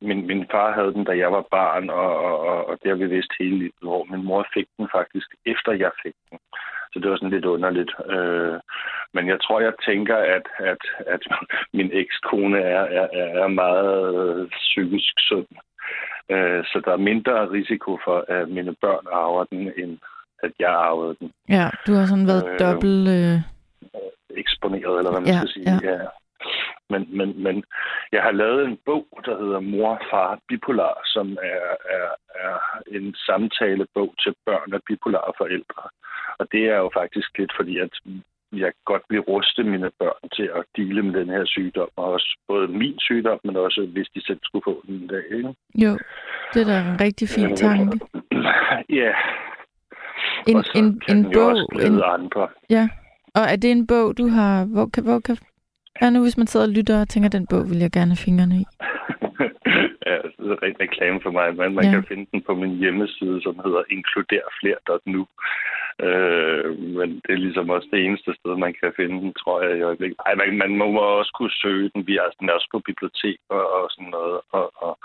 min, 0.00 0.26
min 0.26 0.46
far 0.50 0.72
havde 0.72 0.92
den, 0.92 1.04
da 1.04 1.12
jeg 1.16 1.32
var 1.32 1.44
barn, 1.50 1.90
og, 1.90 2.18
og, 2.24 2.66
og, 2.68 2.78
det 2.82 2.88
har 2.90 2.96
vi 2.96 3.06
vidst 3.06 3.32
hele 3.38 3.58
livet, 3.58 3.82
hvor 3.82 4.04
min 4.04 4.24
mor 4.24 4.46
fik 4.54 4.68
den 4.78 4.88
faktisk 4.92 5.28
efter 5.46 5.72
jeg 5.72 5.90
fik 6.02 6.14
den. 6.30 6.38
Så 6.94 7.00
det 7.00 7.10
var 7.10 7.16
sådan 7.16 7.30
lidt 7.30 7.44
underligt. 7.44 7.92
Øh, 8.10 8.60
men 9.14 9.28
jeg 9.28 9.38
tror, 9.40 9.60
jeg 9.60 9.72
tænker, 9.88 10.16
at, 10.16 10.46
at, 10.58 10.82
at 11.06 11.22
min 11.72 11.90
ekskone 11.92 12.58
er, 12.60 12.80
er, 13.00 13.06
er 13.42 13.48
meget 13.48 14.48
psykisk 14.50 15.14
sund. 15.28 15.46
Øh, 16.30 16.64
så 16.64 16.82
der 16.84 16.92
er 16.92 16.96
mindre 17.10 17.50
risiko 17.50 17.98
for, 18.04 18.24
at 18.28 18.48
mine 18.48 18.74
børn 18.80 19.06
arver 19.12 19.44
den, 19.44 19.72
end 19.76 19.98
at 20.42 20.52
jeg 20.58 20.70
arvede 20.70 21.16
den. 21.20 21.32
Ja, 21.48 21.70
du 21.86 21.92
har 21.92 22.06
sådan 22.06 22.26
været 22.26 22.48
Øh, 22.52 22.58
dobbelt... 22.58 23.08
Øh, 23.08 23.38
eksponeret, 24.36 24.98
eller 24.98 25.10
hvad 25.10 25.20
man 25.20 25.28
Ja, 25.30 25.36
skal 25.38 25.48
sige. 25.48 25.66
ja. 25.70 25.92
Ja. 25.92 25.98
Men, 26.90 27.02
men, 27.18 27.42
men 27.42 27.64
jeg 28.12 28.22
har 28.22 28.32
lavet 28.32 28.64
en 28.64 28.78
bog, 28.86 29.06
der 29.24 29.38
hedder 29.42 29.60
Mor, 29.60 30.02
Far, 30.10 30.38
Bipolar, 30.48 31.00
som 31.04 31.26
er, 31.42 31.64
er, 31.98 32.08
er 32.34 32.56
en 32.86 33.14
samtalebog 33.14 34.14
til 34.22 34.34
børn 34.46 34.72
af 34.74 34.80
bipolare 34.86 35.32
forældre. 35.38 35.82
Og 36.38 36.46
det 36.52 36.64
er 36.68 36.76
jo 36.76 36.90
faktisk 36.94 37.38
lidt 37.38 37.52
fordi, 37.56 37.78
at 37.78 37.90
jeg 38.52 38.72
godt 38.84 39.02
vil 39.10 39.20
ruste 39.20 39.62
mine 39.62 39.90
børn 39.98 40.28
til 40.36 40.50
at 40.58 40.64
dele 40.76 41.02
med 41.02 41.20
den 41.20 41.28
her 41.28 41.44
sygdom, 41.44 41.88
og 41.96 42.04
også 42.12 42.38
både 42.48 42.68
min 42.68 42.98
sygdom, 42.98 43.40
men 43.44 43.56
også 43.56 43.88
hvis 43.92 44.08
de 44.14 44.26
selv 44.26 44.40
skulle 44.42 44.62
få 44.66 44.82
den 44.86 44.94
en 44.94 45.06
dag. 45.08 45.24
Ikke? 45.30 45.54
Jo, 45.74 45.98
det 46.54 46.62
er 46.62 46.66
da 46.66 46.78
en 46.90 47.00
rigtig 47.00 47.28
fin 47.28 47.56
tanke. 47.56 48.00
Ja. 48.88 49.12
En, 50.46 50.56
og 50.56 50.64
så 50.64 50.72
en, 50.78 51.00
kan 51.00 51.16
en 51.16 51.26
også 51.26 51.36
bog, 51.38 51.68
glæde 51.72 51.88
en, 51.88 52.02
andre. 52.02 52.48
ja. 52.70 52.88
Og 53.34 53.42
er 53.52 53.56
det 53.56 53.70
en 53.70 53.86
bog, 53.86 54.18
du 54.18 54.28
har... 54.28 54.64
Hvor 54.64 54.86
kan, 54.94 55.02
hvor 55.04 55.20
kan, 55.20 55.36
hvad 55.98 56.10
nu, 56.10 56.22
hvis 56.22 56.38
man 56.38 56.46
sidder 56.46 56.66
og 56.66 56.72
lytter 56.76 57.00
og 57.00 57.08
tænker, 57.08 57.28
den 57.28 57.46
bog 57.50 57.62
vil 57.70 57.78
jeg 57.84 57.92
gerne 57.96 58.12
have 58.14 58.24
fingrene 58.26 58.56
i? 58.62 58.64
ja, 60.10 60.16
det 60.38 60.50
er 60.54 60.62
rigtig 60.66 60.82
reklame 60.86 61.18
for 61.22 61.32
mig, 61.38 61.46
men 61.56 61.74
man 61.78 61.84
ja. 61.84 61.90
kan 61.90 62.04
finde 62.08 62.26
den 62.32 62.42
på 62.48 62.54
min 62.62 62.74
hjemmeside, 62.82 63.42
som 63.42 63.54
hedder 63.64 63.82
inkluderfler.nu. 63.94 65.22
Øh, 66.06 66.68
men 66.98 67.08
det 67.24 67.32
er 67.34 67.44
ligesom 67.46 67.70
også 67.70 67.88
det 67.92 68.00
eneste 68.06 68.30
sted, 68.38 68.52
man 68.66 68.74
kan 68.80 68.92
finde 68.96 69.16
den, 69.22 69.32
tror 69.40 69.62
jeg, 69.62 69.78
i 69.78 69.86
øjeblikket. 69.88 70.18
Ej, 70.26 70.34
man, 70.34 70.48
man 70.58 70.70
må 70.78 71.02
også 71.20 71.32
kunne 71.38 71.56
søge 71.64 71.90
den. 71.94 72.06
Vi 72.06 72.14
er, 72.16 72.28
den 72.40 72.48
er 72.48 72.52
også 72.58 72.68
på 72.72 72.78
biblioteker 72.88 73.60
og 73.78 73.84
sådan 73.94 74.10
noget, 74.16 74.36
og, 74.58 74.66
og 74.86 74.98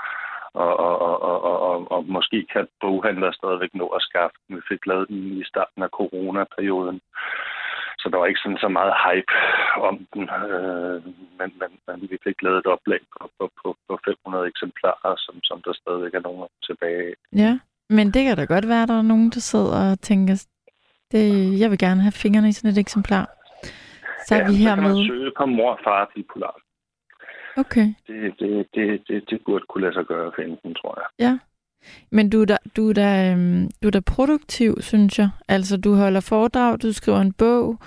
og, 0.54 0.80
og, 0.80 1.02
og, 1.02 1.22
og, 1.22 1.44
og, 1.44 1.60
og, 1.70 1.92
og 1.92 2.06
måske 2.06 2.46
kan 2.54 2.68
boghandlere 2.82 3.34
stadigvæk 3.34 3.74
nå 3.74 3.88
at 3.88 4.02
skaffe 4.02 4.36
den. 4.48 4.56
Vi 4.56 4.62
fik 4.70 4.86
lavet 4.86 5.08
den 5.08 5.42
i 5.42 5.44
starten 5.44 5.84
af 5.84 5.90
coronaperioden. 5.90 7.02
Så 8.00 8.06
der 8.12 8.18
var 8.18 8.26
ikke 8.26 8.44
sådan 8.44 8.64
så 8.66 8.70
meget 8.78 8.94
hype 9.06 9.34
om 9.90 9.96
den. 10.14 10.24
Øh, 10.24 10.98
men, 11.40 11.50
men, 11.60 11.72
men 11.88 11.98
vi 12.12 12.18
fik 12.26 12.38
lavet 12.42 12.58
et 12.58 12.72
oplag 12.76 13.02
på, 13.14 13.22
på, 13.40 13.46
på, 13.60 13.68
på 13.88 14.00
500 14.06 14.48
eksemplarer, 14.48 15.16
som, 15.26 15.36
som 15.44 15.62
der 15.66 15.74
stadigvæk 15.74 16.14
er 16.14 16.20
nogen 16.28 16.48
tilbage 16.68 17.02
af. 17.10 17.14
Ja, 17.44 17.60
men 17.90 18.06
det 18.14 18.22
kan 18.26 18.38
da 18.38 18.46
godt 18.46 18.68
være, 18.68 18.84
at 18.84 18.90
der 18.90 18.98
er 18.98 19.12
nogen, 19.14 19.30
der 19.30 19.40
sidder 19.40 19.92
og 19.92 20.00
tænker, 20.02 20.36
det, 21.12 21.60
jeg 21.60 21.70
vil 21.72 21.80
gerne 21.80 22.02
have 22.02 22.22
fingrene 22.24 22.50
i 22.50 22.52
sådan 22.52 22.72
et 22.72 22.78
eksemplar. 22.78 23.26
Så 24.26 24.36
er 24.36 24.44
vi 24.48 24.54
så 24.54 24.60
her 24.64 24.76
kan 24.76 24.84
man 24.84 24.92
med... 24.92 25.08
søge 25.08 25.32
på 25.38 25.46
mor 25.46 25.72
og 25.72 25.80
far 25.84 26.12
bipolar. 26.16 26.56
Okay, 27.58 27.88
Det, 28.08 28.40
det, 28.40 28.68
det, 28.76 29.02
det, 29.08 29.30
det 29.30 29.40
burde 29.46 29.66
kunne 29.70 29.82
lade 29.82 29.94
sig 29.94 30.06
gøre 30.06 30.28
at 30.28 30.34
finde 30.36 30.58
den, 30.64 30.74
tror 30.76 30.94
jeg. 31.02 31.08
ja. 31.28 31.34
Men 32.12 32.30
du 32.30 32.42
er, 32.42 32.46
da, 32.46 32.58
du, 32.76 32.90
er 32.90 32.94
da, 32.94 33.32
øhm, 33.32 33.70
du 33.84 33.88
er 33.88 33.92
da 33.92 34.00
produktiv, 34.00 34.82
synes 34.82 35.20
jeg. 35.20 35.30
Altså, 35.48 35.78
du 35.78 35.96
holder 35.96 36.20
foredrag, 36.20 36.82
du 36.82 36.94
skriver 36.94 37.22
en 37.22 37.34
bog. 37.34 37.78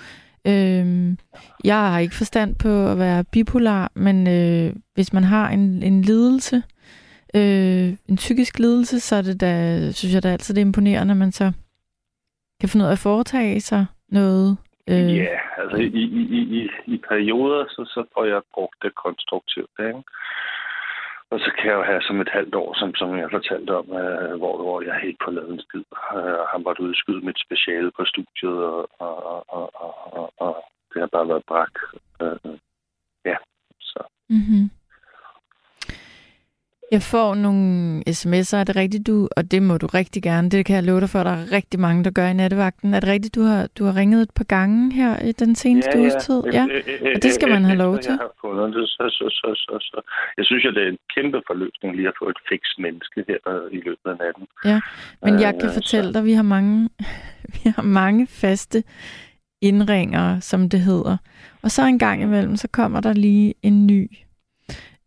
Øhm, 0.47 1.19
jeg 1.65 1.77
har 1.77 1.99
ikke 1.99 2.15
forstand 2.15 2.55
på 2.55 2.87
at 2.87 2.99
være 2.99 3.25
bipolar, 3.33 3.91
men 3.95 4.29
øh, 4.29 4.73
hvis 4.95 5.13
man 5.13 5.25
har 5.25 5.49
en, 5.49 5.83
en 5.83 6.03
lidelse, 6.03 6.63
øh, 7.35 7.89
en 8.09 8.17
psykisk 8.17 8.59
lidelse, 8.59 9.01
så 9.01 9.17
er 9.17 9.23
det 9.23 9.41
da, 9.41 9.79
synes 9.93 10.15
jeg 10.15 10.23
da 10.23 10.29
altid, 10.29 10.55
det 10.55 10.61
er 10.61 10.67
imponerende, 10.67 11.13
at 11.13 11.19
man 11.19 11.33
så 11.33 11.53
kan 12.61 12.69
finde 12.69 12.85
ud 12.85 12.89
af 12.89 12.93
at 12.93 12.99
foretage 12.99 13.61
sig 13.61 13.87
noget. 14.09 14.57
Øh. 14.89 14.97
Ja, 14.97 15.03
Øh, 15.03 15.17
yeah, 15.17 15.39
altså 15.59 15.77
i, 15.77 15.87
i, 15.87 16.23
i, 16.39 16.41
i, 16.59 16.69
i 16.87 16.97
perioder, 17.09 17.65
så, 17.69 17.85
så 17.95 18.05
får 18.15 18.25
jeg 18.25 18.41
brugt 18.55 18.77
det 18.83 18.95
konstruktivt. 18.95 19.71
Ikke? 19.79 20.03
Og 21.33 21.39
så 21.45 21.51
kan 21.57 21.67
jeg 21.71 21.77
jo 21.81 21.83
have 21.91 22.03
som 22.03 22.21
et 22.21 22.35
halvt 22.37 22.55
år, 22.55 22.71
som, 22.81 22.95
som 22.95 23.19
jeg 23.19 23.29
fortalte 23.31 23.71
om, 23.81 23.87
øh, 24.03 24.35
hvor, 24.41 24.55
hvor 24.63 24.83
jeg 24.83 25.05
helt 25.05 25.21
på 25.25 25.31
lavet 25.31 25.53
en 25.53 25.65
skid. 25.67 25.85
Øh, 26.17 26.43
har 26.51 26.59
måttet 26.65 26.85
udskyde 26.89 27.27
mit 27.27 27.41
speciale 27.47 27.91
på 27.97 28.03
studiet, 28.13 28.59
og, 28.69 28.89
og, 28.99 29.17
og, 29.31 29.45
og, 29.59 29.67
og, 29.85 29.95
og, 30.19 30.33
og 30.45 30.55
det 30.91 31.01
har 31.01 31.11
bare 31.17 31.29
været 31.29 31.45
brak. 31.51 31.75
Øh, 32.23 32.39
øh. 32.47 32.59
ja, 33.25 33.37
så 33.81 34.01
Mm-hmm. 34.37 34.65
Jeg 36.95 37.03
får 37.03 37.35
nogle 37.35 38.03
sms'er, 38.19 38.57
er 38.57 38.65
det 38.65 38.77
rigtigt 38.77 39.07
du, 39.07 39.29
og 39.37 39.51
det 39.51 39.63
må 39.63 39.79
du 39.79 39.87
rigtig 39.87 40.23
gerne, 40.23 40.51
det 40.51 40.67
kan 40.67 40.77
jeg 40.77 40.85
love 40.85 41.01
dig 41.01 41.09
for, 41.09 41.23
der 41.23 41.31
er 41.31 41.53
rigtig 41.53 41.81
mange, 41.81 42.05
der 42.05 42.11
gør 42.11 42.27
i 42.29 42.33
nattevagten. 42.33 42.95
Er 42.95 43.01
det 43.01 43.09
rigtigt, 43.09 43.35
du 43.35 43.43
har, 43.43 43.69
du 43.79 43.85
har 43.85 43.97
ringet 43.97 44.23
et 44.23 44.31
par 44.35 44.45
gange 44.45 44.93
her 44.93 45.19
i 45.19 45.33
den 45.33 45.55
seneste 45.55 45.99
uges 45.99 46.15
tid? 46.15 46.43
Ja. 46.53 46.65
Og 47.15 47.23
det 47.23 47.33
skal 47.33 47.49
man 47.49 47.65
have 47.65 47.79
lov 47.79 47.99
til. 47.99 48.11
Jeg, 48.11 48.19
har 48.19 48.33
fundet 48.41 48.75
det, 48.77 48.89
så, 48.89 49.05
så, 49.19 49.27
så, 49.39 49.49
så, 49.55 49.79
så. 49.91 50.01
jeg 50.37 50.45
synes, 50.45 50.65
at 50.65 50.75
det 50.75 50.83
er 50.83 50.89
en 50.89 50.99
kæmpe 51.17 51.43
forløsning 51.47 51.97
lige 51.97 52.09
at 52.09 52.15
få 52.19 52.29
et 52.29 52.41
fix 52.49 52.63
menneske 52.79 53.25
her 53.29 53.39
øh, 53.53 53.79
i 53.79 53.81
løbet 53.87 54.07
af 54.13 54.17
natten. 54.25 54.47
Ja, 54.65 54.81
men 55.23 55.41
jeg 55.41 55.55
Øh, 55.55 55.61
kan 55.61 55.71
fortælle 55.73 56.13
dig, 56.13 56.19
at 56.19 56.25
vi 56.25 56.33
har 56.33 56.43
mange, 56.57 56.89
vi 57.57 57.71
har 57.77 57.83
mange 57.83 58.27
faste 58.27 58.85
indringere, 59.63 60.41
som 60.41 60.69
det 60.69 60.81
hedder. 60.81 61.17
Og 61.63 61.71
så 61.71 61.83
en 61.87 61.99
gang 61.99 62.23
imellem, 62.23 62.57
så 62.57 62.69
kommer 62.69 63.01
der 63.01 63.13
lige 63.13 63.55
en 63.63 63.87
ny. 63.87 64.11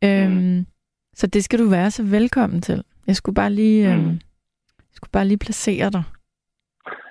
Øhm, 0.03 0.65
så 1.15 1.27
det 1.27 1.43
skal 1.43 1.59
du 1.59 1.69
være 1.69 1.91
så 1.91 2.03
velkommen 2.03 2.61
til. 2.61 2.83
Jeg 3.07 3.15
skulle 3.15 3.35
bare 3.35 3.49
lige, 3.51 3.91
øhm, 3.93 3.99
Mm. 4.03 4.09
jeg 4.89 4.95
skulle 4.97 5.11
bare 5.17 5.25
lige 5.27 5.37
placere 5.45 5.89
dig. 5.89 6.03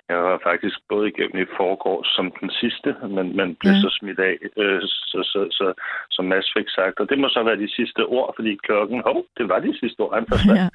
Jeg 0.08 0.16
var 0.28 0.38
faktisk 0.50 0.76
både 0.92 1.08
igennem 1.12 1.38
i 1.42 1.46
forgårs 1.60 2.08
som 2.16 2.26
den 2.40 2.50
sidste, 2.60 2.90
men, 3.16 3.26
men 3.38 3.46
blev 3.60 3.72
Ja. 3.72 3.80
så 3.84 3.90
smidt 3.98 4.18
af, 4.28 4.34
øh, 4.62 4.80
så, 5.10 5.18
så, 5.32 5.40
så, 5.58 5.66
som 6.10 6.24
Mads 6.24 6.48
fik 6.56 6.68
sagt. 6.78 7.00
Og 7.00 7.06
det 7.10 7.18
må 7.18 7.28
så 7.28 7.42
være 7.48 7.62
de 7.64 7.70
sidste 7.78 8.02
ord, 8.16 8.28
fordi 8.38 8.52
klokken, 8.66 8.98
hov, 9.06 9.18
det 9.38 9.48
var 9.48 9.58
de 9.66 9.72
sidste 9.80 10.00
ord, 10.00 10.14
han 10.18 10.26
forsvandt. 10.32 10.60
Ja. 10.62 10.68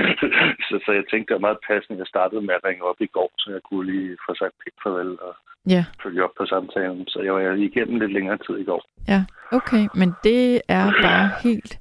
så, 0.68 0.74
så 0.84 0.90
jeg 0.98 1.04
tænkte, 1.10 1.28
det 1.28 1.34
var 1.38 1.46
meget 1.48 1.64
passende. 1.70 1.98
Jeg 2.02 2.06
startede 2.14 2.42
med 2.46 2.54
at 2.58 2.64
ringe 2.68 2.82
op 2.90 3.00
i 3.06 3.10
går, 3.16 3.30
så 3.38 3.46
jeg 3.56 3.62
kunne 3.68 3.86
lige 3.92 4.10
få 4.26 4.30
sagt 4.40 4.54
pænt 4.62 4.78
farvel 4.82 5.12
og 5.28 5.34
Ja, 5.74 5.84
følge 6.02 6.24
op 6.24 6.34
på 6.38 6.44
samtalen. 6.46 7.06
Så 7.08 7.18
jeg 7.26 7.32
var 7.34 7.40
igennem 7.70 8.00
lidt 8.00 8.12
længere 8.12 8.38
tid 8.46 8.56
i 8.58 8.64
går. 8.70 8.82
ja, 9.08 9.20
okay. 9.58 9.84
Men 10.00 10.08
det 10.24 10.62
er 10.68 10.86
bare 11.06 11.26
helt 11.44 11.72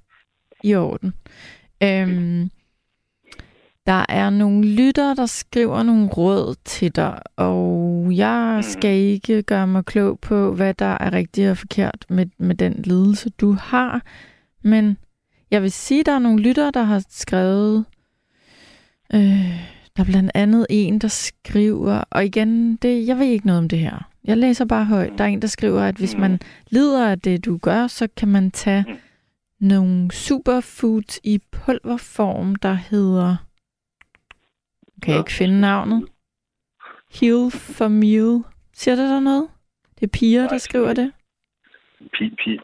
i 0.64 0.76
orden. 0.76 1.14
Øhm, 1.84 2.50
der 3.86 4.06
er 4.10 4.30
nogle 4.30 4.68
lytter, 4.68 5.14
der 5.14 5.26
skriver 5.26 5.84
nogle 5.84 6.08
råd 6.08 6.56
til 6.66 6.96
dig, 6.96 7.20
og 7.36 8.08
jeg 8.12 8.60
skal 8.64 8.96
ikke 8.96 9.44
gøre 9.44 9.68
mig 9.68 9.86
klog 9.86 10.20
på, 10.20 10.54
hvad 10.54 10.74
der 10.74 10.98
er 11.00 11.14
rigtigt 11.14 11.50
og 11.50 11.58
forkert 11.58 12.06
med, 12.10 12.26
med 12.38 12.56
den 12.56 12.74
lidelse, 12.74 13.30
du 13.30 13.52
har. 13.52 14.02
Men 14.62 14.98
jeg 15.52 15.62
vil 15.62 15.72
sige, 15.72 16.00
at 16.00 16.06
der 16.06 16.12
er 16.12 16.20
nogle 16.20 16.42
lytter, 16.42 16.72
der 16.72 16.84
har 16.84 17.04
skrevet... 17.10 17.86
Øh, 19.14 19.72
der 19.96 20.04
er 20.04 20.06
blandt 20.06 20.32
andet 20.34 20.66
en, 20.70 21.00
der 21.00 21.08
skriver... 21.08 22.04
Og 22.10 22.26
igen, 22.26 22.76
det, 22.76 23.08
jeg 23.08 23.20
ved 23.20 23.26
ikke 23.26 23.46
noget 23.46 23.60
om 23.60 23.70
det 23.70 23.80
her. 23.80 24.10
Jeg 24.24 24.38
læser 24.38 24.66
bare 24.66 24.86
højt. 24.86 25.14
Der 25.18 25.24
er 25.24 25.28
en, 25.28 25.42
der 25.42 25.48
skriver, 25.48 25.82
at 25.82 25.96
hvis 25.96 26.18
man 26.18 26.40
lider 26.70 27.10
af 27.10 27.20
det, 27.20 27.46
du 27.46 27.58
gør, 27.58 27.88
så 27.88 28.08
kan 28.18 28.28
man 28.28 28.52
tage 28.52 28.86
nogle 29.62 30.12
superfoods 30.12 31.20
i 31.24 31.40
pulverform, 31.52 32.56
der 32.56 32.74
hedder... 32.74 33.36
Kan 35.04 35.12
jeg 35.14 35.20
ikke 35.20 35.32
finde 35.32 35.62
navnet? 35.62 36.10
Heal 37.20 37.52
for 37.52 37.88
Meal. 37.88 38.44
Siger 38.74 38.96
det 38.96 39.10
der 39.10 39.20
noget? 39.20 39.48
Det 40.00 40.04
er 40.04 40.18
piger, 40.20 40.48
der 40.48 40.58
skriver 40.58 40.94
det. 40.94 41.14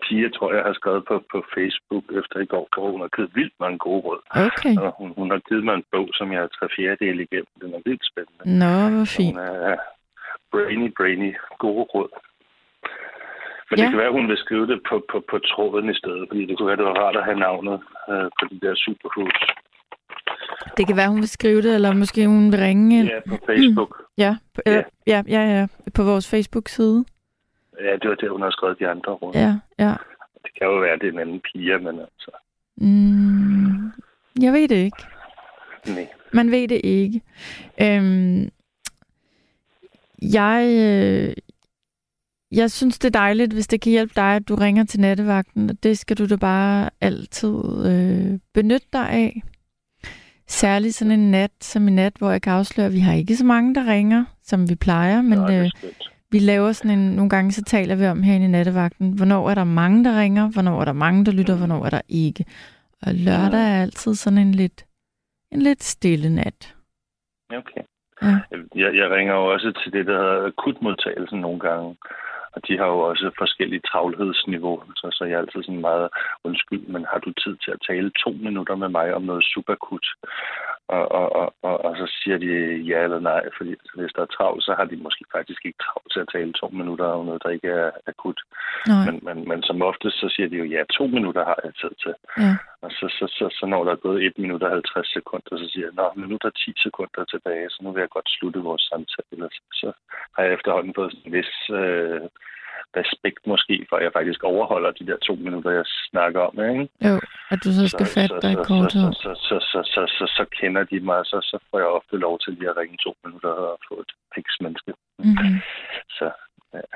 Pia, 0.09 0.29
tror 0.29 0.53
jeg, 0.53 0.63
har 0.63 0.73
skrevet 0.73 1.03
på, 1.07 1.15
på 1.31 1.43
Facebook 1.55 2.03
efter 2.19 2.39
i 2.39 2.45
går, 2.45 2.67
hvor 2.75 2.91
hun 2.91 3.01
har 3.01 3.11
givet 3.15 3.31
vildt 3.35 3.53
mange 3.59 3.77
gode 3.77 4.01
råd. 4.07 4.21
Okay. 4.47 4.75
Og 4.77 4.95
hun, 4.99 5.13
hun 5.17 5.29
har 5.31 5.41
givet 5.49 5.63
mig 5.63 5.75
en 5.75 5.83
bog, 5.91 6.07
som 6.13 6.31
jeg 6.31 6.39
har 6.39 6.47
tre 6.47 6.67
fjerdedel 6.75 7.19
igennem. 7.19 7.53
Den 7.61 7.73
er 7.73 7.81
vildt 7.85 8.05
spændende. 8.11 8.43
Nå, 8.61 8.75
hvor 8.89 8.97
Hun 8.97 9.05
fint. 9.17 9.37
er 9.37 9.75
brainy, 10.51 10.87
brainy, 10.97 11.31
gode 11.59 11.83
råd. 11.93 12.09
Men 13.69 13.79
Ja. 13.79 13.83
det 13.83 13.89
kan 13.91 13.97
være, 13.97 14.07
at 14.07 14.13
hun 14.19 14.27
vil 14.27 14.37
skrive 14.37 14.67
det 14.67 14.79
på, 14.89 15.05
på, 15.11 15.23
på 15.31 15.39
tråden 15.39 15.89
i 15.89 15.93
stedet, 15.93 16.25
fordi 16.29 16.45
det 16.45 16.57
kunne 16.57 16.67
være, 16.67 16.77
det 16.77 16.85
var 16.85 16.97
rart 17.03 17.15
at 17.15 17.23
have 17.25 17.39
navnet 17.39 17.79
øh, 18.11 18.23
på 18.39 18.43
de 18.51 18.59
der 18.61 18.75
superfoods. 18.75 19.39
Det 20.77 20.87
kan 20.87 20.97
være, 20.97 21.09
hun 21.09 21.17
vil 21.19 21.27
skrive 21.29 21.61
det, 21.61 21.75
eller 21.75 21.93
måske 21.93 22.27
hun 22.27 22.51
vil 22.51 22.59
ringe. 22.59 23.03
Ja, 23.05 23.19
på 23.29 23.37
Facebook. 23.45 23.91
Ja, 24.25 24.37
på, 24.55 24.61
ja. 24.65 24.81
ja, 25.07 25.23
ja, 25.27 25.41
ja, 25.59 25.67
på 25.95 26.03
vores 26.03 26.29
Facebook-side. 26.31 27.05
Ja, 27.79 27.91
det 28.01 28.09
var 28.09 28.15
der, 28.15 28.29
hun 28.29 28.41
har 28.41 28.49
skrevet 28.51 28.79
de 28.79 28.87
andre 28.87 29.11
råd. 29.11 29.33
Ja, 29.35 29.53
ja. 29.79 29.93
Det 30.43 30.51
kan 30.57 30.67
jo 30.67 30.79
være, 30.79 30.91
at 30.91 31.01
det 31.01 31.07
er 31.07 31.11
en 31.11 31.19
anden 31.19 31.39
piger, 31.39 31.77
men 31.79 31.99
altså, 31.99 32.31
Mm, 32.77 33.91
jeg 34.41 34.53
ved 34.53 34.67
det 34.67 34.75
ikke. 34.75 34.97
nej. 35.87 36.07
Man 36.33 36.51
ved 36.51 36.67
det 36.67 36.81
ikke. 36.83 37.21
Øhm, 37.81 38.49
jeg, 40.21 40.61
øh, 40.87 41.33
jeg 42.51 42.71
synes, 42.71 42.99
det 42.99 43.15
er 43.15 43.19
dejligt, 43.19 43.53
hvis 43.53 43.67
det 43.67 43.81
kan 43.81 43.91
hjælpe 43.91 44.13
dig, 44.15 44.35
at 44.35 44.47
du 44.47 44.55
ringer 44.55 44.83
til 44.83 44.99
nattevagten. 44.99 45.69
og 45.69 45.83
Det 45.83 45.97
skal 45.97 46.17
du 46.17 46.25
da 46.25 46.35
bare 46.35 46.89
altid 47.01 47.55
øh, 47.85 48.39
benytte 48.53 48.87
dig 48.93 49.09
af. 49.09 49.43
Særligt 50.47 50.95
sådan 50.95 51.11
en 51.19 51.31
nat 51.31 51.51
som 51.61 51.87
i 51.87 51.91
nat, 51.91 52.13
hvor 52.17 52.31
jeg 52.31 52.41
kan 52.41 52.53
afsløre, 52.53 52.87
at 52.87 52.93
vi 52.93 52.99
har 52.99 53.13
ikke 53.13 53.35
så 53.35 53.45
mange, 53.45 53.75
der 53.75 53.87
ringer, 53.87 54.25
som 54.43 54.69
vi 54.69 54.75
plejer, 54.75 55.21
men 55.21 55.39
det 55.39 55.63
øh, 55.63 55.71
vi 56.31 56.39
laver 56.39 56.71
sådan 56.71 56.99
en, 56.99 57.15
nogle 57.15 57.29
gange 57.29 57.51
så 57.51 57.63
taler 57.63 57.95
vi 57.95 58.05
om 58.05 58.23
herinde 58.23 58.45
i 58.45 58.49
nattevagten, 58.49 59.11
hvornår 59.17 59.49
er 59.49 59.55
der 59.55 59.63
mange, 59.63 60.03
der 60.03 60.19
ringer, 60.19 60.49
hvornår 60.49 60.81
er 60.81 60.85
der 60.85 60.93
mange, 60.93 61.25
der 61.25 61.31
lytter, 61.31 61.57
hvornår 61.57 61.85
er 61.85 61.89
der 61.89 62.01
ikke. 62.09 62.45
Og 63.01 63.13
lørdag 63.13 63.59
er 63.59 63.81
altid 63.81 64.15
sådan 64.15 64.39
en 64.39 64.51
lidt, 64.51 64.85
en 65.51 65.61
lidt 65.61 65.83
stille 65.83 66.29
nat. 66.29 66.75
Okay. 67.49 67.81
Ja. 68.21 68.39
Jeg, 68.75 68.95
jeg 68.95 69.11
ringer 69.11 69.33
jo 69.33 69.45
også 69.53 69.81
til 69.83 69.93
det, 69.93 70.05
der 70.05 70.17
hedder 70.17 70.45
akutmodtagelsen 70.47 71.39
nogle 71.41 71.59
gange. 71.59 71.95
Og 72.57 72.61
de 72.67 72.77
har 72.77 72.87
jo 72.93 72.99
også 72.99 73.31
forskellige 73.37 73.87
travlhedsniveau, 73.91 74.75
så, 74.99 75.07
så 75.17 75.23
jeg 75.25 75.35
er 75.35 75.39
altid 75.43 75.63
sådan 75.63 75.87
meget 75.89 76.09
undskyld, 76.43 76.83
men 76.93 77.05
har 77.11 77.19
du 77.25 77.31
tid 77.43 77.55
til 77.63 77.71
at 77.71 77.83
tale 77.89 78.11
to 78.23 78.31
minutter 78.47 78.75
med 78.75 78.89
mig 78.89 79.07
om 79.13 79.21
noget 79.21 79.43
superkut? 79.53 80.05
Og, 80.95 81.11
og, 81.19 81.35
og, 81.39 81.47
og, 81.61 81.75
og 81.85 81.93
så 81.97 82.05
siger 82.19 82.37
de 82.37 82.51
ja 82.91 82.99
eller 83.03 83.19
nej, 83.19 83.43
fordi 83.57 83.75
hvis 83.95 84.15
der 84.15 84.21
er 84.21 84.35
travlt, 84.37 84.63
så 84.63 84.73
har 84.77 84.85
de 84.85 84.95
måske 84.95 85.25
faktisk 85.37 85.61
ikke 85.65 85.83
travlt 85.85 86.11
til 86.13 86.19
at 86.19 86.31
tale 86.35 86.53
to 86.53 86.67
minutter 86.79 87.05
om 87.05 87.25
noget, 87.25 87.43
der 87.43 87.49
ikke 87.49 87.67
er 87.67 87.91
akut. 88.07 88.39
Men, 89.07 89.15
men, 89.27 89.37
men 89.49 89.63
som 89.63 89.81
oftest, 89.81 90.17
så 90.19 90.27
siger 90.35 90.49
de 90.49 90.57
jo 90.61 90.65
ja, 90.75 90.81
to 90.97 91.07
minutter 91.07 91.43
har 91.45 91.59
jeg 91.63 91.73
tid 91.81 91.93
til. 92.03 92.13
Ja. 92.43 92.53
Og 92.83 92.91
så, 92.91 93.05
så, 93.17 93.25
så, 93.37 93.45
så 93.57 93.65
når 93.65 93.83
der 93.83 93.91
er 93.91 94.05
gået 94.07 94.25
1 94.25 94.37
minut 94.37 94.63
og 94.63 94.71
50 94.71 95.13
sekunder, 95.13 95.57
så 95.57 95.67
siger 95.71 95.85
jeg, 95.87 95.95
nå, 95.99 96.07
men 96.15 96.29
nu 96.29 96.35
er 96.35 96.43
der 96.47 96.49
10 96.49 96.73
sekunder 96.85 97.23
tilbage, 97.33 97.69
så 97.69 97.77
nu 97.81 97.91
vil 97.91 98.01
jeg 98.01 98.15
godt 98.17 98.29
slutte 98.29 98.59
vores 98.59 98.83
samtale. 98.91 99.47
Så, 99.55 99.61
så 99.81 99.91
har 100.35 100.43
jeg 100.43 100.53
efterhånden 100.53 100.93
fået 100.95 101.11
sådan 101.11 101.27
en 101.27 101.37
vis 101.37 101.53
øh, 101.81 102.21
respekt 102.99 103.41
måske, 103.51 103.75
for 103.89 103.95
at 103.97 104.03
jeg 104.03 104.13
faktisk 104.19 104.43
overholder 104.43 104.91
de 104.91 105.07
der 105.09 105.17
to 105.17 105.33
minutter, 105.35 105.71
jeg 105.71 105.85
snakker 106.09 106.41
om. 106.49 106.53
Ikke? 106.69 106.87
Jo, 107.07 107.15
at 107.53 107.59
du 107.63 107.69
så 107.79 107.85
skal 107.93 108.05
så, 108.07 108.13
fatte 108.17 108.35
dig 108.43 108.51
i 108.51 108.63
korthed. 108.69 109.07
Så, 109.13 109.21
så, 109.23 109.31
så, 109.47 109.57
så, 109.71 109.79
så, 109.93 110.01
så, 110.17 110.25
så 110.37 110.43
kender 110.59 110.83
de 110.91 110.99
mig, 110.99 111.19
så, 111.31 111.37
så 111.51 111.57
får 111.69 111.77
jeg 111.79 111.87
ofte 111.87 112.15
lov 112.25 112.39
til 112.39 112.53
lige 112.53 112.69
at 112.69 112.77
ringe 112.77 112.97
to 113.05 113.11
minutter 113.23 113.49
og 113.49 113.79
få 113.87 113.95
et 114.05 114.11
piksmenneske. 114.35 114.93
Mm-hmm. 115.19 115.53
Så, 116.17 116.27
ja. 116.73 116.89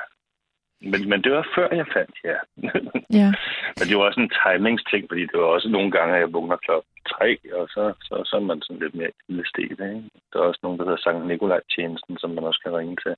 Men, 0.81 1.09
men 1.09 1.21
det 1.23 1.31
var 1.31 1.47
før 1.55 1.67
jeg 1.75 1.87
fandt 1.95 2.15
ja. 2.23 2.37
Ja. 3.19 3.29
men 3.77 3.85
det 3.87 3.97
var 3.97 4.03
også 4.09 4.21
en 4.25 4.33
timingsting, 4.41 5.03
fordi 5.09 5.21
det 5.21 5.37
var 5.41 5.49
også 5.55 5.69
nogle 5.69 5.91
gange, 5.91 6.15
at 6.15 6.21
jeg 6.21 6.33
vågner 6.33 6.57
klokken 6.65 6.91
tre, 7.13 7.29
og 7.59 7.67
så, 7.75 7.93
så, 8.07 8.15
så 8.29 8.35
er 8.35 8.45
man 8.49 8.61
sådan 8.61 8.81
lidt 8.83 8.95
mere 8.95 9.11
illestet. 9.29 9.71
Ikke? 9.71 10.09
Der 10.29 10.39
er 10.39 10.49
også 10.49 10.59
nogen, 10.63 10.77
der 10.79 10.85
hedder 10.85 11.01
Sankt 11.01 11.27
Nikolaj-tjenesten, 11.27 12.17
som 12.17 12.29
man 12.29 12.43
også 12.43 12.59
kan 12.63 12.77
ringe 12.77 12.95
til. 13.03 13.13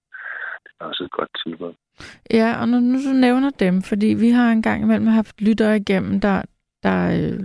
Det 0.63 0.71
er 0.79 0.85
også 0.85 1.03
et 1.03 1.11
godt 1.11 1.31
tilbud. 1.43 1.73
Ja, 2.39 2.49
og 2.61 2.69
nu, 2.69 2.79
nu 2.79 2.97
du 3.09 3.13
nævner 3.13 3.49
dem, 3.49 3.81
fordi 3.81 4.07
vi 4.07 4.29
har 4.29 4.51
engang 4.51 4.83
imellem 4.83 5.07
haft 5.07 5.41
lyttere 5.41 5.77
igennem, 5.77 6.21
der, 6.21 6.41
der, 6.83 6.99
øh, 7.17 7.39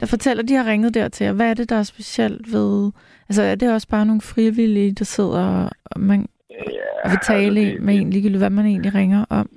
der 0.00 0.06
fortæller, 0.06 0.42
at 0.42 0.48
de 0.48 0.54
har 0.54 0.66
ringet 0.66 0.94
dertil, 0.94 1.28
og 1.28 1.34
hvad 1.34 1.50
er 1.50 1.54
det, 1.54 1.70
der 1.70 1.76
er 1.76 1.82
specielt 1.82 2.52
ved... 2.52 2.92
Altså, 3.28 3.42
er 3.42 3.54
det 3.54 3.72
også 3.72 3.88
bare 3.88 4.06
nogle 4.06 4.20
frivillige, 4.20 4.94
der 4.94 5.04
sidder 5.04 5.68
og, 5.84 6.00
man, 6.00 6.28
Ja, 6.50 7.10
vil 7.10 7.18
tale 7.22 7.60
altså, 7.60 7.74
det, 7.74 7.82
med 7.82 7.94
en, 7.94 8.10
ligegyldigt 8.10 8.42
hvad 8.42 8.50
man 8.50 8.66
egentlig 8.66 8.94
ringer 8.94 9.24
om? 9.30 9.48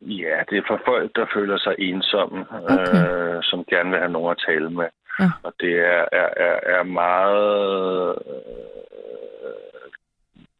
Ja, 0.00 0.36
det 0.50 0.58
er 0.58 0.62
for 0.68 0.80
folk, 0.86 1.16
der 1.16 1.26
føler 1.34 1.58
sig 1.58 1.74
ensomme, 1.78 2.44
Okay. 2.50 3.36
øh, 3.36 3.42
som 3.42 3.64
gerne 3.64 3.90
vil 3.90 3.98
have 3.98 4.12
nogen 4.12 4.30
at 4.30 4.42
tale 4.48 4.70
med. 4.70 4.88
Ja. 5.20 5.30
Og 5.42 5.52
det 5.60 5.74
er, 5.78 6.04
er, 6.12 6.28
er, 6.46 6.56
er 6.76 6.82
meget 6.82 8.18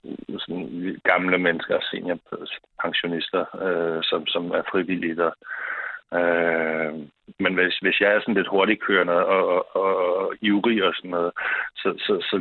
øh, 0.04 0.38
sådan 0.38 1.00
gamle 1.04 1.38
mennesker, 1.38 1.78
seniorpensionister, 1.80 3.44
øh, 3.64 4.02
som, 4.02 4.26
som 4.26 4.50
er 4.50 4.62
frivillige 4.72 5.16
der. 5.16 5.26
Øh, 5.26 5.32
men 7.44 7.54
hvis, 7.54 7.76
hvis 7.82 8.00
jeg 8.00 8.10
er 8.12 8.20
sådan 8.20 8.34
lidt 8.34 8.48
hurtigkørende 8.48 9.26
og, 9.26 9.76
og, 9.76 10.16
og 10.20 10.34
ivrig 10.40 10.84
og 10.84 10.92
sådan 10.94 11.10
noget, 11.10 11.32
så, 11.76 11.88
så, 12.06 12.12
så 12.30 12.36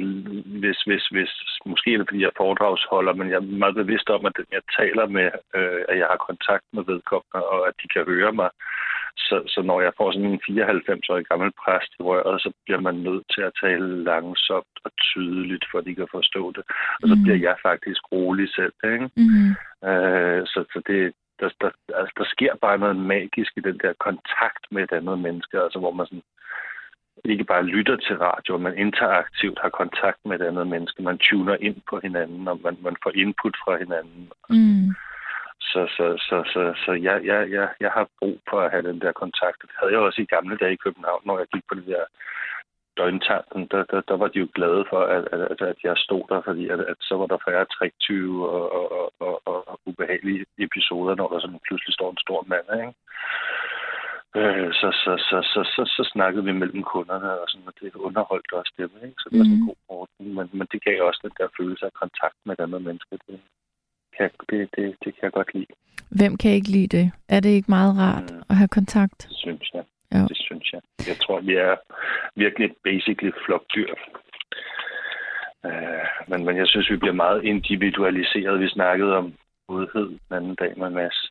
hvis, 0.64 0.80
hvis, 0.88 1.06
hvis, 1.16 1.32
måske 1.66 1.94
er 1.94 1.98
det 1.98 2.08
fordi 2.10 2.22
jeg 2.22 2.28
er 2.34 2.42
foredragsholder, 2.44 3.14
men 3.14 3.30
jeg 3.30 3.36
er 3.36 3.58
meget 3.64 3.76
bevidst 3.76 4.10
om, 4.10 4.26
at 4.26 4.34
den, 4.38 4.46
jeg 4.52 4.62
taler 4.80 5.06
med, 5.08 5.30
øh, 5.56 5.82
at 5.90 5.98
jeg 5.98 6.08
har 6.10 6.26
kontakt 6.30 6.66
med 6.74 6.84
vedkommende, 6.92 7.48
og 7.54 7.68
at 7.68 7.74
de 7.82 7.88
kan 7.88 8.04
høre 8.06 8.32
mig. 8.32 8.50
Så, 9.18 9.38
så 9.48 9.62
når 9.62 9.82
jeg 9.82 9.94
får 9.98 10.12
sådan 10.12 10.28
en 10.32 10.42
94-årig 10.48 11.26
gammel 11.26 11.52
præst 11.64 11.92
i 12.00 12.04
røret, 12.04 12.42
så 12.42 12.52
bliver 12.66 12.80
man 12.88 12.96
nødt 12.96 13.26
til 13.36 13.42
at 13.42 13.58
tale 13.64 14.04
langsomt 14.04 14.76
og 14.86 14.92
tydeligt, 15.10 15.66
for 15.72 15.78
at 15.80 15.86
de 15.86 15.96
kan 15.96 16.08
forstå 16.12 16.52
det. 16.56 16.64
Og 17.02 17.06
så 17.10 17.16
Mhm. 17.16 17.24
bliver 17.24 17.40
jeg 17.48 17.56
faktisk 17.62 18.02
rolig 18.12 18.48
selv. 18.58 18.74
Ikke? 18.94 19.10
Mm-hmm. 19.18 19.50
Øh, 19.90 20.42
så, 20.52 20.60
så 20.74 20.82
det, 20.88 21.14
der, 21.40 21.50
der 21.62 21.70
sker 22.40 22.56
bare 22.56 22.78
noget 22.78 22.96
magisk 22.96 23.52
i 23.58 23.62
den 23.62 23.78
der 23.84 23.94
kontakt 24.08 24.64
med 24.72 24.84
et 24.84 24.92
andet 24.92 25.20
menneske, 25.20 25.56
altså 25.66 25.80
hvor 25.80 25.92
man 25.92 26.06
sådan, 26.06 26.24
ikke 27.26 27.44
bare 27.44 27.64
lytter 27.64 27.96
til 27.96 28.16
radio, 28.18 28.58
men 28.58 28.78
interaktivt 28.78 29.60
har 29.64 29.70
kontakt 29.70 30.20
med 30.26 30.40
et 30.40 30.46
andet 30.50 30.68
menneske. 30.68 31.04
Man 31.04 31.18
tuner 31.18 31.56
ind 31.68 31.78
på 31.90 32.00
hinanden, 32.04 32.48
og 32.48 32.60
man, 32.64 32.78
man 32.82 32.96
får 33.04 33.12
input 33.16 33.56
fra 33.64 33.78
hinanden. 33.78 34.24
Mm. 34.50 34.88
Så, 35.72 35.82
så, 35.96 36.06
så, 36.28 36.38
så, 36.54 36.62
så 36.86 36.92
jeg, 37.08 37.18
jeg, 37.26 37.52
jeg, 37.52 37.68
jeg 37.80 37.92
har 37.98 38.08
brug 38.20 38.38
for 38.50 38.60
at 38.62 38.72
have 38.72 38.88
den 38.90 39.02
der 39.02 39.12
kontakt. 39.12 39.62
Det 39.62 39.76
havde 39.80 39.94
jeg 39.94 40.00
også 40.00 40.22
i 40.22 40.34
gamle 40.36 40.58
dage 40.58 40.74
i 40.74 40.84
København, 40.86 41.22
når 41.26 41.38
jeg 41.38 41.48
gik 41.54 41.66
på 41.68 41.76
det 41.76 41.86
der 41.88 42.06
døgntanken. 43.00 43.62
Der, 43.74 43.84
der, 43.92 44.02
der 44.10 44.18
var 44.22 44.28
de 44.28 44.40
jo 44.44 44.48
glade 44.58 44.84
for, 44.92 45.02
at, 45.16 45.24
at, 45.36 45.62
at 45.72 45.78
jeg 45.88 45.96
stod 46.06 46.24
der, 46.32 46.42
fordi 46.48 46.64
at, 46.74 46.80
at 46.92 46.98
så 47.10 47.14
var 47.22 47.28
der 47.32 47.38
færre 47.48 47.66
triktyve 47.76 48.50
og, 48.56 48.66
og, 48.80 49.14
og, 49.28 49.36
og, 49.52 49.80
ubehagelige 49.90 50.46
episoder, 50.66 51.14
når 51.16 51.28
der 51.32 51.40
sådan 51.40 51.60
pludselig 51.68 51.94
står 51.94 52.10
en 52.12 52.24
stor 52.26 52.42
mand. 52.52 52.68
Ikke? 52.82 52.94
Øh, 54.40 54.70
så, 54.82 54.90
så, 55.04 55.12
så, 55.30 55.38
så, 55.54 55.62
så, 55.76 55.82
så 55.96 56.04
snakkede 56.14 56.44
vi 56.46 56.52
mellem 56.62 56.84
kunderne, 56.84 57.30
og, 57.42 57.46
sådan, 57.50 57.68
og 57.68 57.74
det 57.82 57.96
underholdt 58.08 58.52
også 58.60 58.74
dem. 58.78 58.92
Ikke? 59.06 59.18
Så 59.22 59.26
det 59.32 59.38
var 59.40 59.46
sådan 59.46 59.58
en 59.58 59.60
Mhm. 59.64 59.68
god 59.72 59.82
ordning. 60.00 60.28
Men, 60.38 60.48
men 60.58 60.68
det 60.72 60.84
gav 60.84 60.98
også 61.10 61.20
den 61.24 61.34
der 61.40 61.48
følelse 61.58 61.86
af 61.86 61.94
kontakt 62.04 62.38
med 62.46 62.54
et 62.60 62.64
andet 62.66 62.82
menneske. 62.88 63.14
Det, 63.28 63.40
kan, 64.18 64.30
det, 64.50 64.60
det, 64.76 64.86
det 65.04 65.10
kan 65.16 65.24
jeg 65.28 65.32
godt 65.40 65.54
lide. 65.54 65.72
Hvem 66.20 66.38
kan 66.42 66.52
ikke 66.52 66.70
lide 66.78 66.98
det? 66.98 67.12
Er 67.36 67.40
det 67.40 67.50
ikke 67.50 67.72
meget 67.78 67.94
rart 67.98 68.32
Mm. 68.32 68.44
at 68.50 68.56
have 68.56 68.68
kontakt? 68.80 69.18
Det 69.30 69.38
synes 69.46 69.70
jeg. 69.74 69.84
Jo. 70.16 70.24
Det 70.28 70.38
synes 70.38 70.74
jeg. 70.74 70.82
Jeg 71.08 71.18
tror, 71.18 71.40
vi 71.40 71.56
er 71.56 71.76
virkelig 72.36 72.70
basically 72.84 73.32
flokdyr. 73.46 73.94
Øh, 75.66 76.06
men, 76.28 76.46
men 76.46 76.58
jeg 76.58 76.68
synes, 76.68 76.90
vi 76.92 76.98
bliver 76.98 77.14
meget 77.26 77.44
individualiseret. 77.44 78.60
Vi 78.60 78.70
snakkede 78.70 79.16
om 79.18 79.34
godhed 79.68 80.08
den 80.08 80.32
anden 80.38 80.56
dag 80.56 80.74
med 80.78 80.90
Mads. 80.90 81.30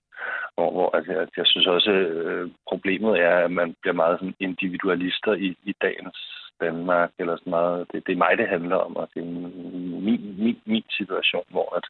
Hvor, 0.54 0.70
hvor 0.72 0.96
at 0.96 1.06
jeg, 1.06 1.28
jeg 1.36 1.46
synes 1.46 1.66
også, 1.66 1.90
øh, 1.90 2.50
problemet 2.68 3.20
er, 3.20 3.36
at 3.44 3.50
man 3.50 3.74
bliver 3.80 3.94
meget 3.94 4.18
sådan 4.18 4.34
individualister 4.40 5.32
i, 5.32 5.48
i 5.70 5.74
dagens 5.82 6.18
Danmark. 6.60 7.10
Eller 7.18 7.36
sådan 7.36 7.50
meget. 7.50 7.86
Det, 7.92 8.06
det 8.06 8.12
er 8.12 8.22
mig, 8.24 8.38
det 8.38 8.48
handler 8.48 8.76
om, 8.76 8.96
og 8.96 9.08
det 9.14 9.20
er 9.20 9.26
min, 9.26 10.04
min, 10.38 10.60
min 10.66 10.84
situation, 10.98 11.44
hvor 11.50 11.76
at 11.76 11.86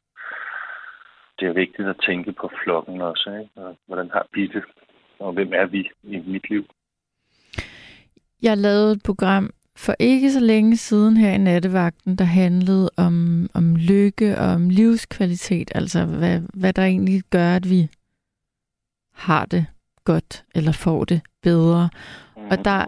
det 1.39 1.47
er 1.47 1.53
vigtigt 1.53 1.87
at 1.87 2.01
tænke 2.07 2.31
på 2.31 2.49
flokken 2.63 3.01
også. 3.01 3.29
Ikke? 3.41 3.67
Og 3.67 3.77
hvordan 3.87 4.09
har 4.13 4.25
vi 4.33 4.47
det? 4.47 4.63
Og 5.19 5.33
hvem 5.33 5.53
er 5.53 5.65
vi 5.65 5.89
i 6.03 6.17
mit 6.27 6.49
liv? 6.49 6.65
Jeg 8.41 8.57
lavede 8.57 8.91
et 8.91 9.03
program 9.03 9.49
for 9.75 9.95
ikke 9.99 10.33
så 10.33 10.39
længe 10.39 10.77
siden 10.77 11.17
her 11.17 11.31
i 11.31 11.37
nattevagten, 11.37 12.15
der 12.15 12.25
handlede 12.25 12.89
om, 12.97 13.47
om 13.53 13.75
lykke 13.75 14.37
og 14.37 14.47
om 14.47 14.69
livskvalitet, 14.69 15.71
altså 15.75 16.05
hvad, 16.05 16.41
hvad 16.53 16.73
der 16.73 16.83
egentlig 16.83 17.23
gør, 17.29 17.55
at 17.55 17.69
vi 17.69 17.89
har 19.13 19.45
det 19.45 19.65
godt 20.03 20.45
eller 20.55 20.71
får 20.71 21.05
det 21.05 21.21
bedre. 21.43 21.89
Og 22.35 22.65
der, 22.65 22.85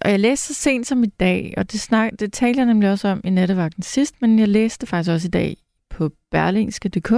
og 0.00 0.10
jeg 0.10 0.20
læste 0.20 0.46
så 0.46 0.54
sent 0.54 0.86
som 0.86 1.04
i 1.04 1.06
dag, 1.06 1.54
og 1.56 1.72
det, 1.72 1.80
snak, 1.80 2.12
det 2.18 2.32
talte 2.32 2.58
jeg 2.58 2.66
nemlig 2.66 2.90
også 2.90 3.08
om 3.08 3.20
i 3.24 3.30
nattevagten 3.30 3.82
sidst, 3.82 4.14
men 4.20 4.38
jeg 4.38 4.48
læste 4.48 4.86
faktisk 4.86 5.10
også 5.10 5.28
i 5.28 5.30
dag 5.30 5.56
på 5.90 6.10
berlingske.dk, 6.30 7.12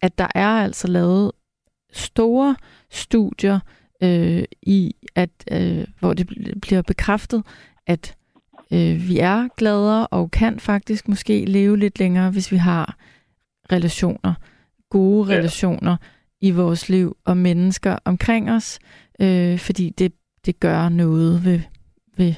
at 0.00 0.18
der 0.18 0.28
er 0.34 0.48
altså 0.48 0.88
lavet 0.88 1.32
store 1.92 2.56
studier 2.90 3.60
øh, 4.04 4.44
i, 4.62 4.94
at 5.14 5.30
øh, 5.52 5.84
hvor 6.00 6.14
det 6.14 6.30
bl- 6.30 6.58
bliver 6.62 6.82
bekræftet, 6.82 7.42
at 7.86 8.14
øh, 8.72 9.08
vi 9.08 9.18
er 9.18 9.48
gladere 9.56 10.06
og 10.06 10.30
kan 10.30 10.60
faktisk 10.60 11.08
måske 11.08 11.44
leve 11.44 11.78
lidt 11.78 11.98
længere, 11.98 12.30
hvis 12.30 12.52
vi 12.52 12.56
har 12.56 12.96
relationer, 13.72 14.34
gode 14.90 15.32
Ja. 15.32 15.38
relationer 15.38 15.96
i 16.40 16.50
vores 16.50 16.88
liv 16.88 17.16
og 17.24 17.36
mennesker 17.36 17.98
omkring 18.04 18.50
os, 18.50 18.78
øh, 19.20 19.58
fordi 19.58 19.90
det, 19.90 20.12
det 20.46 20.60
gør 20.60 20.88
noget 20.88 21.44
ved, 21.44 21.60
ved 22.16 22.34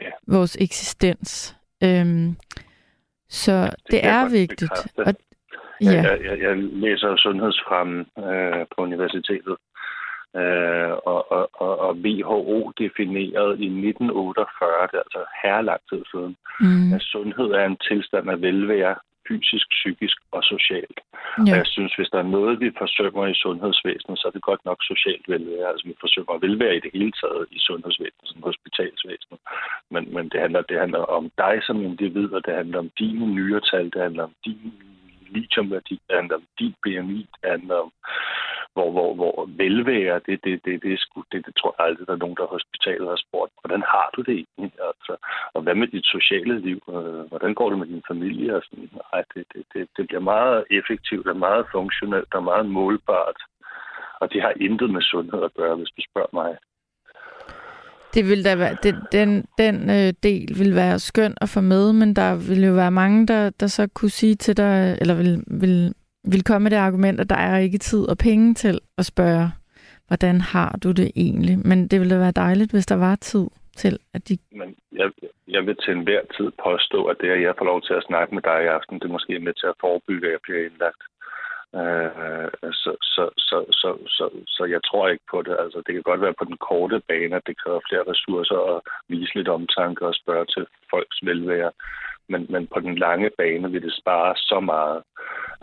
Ja. 0.00 0.10
vores 0.26 0.56
eksistens. 0.60 1.56
Øhm, 1.84 2.36
så 3.28 3.64
det, 3.64 3.72
det 3.90 4.00
jeg 4.02 4.22
er 4.22 4.28
vigtigt. 4.28 4.72
Og, 4.96 5.14
Ja. 5.82 5.90
ja, 5.90 6.02
Jeg, 6.02 6.18
jeg, 6.24 6.38
jeg 6.40 6.56
læser 6.56 7.08
jo 7.08 7.16
sundhedsfremme 7.16 7.98
øh, 8.18 8.66
på 8.76 8.82
universitetet, 8.82 9.56
øh, 10.40 10.92
og, 11.12 11.32
og, 11.32 11.44
og, 11.64 11.72
og 11.86 11.92
WHO 12.06 12.72
definerede 12.82 13.54
i 13.66 13.68
1948, 13.88 14.88
det 14.90 14.96
er 14.98 15.04
altså 15.06 15.22
herrelang 15.42 15.80
tid 15.90 16.02
siden, 16.12 16.36
mm, 16.60 16.92
at 16.96 17.02
sundhed 17.02 17.48
er 17.60 17.64
en 17.66 17.78
tilstand 17.88 18.30
af 18.30 18.40
velvære, 18.40 18.94
fysisk, 19.28 19.66
psykisk 19.78 20.16
og 20.36 20.42
socialt. 20.54 20.98
Og 21.38 21.46
ja, 21.46 21.56
jeg 21.60 21.66
synes, 21.66 21.92
hvis 21.94 22.10
der 22.12 22.18
er 22.18 22.32
noget, 22.36 22.60
vi 22.60 22.70
forsømmer 22.82 23.26
i 23.26 23.40
sundhedsvæsenet, 23.44 24.18
så 24.18 24.24
er 24.28 24.34
det 24.34 24.48
godt 24.50 24.64
nok 24.64 24.78
socialt 24.92 25.26
velvære. 25.28 25.68
Altså, 25.70 25.84
vi 25.88 25.94
forsømmer 26.04 26.42
velvære 26.46 26.76
i 26.76 26.84
det 26.84 26.90
hele 26.94 27.12
taget 27.22 27.46
i 27.56 27.58
sundhedsvæsenet, 27.68 28.30
som 28.30 28.42
hospitalsvæsenet. 28.48 29.40
Men, 29.90 30.14
men 30.14 30.24
det, 30.32 30.40
handler, 30.40 30.62
det 30.62 30.78
handler 30.84 31.02
om 31.18 31.24
dig 31.38 31.56
som 31.66 31.76
individ, 31.88 32.28
og 32.36 32.40
det 32.46 32.54
handler 32.54 32.78
om 32.78 32.90
dine 32.98 33.26
nyretal, 33.38 33.86
det 33.94 34.00
handler 34.06 34.24
om 34.28 34.34
din 34.44 34.72
lithiumværdi, 35.34 35.96
det 36.08 36.16
handler 36.20 36.36
om 36.40 36.46
din 36.58 36.74
BMI, 36.82 37.20
det 37.40 37.50
handler 37.54 37.76
om 37.84 37.90
hvor, 38.74 38.88
hvor, 38.96 39.14
hvor 39.14 39.36
velvære, 39.62 40.20
det, 40.26 40.36
det, 40.44 40.54
det, 40.64 40.82
det, 40.82 40.98
sgu, 40.98 41.24
det, 41.32 41.46
det 41.46 41.54
tror 41.56 41.74
jeg 41.74 41.86
aldrig, 41.86 42.06
der 42.06 42.12
er 42.12 42.24
nogen, 42.24 42.40
der 42.40 42.54
hospitalet 42.56 43.08
har 43.08 43.20
spurgt, 43.26 43.52
hvordan 43.60 43.82
har 43.94 44.08
du 44.16 44.20
det 44.28 44.34
egentlig? 44.40 44.72
Altså, 44.90 45.14
og 45.54 45.62
hvad 45.62 45.74
med 45.74 45.88
dit 45.88 46.06
sociale 46.16 46.54
liv? 46.66 46.80
Øh, 46.94 47.22
hvordan 47.30 47.54
går 47.54 47.68
det 47.70 47.78
med 47.78 47.86
din 47.86 48.04
familie? 48.12 48.56
Og 48.56 48.62
sådan, 48.64 48.90
nej, 49.12 49.22
det, 49.34 49.44
det, 49.52 49.62
det, 49.72 49.82
det 49.96 50.06
bliver 50.08 50.24
meget 50.34 50.64
effektivt 50.78 51.26
og 51.32 51.36
meget 51.36 51.64
funktionelt 51.72 52.34
og 52.34 52.42
meget 52.50 52.66
målbart. 52.66 53.40
Og 54.20 54.32
det 54.32 54.42
har 54.42 54.52
intet 54.60 54.90
med 54.90 55.02
sundhed 55.02 55.42
at 55.42 55.54
gøre, 55.54 55.76
hvis 55.76 55.94
du 55.96 56.02
spørger 56.10 56.32
mig. 56.32 56.50
Det 58.14 58.24
vil 58.30 58.44
da 58.44 58.56
være, 58.56 58.76
det, 58.82 58.94
den, 59.12 59.44
den 59.58 59.90
øh, 59.90 60.12
del 60.22 60.48
vil 60.58 60.74
være 60.74 60.98
skøn 60.98 61.34
at 61.40 61.48
få 61.48 61.60
med, 61.60 61.92
men 61.92 62.16
der 62.16 62.30
vil 62.48 62.64
jo 62.64 62.72
være 62.72 62.90
mange, 62.90 63.26
der, 63.26 63.50
der 63.50 63.66
så 63.66 63.88
kunne 63.94 64.10
sige 64.10 64.34
til 64.34 64.56
dig, 64.56 64.98
eller 65.00 65.14
vil, 65.14 65.44
vil, 65.46 65.94
vil 66.32 66.44
komme 66.44 66.62
med 66.64 66.70
det 66.70 66.76
argument, 66.76 67.20
at 67.20 67.30
der 67.30 67.36
er 67.36 67.58
ikke 67.58 67.78
tid 67.78 68.08
og 68.08 68.18
penge 68.18 68.54
til 68.54 68.80
at 68.98 69.06
spørge, 69.06 69.50
hvordan 70.08 70.40
har 70.40 70.78
du 70.82 70.92
det 70.92 71.10
egentlig? 71.16 71.58
Men 71.64 71.88
det 71.88 72.00
ville 72.00 72.14
da 72.14 72.20
være 72.20 72.40
dejligt, 72.44 72.70
hvis 72.72 72.86
der 72.86 72.96
var 72.96 73.14
tid 73.14 73.46
til, 73.76 73.98
at 74.14 74.28
de... 74.28 74.38
Men 74.52 74.74
jeg, 74.92 75.10
jeg 75.48 75.66
vil 75.66 75.76
til 75.76 75.92
enhver 75.92 76.22
tid 76.36 76.48
påstå, 76.64 77.04
at 77.04 77.16
det, 77.20 77.30
at 77.30 77.42
jeg 77.42 77.54
får 77.58 77.64
lov 77.64 77.82
til 77.82 77.94
at 77.94 78.06
snakke 78.06 78.34
med 78.34 78.42
dig 78.42 78.58
i 78.64 78.72
aften, 78.76 78.98
det 78.98 79.04
er 79.04 79.16
måske 79.16 79.38
med 79.38 79.54
til 79.54 79.66
at 79.66 79.80
forebygge, 79.80 80.26
at 80.26 80.32
jeg 80.32 80.40
bliver 80.42 80.64
indlagt. 80.66 81.02
Øh, 81.80 82.72
så, 82.82 82.92
så, 83.14 83.24
så, 83.48 83.58
så, 83.80 83.90
så, 84.16 84.26
så 84.46 84.64
jeg 84.64 84.80
tror 84.88 85.08
ikke 85.08 85.24
på 85.30 85.42
det. 85.42 85.56
Altså, 85.60 85.78
det 85.86 85.94
kan 85.94 86.02
godt 86.02 86.20
være 86.20 86.38
på 86.38 86.44
den 86.44 86.56
korte 86.56 87.02
bane, 87.08 87.36
at 87.36 87.46
det 87.46 87.60
kræver 87.62 87.80
flere 87.88 88.04
ressourcer 88.12 88.56
og 88.56 88.82
vise 89.08 89.34
lidt 89.34 89.48
omtanke 89.48 90.06
og 90.06 90.14
spørge 90.14 90.46
til 90.54 90.66
folks 90.90 91.18
velvære. 91.22 91.72
Men, 92.28 92.46
men 92.48 92.66
på 92.66 92.80
den 92.80 92.94
lange 92.98 93.30
bane 93.38 93.70
vil 93.70 93.82
det 93.82 93.94
spare 94.00 94.36
så 94.36 94.60
meget. 94.60 95.02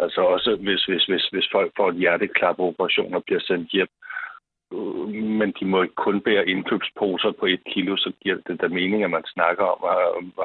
Altså 0.04 0.22
også 0.22 0.56
hvis, 0.56 0.84
hvis, 0.86 1.04
hvis, 1.06 1.26
hvis 1.32 1.48
folk 1.52 1.72
får 1.78 1.90
et 1.90 1.96
hjerteklap-operation 1.96 3.14
og 3.14 3.24
bliver 3.24 3.40
sendt 3.40 3.70
hjem, 3.70 3.88
Øh, 4.74 5.08
men 5.40 5.54
de 5.60 5.66
må 5.66 5.82
ikke 5.82 6.04
kun 6.06 6.22
bære 6.22 6.50
indkøbsposer 6.50 7.32
på 7.40 7.46
et 7.46 7.64
kilo, 7.74 7.98
så 7.98 8.12
giver 8.22 8.38
det 8.48 8.62
da 8.62 8.68
mening, 8.68 9.04
at 9.04 9.12
man 9.18 9.26
snakker 9.34 9.64
om, 9.64 9.80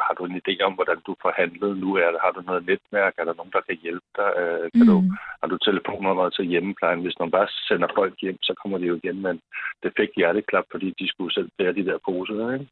har 0.06 0.14
du 0.18 0.24
en 0.24 0.40
idé 0.42 0.54
om, 0.66 0.72
hvordan 0.72 1.00
du 1.06 1.16
forhandlet 1.22 1.76
nu? 1.76 1.96
Er, 1.96 2.10
har 2.24 2.32
du 2.36 2.40
noget 2.40 2.66
netværk? 2.66 3.14
Er 3.18 3.24
der 3.24 3.34
nogen, 3.34 3.52
der 3.56 3.60
kan 3.68 3.78
hjælpe 3.82 4.08
dig? 4.16 4.30
Øh, 4.40 4.66
kan 4.74 4.86
mm. 4.86 4.90
du, 4.90 4.96
har 5.40 5.48
du 5.48 5.58
telefonnummer 5.58 6.28
til 6.30 6.44
hjemmeplejen? 6.44 7.00
Hvis 7.00 7.18
man 7.20 7.30
bare 7.30 7.48
sender 7.68 7.88
folk 7.94 8.14
hjem, 8.22 8.38
så 8.42 8.54
kommer 8.60 8.78
de 8.78 8.86
jo 8.86 8.94
igen, 9.02 9.22
men 9.22 9.40
det 9.82 9.92
fik 9.96 10.10
hjerteklap, 10.16 10.64
fordi 10.70 10.88
de 11.00 11.08
skulle 11.08 11.34
selv 11.34 11.50
bære 11.58 11.72
de 11.78 11.86
der 11.88 11.98
poser, 12.08 12.52
ikke? 12.52 12.66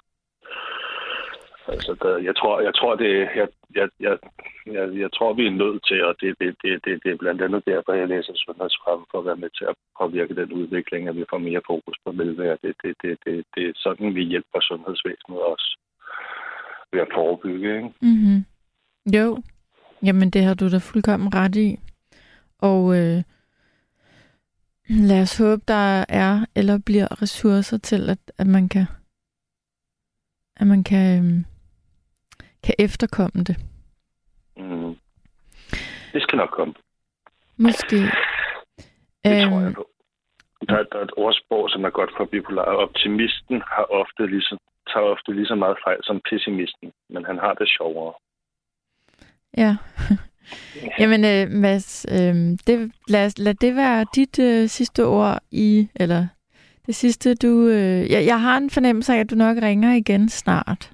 Altså, 1.69 1.97
der, 2.03 2.17
jeg 2.29 2.37
tror, 2.37 2.61
jeg 2.61 2.75
tror, 2.75 2.95
det, 2.95 3.11
jeg, 3.41 3.49
jeg, 3.75 3.89
jeg, 4.01 4.19
jeg, 4.67 4.85
jeg 5.03 5.11
tror, 5.13 5.33
vi 5.33 5.47
er 5.47 5.61
nødt 5.63 5.81
til, 5.89 6.05
og 6.05 6.15
det, 6.21 6.35
det, 6.41 6.57
det, 6.63 6.85
det, 6.85 6.93
det 7.05 7.11
er 7.13 7.23
blandt 7.25 7.43
andet 7.43 7.63
derfor, 7.67 7.93
jeg 7.93 8.09
læser 8.09 8.33
sundhedsfrem 8.35 9.01
for 9.11 9.19
at 9.19 9.27
være 9.27 9.43
med 9.45 9.51
til 9.59 9.65
at 9.65 9.77
påvirke 9.99 10.35
den 10.41 10.53
udvikling, 10.53 11.09
at 11.09 11.17
vi 11.17 11.25
får 11.31 11.39
mere 11.39 11.63
fokus 11.67 11.97
på 12.05 12.13
velvære. 12.13 12.59
Det, 12.63 12.75
det, 12.83 12.95
det, 13.03 13.19
det, 13.25 13.45
det 13.55 13.63
er 13.69 13.73
sådan, 13.77 14.15
vi 14.15 14.23
hjælper 14.23 14.61
sundhedsvæsenet 14.61 15.41
også 15.53 15.79
ved 16.93 17.01
at 17.01 17.15
forebygge. 17.15 17.77
Ikke? 17.77 17.93
Mm-hmm. 18.01 18.39
Jo, 19.17 19.43
jamen 20.03 20.31
det 20.31 20.43
har 20.43 20.55
du 20.55 20.71
da 20.71 20.79
fuldkommen 20.79 21.35
ret 21.35 21.57
i. 21.57 21.79
Og 22.59 22.83
øh, 22.99 23.23
lad 24.89 25.23
os 25.23 25.39
håbe, 25.39 25.63
der 25.69 26.05
er 26.09 26.47
eller 26.57 26.79
bliver 26.87 27.23
ressourcer 27.23 27.79
til, 27.79 28.11
at, 28.11 28.19
at 28.39 28.47
man 28.47 28.69
kan 28.69 28.87
at 30.57 30.67
man 30.67 30.85
kan 30.85 31.25
øh, 31.25 31.45
kan 32.65 32.75
efterkomme 32.79 33.45
det. 33.49 33.57
Mm. 34.57 34.97
Det 36.13 36.23
skal 36.23 36.37
nok 36.37 36.51
komme. 36.51 36.75
Måske. 37.57 37.97
Det 39.25 39.33
æm... 39.43 39.49
tror 39.49 39.61
jeg 39.61 39.67
øhm. 39.67 39.75
på. 39.75 39.89
Der, 40.69 40.83
der 40.93 40.99
er 40.99 41.03
et 41.03 41.17
ordsprog, 41.17 41.71
som 41.71 41.85
er 41.85 41.91
godt 41.91 42.11
for 42.17 42.25
bipolar. 42.25 42.63
Optimisten 42.65 43.63
har 43.67 43.87
ofte 44.01 44.27
lige 44.27 44.43
så, 44.43 44.57
tager 44.93 45.07
ofte 45.07 45.33
lige 45.33 45.47
så 45.47 45.55
meget 45.55 45.77
fejl 45.85 45.99
som 46.03 46.21
pessimisten, 46.31 46.93
men 47.11 47.25
han 47.25 47.39
har 47.39 47.55
det 47.55 47.69
sjovere. 47.77 48.15
Ja. 49.57 49.77
Jamen, 51.01 51.25
øh, 51.25 51.51
Mads, 51.51 52.07
øh, 52.09 52.35
det, 52.67 52.93
lad, 53.09 53.31
lad 53.45 53.55
det 53.55 53.77
være 53.77 54.07
dit 54.15 54.39
øh, 54.39 54.69
sidste 54.69 55.05
ord 55.05 55.39
i, 55.51 55.89
eller 55.95 56.27
det 56.87 56.95
sidste, 56.95 57.35
du... 57.35 57.69
Øh, 57.69 58.11
jeg, 58.11 58.27
jeg 58.27 58.41
har 58.41 58.57
en 58.57 58.71
fornemmelse 58.71 59.15
af, 59.15 59.19
at 59.19 59.31
du 59.31 59.35
nok 59.35 59.57
ringer 59.63 59.95
igen 59.95 60.29
snart. 60.29 60.94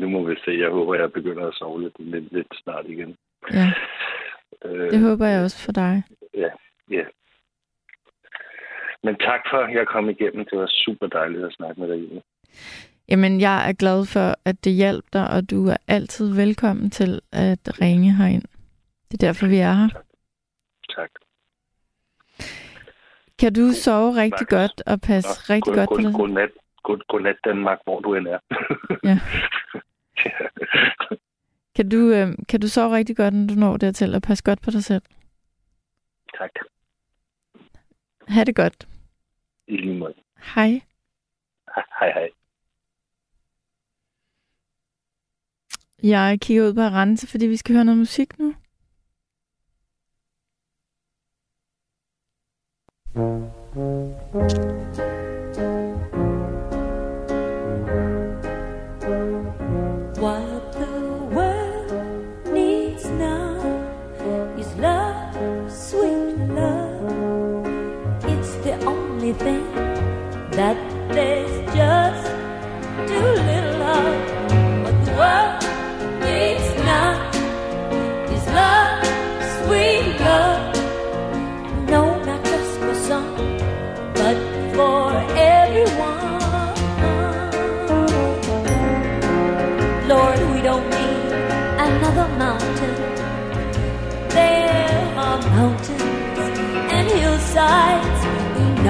Det 0.00 0.08
må 0.08 0.28
vi 0.28 0.36
se. 0.44 0.50
Jeg 0.50 0.70
håber, 0.70 0.94
jeg 0.94 1.12
begynder 1.12 1.46
at 1.46 1.54
sove 1.54 1.82
lidt, 1.82 1.94
lidt, 1.98 2.32
lidt 2.32 2.46
snart 2.62 2.86
igen. 2.86 3.16
Ja. 3.52 3.72
Øh, 4.64 4.90
det 4.90 5.00
håber 5.00 5.26
jeg 5.26 5.42
også 5.42 5.64
for 5.64 5.72
dig. 5.72 6.02
Ja, 6.34 6.50
ja. 6.90 7.04
Men 9.02 9.16
tak 9.16 9.40
for, 9.50 9.58
at 9.58 9.74
jeg 9.74 9.86
kom 9.86 10.10
igennem. 10.10 10.44
Det 10.44 10.58
var 10.58 10.66
super 10.66 11.06
dejligt 11.06 11.44
at 11.44 11.52
snakke 11.52 11.80
med 11.80 11.88
dig, 11.88 11.98
Julie. 12.02 12.22
Jamen, 13.08 13.40
jeg 13.40 13.68
er 13.68 13.72
glad 13.72 14.06
for, 14.06 14.34
at 14.44 14.64
det 14.64 14.72
hjalp 14.72 15.04
dig, 15.12 15.30
og 15.30 15.50
du 15.50 15.66
er 15.68 15.76
altid 15.88 16.34
velkommen 16.34 16.90
til 16.90 17.20
at 17.32 17.80
ringe 17.80 18.12
herind. 18.12 18.42
Det 19.08 19.22
er 19.22 19.26
derfor, 19.26 19.46
vi 19.46 19.56
er 19.58 19.72
her. 19.72 19.88
Tak. 19.88 20.04
tak. 20.96 21.10
Kan 23.38 23.54
du 23.54 23.72
sove 23.72 24.10
rigtig 24.22 24.46
Max. 24.50 24.58
godt 24.58 24.82
og 24.86 25.00
passe 25.00 25.30
ja, 25.48 25.54
rigtig 25.54 25.72
god, 25.72 25.78
godt 25.80 25.88
god, 25.88 25.96
på 25.96 26.02
dig? 26.02 26.12
Godnat, 26.14 26.50
god, 26.86 27.00
godnat 27.08 27.38
Danmark, 27.44 27.78
hvor 27.84 28.00
du 28.00 28.14
end 28.14 28.26
er. 28.34 28.38
ja. 29.10 29.16
Kan 31.76 31.88
du, 31.88 32.00
øh, 32.16 32.28
kan 32.48 32.60
du 32.60 32.68
sove 32.68 32.96
rigtig 32.96 33.16
godt, 33.16 33.34
når 33.34 33.46
du 33.46 33.54
når 33.54 33.76
dertil, 33.76 34.14
og 34.14 34.22
passe 34.22 34.44
godt 34.44 34.60
på 34.62 34.70
dig 34.70 34.84
selv? 34.84 35.02
Tak. 36.38 36.50
Ha' 38.28 38.44
det 38.44 38.56
godt. 38.56 38.88
I 39.68 39.76
lige 39.76 39.98
måde. 39.98 40.14
Hej. 40.54 40.80
Hej, 41.74 42.10
hej. 42.12 42.28
Jeg 46.02 46.38
kigger 46.40 46.64
ud 46.64 46.74
på 46.74 46.80
Arance, 46.80 47.26
fordi 47.26 47.46
vi 47.46 47.56
skal 47.56 47.74
høre 47.74 47.84
noget 47.84 47.98
musik 47.98 48.38
nu. 48.38 48.54
What 54.34 55.05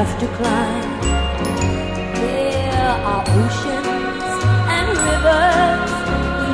enough 0.07 0.21
to 0.21 0.27
climb. 0.37 1.01
There 2.15 2.95
are 3.11 3.23
oceans 3.41 4.25
and 4.77 4.89
rivers 5.09 5.93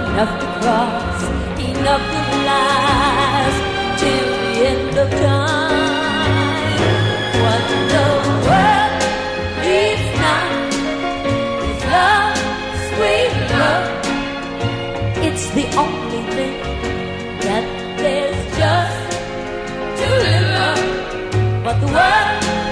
enough 0.08 0.34
to 0.40 0.46
cross, 0.58 1.20
enough 1.70 2.04
to 2.12 2.22
last 2.48 3.60
till 4.00 4.28
the 4.42 4.52
end 4.72 4.94
of 5.04 5.10
time. 5.10 5.90
What 7.42 7.64
the 7.92 8.06
world 8.46 9.02
needs 9.64 10.08
now 10.24 10.46
is 11.68 11.80
love, 11.96 12.38
sweet 12.88 13.34
love. 13.60 13.88
It's 15.26 15.46
the 15.58 15.66
only 15.84 16.22
thing 16.36 16.56
that 17.46 17.64
there's 17.98 18.40
just 18.60 19.02
to 19.98 20.06
live 20.24 20.50
of. 20.68 20.78
What 21.64 21.80
the 21.80 21.86
world 21.86 22.71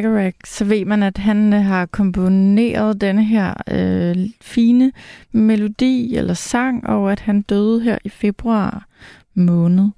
Bacharach, 0.00 0.36
så 0.44 0.64
ved 0.64 0.84
man, 0.84 1.02
at 1.02 1.18
han 1.18 1.52
øh, 1.52 1.60
har 1.60 1.86
komponeret 1.86 3.00
denne 3.00 3.24
her 3.24 3.54
øh, 3.70 4.16
fine 4.42 4.92
melodi 5.32 6.16
eller 6.16 6.34
sang, 6.34 6.86
og 6.86 7.12
at 7.12 7.20
han 7.20 7.42
døde 7.42 7.80
her 7.80 7.98
i 8.04 8.08
februar 8.08 8.86
måned. 9.34 9.88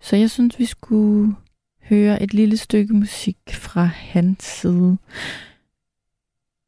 Så 0.00 0.16
jeg 0.16 0.30
synes, 0.30 0.58
vi 0.58 0.64
skulle 0.64 1.34
høre 1.88 2.22
et 2.22 2.34
lille 2.34 2.56
stykke 2.56 2.94
musik 2.94 3.36
fra 3.50 3.84
hans 3.84 4.44
side. 4.44 4.96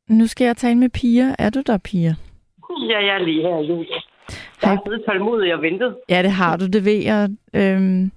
Nu 0.08 0.26
skal 0.26 0.44
jeg 0.44 0.56
tale 0.56 0.78
med 0.78 0.88
Pia. 0.88 1.34
Er 1.38 1.50
du 1.50 1.62
der, 1.66 1.78
Pia? 1.78 2.14
Ja, 2.88 2.98
jeg 3.06 3.14
er 3.14 3.24
lige 3.24 3.42
her, 3.42 3.56
Julie. 3.56 4.00
Jeg 4.62 4.70
har 4.70 4.82
siddet 4.86 5.02
tålmodig 5.06 5.54
og 5.54 5.62
ventet. 5.62 5.96
Ja, 6.08 6.22
det 6.22 6.30
har 6.30 6.56
du, 6.56 6.66
det 6.66 6.84
ved 6.84 7.02
jeg. 7.02 7.28
Øhm, 7.54 8.12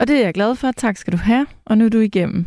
og 0.00 0.08
det 0.08 0.16
er 0.20 0.24
jeg 0.24 0.34
glad 0.34 0.56
for. 0.56 0.70
Tak 0.72 0.96
skal 0.96 1.12
du 1.12 1.18
have. 1.18 1.46
Og 1.64 1.78
nu 1.78 1.84
er 1.84 1.88
du 1.88 1.98
igennem. 1.98 2.46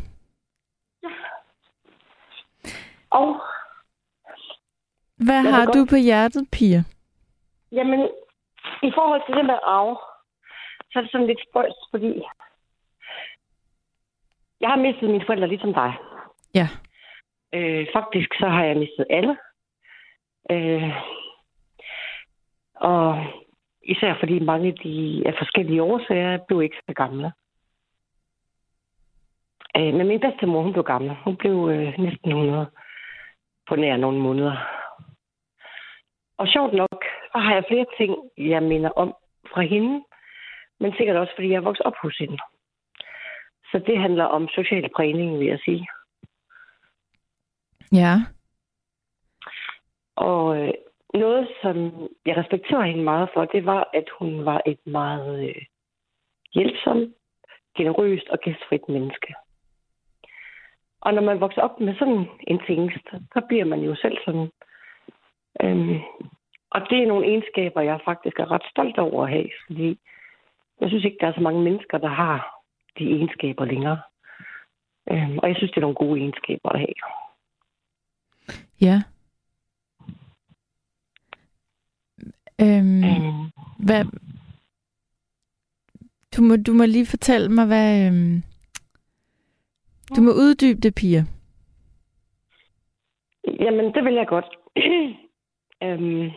Og 3.09 3.41
Hvad 5.17 5.41
har 5.41 5.65
godt. 5.65 5.75
du 5.75 5.85
på 5.89 5.95
hjertet, 5.95 6.47
Pia? 6.51 6.83
jamen, 7.71 7.99
i 8.83 8.91
forhold 8.95 9.21
til 9.25 9.35
det 9.35 9.45
med 9.45 9.59
arve, 9.63 9.97
så 10.91 10.99
er 10.99 11.01
det 11.01 11.11
sådan 11.11 11.27
lidt 11.27 11.39
spøjst, 11.49 11.81
fordi 11.91 12.21
jeg 14.61 14.69
har 14.69 14.75
mistet 14.77 15.09
mine 15.09 15.23
forældre 15.25 15.47
ligesom 15.47 15.73
dig. 15.73 15.93
Ja. 16.53 16.67
Øh, 17.53 17.87
faktisk 17.93 18.29
så 18.39 18.47
har 18.47 18.63
jeg 18.63 18.77
mistet 18.77 19.05
alle. 19.09 19.37
Øh, 20.51 20.91
og 22.75 23.25
især 23.83 24.15
fordi 24.19 24.39
mange 24.39 24.71
de 24.83 25.23
af 25.25 25.33
forskellige 25.37 25.83
årsager 25.83 26.37
blev 26.47 26.61
ikke 26.61 26.77
så 26.87 26.93
gamle. 26.93 27.31
Øh, 29.77 29.93
men 29.93 30.07
min 30.07 30.19
bedstemor, 30.19 30.61
hun 30.61 30.73
blev 30.73 30.83
gammel. 30.83 31.15
Hun 31.23 31.35
blev 31.35 31.69
øh, 31.71 31.99
næsten 31.99 32.29
100 32.29 32.67
på 33.67 33.75
nær 33.75 33.97
nogle 33.97 34.19
måneder. 34.19 34.57
Og 36.37 36.47
sjovt 36.47 36.73
nok, 36.73 37.03
så 37.31 37.37
har 37.37 37.53
jeg 37.53 37.63
flere 37.67 37.85
ting, 37.97 38.15
jeg 38.37 38.63
minder 38.63 38.89
om 38.89 39.15
fra 39.53 39.61
hende, 39.61 40.03
men 40.79 40.93
sikkert 40.97 41.17
også, 41.17 41.33
fordi 41.35 41.49
jeg 41.49 41.55
er 41.55 41.67
vokset 41.69 41.85
op 41.85 41.97
hos 42.01 42.17
hende. 42.17 42.37
Så 43.71 43.83
det 43.87 43.97
handler 43.99 44.23
om 44.23 44.47
social 44.47 44.89
prægning, 44.95 45.39
vil 45.39 45.47
jeg 45.47 45.59
sige. 45.65 45.87
Ja. 47.91 48.13
Og 50.15 50.57
øh, 50.57 50.73
noget, 51.13 51.47
som 51.61 51.75
jeg 52.25 52.37
respekterer 52.37 52.81
hende 52.81 53.03
meget 53.03 53.29
for, 53.33 53.45
det 53.45 53.65
var, 53.65 53.89
at 53.93 54.07
hun 54.19 54.45
var 54.45 54.61
et 54.65 54.79
meget 54.85 55.49
øh, 55.49 55.61
hjælpsomt, 56.53 57.13
generøst 57.77 58.27
og 58.29 58.39
gæstfrit 58.39 58.89
menneske. 58.89 59.33
Og 61.07 61.13
når 61.13 61.21
man 61.21 61.39
vokser 61.39 61.61
op 61.61 61.79
med 61.79 61.95
sådan 61.99 62.25
en 62.47 62.59
tingest, 62.67 63.07
så 63.33 63.41
bliver 63.47 63.65
man 63.65 63.79
jo 63.79 63.95
selv 63.95 64.17
sådan. 64.25 64.49
Øhm, 65.63 65.99
og 66.69 66.79
det 66.89 66.97
er 67.03 67.07
nogle 67.07 67.27
egenskaber, 67.27 67.81
jeg 67.81 67.99
faktisk 68.05 68.39
er 68.39 68.51
ret 68.51 68.65
stolt 68.71 68.97
over 68.97 69.23
at 69.23 69.29
have, 69.29 69.49
fordi 69.67 69.99
jeg 70.81 70.89
synes 70.89 71.05
ikke, 71.05 71.17
der 71.21 71.27
er 71.27 71.33
så 71.33 71.41
mange 71.41 71.61
mennesker, 71.61 71.97
der 71.97 72.07
har 72.07 72.61
de 72.99 73.03
egenskaber 73.03 73.65
længere. 73.65 73.99
Øhm, 75.11 75.37
og 75.37 75.47
jeg 75.49 75.55
synes, 75.55 75.71
det 75.71 75.77
er 75.77 75.87
nogle 75.87 75.95
gode 76.03 76.19
egenskaber 76.19 76.69
at 76.69 76.79
have. 76.79 76.97
Ja. 78.81 78.97
Øhm, 82.61 83.03
Øhm, 83.09 83.51
hvad, 83.85 84.05
du, 86.35 86.41
må, 86.41 86.55
du 86.67 86.73
må 86.73 86.85
lige 86.85 87.05
fortælle 87.05 87.49
mig, 87.49 87.65
hvad... 87.65 88.07
Øhm, 88.07 88.43
du 90.15 90.21
må 90.21 90.31
uddybe 90.31 90.79
det, 90.81 90.95
Pia. 90.95 91.21
Jamen, 93.59 93.93
det 93.93 94.03
vil 94.05 94.13
jeg 94.13 94.27
godt. 94.27 94.45
øhm, 95.83 96.31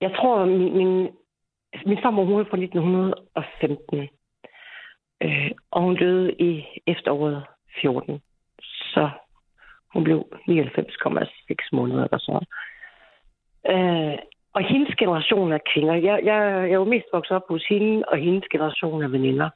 jeg 0.00 0.12
tror, 0.16 0.44
min, 0.44 0.76
min, 0.76 1.08
altså, 1.72 1.88
min 1.88 1.98
farmor 2.02 2.24
hun 2.24 2.40
er 2.40 2.44
fra 2.44 2.56
1915. 2.56 4.08
Øh, 5.22 5.50
og 5.70 5.82
hun 5.82 5.96
døde 5.96 6.32
i 6.32 6.64
efteråret 6.86 7.44
14. 7.80 8.20
Så 8.62 9.10
hun 9.92 10.04
blev 10.04 10.26
99,6 10.48 11.68
måneder 11.72 12.04
eller 12.04 12.18
så. 12.18 12.44
Øh, 13.68 14.18
og 14.52 14.62
hendes 14.62 14.94
generation 14.94 15.52
af 15.52 15.60
kvinder, 15.72 15.94
jeg, 15.94 16.20
jeg, 16.24 16.26
jeg 16.64 16.70
er 16.70 16.74
jo 16.74 16.84
mest 16.84 17.06
vokset 17.12 17.36
op 17.36 17.48
hos 17.48 17.64
hende, 17.68 18.04
og 18.08 18.18
hendes 18.18 18.44
generation 18.50 19.02
af 19.02 19.12
veninder. 19.12 19.50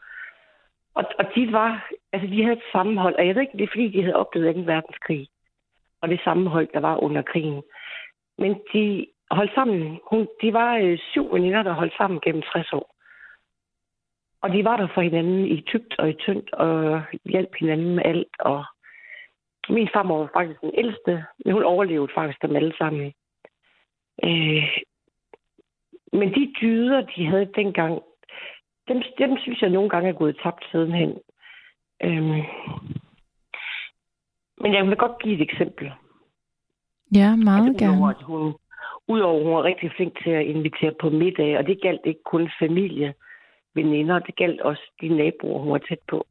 Og, 0.95 1.05
og 1.19 1.25
de 1.35 1.53
var, 1.53 1.91
altså 2.12 2.29
de 2.29 2.43
havde 2.43 2.57
et 2.57 2.71
sammenhold, 2.73 3.15
og 3.15 3.27
jeg 3.27 3.35
ved 3.35 3.43
ikke, 3.43 3.59
det 3.59 3.62
er 3.62 3.73
fordi, 3.73 3.89
de 3.89 4.03
havde 4.03 4.17
oplevet 4.17 4.55
2. 4.55 4.61
verdenskrig, 4.61 5.29
og 6.01 6.09
det 6.09 6.21
sammenhold, 6.25 6.69
der 6.75 6.81
var 6.81 6.97
under 6.97 7.23
krigen. 7.23 7.62
Men 8.39 8.61
de 8.73 9.07
holdt 9.31 9.55
sammen, 9.55 10.01
hun, 10.11 10.29
de 10.43 10.53
var 10.53 10.77
øh, 10.77 10.99
syv 11.11 11.33
veninder, 11.33 11.62
der 11.62 11.73
holdt 11.73 11.97
sammen 11.97 12.21
gennem 12.21 12.43
60 12.43 12.73
år. 12.73 12.95
Og 14.43 14.53
de 14.53 14.65
var 14.65 14.77
der 14.77 14.89
for 14.95 15.01
hinanden 15.01 15.47
i 15.47 15.61
tygt 15.61 15.99
og 15.99 16.11
i 16.11 16.12
tyndt, 16.12 16.53
og 16.53 17.03
hjalp 17.25 17.55
hinanden 17.61 17.95
med 17.95 18.05
alt. 18.05 18.35
Og 18.39 18.65
min 19.69 19.89
farmor 19.93 20.19
var 20.19 20.31
faktisk 20.35 20.61
den 20.61 20.73
ældste, 20.75 21.25
men 21.45 21.53
hun 21.53 21.62
overlevede 21.62 22.12
faktisk 22.15 22.43
dem 22.43 22.57
alle 22.57 22.75
sammen. 22.79 23.12
Øh, 24.25 24.79
men 26.12 26.35
de 26.35 26.53
dyder, 26.61 27.01
de 27.01 27.27
havde 27.27 27.53
dengang, 27.55 28.03
dem, 28.89 29.02
dem 29.19 29.39
synes 29.39 29.62
jeg 29.62 29.70
nogle 29.70 29.90
gange 29.90 30.09
er 30.09 30.12
gået 30.12 30.40
tabt 30.43 30.65
sidenhen. 30.70 31.19
Øhm, 32.05 32.43
men 34.61 34.74
jeg 34.74 34.86
vil 34.86 34.97
godt 34.97 35.23
give 35.23 35.35
et 35.35 35.40
eksempel. 35.40 35.93
Ja, 37.15 37.36
meget 37.36 37.69
Altså, 37.69 37.85
gerne. 37.85 37.97
Udover, 37.97 38.11
at 38.11 38.23
hun, 38.23 38.55
udover 39.09 39.44
hun 39.44 39.55
var 39.55 39.62
rigtig 39.62 39.93
flink 39.97 40.23
til 40.23 40.31
at 40.31 40.47
invitere 40.47 40.94
på 41.01 41.11
middag, 41.11 41.59
og 41.59 41.66
det 41.66 41.82
galt 41.82 42.01
ikke 42.05 42.23
kun 42.24 42.51
familie, 42.59 43.15
veninder, 43.74 44.19
det 44.19 44.36
galt 44.36 44.61
også 44.61 44.82
de 45.01 45.09
naboer, 45.09 45.59
hun 45.59 45.73
var 45.73 45.78
tæt 45.78 46.02
på. 46.09 46.27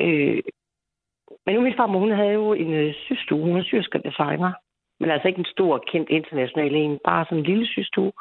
Øh, 0.00 0.42
men 1.46 1.54
nu 1.54 1.60
min 1.60 1.76
farmor, 1.76 1.98
hun 1.98 2.10
havde 2.12 2.32
jo 2.32 2.52
en 2.52 2.72
øh, 2.72 2.94
systue, 2.94 3.42
hun 3.42 3.54
var 3.54 3.62
syrsk 3.62 3.92
designer, 4.04 4.52
men 5.00 5.10
altså 5.10 5.28
ikke 5.28 5.38
en 5.38 5.54
stor, 5.54 5.84
kendt 5.92 6.08
international 6.10 6.74
en, 6.74 6.98
bare 7.04 7.24
sådan 7.24 7.38
en 7.38 7.44
lille 7.44 7.66
systue. 7.66 8.12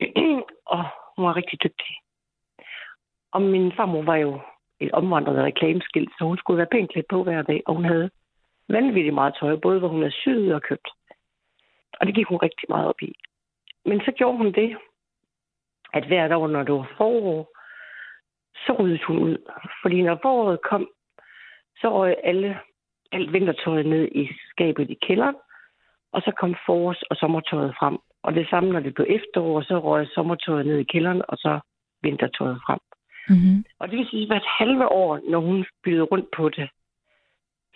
og 0.74 0.84
hun 1.16 1.26
var 1.26 1.36
rigtig 1.36 1.62
dygtig. 1.62 1.96
Og 3.32 3.42
min 3.42 3.72
farmor 3.76 4.02
var 4.02 4.16
jo 4.16 4.40
et 4.80 4.92
omvandret 4.92 5.44
reklameskilt, 5.44 6.10
så 6.18 6.24
hun 6.24 6.38
skulle 6.38 6.58
være 6.58 6.72
pænt 6.72 6.92
klædt 6.92 7.06
på 7.10 7.22
hver 7.22 7.42
dag, 7.42 7.62
og 7.66 7.74
hun 7.74 7.84
havde 7.84 8.10
vanvittigt 8.68 9.14
meget 9.14 9.36
tøj, 9.40 9.56
både 9.56 9.78
hvor 9.78 9.88
hun 9.88 10.00
havde 10.00 10.20
syet 10.22 10.54
og 10.54 10.62
købt. 10.62 10.88
Og 12.00 12.06
det 12.06 12.14
gik 12.14 12.26
hun 12.26 12.38
rigtig 12.42 12.66
meget 12.68 12.88
op 12.88 13.02
i. 13.02 13.12
Men 13.84 14.00
så 14.00 14.12
gjorde 14.12 14.36
hun 14.36 14.52
det, 14.52 14.76
at 15.92 16.06
hvert 16.06 16.32
år, 16.32 16.46
når 16.48 16.62
det 16.62 16.74
var 16.74 16.92
forår, 16.96 17.58
så 18.66 18.72
ryddede 18.72 19.04
hun 19.06 19.18
ud. 19.18 19.36
Fordi 19.82 20.02
når 20.02 20.18
foråret 20.22 20.62
kom, 20.62 20.88
så 21.80 21.88
røg 21.98 22.16
alle, 22.24 22.58
alt 23.12 23.32
vintertøjet 23.32 23.86
ned 23.86 24.08
i 24.12 24.28
skabet 24.50 24.90
i 24.90 24.98
kælderen, 25.06 25.36
og 26.12 26.22
så 26.22 26.32
kom 26.40 26.54
forårs- 26.66 27.06
og 27.10 27.16
sommertøjet 27.16 27.74
frem. 27.78 27.98
Og 28.22 28.34
det 28.34 28.48
samme, 28.50 28.72
når 28.72 28.80
det 28.80 28.94
blev 28.94 29.06
efterår, 29.08 29.60
så 29.60 29.78
røg 29.78 30.08
sommertøjet 30.14 30.66
ned 30.66 30.78
i 30.78 30.90
kælderen, 30.92 31.22
og 31.28 31.36
så 31.36 31.60
vintertøjet 32.02 32.60
frem. 32.66 32.78
Mm-hmm. 33.28 33.64
Og 33.78 33.88
det 33.88 33.98
vil 33.98 34.08
sige, 34.10 34.22
at 34.22 34.28
hvert 34.28 34.46
halve 34.58 34.88
år, 34.88 35.20
når 35.30 35.40
hun 35.40 35.64
byttede 35.84 36.02
rundt 36.02 36.30
på 36.36 36.48
det, 36.48 36.68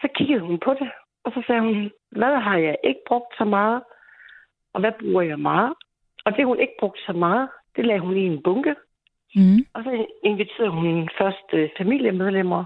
så 0.01 0.09
kiggede 0.15 0.41
hun 0.41 0.59
på 0.59 0.75
det, 0.81 0.91
og 1.25 1.33
så 1.33 1.43
sagde 1.47 1.61
hun, 1.61 1.91
hvad 2.11 2.35
har 2.41 2.57
jeg 2.57 2.77
ikke 2.85 3.01
brugt 3.09 3.37
så 3.39 3.45
meget, 3.45 3.83
og 4.75 4.81
hvad 4.81 4.93
bruger 5.01 5.23
jeg 5.23 5.39
meget? 5.39 5.75
Og 6.25 6.37
det, 6.37 6.47
hun 6.47 6.61
ikke 6.61 6.77
brugte 6.81 7.03
så 7.07 7.13
meget, 7.13 7.49
Det 7.77 7.87
lagde 7.87 8.01
hun 8.01 8.17
i 8.17 8.21
en 8.21 8.43
bunke, 8.43 8.75
Mm. 9.35 9.59
og 9.75 9.85
så 9.85 10.07
inviterede 10.25 10.71
hun 10.71 11.09
først 11.19 11.49
øh, 11.53 11.69
familiemedlemmer, 11.79 12.65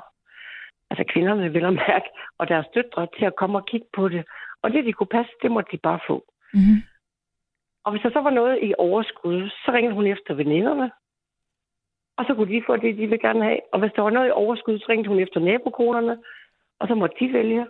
altså 0.90 1.04
kvinderne 1.12 1.52
vil 1.52 1.64
at 1.64 1.72
mærke, 1.88 2.08
og 2.38 2.48
deres 2.48 2.66
døtre 2.74 3.06
til 3.18 3.24
at 3.24 3.36
komme 3.36 3.58
og 3.58 3.66
kigge 3.66 3.86
på 3.96 4.08
det. 4.08 4.24
Og 4.62 4.70
det, 4.70 4.84
de 4.84 4.92
kunne 4.92 5.14
passe, 5.18 5.32
det 5.42 5.50
måtte 5.50 5.72
de 5.72 5.78
bare 5.78 6.00
få. 6.06 6.24
Mm. 6.54 6.80
Og 7.84 7.92
hvis 7.92 8.02
der 8.02 8.10
så 8.10 8.20
var 8.20 8.30
noget 8.30 8.58
i 8.62 8.74
overskud, 8.78 9.48
så 9.48 9.72
ringede 9.72 9.94
hun 9.94 10.06
efter 10.06 10.34
veninderne. 10.34 10.90
Og 12.20 12.26
så 12.26 12.34
kunne 12.34 12.52
de 12.54 12.62
få 12.66 12.76
det, 12.76 12.96
de 12.96 13.06
ville 13.06 13.18
gerne 13.18 13.44
have. 13.44 13.60
Og 13.72 13.78
hvis 13.80 13.92
der 13.96 14.02
var 14.02 14.10
noget 14.10 14.28
i 14.28 14.38
overskud, 14.44 14.78
så 14.78 14.86
ringede 14.88 15.08
hun 15.08 15.20
efter 15.20 15.40
nabokonerne. 15.40 16.18
Og 16.80 16.88
så 16.88 16.94
måtte 16.94 17.16
de 17.20 17.32
vælge. 17.32 17.66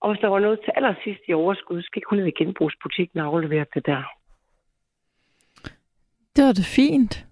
Og 0.00 0.10
hvis 0.10 0.20
der 0.20 0.28
var 0.28 0.38
noget 0.38 0.60
til 0.64 0.72
allersidst 0.76 1.20
i 1.28 1.32
overskud, 1.32 1.82
så 1.82 1.90
gik 1.94 2.02
hun 2.10 2.18
ned 2.18 2.26
i 2.26 2.38
genbrugsbutikken 2.38 3.20
og 3.20 3.26
afleverede 3.26 3.70
det 3.74 3.86
der. 3.86 4.02
Det 6.36 6.44
var 6.46 6.52
da 6.52 6.62
fint. 6.76 7.26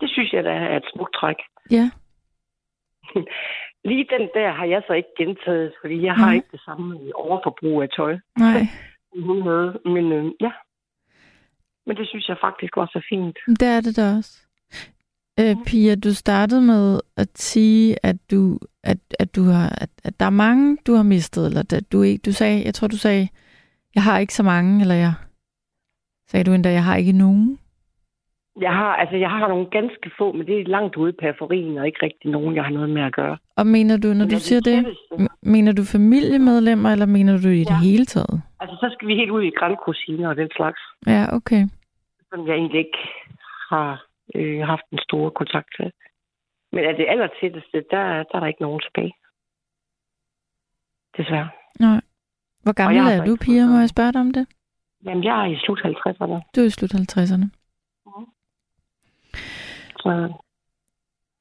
Det 0.00 0.10
synes 0.10 0.32
jeg, 0.32 0.44
der 0.44 0.52
er 0.52 0.76
et 0.76 0.88
smukt 0.94 1.14
træk. 1.14 1.36
Ja. 1.70 1.90
Lige 3.90 4.06
den 4.10 4.28
der 4.34 4.52
har 4.52 4.64
jeg 4.64 4.82
så 4.86 4.92
ikke 4.92 5.12
gentaget, 5.18 5.72
fordi 5.80 6.02
jeg 6.02 6.14
har 6.14 6.26
Nej. 6.26 6.34
ikke 6.34 6.48
det 6.52 6.60
samme 6.60 7.00
overforbrug 7.14 7.82
af 7.82 7.88
tøj, 7.88 8.18
Nej, 8.38 8.60
som 9.12 9.22
hun 9.22 9.42
havde. 9.42 9.80
Men 9.84 10.12
øh, 10.12 10.32
ja. 10.40 10.52
Men 11.86 11.96
det 11.96 12.08
synes 12.08 12.28
jeg 12.28 12.36
faktisk 12.40 12.76
var 12.76 12.86
så 12.86 13.06
fint. 13.08 13.38
det 13.60 13.68
er 13.76 13.80
det 13.80 13.96
da 13.96 14.16
også. 14.18 14.47
Øh, 15.40 15.56
Pia, 15.66 15.94
du 15.94 16.14
startede 16.14 16.62
med 16.62 17.00
at 17.16 17.28
sige, 17.34 17.96
at 18.02 18.16
du, 18.30 18.58
at, 18.84 18.98
at 19.18 19.36
du 19.36 19.42
har, 19.42 19.68
at, 19.80 19.90
at 20.04 20.20
der 20.20 20.26
er 20.26 20.30
mange, 20.30 20.78
du 20.86 20.94
har 20.94 21.02
mistet, 21.02 21.46
eller 21.46 21.60
at 21.72 21.92
du 21.92 22.02
ikke, 22.02 22.22
du 22.26 22.32
sagde, 22.32 22.64
jeg 22.64 22.74
tror, 22.74 22.88
du 22.88 22.96
sagde, 22.96 23.28
jeg 23.94 24.02
har 24.02 24.18
ikke 24.18 24.34
så 24.34 24.42
mange, 24.42 24.80
eller 24.80 24.94
jeg, 24.94 25.12
sagde 26.30 26.44
du 26.44 26.52
endda, 26.52 26.70
jeg 26.70 26.84
har 26.84 26.96
ikke 26.96 27.12
nogen. 27.12 27.58
Jeg 28.60 28.70
har, 28.72 28.94
altså, 28.96 29.16
jeg 29.16 29.30
har 29.30 29.48
nogle 29.48 29.66
ganske 29.70 30.10
få, 30.18 30.32
men 30.32 30.46
det 30.46 30.60
er 30.60 30.64
langt 30.64 30.96
ude 30.96 31.10
i 31.10 31.16
periferien, 31.20 31.78
og 31.78 31.86
ikke 31.86 31.98
rigtig 32.02 32.30
nogen, 32.30 32.54
jeg 32.56 32.64
har 32.64 32.70
noget 32.70 32.90
med 32.90 33.02
at 33.02 33.12
gøre. 33.12 33.36
Og 33.56 33.66
mener 33.66 33.96
du, 33.96 34.08
når 34.08 34.14
Men 34.14 34.28
du 34.28 34.34
er 34.34 34.38
siger 34.40 34.60
det, 34.60 34.86
mener 35.42 35.72
du 35.72 35.84
familiemedlemmer, 35.84 36.90
eller 36.92 37.06
mener 37.06 37.32
du 37.42 37.48
i 37.48 37.58
det 37.58 37.70
Ja. 37.70 37.78
hele 37.80 38.04
taget? 38.04 38.42
Altså, 38.60 38.76
så 38.80 38.90
skal 38.94 39.08
vi 39.08 39.14
helt 39.14 39.30
ud 39.30 39.42
i 39.42 39.50
grandkusiner 39.58 40.28
og 40.28 40.36
den 40.36 40.48
slags, 40.56 40.80
Ja, 41.06 41.26
okay. 41.32 41.62
som 42.30 42.46
jeg 42.46 42.54
egentlig 42.54 42.78
ikke 42.78 42.98
har 43.70 44.04
øh, 44.34 44.60
haft 44.60 44.86
en 44.92 44.98
stor 44.98 45.30
kontakt 45.30 45.68
til. 45.76 45.92
Men 46.72 46.84
af 46.84 46.94
det 46.96 47.06
aller 47.08 47.28
tætteste, 47.40 47.76
der, 47.90 48.04
der 48.28 48.34
er 48.36 48.40
der 48.40 48.46
ikke 48.46 48.62
nogen 48.62 48.80
tilbage. 48.80 49.14
Desværre. 51.16 51.48
Nej. 51.80 52.00
Hvor 52.62 52.72
gammel 52.72 52.96
jeg 52.96 53.16
er 53.16 53.24
du, 53.24 53.36
Pia? 53.36 53.66
Må 53.66 53.78
jeg 53.78 53.88
spørge 53.88 54.12
dig 54.12 54.20
om 54.20 54.32
det? 54.32 54.46
Jamen, 55.04 55.24
jeg 55.24 55.40
er 55.40 55.46
i 55.46 55.56
slut 55.56 55.80
50'erne. 55.84 56.50
Du 56.56 56.60
er 56.60 56.66
i 56.66 56.70
slut 56.70 56.94
50'erne. 56.94 57.46
Så 60.02 60.32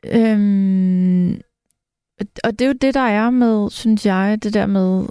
Øhm, 0.05 1.41
og 2.43 2.51
det 2.51 2.61
er 2.61 2.67
jo 2.67 2.73
det, 2.81 2.93
der 2.93 2.99
er 2.99 3.29
med, 3.29 3.69
synes 3.69 4.05
jeg, 4.05 4.37
det 4.43 4.53
der 4.53 4.65
med, 4.65 5.07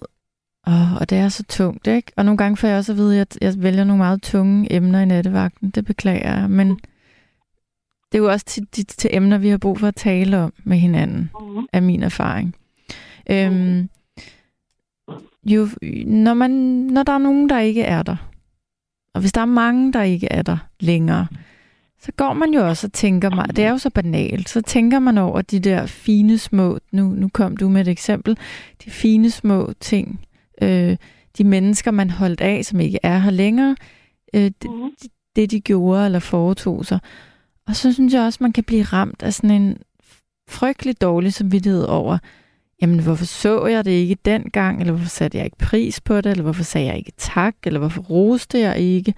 åh, 0.66 0.94
og 1.00 1.10
det 1.10 1.18
er 1.18 1.28
så 1.28 1.44
tungt, 1.48 1.86
ikke? 1.86 2.12
Og 2.16 2.24
nogle 2.24 2.38
gange 2.38 2.56
får 2.56 2.68
jeg 2.68 2.78
også 2.78 2.92
at 2.92 2.98
vide, 2.98 3.20
at 3.20 3.38
jeg 3.40 3.52
vælger 3.58 3.84
nogle 3.84 3.98
meget 3.98 4.22
tunge 4.22 4.72
emner 4.72 5.00
i 5.00 5.04
nattevagten. 5.04 5.70
Det 5.70 5.84
beklager 5.84 6.40
jeg, 6.40 6.50
men 6.50 6.80
det 8.16 8.22
er 8.22 8.24
jo 8.26 8.30
også 8.32 8.46
til, 8.46 8.66
til, 8.72 8.86
til 8.86 9.10
emner, 9.12 9.38
vi 9.38 9.48
har 9.48 9.58
brug 9.58 9.80
for 9.80 9.88
at 9.88 9.94
tale 9.96 10.38
om 10.38 10.52
med 10.64 10.78
hinanden, 10.78 11.30
Mhm. 11.40 11.66
af 11.72 11.82
min 11.82 12.02
erfaring. 12.02 12.54
Øhm, 13.30 13.88
jo, 15.44 15.68
når, 16.06 16.34
man, 16.34 16.50
når 16.90 17.02
der 17.02 17.12
er 17.12 17.18
nogen, 17.18 17.48
der 17.48 17.58
ikke 17.58 17.82
er 17.82 18.02
der, 18.02 18.16
og 19.14 19.20
hvis 19.20 19.32
der 19.32 19.40
er 19.40 19.44
mange, 19.44 19.92
der 19.92 20.02
ikke 20.02 20.28
er 20.32 20.42
der 20.42 20.56
længere, 20.80 21.26
så 22.00 22.12
går 22.16 22.32
man 22.32 22.50
jo 22.54 22.68
også 22.68 22.86
og 22.86 22.92
tænker 22.92 23.30
mig, 23.30 23.56
det 23.56 23.64
er 23.64 23.70
jo 23.70 23.78
så 23.78 23.90
banalt, 23.90 24.48
så 24.48 24.60
tænker 24.62 24.98
man 24.98 25.18
over 25.18 25.42
de 25.42 25.60
der 25.60 25.86
fine 25.86 26.38
små, 26.38 26.78
nu, 26.92 27.08
nu 27.08 27.28
kom 27.28 27.56
du 27.56 27.68
med 27.68 27.80
et 27.80 27.88
eksempel, 27.88 28.38
de 28.84 28.90
fine 28.90 29.30
små 29.30 29.72
ting, 29.80 30.20
øh, 30.62 30.96
de 31.38 31.44
mennesker, 31.44 31.90
man 31.90 32.10
holdt 32.10 32.40
af, 32.40 32.64
som 32.64 32.80
ikke 32.80 32.98
er 33.02 33.18
her 33.18 33.30
længere, 33.30 33.76
øh, 34.34 34.40
det, 34.40 34.70
Mhm. 34.70 34.90
det 35.36 35.50
de 35.50 35.60
gjorde 35.60 36.04
eller 36.06 36.18
foretog 36.18 36.86
sig. 36.86 36.98
Og 37.68 37.76
så 37.76 37.92
synes 37.92 38.14
jeg 38.14 38.22
også, 38.22 38.38
man 38.42 38.52
kan 38.52 38.64
blive 38.64 38.82
ramt 38.82 39.22
af 39.22 39.32
sådan 39.34 39.50
en 39.62 39.78
frygtelig 40.48 41.00
dårlig 41.00 41.32
samvittighed 41.34 41.84
over, 41.84 42.18
jamen 42.82 43.02
hvorfor 43.04 43.24
så 43.24 43.66
jeg 43.66 43.84
det 43.84 43.90
ikke 43.90 44.16
dengang, 44.24 44.80
eller 44.80 44.92
hvorfor 44.92 45.08
satte 45.08 45.38
jeg 45.38 45.44
ikke 45.44 45.58
pris 45.58 46.00
på 46.00 46.16
det, 46.16 46.26
eller 46.26 46.42
hvorfor 46.42 46.62
sagde 46.62 46.86
jeg 46.86 46.96
ikke 46.96 47.12
tak, 47.16 47.54
eller 47.64 47.80
hvorfor 47.80 48.02
roste 48.02 48.58
jeg 48.58 48.78
ikke. 48.78 49.14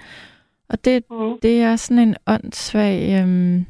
Og 0.69 0.85
det, 0.85 1.05
Mhm. 1.11 1.39
det 1.43 1.63
er 1.63 1.77
sådan 1.77 2.09
en 2.09 2.17
åndssvag, 2.27 3.21
øhm, 3.23 3.67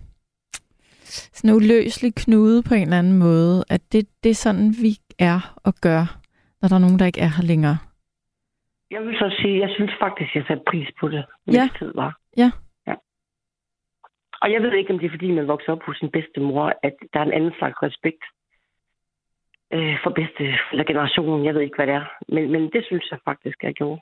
sådan 1.04 1.50
en 1.50 1.56
uløselig 1.56 2.14
knude 2.14 2.62
på 2.62 2.74
en 2.74 2.82
eller 2.82 2.98
anden 2.98 3.18
måde, 3.18 3.64
at 3.68 3.92
det, 3.92 4.08
det 4.24 4.30
er 4.30 4.34
sådan, 4.34 4.74
vi 4.82 4.98
er 5.18 5.54
og 5.64 5.74
gør, 5.74 6.18
når 6.62 6.68
der 6.68 6.74
er 6.76 6.80
nogen, 6.80 6.98
der 6.98 7.06
ikke 7.06 7.20
er 7.20 7.28
her 7.36 7.42
længere. 7.44 7.78
Jeg 8.90 9.00
vil 9.00 9.14
så 9.14 9.36
sige, 9.42 9.60
jeg 9.60 9.68
synes 9.76 9.90
faktisk, 10.00 10.34
jeg 10.34 10.44
satte 10.48 10.62
pris 10.70 10.88
på 11.00 11.08
det, 11.08 11.24
Ja. 11.52 11.60
mens 11.62 11.72
tid 11.78 11.92
var. 11.94 12.18
Ja. 12.36 12.50
Og 14.42 14.52
jeg 14.52 14.62
ved 14.62 14.72
ikke, 14.72 14.92
om 14.92 14.98
det 14.98 15.06
er, 15.06 15.10
fordi 15.10 15.30
man 15.30 15.48
vokser 15.48 15.72
op 15.72 15.82
hos 15.82 15.96
sin 15.96 16.10
bedste 16.10 16.40
mor, 16.40 16.72
at 16.82 16.94
der 17.12 17.20
er 17.20 17.24
en 17.24 17.32
anden 17.32 17.52
slags 17.58 17.82
respekt 17.82 18.24
øh, 19.72 19.96
for 20.02 20.10
bedste 20.10 20.44
eller 20.72 20.84
generationen. 20.84 21.46
Jeg 21.46 21.54
ved 21.54 21.62
ikke, 21.62 21.76
hvad 21.76 21.86
det 21.86 21.94
er. 21.94 22.04
Men, 22.28 22.52
men 22.52 22.62
det 22.72 22.84
synes 22.84 23.10
jeg 23.10 23.18
faktisk, 23.24 23.62
jeg 23.62 23.74
gjorde. 23.74 24.00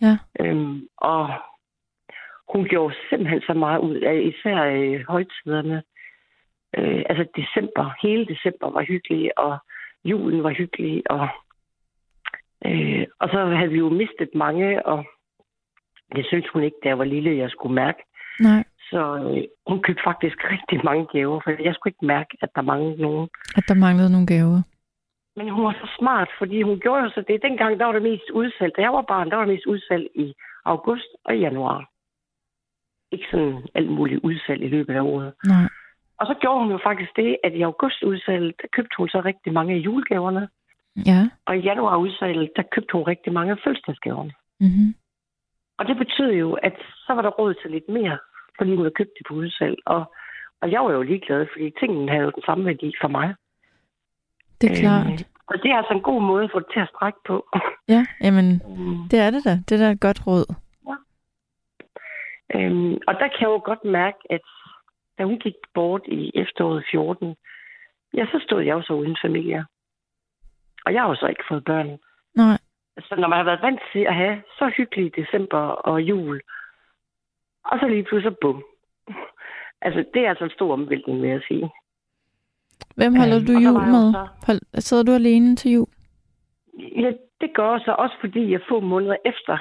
Ja. 0.00 0.18
Øhm, 0.40 0.88
og 0.96 1.28
hun 2.52 2.64
gjorde 2.64 2.94
simpelthen 3.10 3.40
så 3.40 3.54
meget 3.54 3.80
ud 3.80 3.96
af 3.96 4.16
især 4.32 4.58
øh, 4.64 5.04
højtiderne. 5.08 5.82
Øh, 6.78 7.02
altså 7.08 7.24
december, 7.36 7.94
hele 8.02 8.26
december 8.26 8.70
var 8.70 8.82
hyggelig, 8.82 9.38
og 9.38 9.58
julen 10.04 10.42
var 10.42 10.50
hyggelig, 10.50 11.02
og 11.10 11.28
Øh, 12.64 13.06
og 13.20 13.28
så 13.28 13.44
havde 13.44 13.70
vi 13.70 13.78
jo 13.78 13.88
mistet 13.88 14.30
mange, 14.34 14.86
og 14.86 15.04
det 16.16 16.26
synes 16.26 16.48
hun 16.52 16.62
ikke, 16.62 16.76
da 16.82 16.88
jeg 16.88 16.98
var 16.98 17.04
lille, 17.04 17.36
jeg 17.36 17.50
skulle 17.50 17.74
mærke. 17.74 17.98
Nej, 18.40 18.64
Så 18.90 19.00
øh, 19.24 19.42
hun 19.68 19.82
købte 19.82 20.02
faktisk 20.04 20.38
rigtig 20.54 20.78
mange 20.84 21.06
gaver, 21.14 21.40
for 21.44 21.50
jeg 21.68 21.74
skulle 21.74 21.92
ikke 21.92 22.06
mærke, 22.06 22.32
at 22.42 22.50
der 22.56 22.62
manglede 22.62 23.02
nogen. 23.02 23.28
at 23.58 23.64
der 23.68 23.74
manglede 23.74 24.10
nogle 24.12 24.26
gaver. 24.26 24.62
Men 25.36 25.48
hun 25.50 25.64
var 25.64 25.72
så 25.72 25.88
smart, 25.98 26.30
fordi 26.38 26.62
hun 26.62 26.80
gjorde 26.80 27.02
jo 27.02 27.10
så 27.10 27.24
det. 27.28 27.42
Dengang 27.42 27.78
der 27.78 27.84
var 27.84 27.92
det 27.92 28.02
mest 28.02 28.30
udsalg. 28.30 28.72
Da 28.76 28.82
jeg 28.82 28.92
var 28.92 29.02
barn, 29.02 29.30
der 29.30 29.36
var 29.36 29.44
det 29.44 29.54
mest 29.54 29.66
udsalg 29.66 30.06
i 30.14 30.34
august 30.64 31.10
og 31.24 31.38
januar. 31.38 31.90
Ikke 33.12 33.26
sådan 33.30 33.68
alt 33.74 33.90
muligt 33.90 34.20
udsalg 34.24 34.62
i 34.62 34.68
løbet 34.68 34.94
af 34.94 35.00
året. 35.00 35.32
Nej. 35.46 35.68
Og 36.20 36.26
så 36.26 36.34
gjorde 36.40 36.60
hun 36.62 36.70
jo 36.72 36.78
faktisk 36.82 37.16
det, 37.16 37.36
at 37.44 37.52
i 37.54 37.62
august 37.62 38.02
udsalg, 38.02 38.54
der 38.62 38.68
købte 38.72 38.94
hun 38.98 39.08
så 39.08 39.20
rigtig 39.20 39.52
mange 39.52 39.74
af 39.74 39.78
julegaverne. 39.78 40.48
Ja. 41.06 41.20
Og 41.46 41.56
i 41.56 41.60
januar 41.60 41.96
udsalg, 41.96 42.50
der 42.56 42.62
købte 42.62 42.92
hun 42.92 43.02
rigtig 43.02 43.32
mange 43.32 43.52
af 43.52 43.58
fødselsdagsgaverne. 43.64 44.32
Mm-hmm. 44.60 44.94
Og 45.78 45.86
det 45.86 45.96
betød 45.96 46.32
jo, 46.32 46.52
at 46.52 46.76
så 47.06 47.12
var 47.14 47.22
der 47.22 47.30
råd 47.30 47.54
til 47.54 47.70
lidt 47.70 47.88
mere, 47.88 48.18
fordi 48.58 48.70
hun 48.70 48.78
havde 48.78 48.94
købt 49.00 49.10
det 49.18 49.26
på 49.28 49.34
udsalg. 49.34 49.76
Og, 49.86 50.14
og 50.60 50.70
jeg 50.72 50.80
var 50.84 50.92
jo 50.92 51.02
ligeglad, 51.02 51.46
fordi 51.52 51.72
tingene 51.80 52.10
havde 52.12 52.24
jo 52.24 52.30
den 52.30 52.42
samme 52.46 52.64
værdi 52.66 52.92
for 53.00 53.08
mig. 53.08 53.34
Det 54.60 54.70
er 54.70 54.74
klart. 54.80 55.06
Øh, 55.06 55.18
og 55.46 55.62
det 55.62 55.70
er 55.70 55.76
altså 55.76 55.92
en 55.94 56.02
god 56.10 56.22
måde 56.22 56.44
at 56.44 56.50
få 56.52 56.58
det 56.58 56.66
til 56.72 56.80
at 56.80 56.88
strække 56.94 57.18
på. 57.26 57.46
Ja, 57.94 58.06
jamen, 58.20 58.46
Mm. 58.76 59.08
det 59.10 59.18
er 59.18 59.30
det 59.30 59.44
da. 59.44 59.50
Det 59.68 59.72
er 59.72 59.78
da 59.86 59.90
et 59.90 60.00
godt 60.00 60.26
råd. 60.26 60.46
øhm, 62.54 62.94
og 63.08 63.14
der 63.14 63.28
kan 63.28 63.40
jeg 63.40 63.46
jo 63.56 63.60
godt 63.64 63.84
mærke, 63.84 64.18
at 64.30 64.40
da 65.18 65.24
hun 65.24 65.38
gik 65.38 65.54
bort 65.74 66.02
i 66.06 66.30
efteråret 66.34 66.84
14, 66.90 67.34
ja, 68.14 68.26
så 68.32 68.38
stod 68.46 68.62
jeg 68.62 68.72
jo 68.74 68.82
så 68.82 68.92
uden 68.92 69.16
familie. 69.24 69.64
Og 70.86 70.92
jeg 70.92 71.02
har 71.02 71.08
jo 71.08 71.14
så 71.14 71.26
ikke 71.26 71.44
fået 71.48 71.64
børn. 71.64 71.98
Nej. 72.34 72.58
Så 72.98 73.14
når 73.18 73.28
man 73.28 73.36
har 73.38 73.44
været 73.44 73.62
vant 73.62 73.80
til 73.92 74.00
at 74.00 74.14
have 74.14 74.42
så 74.58 74.72
hyggelig 74.76 75.16
december 75.16 75.58
og 75.58 76.02
jul, 76.02 76.40
og 77.72 77.78
så 77.80 77.86
lige 77.88 78.04
pludselig 78.04 78.36
bum. 78.40 78.64
Altså, 79.80 80.04
det 80.14 80.24
er 80.24 80.28
altså 80.28 80.44
en 80.44 80.50
stor 80.50 80.72
omvæltning, 80.72 81.22
vil 81.22 81.30
jeg 81.30 81.40
sige. 81.48 81.70
Hvem 82.96 83.16
holder 83.16 83.36
Øhm, 83.36 83.46
du 83.46 83.52
jul 83.52 83.82
med? 83.94 84.12
så- 84.12 84.28
Hold, 84.46 84.80
sidder 84.80 85.02
du 85.02 85.12
alene 85.12 85.56
til 85.56 85.70
jul? 85.72 85.86
Ja, 87.02 87.12
det 87.40 87.50
gør 87.54 87.78
så 87.78 87.92
også, 87.98 88.16
fordi 88.20 88.52
jeg 88.52 88.60
få 88.68 88.80
måneder 88.80 89.16
efter 89.24 89.58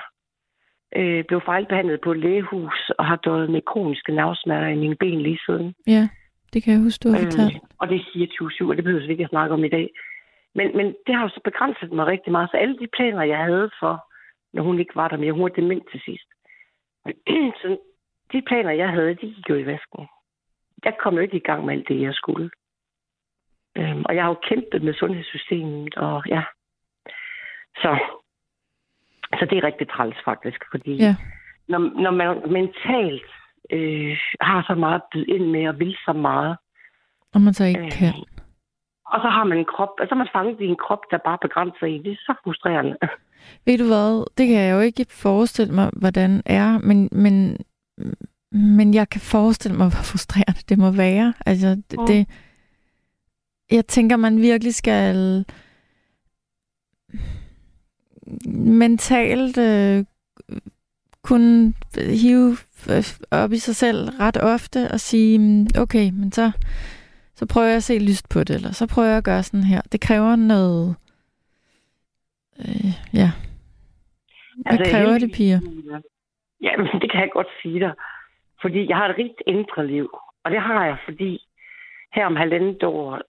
øh, 0.95 1.23
blev 1.27 1.41
fejlbehandlet 1.45 2.01
på 2.01 2.11
et 2.11 2.19
lægehus 2.19 2.91
og 2.97 3.05
har 3.05 3.15
døjet 3.15 3.49
med 3.49 3.61
kroniske 3.61 4.11
nervesmerter 4.15 4.67
i 4.67 4.75
mine 4.75 4.95
ben 4.95 5.21
lige 5.21 5.39
siden. 5.45 5.75
Ja, 5.87 6.09
det 6.53 6.63
kan 6.63 6.73
jeg 6.73 6.81
huske, 6.81 7.03
du 7.03 7.09
har 7.11 7.19
fortalt. 7.23 7.55
Øh, 7.55 7.59
og 7.79 7.89
det 7.89 8.05
siger 8.13 8.27
27, 8.31 8.69
og 8.71 8.75
det 8.75 8.83
behøver 8.83 9.05
vi 9.05 9.11
ikke 9.11 9.23
at 9.23 9.29
snakke 9.29 9.53
om 9.53 9.63
i 9.63 9.69
dag. 9.69 9.89
Men, 10.55 10.77
men 10.77 10.85
det 11.07 11.15
har 11.15 11.21
jo 11.23 11.29
så 11.29 11.39
begrænset 11.43 11.91
mig 11.91 12.05
rigtig 12.05 12.31
meget. 12.31 12.49
Så 12.51 12.57
alle 12.57 12.77
de 12.77 12.87
planer, 12.97 13.23
jeg 13.23 13.37
havde 13.37 13.69
for, 13.79 14.05
når 14.53 14.63
hun 14.63 14.79
ikke 14.79 14.95
var 14.95 15.07
der 15.07 15.17
mere, 15.17 15.31
hun 15.31 15.41
var 15.43 15.49
dement 15.49 15.83
til 15.91 16.01
sidst. 16.05 16.27
så 17.61 17.77
de 18.31 18.41
planer, 18.47 18.71
jeg 18.71 18.89
havde, 18.89 19.09
de 19.15 19.33
gik 19.35 19.49
jo 19.49 19.55
i 19.55 19.65
vasken. 19.65 20.07
Jeg 20.85 20.93
kom 20.99 21.13
jo 21.13 21.19
ikke 21.19 21.37
i 21.37 21.47
gang 21.49 21.65
med 21.65 21.73
alt 21.73 21.87
det, 21.87 22.01
jeg 22.01 22.13
skulle. 22.13 22.49
Øhm, 23.77 24.03
og 24.05 24.15
jeg 24.15 24.23
har 24.23 24.29
jo 24.29 24.39
kæmpet 24.49 24.81
med 24.83 24.93
sundhedssystemet, 24.93 25.95
og 25.95 26.23
ja. 26.27 26.43
Så, 27.75 27.99
så 29.39 29.47
det 29.49 29.57
er 29.57 29.63
rigtig 29.63 29.89
træls 29.89 30.15
faktisk, 30.25 30.61
fordi 30.71 30.95
Ja. 30.95 31.15
når, 31.67 31.79
når 32.01 32.11
man 32.11 32.51
mentalt 32.51 33.31
øh, 33.71 34.17
har 34.41 34.63
så 34.67 34.75
meget 34.75 34.95
at 34.95 35.07
byde 35.13 35.25
ind 35.35 35.45
med 35.51 35.67
og 35.67 35.79
vil 35.79 35.97
så 36.05 36.13
meget. 36.13 36.57
Og 37.33 37.41
man 37.41 37.53
så 37.53 37.63
ikke 37.65 37.85
Øh, 37.85 37.91
kan. 37.91 38.13
Og 39.05 39.21
så 39.21 39.29
har 39.29 39.43
man 39.43 39.57
en 39.57 39.65
krop, 39.65 39.89
og 39.99 40.07
så 40.07 40.15
er 40.15 40.17
man 40.17 40.27
fanget 40.33 40.61
i 40.61 40.65
en 40.65 40.75
krop, 40.85 40.99
der 41.11 41.17
bare 41.17 41.37
begrænser 41.41 41.85
en. 41.85 42.03
Det 42.03 42.11
er 42.11 42.15
så 42.15 42.33
frustrerende. 42.43 42.97
Ved 43.65 43.77
du 43.77 43.83
hvad, 43.87 44.25
det 44.37 44.47
kan 44.47 44.57
jeg 44.61 44.75
jo 44.75 44.79
ikke 44.79 45.05
forestille 45.09 45.73
mig, 45.73 45.89
hvordan 46.01 46.41
er, 46.45 46.79
men, 46.79 47.09
men, 47.11 47.57
men 48.51 48.93
jeg 48.93 49.09
kan 49.09 49.21
forestille 49.21 49.77
mig, 49.77 49.87
hvor 49.89 50.01
frustrerende 50.03 50.61
det 50.69 50.77
må 50.77 50.91
være. 50.91 51.33
Altså, 51.45 51.67
det, 51.91 51.99
Mm. 51.99 52.05
det 52.07 52.27
jeg 53.71 53.87
tænker, 53.87 54.15
man 54.17 54.41
virkelig 54.41 54.75
skal 54.75 55.45
mentalt 58.47 59.57
øh, 59.57 60.05
kunne 61.23 61.73
hive 61.95 62.57
øh, 62.89 63.03
op 63.31 63.51
i 63.53 63.57
sig 63.57 63.75
selv 63.75 64.09
ret 64.09 64.37
ofte 64.37 64.91
og 64.91 64.99
sige, 64.99 65.39
"Mm, 65.39 65.67
okay, 65.77 66.09
men 66.09 66.31
så, 66.31 66.51
så 67.35 67.45
prøver 67.45 67.67
jeg 67.67 67.75
at 67.75 67.83
se 67.83 67.99
lyst 67.99 68.29
på 68.29 68.43
det, 68.43 68.55
eller 68.55 68.71
så 68.71 68.85
prøver 68.85 69.07
jeg 69.07 69.17
at 69.17 69.23
gøre 69.23 69.43
sådan 69.43 69.63
her. 69.63 69.81
Det 69.91 70.01
kræver 70.01 70.35
noget, 70.35 70.95
øh, 72.59 72.85
ja, 73.13 73.31
hvad 74.65 74.79
Altså, 74.79 74.91
kræver 74.91 75.17
det, 75.17 75.31
piger? 75.31 75.59
Ja, 76.61 76.77
men 76.83 77.01
det 77.01 77.11
kan 77.11 77.21
jeg 77.21 77.29
godt 77.33 77.47
sige 77.61 77.79
dig. 77.79 77.93
Fordi 78.61 78.89
jeg 78.89 78.97
har 78.97 79.09
et 79.09 79.17
rigt 79.17 79.41
indre 79.47 79.87
liv. 79.87 80.09
Og 80.43 80.51
det 80.51 80.61
har 80.61 80.85
jeg, 80.85 80.97
fordi 81.05 81.39
her 82.15 82.25
om 82.25 82.35
halvandet 82.35 82.83
år, 82.83 83.21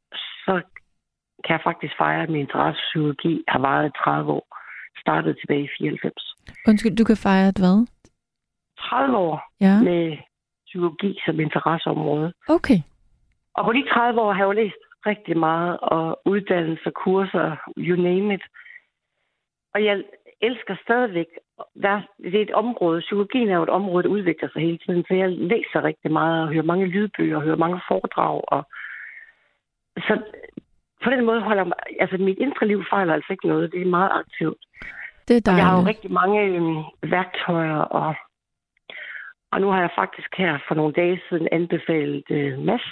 så 0.44 0.54
kan 1.44 1.52
jeg 1.56 1.60
faktisk 1.64 1.94
fejre, 1.98 2.22
at 2.22 2.30
min 2.30 2.40
interesse 2.40 2.80
for 2.82 2.86
psykologi 2.88 3.44
har 3.48 3.58
varet 3.58 3.86
i 3.88 3.98
30 4.04 4.32
år. 4.32 4.46
Startede 5.00 5.34
tilbage 5.40 5.64
i 5.64 5.68
94. 5.78 6.34
Undskyld, 6.68 6.96
du 6.96 7.04
kan 7.04 7.16
fejre 7.16 7.48
et 7.48 7.58
hvad? 7.58 7.86
30 8.78 9.16
år 9.16 9.52
Ja, 9.60 9.82
med 9.82 10.16
psykologi 10.66 11.18
som 11.26 11.40
interesseområde. 11.40 12.32
okay. 12.48 12.78
Og 13.54 13.64
på 13.64 13.72
de 13.72 13.88
30 13.94 14.20
år 14.20 14.32
har 14.32 14.40
jeg 14.40 14.46
jo 14.46 14.52
læst 14.62 14.82
rigtig 15.06 15.38
meget, 15.38 15.80
og 15.80 16.20
uddannelser, 16.24 16.90
kurser, 16.90 17.56
you 17.78 17.96
name 18.02 18.34
it. 18.34 18.42
Og 19.74 19.84
jeg 19.84 20.02
elsker 20.40 20.76
stadigvæk, 20.84 21.26
der, 21.82 22.00
det 22.18 22.34
er 22.34 22.42
et 22.42 22.50
område, 22.62 23.00
psykologien 23.00 23.48
er 23.48 23.56
jo 23.56 23.62
et 23.62 23.68
område, 23.80 24.02
der 24.02 24.08
udvikler 24.08 24.48
sig 24.52 24.62
hele 24.62 24.78
tiden, 24.78 25.04
så 25.08 25.14
jeg 25.14 25.28
læser 25.30 25.84
rigtig 25.84 26.12
meget 26.12 26.42
og 26.42 26.48
hører 26.52 26.62
mange 26.72 26.86
lydbøger 26.86 27.36
og 27.36 27.42
hører 27.42 27.56
mange 27.56 27.80
foredrag. 27.88 28.40
Og, 28.48 28.62
så 30.06 30.22
på 31.04 31.10
den 31.10 31.24
måde 31.24 31.40
holder 31.40 31.64
mig, 31.64 31.76
altså 32.00 32.16
mit 32.18 32.38
indre 32.38 32.66
liv 32.66 32.84
fejler 32.90 33.14
altså 33.14 33.32
ikke 33.32 33.48
noget, 33.48 33.72
det 33.72 33.82
er 33.82 33.86
meget 33.86 34.10
aktivt. 34.14 34.58
Det 35.28 35.34
er 35.36 35.52
Og 35.52 35.56
jeg 35.58 35.66
har 35.66 35.72
jo 35.72 35.82
dejligt. 35.82 35.88
rigtig 35.96 36.12
mange 36.12 36.40
øhm, 36.42 36.76
værktøjer, 37.10 37.78
og, 37.78 38.14
og 39.52 39.60
nu 39.60 39.68
har 39.70 39.80
jeg 39.80 39.90
faktisk 39.98 40.28
her 40.36 40.58
for 40.68 40.74
nogle 40.74 40.92
dage 40.92 41.20
siden 41.28 41.48
anbefalet 41.52 42.24
øh, 42.30 42.58
Mads, 42.58 42.86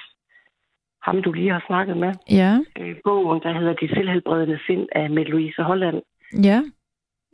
ham 1.02 1.22
du 1.22 1.32
lige 1.32 1.50
har 1.52 1.64
snakket 1.66 1.96
med, 1.96 2.12
Ja, 2.30 2.52
øh, 2.80 2.96
bogen, 3.04 3.42
der 3.42 3.52
hedder 3.58 3.72
De 3.72 3.88
selvhelbredende 3.88 4.58
sind 4.66 4.86
af 4.92 5.10
Mette 5.10 5.30
Louise 5.30 5.62
Holland. 5.62 6.02
ja. 6.44 6.62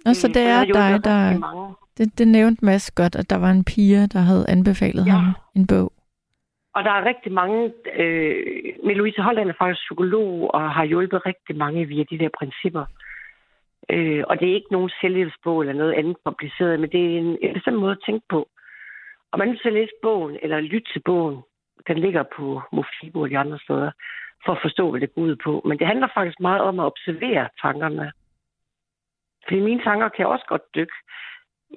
Og 0.06 0.14
så 0.16 0.28
Øh, 0.28 0.34
det 0.34 0.42
er 0.42 0.64
dig, 0.64 1.04
der... 1.04 1.38
mange. 1.38 1.74
Det, 1.98 2.18
det 2.18 2.28
nævnte 2.28 2.64
Mads 2.64 2.90
godt, 2.90 3.16
at 3.16 3.30
der 3.30 3.36
var 3.38 3.50
en 3.50 3.64
pige, 3.64 4.06
der 4.06 4.18
havde 4.18 4.44
anbefalet 4.48 5.06
Ja. 5.06 5.10
ham 5.12 5.24
en 5.56 5.66
bog. 5.66 5.92
Og 6.74 6.84
der 6.84 6.90
er 6.90 7.04
rigtig 7.04 7.32
mange... 7.32 7.72
Øh, 7.96 8.36
Mette 8.84 8.98
Louise 8.98 9.22
Holland 9.22 9.48
er 9.50 9.54
faktisk 9.58 9.80
psykolog 9.86 10.54
og 10.54 10.70
har 10.72 10.84
hjulpet 10.84 11.26
rigtig 11.26 11.56
mange 11.56 11.84
via 11.84 12.04
de 12.10 12.18
der 12.18 12.28
principper. 12.38 12.84
Øh, 13.90 14.24
og 14.28 14.40
det 14.40 14.48
er 14.50 14.54
ikke 14.54 14.72
nogen 14.72 14.90
selvhjælpsbog 15.00 15.60
eller 15.60 15.72
noget 15.72 15.92
andet 15.92 16.16
kompliceret, 16.24 16.80
men 16.80 16.90
det 16.90 17.00
er 17.04 17.18
en, 17.18 17.38
en 17.42 17.54
bestemt 17.54 17.78
måde 17.78 17.92
at 17.92 18.02
tænke 18.06 18.26
på. 18.28 18.48
Og 19.32 19.38
man 19.38 19.48
er 19.48 19.52
nødt 19.52 19.62
til 19.62 19.68
at 19.68 19.74
læse 19.80 19.92
bogen, 20.02 20.36
eller 20.42 20.60
lytte 20.60 20.92
til 20.92 21.02
bogen. 21.04 21.38
Den 21.88 21.98
ligger 21.98 22.24
på 22.36 22.62
Mofibo 22.72 23.20
og 23.20 23.30
de 23.30 23.38
andre 23.38 23.58
steder, 23.58 23.90
for 24.44 24.52
at 24.52 24.58
forstå, 24.62 24.90
hvad 24.90 25.00
det 25.00 25.14
går 25.14 25.22
ud 25.22 25.36
på. 25.44 25.62
Men 25.68 25.78
det 25.78 25.86
handler 25.86 26.08
faktisk 26.14 26.40
meget 26.40 26.60
om 26.60 26.80
at 26.80 26.84
observere 26.86 27.48
tankerne. 27.62 28.12
Fordi 29.44 29.60
mine 29.60 29.82
tanker 29.82 30.08
kan 30.08 30.26
også 30.26 30.44
godt 30.48 30.74
dykke. 30.74 30.96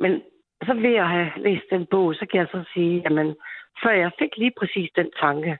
Men 0.02 0.22
så 0.66 0.74
ved 0.74 0.96
at 0.96 1.10
have 1.10 1.32
læst 1.38 1.66
den 1.70 1.86
bog, 1.92 2.16
så 2.16 2.26
kan 2.32 2.40
jeg 2.40 2.48
så 2.52 2.64
sige, 2.74 3.02
jamen, 3.06 3.36
før 3.84 3.92
jeg 3.92 4.12
fik 4.20 4.38
lige 4.38 4.54
præcis 4.60 4.90
den 4.96 5.10
tanke, 5.22 5.58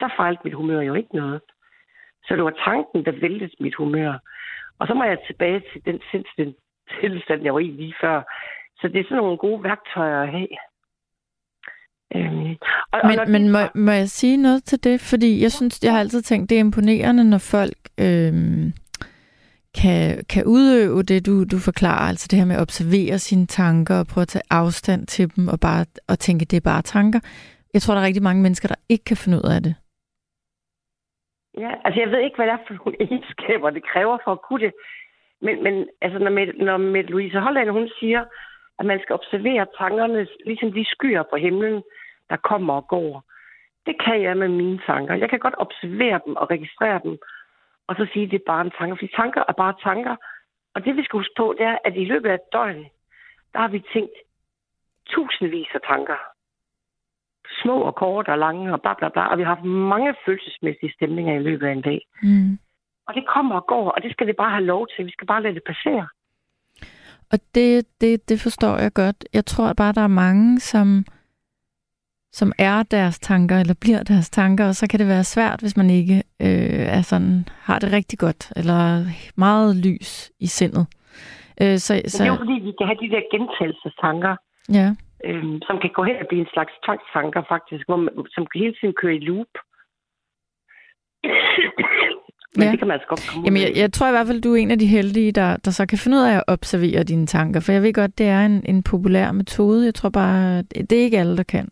der 0.00 0.08
fejlte 0.16 0.40
mit 0.44 0.54
humør 0.54 0.80
jo 0.80 0.94
ikke 0.94 1.16
noget. 1.16 1.40
Så 2.24 2.36
det 2.36 2.44
var 2.44 2.62
tanken, 2.64 3.04
der 3.04 3.20
væltede 3.20 3.56
mit 3.60 3.74
humør. 3.74 4.12
Og 4.78 4.86
så 4.86 4.94
må 4.94 5.04
jeg 5.04 5.18
tilbage 5.26 5.62
til 5.72 5.84
den 5.84 6.00
sindstilstand, 6.10 6.54
tilstand, 7.00 7.42
jeg 7.44 7.54
var 7.54 7.60
i 7.60 7.70
lige 7.80 7.94
før. 8.00 8.22
Så 8.80 8.88
det 8.88 9.00
er 9.00 9.04
sådan 9.04 9.16
nogle 9.16 9.36
gode 9.36 9.64
værktøjer 9.64 10.22
at 10.22 10.30
have. 10.30 10.48
Øhm, 12.14 12.56
og, 12.92 13.00
og 13.02 13.14
når 13.16 13.24
Men, 13.24 13.32
men 13.32 13.52
må, 13.52 13.58
må 13.74 13.90
jeg 13.90 14.08
sige 14.08 14.36
noget 14.36 14.64
til 14.64 14.84
det? 14.84 15.00
Fordi 15.00 15.42
jeg 15.42 15.52
synes, 15.52 15.84
jeg 15.84 15.92
har 15.92 16.00
altid 16.00 16.22
tænkt, 16.22 16.50
det 16.50 16.56
er 16.56 16.60
imponerende, 16.60 17.30
når 17.30 17.38
folk 17.38 17.78
øhm, 18.00 18.72
kan, 19.78 20.24
kan 20.32 20.44
udøve 20.46 21.02
det, 21.02 21.26
du, 21.26 21.44
du 21.44 21.58
forklarer. 21.58 22.08
Altså 22.08 22.28
det 22.30 22.38
her 22.38 22.46
med 22.46 22.56
at 22.56 22.62
observere 22.62 23.18
sine 23.18 23.46
tanker 23.46 23.98
og 23.98 24.06
prøve 24.06 24.22
at 24.22 24.28
tage 24.28 24.50
afstand 24.50 25.06
til 25.06 25.36
dem 25.36 25.48
og 25.48 25.58
bare 25.60 25.86
og 26.08 26.18
tænke, 26.18 26.44
det 26.44 26.56
er 26.56 26.70
bare 26.72 26.82
tanker. 26.82 27.20
Jeg 27.74 27.82
tror, 27.82 27.94
der 27.94 28.00
er 28.00 28.06
rigtig 28.06 28.22
mange 28.22 28.42
mennesker, 28.42 28.68
der 28.68 28.80
ikke 28.88 29.04
kan 29.04 29.16
finde 29.16 29.38
ud 29.38 29.50
af 29.56 29.62
det. 29.62 29.74
Ja, 31.58 31.70
altså 31.84 32.00
jeg 32.00 32.10
ved 32.10 32.20
ikke, 32.24 32.36
hvad 32.36 32.46
det 32.46 32.52
er 32.52 32.64
for 32.66 32.74
nogle 32.74 32.96
egenskaber, 33.06 33.70
det 33.70 33.84
kræver 33.92 34.18
for 34.24 34.32
at 34.32 34.42
kunne 34.48 34.64
det. 34.66 34.74
Men, 35.44 35.62
men 35.62 35.74
altså, 36.02 36.18
når, 36.18 36.30
med, 36.30 36.46
når 36.66 36.76
med 36.76 37.04
Louise 37.04 37.40
Holland, 37.40 37.70
hun 37.70 37.90
siger, 38.00 38.24
at 38.78 38.86
man 38.86 39.00
skal 39.02 39.14
observere 39.14 39.66
tankerne, 39.78 40.26
ligesom 40.46 40.72
de 40.72 40.84
skyer 40.84 41.22
på 41.30 41.36
himlen, 41.36 41.82
der 42.30 42.36
kommer 42.36 42.74
og 42.74 42.86
går. 42.88 43.24
Det 43.86 43.96
kan 44.04 44.22
jeg 44.22 44.36
med 44.36 44.48
mine 44.48 44.80
tanker. 44.86 45.14
Jeg 45.14 45.30
kan 45.30 45.38
godt 45.38 45.54
observere 45.58 46.20
dem 46.26 46.36
og 46.36 46.50
registrere 46.50 47.00
dem, 47.04 47.18
og 47.90 47.96
så 47.96 48.04
sige, 48.12 48.24
at 48.24 48.30
det 48.30 48.40
er 48.40 48.50
bare 48.52 48.64
en 48.64 48.76
tanker. 48.78 48.96
Fordi 48.96 49.12
tanker 49.20 49.42
er 49.48 49.56
bare 49.62 49.74
tanker. 49.88 50.16
Og 50.74 50.84
det, 50.84 50.96
vi 50.96 51.04
skal 51.04 51.18
huske 51.20 51.34
på, 51.36 51.54
det 51.58 51.66
er, 51.66 51.78
at 51.84 51.94
i 51.96 52.04
løbet 52.12 52.28
af 52.30 52.34
et 52.34 52.52
døgn, 52.52 52.82
der 53.52 53.58
har 53.64 53.68
vi 53.68 53.80
tænkt 53.94 54.16
tusindvis 55.12 55.70
af 55.74 55.80
tanker. 55.92 56.18
Små 57.62 57.76
og 57.88 57.94
korte 57.94 58.28
og 58.28 58.38
lange 58.38 58.72
og 58.74 58.80
bla 58.82 58.94
bla 58.94 59.08
bla. 59.08 59.24
Og 59.30 59.38
vi 59.38 59.42
har 59.42 59.54
haft 59.54 59.66
mange 59.94 60.14
følelsesmæssige 60.24 60.92
stemninger 60.92 61.34
i 61.34 61.42
løbet 61.48 61.66
af 61.66 61.72
en 61.72 61.82
dag. 61.82 62.00
Mm. 62.22 62.58
Og 63.06 63.14
det 63.14 63.24
kommer 63.34 63.54
og 63.54 63.66
går, 63.66 63.90
og 63.90 64.02
det 64.02 64.12
skal 64.12 64.26
vi 64.26 64.32
bare 64.32 64.50
have 64.50 64.64
lov 64.64 64.86
til. 64.88 65.06
Vi 65.06 65.10
skal 65.10 65.26
bare 65.26 65.42
lade 65.42 65.54
det 65.54 65.64
passere. 65.66 66.08
Og 67.32 67.38
det, 67.54 67.86
det, 68.00 68.28
det 68.28 68.40
forstår 68.40 68.76
jeg 68.76 68.92
godt. 68.92 69.24
Jeg 69.32 69.46
tror 69.46 69.72
bare, 69.72 69.92
der 69.92 70.00
er 70.00 70.18
mange, 70.24 70.60
som, 70.60 71.04
som 72.32 72.52
er 72.58 72.82
deres 72.82 73.18
tanker, 73.18 73.56
eller 73.60 73.74
bliver 73.80 74.02
deres 74.02 74.30
tanker, 74.30 74.66
og 74.68 74.74
så 74.74 74.86
kan 74.90 74.98
det 75.00 75.08
være 75.08 75.24
svært, 75.24 75.60
hvis 75.60 75.76
man 75.76 75.90
ikke 75.90 76.16
øh, 76.40 76.86
er 76.98 77.02
sådan, 77.02 77.48
har 77.62 77.78
det 77.78 77.92
rigtig 77.92 78.18
godt, 78.18 78.52
eller 78.56 79.04
meget 79.36 79.76
lys 79.76 80.30
i 80.40 80.46
sindet. 80.46 80.86
Øh, 81.62 81.78
så, 81.78 81.94
Men 81.94 82.08
så, 82.10 82.22
det 82.22 82.28
er 82.28 82.32
jo 82.32 82.38
fordi, 82.44 82.56
vi 82.68 82.72
kan 82.78 82.86
have 82.90 83.00
de 83.04 83.10
der 83.14 83.22
gentagelsestanker, 83.34 84.36
ja. 84.78 84.88
øhm, 85.28 85.58
som 85.66 85.76
kan 85.82 85.90
gå 85.94 86.02
hen 86.04 86.16
og 86.22 86.26
blive 86.28 86.40
en 86.40 86.52
slags 86.54 86.72
tvangstanker 86.84 87.42
faktisk, 87.54 87.84
hvor 87.88 87.96
man, 87.96 88.12
som 88.34 88.46
hele 88.54 88.74
tiden 88.78 88.94
kører 89.00 89.14
i 89.14 89.24
loop. 89.28 89.52
Men 92.56 92.62
Ja. 92.64 92.70
det 92.70 92.78
kan 92.78 92.88
man 92.88 92.94
altså 92.94 93.08
godt 93.08 93.22
komme 93.28 93.44
Jamen, 93.46 93.62
jeg, 93.62 93.72
jeg 93.76 93.92
tror 93.92 94.08
i 94.08 94.10
hvert 94.10 94.26
fald, 94.26 94.42
du 94.42 94.52
er 94.52 94.56
en 94.56 94.70
af 94.70 94.78
de 94.78 94.86
heldige, 94.86 95.32
der, 95.32 95.56
der 95.56 95.70
så 95.70 95.86
kan 95.86 95.98
finde 95.98 96.16
ud 96.16 96.22
af 96.22 96.36
at 96.36 96.44
observere 96.46 97.02
dine 97.02 97.26
tanker, 97.26 97.60
for 97.60 97.72
jeg 97.72 97.82
ved 97.82 97.92
godt, 97.92 98.18
det 98.18 98.26
er 98.26 98.40
en, 98.46 98.62
en 98.64 98.82
populær 98.82 99.32
metode. 99.32 99.84
Jeg 99.84 99.94
tror 99.94 100.08
bare, 100.08 100.62
det 100.62 100.92
er 100.92 101.04
ikke 101.04 101.18
alle, 101.18 101.36
der 101.36 101.42
kan. 101.42 101.68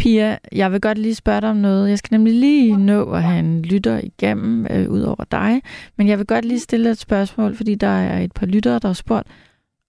Pia, 0.00 0.38
jeg 0.52 0.72
vil 0.72 0.80
godt 0.80 0.98
lige 0.98 1.14
spørge 1.14 1.40
dig 1.40 1.50
om 1.50 1.56
noget. 1.56 1.88
Jeg 1.90 1.98
skal 1.98 2.14
nemlig 2.16 2.34
lige 2.34 2.76
nå 2.76 3.12
at 3.12 3.22
have 3.22 3.38
en 3.38 3.62
lytter 3.62 4.00
igennem, 4.10 4.66
øh, 4.70 4.90
ud 4.90 5.00
over 5.02 5.24
dig. 5.30 5.62
Men 5.96 6.08
jeg 6.08 6.18
vil 6.18 6.26
godt 6.26 6.44
lige 6.44 6.58
stille 6.60 6.90
et 6.90 6.98
spørgsmål, 6.98 7.56
fordi 7.56 7.74
der 7.74 7.86
er 7.86 8.18
et 8.20 8.32
par 8.32 8.46
lyttere, 8.46 8.78
der 8.78 8.88
har 8.88 8.92
spurgt, 9.04 9.26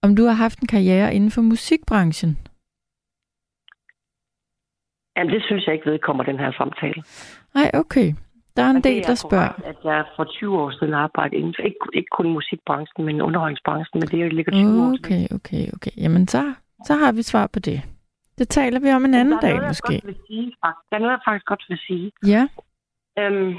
om 0.02 0.16
du 0.16 0.24
har 0.24 0.32
haft 0.32 0.58
en 0.60 0.66
karriere 0.66 1.14
inden 1.14 1.30
for 1.30 1.42
musikbranchen. 1.42 2.38
Jamen, 5.16 5.32
det 5.34 5.42
synes 5.46 5.66
jeg 5.66 5.74
ikke 5.74 5.90
vedkommer 5.90 6.24
den 6.24 6.38
her 6.38 6.52
samtale. 6.52 7.02
Nej, 7.54 7.70
okay. 7.74 8.14
Der 8.56 8.62
er 8.62 8.70
en 8.70 8.76
Og 8.76 8.84
del, 8.84 8.98
er 8.98 9.02
der 9.06 9.14
spørger. 9.14 9.52
korrekt, 9.52 9.66
At 9.78 9.84
jeg 9.84 10.04
for 10.16 10.24
20 10.24 10.58
år 10.60 10.70
siden 10.78 10.94
arbejdede 10.94 11.36
inden 11.40 11.54
for, 11.58 11.62
ikke, 11.62 11.78
ikke 11.94 12.08
kun 12.18 12.32
musikbranchen, 12.32 13.04
men 13.04 13.20
underholdningsbranchen, 13.22 14.00
men 14.00 14.08
det 14.08 14.32
ligger 14.34 14.52
20 14.52 14.82
år 14.86 14.92
tilbage. 14.96 15.28
Okay, 15.34 15.34
okay, 15.34 15.64
okay. 15.76 15.90
Jamen, 15.96 16.28
så, 16.28 16.54
så 16.86 16.94
har 16.94 17.12
vi 17.12 17.22
svar 17.22 17.46
på 17.46 17.58
det. 17.58 17.82
Det 18.42 18.48
taler 18.48 18.80
vi 18.80 18.90
om 18.98 19.04
en 19.04 19.14
anden 19.14 19.34
der 19.34 19.40
dag, 19.40 19.54
noget, 19.54 19.70
måske. 19.70 19.92
Godt 19.92 20.06
vil 20.06 20.18
sige, 20.26 20.46
faktisk. 20.64 20.86
Der 20.90 20.96
er 20.96 21.02
noget, 21.02 21.16
jeg 21.16 21.24
faktisk 21.28 21.46
godt 21.52 21.64
vil 21.68 21.80
sige. 21.88 22.06
Ja. 22.34 22.42
Øhm, 23.20 23.52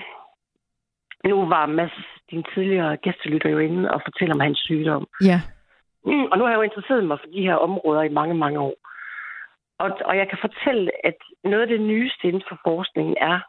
nu 1.29 1.35
var 1.53 1.65
Mads, 1.65 1.97
din 2.31 2.43
tidligere 2.53 2.97
gæstelytter, 2.97 3.49
jo 3.49 3.59
inde 3.67 3.91
og 3.93 4.01
fortæller 4.07 4.33
om 4.35 4.45
hans 4.47 4.59
sygdom. 4.59 5.07
Ja. 5.29 5.39
Mm, 6.05 6.25
og 6.31 6.37
nu 6.37 6.43
har 6.43 6.51
jeg 6.51 6.57
jo 6.57 6.69
interesseret 6.69 7.05
mig 7.05 7.17
for 7.19 7.29
de 7.35 7.41
her 7.47 7.55
områder 7.55 8.03
i 8.03 8.15
mange, 8.19 8.35
mange 8.43 8.59
år. 8.59 8.75
Og, 9.83 9.89
og 10.05 10.17
jeg 10.17 10.27
kan 10.29 10.39
fortælle, 10.45 10.91
at 11.09 11.17
noget 11.43 11.61
af 11.61 11.67
det 11.67 11.81
nyeste 11.81 12.27
inden 12.27 12.43
for 12.49 12.57
forskningen 12.67 13.15
er, 13.21 13.39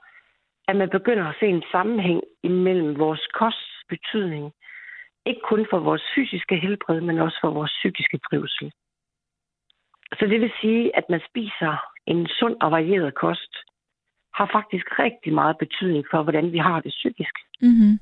at 0.68 0.76
man 0.76 0.90
begynder 0.90 1.26
at 1.28 1.36
se 1.40 1.46
en 1.46 1.64
sammenhæng 1.72 2.20
imellem 2.42 2.98
vores 2.98 3.26
kosts 3.40 3.72
betydning. 3.88 4.52
Ikke 5.26 5.40
kun 5.50 5.66
for 5.70 5.78
vores 5.78 6.04
fysiske 6.14 6.56
helbred, 6.56 7.00
men 7.00 7.18
også 7.18 7.38
for 7.40 7.50
vores 7.50 7.72
psykiske 7.80 8.18
trivsel. 8.26 8.72
Så 10.18 10.26
det 10.26 10.40
vil 10.40 10.52
sige, 10.60 10.96
at 10.96 11.04
man 11.10 11.20
spiser 11.28 11.76
en 12.06 12.26
sund 12.26 12.56
og 12.60 12.70
varieret 12.70 13.14
kost, 13.14 13.52
har 14.34 14.48
faktisk 14.52 14.98
rigtig 14.98 15.32
meget 15.34 15.58
betydning 15.58 16.04
for, 16.10 16.22
hvordan 16.22 16.52
vi 16.52 16.58
har 16.58 16.80
det 16.80 16.90
psykisk. 16.90 17.34
Mm-hmm. 17.60 17.98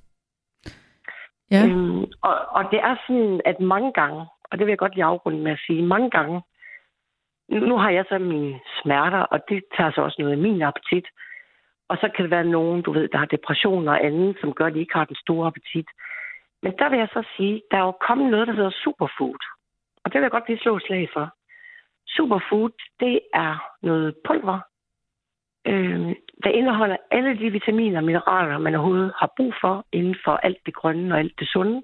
Ja. 1.51 1.67
Øhm, 1.67 2.05
og, 2.23 2.35
og 2.57 2.65
det 2.71 2.81
er 2.81 2.97
sådan, 3.07 3.41
at 3.45 3.61
mange 3.61 3.93
gange, 3.93 4.27
og 4.45 4.59
det 4.59 4.67
vil 4.67 4.73
jeg 4.73 4.79
godt 4.79 4.95
lige 4.95 5.05
afrunde 5.05 5.39
med 5.39 5.53
at 5.53 5.63
sige, 5.67 5.83
mange 5.83 6.11
gange, 6.11 6.43
nu 7.49 7.77
har 7.77 7.91
jeg 7.91 8.05
så 8.09 8.19
mine 8.19 8.61
smerter, 8.83 9.19
og 9.19 9.41
det 9.49 9.65
tager 9.77 9.93
så 9.93 10.01
også 10.01 10.17
noget 10.19 10.33
af 10.33 10.39
min 10.39 10.63
appetit. 10.63 11.07
Og 11.89 11.97
så 11.97 12.11
kan 12.15 12.23
det 12.23 12.31
være 12.31 12.45
nogen, 12.45 12.83
du 12.83 12.93
ved, 12.93 13.09
der 13.09 13.19
har 13.19 13.27
depression 13.27 13.89
og 13.89 14.05
andet, 14.05 14.37
som 14.41 14.53
gør, 14.53 14.67
at 14.67 14.75
de 14.75 14.81
ikke 14.81 14.95
har 14.95 15.05
den 15.05 15.17
store 15.17 15.47
appetit. 15.47 15.89
Men 16.63 16.73
der 16.79 16.89
vil 16.89 16.99
jeg 16.99 17.09
så 17.13 17.23
sige, 17.37 17.63
der 17.71 17.77
er 17.77 17.85
jo 17.85 17.95
kommet 18.07 18.31
noget, 18.31 18.49
der 18.49 18.55
hedder 18.55 18.81
superfood. 18.85 19.43
Og 20.05 20.13
det 20.13 20.15
vil 20.15 20.23
jeg 20.23 20.31
godt 20.31 20.49
lige 20.49 20.59
slå 20.59 20.79
slag 20.79 21.09
for. 21.13 21.35
Superfood, 22.17 22.71
det 23.01 23.21
er 23.35 23.55
noget 23.83 24.15
pulver, 24.27 24.59
øh, 25.67 26.15
der 26.45 26.51
indeholder 26.51 26.97
alle 27.11 27.39
de 27.39 27.51
vitaminer 27.51 27.99
og 27.99 28.05
mineraler, 28.05 28.59
man 28.59 28.75
overhovedet 28.75 29.13
har 29.21 29.31
brug 29.37 29.53
for 29.61 29.87
inden 29.93 30.17
for 30.25 30.33
alt 30.47 30.59
det 30.67 30.75
grønne 30.75 31.15
og 31.15 31.19
alt 31.19 31.35
det 31.39 31.49
sunde. 31.49 31.83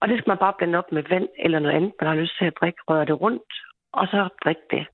Og 0.00 0.08
det 0.08 0.18
skal 0.18 0.30
man 0.30 0.38
bare 0.38 0.54
blande 0.58 0.78
op 0.78 0.92
med 0.92 1.02
vand 1.10 1.28
eller 1.38 1.58
noget 1.58 1.76
andet, 1.76 1.92
man 2.00 2.08
har 2.08 2.16
lyst 2.22 2.38
til 2.38 2.44
at 2.44 2.54
drikke, 2.60 2.78
røre 2.88 3.04
det 3.04 3.20
rundt, 3.20 3.52
og 3.92 4.06
så 4.06 4.28
drikke 4.44 4.66
det. 4.70 4.86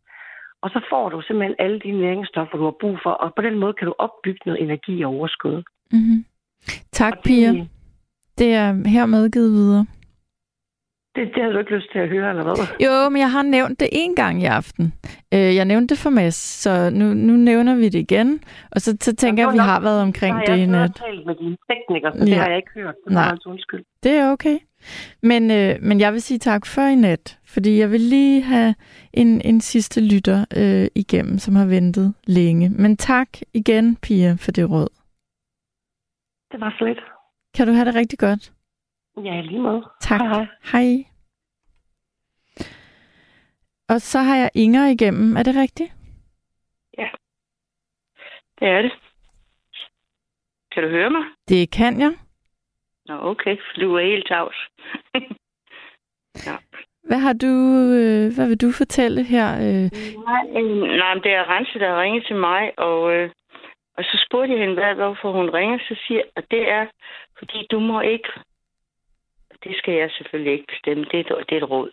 Og 0.63 0.71
så 0.71 0.81
får 0.91 1.09
du 1.09 1.21
simpelthen 1.23 1.57
alle 1.59 1.81
de 1.81 1.91
næringsstoffer, 1.93 2.57
du 2.59 2.65
har 2.65 2.77
brug 2.81 2.99
for, 3.03 3.11
og 3.11 3.35
på 3.37 3.43
den 3.43 3.59
måde 3.59 3.73
kan 3.73 3.87
du 3.87 3.95
opbygge 3.99 4.41
noget 4.47 4.63
energi 4.63 5.03
og 5.05 5.11
overskud. 5.13 5.63
Mm-hmm. 5.93 6.25
Tak, 6.93 7.13
Og 7.13 7.17
det- 7.17 7.25
Pia. 7.25 7.67
Det 8.39 8.55
er 8.55 8.89
hermed 8.89 9.31
givet 9.31 9.53
videre. 9.53 9.87
Det, 11.17 11.31
det 11.35 11.43
har 11.45 11.51
du 11.51 11.59
ikke 11.59 11.75
lyst 11.77 11.93
til 11.93 11.99
at 11.99 12.09
høre, 12.09 12.31
eller 12.31 12.43
hvad? 12.43 12.55
Jo, 12.87 13.09
men 13.09 13.21
jeg 13.21 13.31
har 13.33 13.43
nævnt 13.43 13.81
det 13.81 13.89
en 13.93 14.15
gang 14.17 14.43
i 14.43 14.45
aften. 14.45 14.93
Øh, 15.35 15.55
jeg 15.59 15.65
nævnte 15.65 15.95
det 15.95 15.99
for 16.03 16.11
Mads, 16.11 16.35
så 16.35 16.91
nu, 16.91 17.05
nu 17.15 17.33
nævner 17.33 17.75
vi 17.75 17.85
det 17.89 17.99
igen. 17.99 18.41
Og 18.71 18.81
så, 18.81 18.97
så 19.01 19.17
tænker 19.17 19.43
jeg, 19.43 19.49
at 19.49 19.55
vi 19.55 19.59
har 19.59 19.81
været 19.81 20.03
omkring 20.03 20.37
det 20.41 20.49
har 20.49 20.57
i 20.57 20.59
jeg 20.59 20.67
nat. 20.67 20.81
nat. 20.81 20.95
talt 20.97 21.27
med 21.27 21.35
dine 21.35 21.57
teknikere, 21.71 22.13
så 22.13 22.25
det 22.25 22.29
Ja. 22.29 22.39
har 22.39 22.49
jeg 22.49 22.57
ikke 22.57 22.71
hørt. 22.75 22.95
Det 23.05 23.13
Nej. 23.13 23.37
undskyld. 23.47 23.85
Det 24.03 24.13
er 24.13 24.31
okay. 24.33 24.59
Men, 25.23 25.51
øh, 25.51 25.75
men 25.83 26.01
jeg 26.01 26.13
vil 26.13 26.23
sige 26.23 26.39
tak 26.39 26.67
for 26.67 26.83
i 26.83 26.95
nat, 26.95 27.39
fordi 27.47 27.79
jeg 27.79 27.91
vil 27.91 28.01
lige 28.01 28.43
have 28.43 28.75
en, 29.13 29.41
en 29.45 29.61
sidste 29.61 30.01
lytter 30.15 30.45
øh, 30.57 30.87
igennem, 30.95 31.39
som 31.39 31.57
har 31.57 31.67
ventet 31.67 32.15
længe. 32.27 32.69
Men 32.71 32.97
tak 32.97 33.29
igen, 33.55 33.97
Pia, 33.97 34.37
for 34.39 34.51
det 34.53 34.71
råd. 34.71 34.89
Det 36.53 36.61
var 36.61 36.75
slet. 36.79 36.99
Kan 37.57 37.67
du 37.67 37.73
have 37.73 37.85
det 37.85 37.95
rigtig 37.95 38.19
godt? 38.19 38.53
Ja, 39.17 39.41
lige 39.41 39.61
måde. 39.61 39.85
Tak. 40.01 40.21
Hej, 40.21 40.47
hej. 40.73 41.05
Og 43.89 44.01
så 44.01 44.19
har 44.19 44.37
jeg 44.37 44.51
Inger 44.55 44.87
igennem. 44.87 45.37
Er 45.37 45.43
det 45.43 45.57
rigtigt? 45.57 45.93
Det 48.61 48.69
er 48.69 48.83
det. 48.83 48.93
Kan 50.73 50.83
du 50.83 50.89
høre 50.89 51.11
mig? 51.11 51.25
Det 51.49 51.71
kan 51.71 52.01
jeg. 52.01 52.13
Nå, 53.07 53.15
okay, 53.23 53.57
for 53.57 53.81
du 53.81 53.95
er 53.95 54.05
helt 54.05 54.27
tavs. 54.29 54.57
Hvad 57.09 57.19
har 57.19 57.33
du, 57.33 57.53
øh, 58.01 58.35
hvad 58.35 58.49
vil 58.49 58.61
du 58.61 58.73
fortælle 58.73 59.25
her? 59.25 59.47
Øh, 59.67 59.87
Nej, 60.29 60.45
øh, 60.59 60.81
nej, 61.03 61.15
det 61.15 61.33
er 61.33 61.51
Rense, 61.51 61.79
der 61.79 61.89
har 61.89 62.03
ringet 62.03 62.27
til 62.27 62.37
mig, 62.37 62.79
og, 62.79 63.13
øh, 63.15 63.31
og 63.97 64.05
så 64.05 64.25
spurgte 64.27 64.53
jeg 64.53 64.61
hende, 64.61 64.75
hvad, 64.75 64.95
hvorfor 64.95 65.33
hun 65.33 65.51
ringer, 65.51 65.79
så 65.79 65.97
siger 66.07 66.23
at 66.37 66.45
det 66.51 66.71
er, 66.71 66.87
fordi 67.39 67.67
du 67.71 67.81
må 67.81 68.01
ikke, 68.01 68.29
det 69.65 69.77
skal 69.79 69.95
jeg 69.95 70.11
selvfølgelig 70.11 70.53
ikke 70.53 70.73
bestemme, 70.75 71.05
det 71.05 71.19
er, 71.21 71.45
det 71.49 71.55
er 71.59 71.63
et 71.63 71.71
råd. 71.71 71.91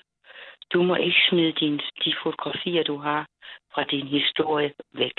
Du 0.73 0.83
må 0.83 0.95
ikke 0.95 1.21
smide 1.29 1.51
din, 1.51 1.79
de 2.05 2.13
fotografier, 2.23 2.83
du 2.83 2.97
har 2.97 3.27
fra 3.73 3.83
din 3.83 4.07
historie 4.07 4.73
væk. 4.93 5.17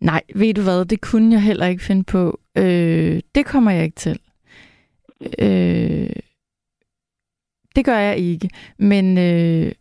nej, 0.00 0.22
ved 0.34 0.54
du 0.54 0.62
hvad? 0.62 0.84
Det 0.84 1.00
kunne 1.00 1.32
jeg 1.32 1.42
heller 1.42 1.66
ikke 1.66 1.82
finde 1.84 2.04
på. 2.04 2.40
Øh, 2.58 3.20
det 3.34 3.46
kommer 3.46 3.70
jeg 3.70 3.84
ikke 3.84 3.96
til. 3.96 4.20
Øh, 5.38 6.10
det 7.76 7.84
gør 7.84 7.98
jeg 7.98 8.16
ikke. 8.18 8.50
Men 8.78 9.18
øh, 9.18 9.72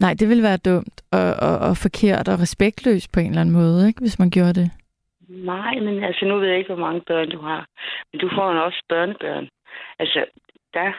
nej, 0.00 0.14
det 0.14 0.28
ville 0.28 0.42
være 0.42 0.56
dumt 0.56 1.02
og, 1.10 1.34
og, 1.34 1.58
og 1.58 1.76
forkert 1.76 2.28
og 2.28 2.40
respektløst 2.40 3.12
på 3.12 3.20
en 3.20 3.26
eller 3.28 3.40
anden 3.40 3.54
måde, 3.54 3.88
ikke, 3.88 4.00
hvis 4.00 4.18
man 4.18 4.30
gjorde 4.30 4.60
det. 4.60 4.70
Nej, 5.32 5.74
men 5.80 6.04
altså, 6.04 6.24
nu 6.24 6.38
ved 6.38 6.48
jeg 6.48 6.58
ikke, 6.58 6.74
hvor 6.74 6.84
mange 6.86 7.00
børn 7.06 7.30
du 7.30 7.40
har. 7.40 7.66
Men 8.12 8.20
du 8.20 8.28
får 8.36 8.52
jo 8.54 8.64
også 8.64 8.82
børnebørn. 8.88 9.48
Altså, 9.98 10.24
der 10.74 10.92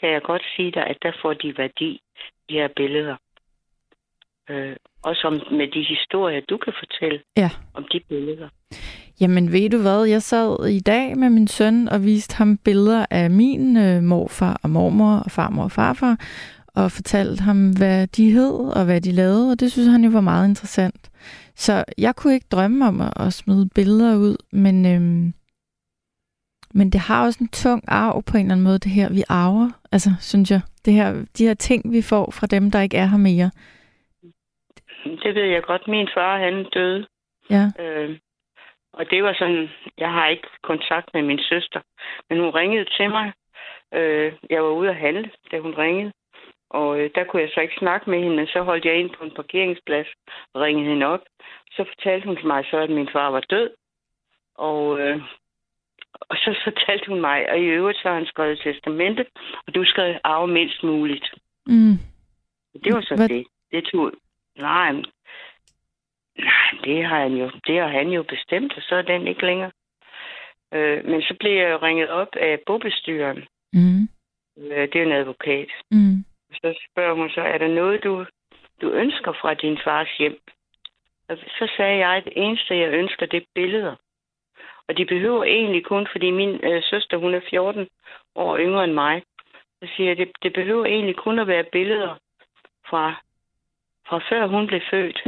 kan 0.00 0.10
jeg 0.10 0.22
godt 0.22 0.42
sige 0.56 0.72
dig, 0.72 0.86
at 0.86 0.96
der 1.02 1.12
får 1.22 1.32
de 1.32 1.58
værdi, 1.58 2.00
de 2.48 2.54
her 2.54 2.68
billeder. 2.76 3.16
Øh, 4.50 4.76
også 5.02 5.26
om, 5.26 5.32
med 5.58 5.68
de 5.68 5.82
historier, 5.82 6.40
du 6.40 6.56
kan 6.56 6.72
fortælle 6.78 7.20
Ja. 7.36 7.50
om 7.74 7.84
de 7.92 8.00
billeder. 8.08 8.48
Jamen 9.20 9.52
ved 9.52 9.70
du 9.70 9.78
hvad, 9.82 10.04
jeg 10.04 10.22
sad 10.22 10.66
i 10.66 10.80
dag 10.80 11.16
med 11.18 11.30
min 11.30 11.48
søn 11.48 11.88
og 11.88 12.04
viste 12.04 12.36
ham 12.36 12.58
billeder 12.64 13.06
af 13.10 13.30
min 13.30 13.76
øh, 13.76 14.02
morfar 14.02 14.60
og 14.62 14.70
mormor 14.70 15.14
og 15.24 15.30
farmor 15.30 15.64
og 15.64 15.70
farfar, 15.72 16.16
og 16.76 16.90
fortalte 16.90 17.42
ham, 17.42 17.70
hvad 17.78 18.06
de 18.06 18.30
hed 18.30 18.54
og 18.78 18.84
hvad 18.84 19.00
de 19.00 19.12
lavede, 19.12 19.52
og 19.52 19.60
det 19.60 19.72
synes 19.72 19.88
han 19.88 20.04
jo 20.04 20.10
var 20.10 20.20
meget 20.20 20.48
interessant. 20.48 21.10
Så 21.54 21.84
jeg 21.98 22.12
kunne 22.16 22.34
ikke 22.34 22.52
drømme 22.52 22.86
om 22.86 23.00
at, 23.00 23.12
at 23.26 23.32
smide 23.32 23.68
billeder 23.74 24.16
ud, 24.16 24.36
men, 24.52 24.76
øhm, 24.92 25.32
men 26.74 26.86
det 26.92 27.00
har 27.00 27.24
også 27.26 27.38
en 27.44 27.48
tung 27.48 27.82
arv 27.88 28.22
på 28.22 28.36
en 28.36 28.42
eller 28.42 28.54
anden 28.54 28.64
måde, 28.64 28.78
det 28.78 28.92
her 28.92 29.08
vi 29.08 29.22
arver, 29.28 29.68
altså 29.92 30.10
synes 30.20 30.50
jeg. 30.50 30.60
Det 30.84 30.92
her, 30.92 31.08
de 31.38 31.46
her 31.46 31.54
ting, 31.54 31.92
vi 31.92 32.02
får 32.02 32.26
fra 32.38 32.46
dem, 32.46 32.70
der 32.70 32.80
ikke 32.80 32.96
er 32.96 33.06
her 33.06 33.18
mere. 33.18 33.50
Det 35.24 35.34
ved 35.34 35.44
jeg 35.44 35.62
godt. 35.62 35.88
Min 35.88 36.08
far, 36.14 36.38
han 36.38 36.66
døde. 36.74 37.06
Ja. 37.50 37.64
Øh, 37.84 38.18
og 38.92 39.10
det 39.10 39.24
var 39.24 39.34
sådan, 39.38 39.68
jeg 39.98 40.10
har 40.12 40.28
ikke 40.28 40.48
kontakt 40.62 41.08
med 41.14 41.22
min 41.22 41.38
søster, 41.38 41.80
men 42.28 42.38
hun 42.40 42.50
ringede 42.50 42.84
til 42.96 43.10
mig. 43.10 43.32
Øh, 43.94 44.32
jeg 44.50 44.62
var 44.62 44.70
ude 44.70 44.90
at 44.90 44.96
handle, 44.96 45.30
da 45.50 45.58
hun 45.58 45.74
ringede. 45.74 46.12
Og 46.80 47.00
øh, 47.00 47.10
der 47.14 47.24
kunne 47.24 47.42
jeg 47.42 47.50
så 47.54 47.60
ikke 47.60 47.74
snakke 47.78 48.10
med 48.10 48.18
hende, 48.22 48.36
men 48.36 48.46
så 48.46 48.62
holdt 48.62 48.84
jeg 48.84 48.96
ind 49.00 49.10
på 49.10 49.24
en 49.24 49.34
parkeringsplads 49.34 50.06
og 50.54 50.60
ringede 50.62 50.88
hende 50.90 51.06
op. 51.06 51.20
Så 51.70 51.84
fortalte 51.84 52.26
hun 52.26 52.36
til 52.36 52.46
mig 52.46 52.64
så, 52.70 52.76
at 52.76 52.90
min 52.90 53.08
far 53.12 53.30
var 53.30 53.40
død. 53.40 53.70
Og, 54.54 55.00
øh, 55.00 55.20
og 56.20 56.36
så 56.36 56.58
fortalte 56.66 57.06
hun 57.08 57.20
mig, 57.20 57.50
og 57.50 57.58
i 57.58 57.62
øvrigt 57.64 57.98
så 57.98 58.08
har 58.08 58.14
han 58.14 58.26
skrevet 58.26 58.58
testamente, 58.64 59.26
og 59.66 59.74
du 59.74 59.84
skal 59.84 60.20
arve 60.24 60.48
mindst 60.48 60.82
muligt. 60.82 61.26
Mm. 61.66 61.96
Det 62.84 62.94
var 62.94 63.00
så 63.00 63.14
Hvad- 63.16 63.28
det. 63.28 63.46
Det 63.72 63.84
tog... 63.84 64.12
Nej, 64.58 64.92
nej, 64.92 66.70
det 66.84 67.04
har 67.04 67.18
han 67.22 67.32
jo, 67.32 67.50
det 67.66 67.80
har 67.80 67.88
han 67.88 68.08
jo 68.08 68.22
bestemt, 68.22 68.72
og 68.76 68.82
så 68.82 68.94
er 68.94 69.02
den 69.02 69.26
ikke 69.26 69.46
længere. 69.46 69.70
Øh, 70.74 71.04
men 71.04 71.22
så 71.22 71.36
blev 71.40 71.52
jeg 71.52 71.70
jo 71.70 71.76
ringet 71.76 72.08
op 72.08 72.36
af 72.36 72.58
bobestyreren. 72.66 73.44
Mm. 73.72 74.02
Øh, 74.58 74.88
det 74.92 74.96
er 74.96 75.02
en 75.06 75.12
advokat. 75.12 75.68
Mm. 75.90 76.24
Så 76.52 76.86
spørger 76.90 77.14
hun 77.14 77.30
så, 77.30 77.40
er 77.40 77.58
der 77.58 77.68
noget, 77.68 78.04
du, 78.04 78.26
du 78.80 78.90
ønsker 78.90 79.32
fra 79.32 79.54
din 79.54 79.78
fars 79.84 80.08
hjem? 80.18 80.38
Og 81.28 81.36
så 81.36 81.72
sagde 81.76 81.98
jeg, 81.98 82.16
at 82.16 82.24
det 82.24 82.32
eneste, 82.36 82.76
jeg 82.76 82.92
ønsker, 82.92 83.26
det 83.26 83.36
er 83.42 83.46
billeder. 83.54 83.96
Og 84.88 84.96
de 84.96 85.06
behøver 85.06 85.44
egentlig 85.44 85.84
kun, 85.84 86.06
fordi 86.12 86.30
min 86.30 86.60
øh, 86.64 86.82
søster, 86.82 87.16
hun 87.16 87.34
er 87.34 87.40
14 87.50 87.88
år 88.34 88.58
yngre 88.58 88.84
end 88.84 88.92
mig. 88.92 89.22
Så 89.82 89.88
siger 89.96 90.08
jeg, 90.08 90.16
det, 90.16 90.28
det 90.42 90.52
behøver 90.52 90.84
egentlig 90.84 91.16
kun 91.16 91.38
at 91.38 91.46
være 91.46 91.64
billeder 91.72 92.16
fra, 92.90 93.14
fra 94.08 94.18
før 94.30 94.46
hun 94.46 94.66
blev 94.66 94.80
født. 94.90 95.22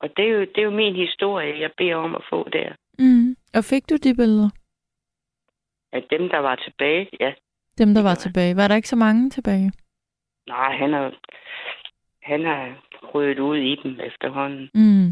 Og 0.00 0.16
det 0.16 0.24
er, 0.24 0.28
jo, 0.28 0.40
det 0.40 0.58
er 0.58 0.62
jo 0.62 0.70
min 0.70 0.96
historie, 0.96 1.60
jeg 1.60 1.70
beder 1.76 1.96
om 1.96 2.14
at 2.14 2.24
få 2.30 2.48
der. 2.48 2.72
Mm. 2.98 3.36
Og 3.54 3.64
fik 3.64 3.90
du 3.90 3.96
de 3.96 4.14
billeder? 4.14 4.50
At 5.92 6.04
dem, 6.10 6.28
der 6.28 6.38
var 6.38 6.56
tilbage, 6.56 7.08
ja. 7.20 7.32
Dem, 7.78 7.94
der 7.94 8.02
var 8.02 8.14
tilbage. 8.14 8.56
Var 8.56 8.68
der 8.68 8.74
ikke 8.74 8.88
så 8.88 8.96
mange 8.96 9.30
tilbage? 9.30 9.72
Nej, 10.48 10.76
han 10.76 10.92
har, 10.92 11.14
han 12.22 12.44
har 12.44 12.62
ryddet 13.14 13.38
ud 13.38 13.56
i 13.56 13.76
dem 13.82 14.00
efterhånden. 14.00 14.70
Mm. 14.74 15.08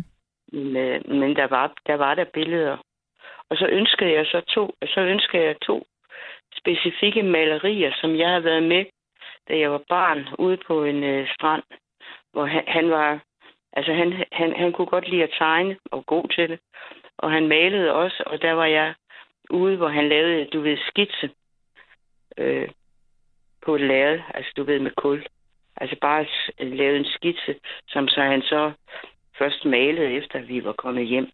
Men, 0.52 0.76
øh, 0.76 1.10
men 1.20 1.36
der 1.36 1.46
var 1.46 1.72
der 1.86 1.94
var 1.94 2.14
der 2.14 2.24
billeder. 2.24 2.76
Og 3.50 3.56
så 3.56 3.66
ønskede 3.66 4.12
jeg 4.12 4.26
så 4.26 4.40
to, 4.40 4.74
så 4.94 5.00
ønskede 5.00 5.42
jeg 5.42 5.56
to 5.60 5.86
specifikke 6.60 7.22
malerier, 7.22 7.92
som 8.00 8.16
jeg 8.16 8.30
har 8.30 8.40
været 8.40 8.62
med, 8.62 8.84
da 9.48 9.58
jeg 9.58 9.70
var 9.72 9.82
barn, 9.88 10.28
ude 10.38 10.58
på 10.66 10.84
en 10.84 11.04
øh, 11.04 11.28
strand, 11.34 11.62
hvor 12.32 12.44
han, 12.44 12.64
han 12.66 12.90
var, 12.90 13.20
altså 13.72 13.92
han, 13.92 14.24
han, 14.32 14.52
han 14.56 14.72
kunne 14.72 14.86
godt 14.86 15.08
lide 15.08 15.22
at 15.22 15.34
tegne, 15.38 15.76
og 15.90 16.06
god 16.06 16.28
til 16.28 16.48
det. 16.48 16.58
Og 17.18 17.30
han 17.30 17.48
malede 17.48 17.92
også, 17.92 18.22
og 18.26 18.42
der 18.42 18.52
var 18.52 18.66
jeg 18.66 18.94
ude, 19.50 19.76
hvor 19.76 19.88
han 19.88 20.08
lavede, 20.08 20.44
du 20.44 20.60
ved, 20.60 20.76
skitse 20.88 21.30
øh, 22.38 22.68
på 23.64 23.74
et 23.74 23.80
lærred, 23.80 24.20
altså 24.34 24.52
du 24.56 24.64
ved, 24.64 24.78
med 24.78 24.90
kul. 24.96 25.26
Altså 25.76 25.96
bare 26.00 26.24
s- 26.24 26.50
lavede 26.58 26.98
en 26.98 27.04
skitse, 27.04 27.54
som 27.88 28.08
så 28.08 28.20
han 28.22 28.42
så 28.42 28.72
først 29.38 29.64
malede, 29.64 30.12
efter 30.12 30.40
vi 30.40 30.64
var 30.64 30.72
kommet 30.72 31.06
hjem. 31.06 31.30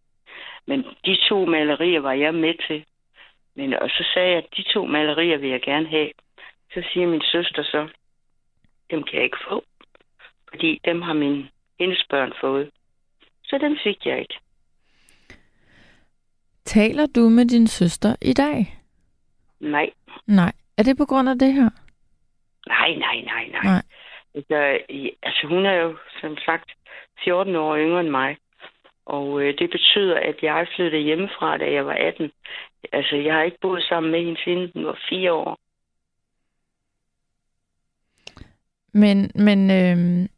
Men 0.66 0.85
de 1.05 1.18
to 1.28 1.44
malerier 1.47 2.01
var 2.01 2.12
jeg 2.12 2.35
med 2.35 2.55
til. 2.68 2.85
Men, 3.55 3.74
og 3.74 3.89
så 3.90 4.05
sagde 4.14 4.28
jeg, 4.28 4.39
at 4.39 4.47
de 4.56 4.62
to 4.62 4.86
malerier 4.86 5.36
vil 5.36 5.51
jeg 5.51 5.62
gerne 5.62 5.86
have. 5.89 6.10
Så 6.74 6.82
siger 6.93 7.06
min 7.06 7.23
søster 7.32 7.62
så, 7.62 7.89
dem 8.90 9.02
kan 9.02 9.14
jeg 9.14 9.24
ikke 9.24 9.44
få. 9.48 9.64
Fordi 10.48 10.81
dem 10.85 11.02
har 11.02 11.12
min 11.12 11.48
hendes 11.81 12.05
børn 12.10 12.32
fået. 12.40 12.70
Så 13.44 13.59
dem 13.59 13.77
fik 13.85 14.06
jeg 14.06 14.18
ikke. 14.20 14.35
Taler 16.64 17.06
du 17.06 17.28
med 17.28 17.44
din 17.47 17.66
søster 17.66 18.16
i 18.23 18.32
dag? 18.32 18.78
Nej, 19.60 19.90
Nej. 20.27 20.52
Er 20.78 20.82
det 20.82 20.96
på 20.96 21.04
grund 21.04 21.28
af 21.28 21.38
det 21.38 21.52
her? 21.52 21.70
nej, 22.66 22.94
nej, 22.94 23.16
nej, 23.20 23.44
nej. 23.52 23.64
Nej. 23.64 23.82
Altså, 24.34 24.78
altså 25.22 25.46
hun 25.46 25.66
er 25.66 25.72
jo 25.74 25.96
som 26.20 26.36
sagt 26.36 26.70
14 27.24 27.56
år 27.56 27.76
yngre 27.76 28.00
end 28.00 28.08
mig. 28.08 28.36
Og 29.06 29.42
øh, 29.42 29.58
det 29.58 29.70
betyder, 29.70 30.16
at 30.16 30.36
jeg 30.42 30.66
flyttede 30.76 31.02
hjemmefra, 31.02 31.58
da 31.58 31.72
jeg 31.72 31.86
var 31.86 31.92
18. 31.92 32.30
Altså, 32.92 33.16
jeg 33.16 33.34
har 33.34 33.42
ikke 33.42 33.58
boet 33.60 33.82
sammen 33.82 34.12
med 34.12 34.24
hende 34.24 34.40
siden 34.44 34.70
hun 34.74 34.86
var 34.86 34.98
fire 35.08 35.32
år. 35.32 35.58
Men, 38.92 39.30
men 39.34 39.70
øh, 39.70 40.28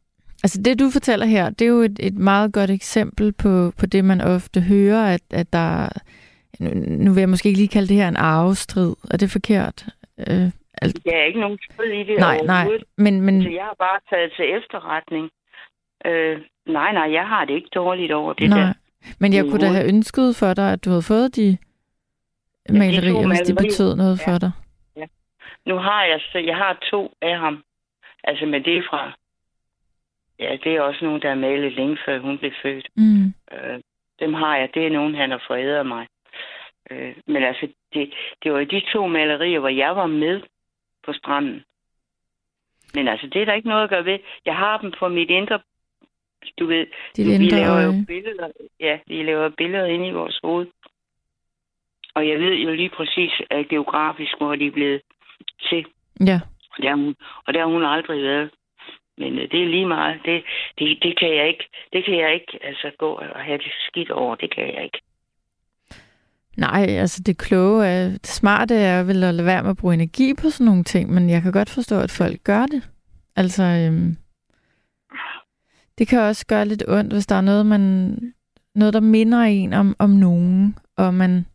altså 0.43 0.61
det, 0.61 0.79
du 0.79 0.89
fortæller 0.89 1.25
her, 1.25 1.49
det 1.49 1.65
er 1.65 1.69
jo 1.69 1.81
et, 1.81 1.99
et 1.99 2.13
meget 2.13 2.53
godt 2.53 2.69
eksempel 2.69 3.33
på, 3.33 3.71
på 3.79 3.85
det, 3.85 4.05
man 4.05 4.21
ofte 4.21 4.61
hører, 4.61 5.13
at, 5.13 5.21
at 5.31 5.53
der... 5.53 5.89
Nu, 6.59 6.69
nu 6.73 7.13
vil 7.13 7.21
jeg 7.21 7.29
måske 7.29 7.49
ikke 7.49 7.59
lige 7.59 7.69
kalde 7.69 7.87
det 7.87 7.97
her 7.97 8.07
en 8.07 8.17
arvestrid. 8.17 8.95
Er 9.11 9.17
det 9.17 9.31
forkert? 9.31 9.85
Øh, 10.27 10.47
alt, 10.81 11.05
Der 11.05 11.17
er 11.17 11.23
ikke 11.23 11.39
nogen 11.39 11.59
skyld 11.61 11.93
i 11.93 12.03
det 12.03 12.19
nej, 12.19 12.37
nej. 12.45 12.67
Men, 12.97 13.21
men, 13.21 13.43
Så 13.43 13.49
jeg 13.49 13.63
har 13.63 13.75
bare 13.79 13.99
taget 14.09 14.31
til 14.35 14.45
efterretning. 14.57 15.29
Øh, 16.05 16.41
nej, 16.65 16.91
nej, 16.93 17.11
jeg 17.11 17.27
har 17.27 17.45
det 17.45 17.53
ikke 17.53 17.69
dårligt 17.75 18.11
over 18.11 18.33
det 18.33 18.49
nej. 18.49 18.59
der. 18.59 18.73
men 19.19 19.33
jeg 19.33 19.43
kunne 19.43 19.59
da 19.59 19.67
have 19.67 19.87
ønsket 19.87 20.35
for 20.35 20.53
dig, 20.53 20.73
at 20.73 20.85
du 20.85 20.89
havde 20.89 21.01
fået 21.13 21.35
de 21.35 21.57
malerier, 22.69 23.27
hvis 23.27 23.39
de 23.39 23.55
betød 23.55 23.95
noget 23.95 24.19
Ja. 24.27 24.31
for 24.31 24.37
dig. 24.39 24.51
Nu 25.65 25.75
har 25.77 26.03
jeg 26.05 26.19
så, 26.31 26.37
jeg 26.37 26.55
har 26.57 26.77
to 26.91 27.13
af 27.21 27.37
ham. 27.39 27.63
Altså, 28.23 28.45
men 28.45 28.63
det 28.65 28.77
er 28.77 28.83
fra... 28.89 29.11
Ja, 30.39 30.57
det 30.63 30.75
er 30.75 30.81
også 30.81 31.05
nogen, 31.05 31.21
der 31.21 31.29
er 31.29 31.35
malet 31.35 31.73
længe 31.73 31.97
før 32.05 32.19
hun 32.19 32.37
blev 32.37 32.51
født. 32.63 32.87
Mm. 32.95 33.25
Øh, 33.53 33.79
dem 34.19 34.33
har 34.33 34.57
jeg. 34.57 34.69
Det 34.73 34.85
er 34.85 34.89
nogen, 34.89 35.15
han 35.15 35.31
har 35.31 35.43
foræret 35.47 35.85
mig. 35.85 36.07
Øh, 36.91 37.15
men 37.27 37.43
altså, 37.43 37.67
det, 37.93 38.13
det 38.43 38.53
var 38.53 38.63
de 38.63 38.81
to 38.93 39.07
malerier, 39.07 39.59
hvor 39.59 39.69
jeg 39.69 39.95
var 39.95 40.07
med 40.07 40.41
på 41.05 41.13
stranden. 41.13 41.63
Men 42.93 43.07
altså, 43.07 43.27
det 43.27 43.41
er 43.41 43.45
der 43.45 43.53
ikke 43.53 43.69
noget 43.69 43.83
at 43.83 43.89
gøre 43.89 44.05
ved. 44.05 44.19
Jeg 44.45 44.55
har 44.55 44.77
dem 44.77 44.91
på 44.99 45.07
mit 45.07 45.29
indre... 45.29 45.59
Du 46.59 46.65
ved, 46.65 46.87
Dit 47.15 47.27
vi 47.27 47.33
indre 47.33 47.57
laver 47.57 47.81
jo 47.81 47.93
billeder. 48.07 48.47
Ja, 48.79 48.99
vi 49.07 49.23
laver 49.23 49.49
billeder 49.49 49.85
inde 49.85 50.07
i 50.07 50.11
vores 50.11 50.39
hoved. 50.43 50.67
Og 52.13 52.27
jeg 52.27 52.39
ved 52.39 52.53
jo 52.53 52.73
lige 52.73 52.89
præcis 52.89 53.31
at 53.49 53.67
geografisk, 53.67 54.37
hvor 54.37 54.55
de 54.55 54.67
er 54.67 54.71
blevet 54.71 55.01
til. 55.69 55.85
Ja. 56.27 56.39
Og 56.77 56.83
der, 56.83 56.89
har 56.89 56.95
hun, 56.95 57.15
og 57.47 57.53
der 57.53 57.59
har 57.59 57.67
hun 57.67 57.83
aldrig 57.83 58.23
været. 58.23 58.49
Men 59.17 59.39
øh, 59.39 59.51
det 59.51 59.63
er 59.63 59.67
lige 59.67 59.85
meget. 59.85 60.21
Det, 60.25 60.43
det, 60.79 61.03
det 61.03 61.19
kan 61.19 61.35
jeg 61.35 61.47
ikke. 61.47 61.69
Det 61.93 62.05
kan 62.05 62.17
jeg 62.17 62.33
ikke 62.33 62.59
altså 62.61 62.91
gå 62.97 63.11
og 63.11 63.43
have 63.43 63.57
det 63.57 63.71
skidt 63.87 64.11
over. 64.11 64.35
Det 64.35 64.55
kan 64.55 64.73
jeg 64.73 64.83
ikke. 64.83 65.01
Nej, 66.59 66.85
altså 67.03 67.23
det 67.25 67.37
kloge 67.37 67.85
er, 67.85 68.09
det 68.09 68.27
smarte 68.27 68.75
er 68.75 69.03
vel 69.03 69.23
at 69.23 69.33
lade 69.33 69.45
være 69.45 69.63
med 69.63 69.69
at 69.69 69.77
bruge 69.77 69.93
energi 69.93 70.33
på 70.41 70.49
sådan 70.49 70.65
nogle 70.65 70.83
ting, 70.83 71.13
men 71.13 71.29
jeg 71.29 71.41
kan 71.41 71.51
godt 71.51 71.69
forstå, 71.69 71.99
at 71.99 72.11
folk 72.11 72.43
gør 72.43 72.65
det. 72.65 72.89
Altså, 73.35 73.63
øhm, 73.63 74.17
det 75.97 76.07
kan 76.07 76.19
også 76.19 76.45
gøre 76.47 76.65
lidt 76.65 76.83
ondt, 76.87 77.13
hvis 77.13 77.25
der 77.27 77.35
er 77.35 77.41
noget, 77.41 77.65
man, 77.65 77.83
noget 78.75 78.93
der 78.93 78.99
minder 78.99 79.41
en 79.41 79.73
om, 79.73 79.95
om 79.99 80.09
nogen, 80.09 80.75
og 80.97 81.13
man, 81.13 81.45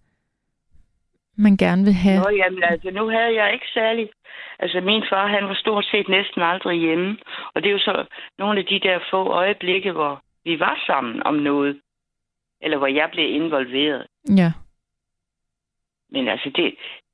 man 1.37 1.57
gerne 1.57 1.85
vil 1.85 1.93
have. 1.93 2.21
Nå, 2.23 2.31
jamen, 2.31 2.63
altså, 2.63 2.91
nu 2.91 3.09
havde 3.09 3.35
jeg 3.41 3.53
ikke 3.53 3.67
særlig... 3.75 4.09
Altså, 4.59 4.81
min 4.81 5.05
far, 5.11 5.27
han 5.27 5.45
var 5.45 5.55
stort 5.55 5.85
set 5.85 6.09
næsten 6.09 6.43
aldrig 6.43 6.79
hjemme. 6.81 7.17
Og 7.55 7.63
det 7.63 7.69
er 7.69 7.73
jo 7.73 7.79
så 7.79 8.05
nogle 8.39 8.61
af 8.61 8.67
de 8.67 8.81
der 8.81 8.99
få 9.11 9.29
øjeblikke, 9.29 9.93
hvor 9.93 10.23
vi 10.45 10.61
var 10.61 10.83
sammen 10.87 11.23
om 11.23 11.35
noget. 11.35 11.81
Eller 12.63 12.79
hvor 12.79 12.87
jeg 12.87 13.09
blev 13.13 13.35
involveret. 13.35 14.07
Ja. 14.37 14.53
Men 16.15 16.29
altså, 16.29 16.49
det, 16.57 16.67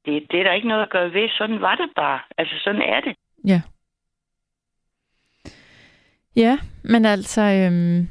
det, 0.04 0.12
det 0.30 0.40
er 0.40 0.44
der 0.44 0.52
ikke 0.52 0.68
noget 0.68 0.82
at 0.82 0.90
gøre 0.90 1.12
ved. 1.12 1.28
Sådan 1.38 1.60
var 1.60 1.74
det 1.74 1.90
bare. 1.96 2.20
Altså, 2.38 2.54
sådan 2.64 2.82
er 2.82 3.00
det. 3.00 3.14
Ja. 3.52 3.60
Ja, 6.36 6.58
men 6.84 7.04
altså, 7.04 7.40
øhm, 7.40 8.08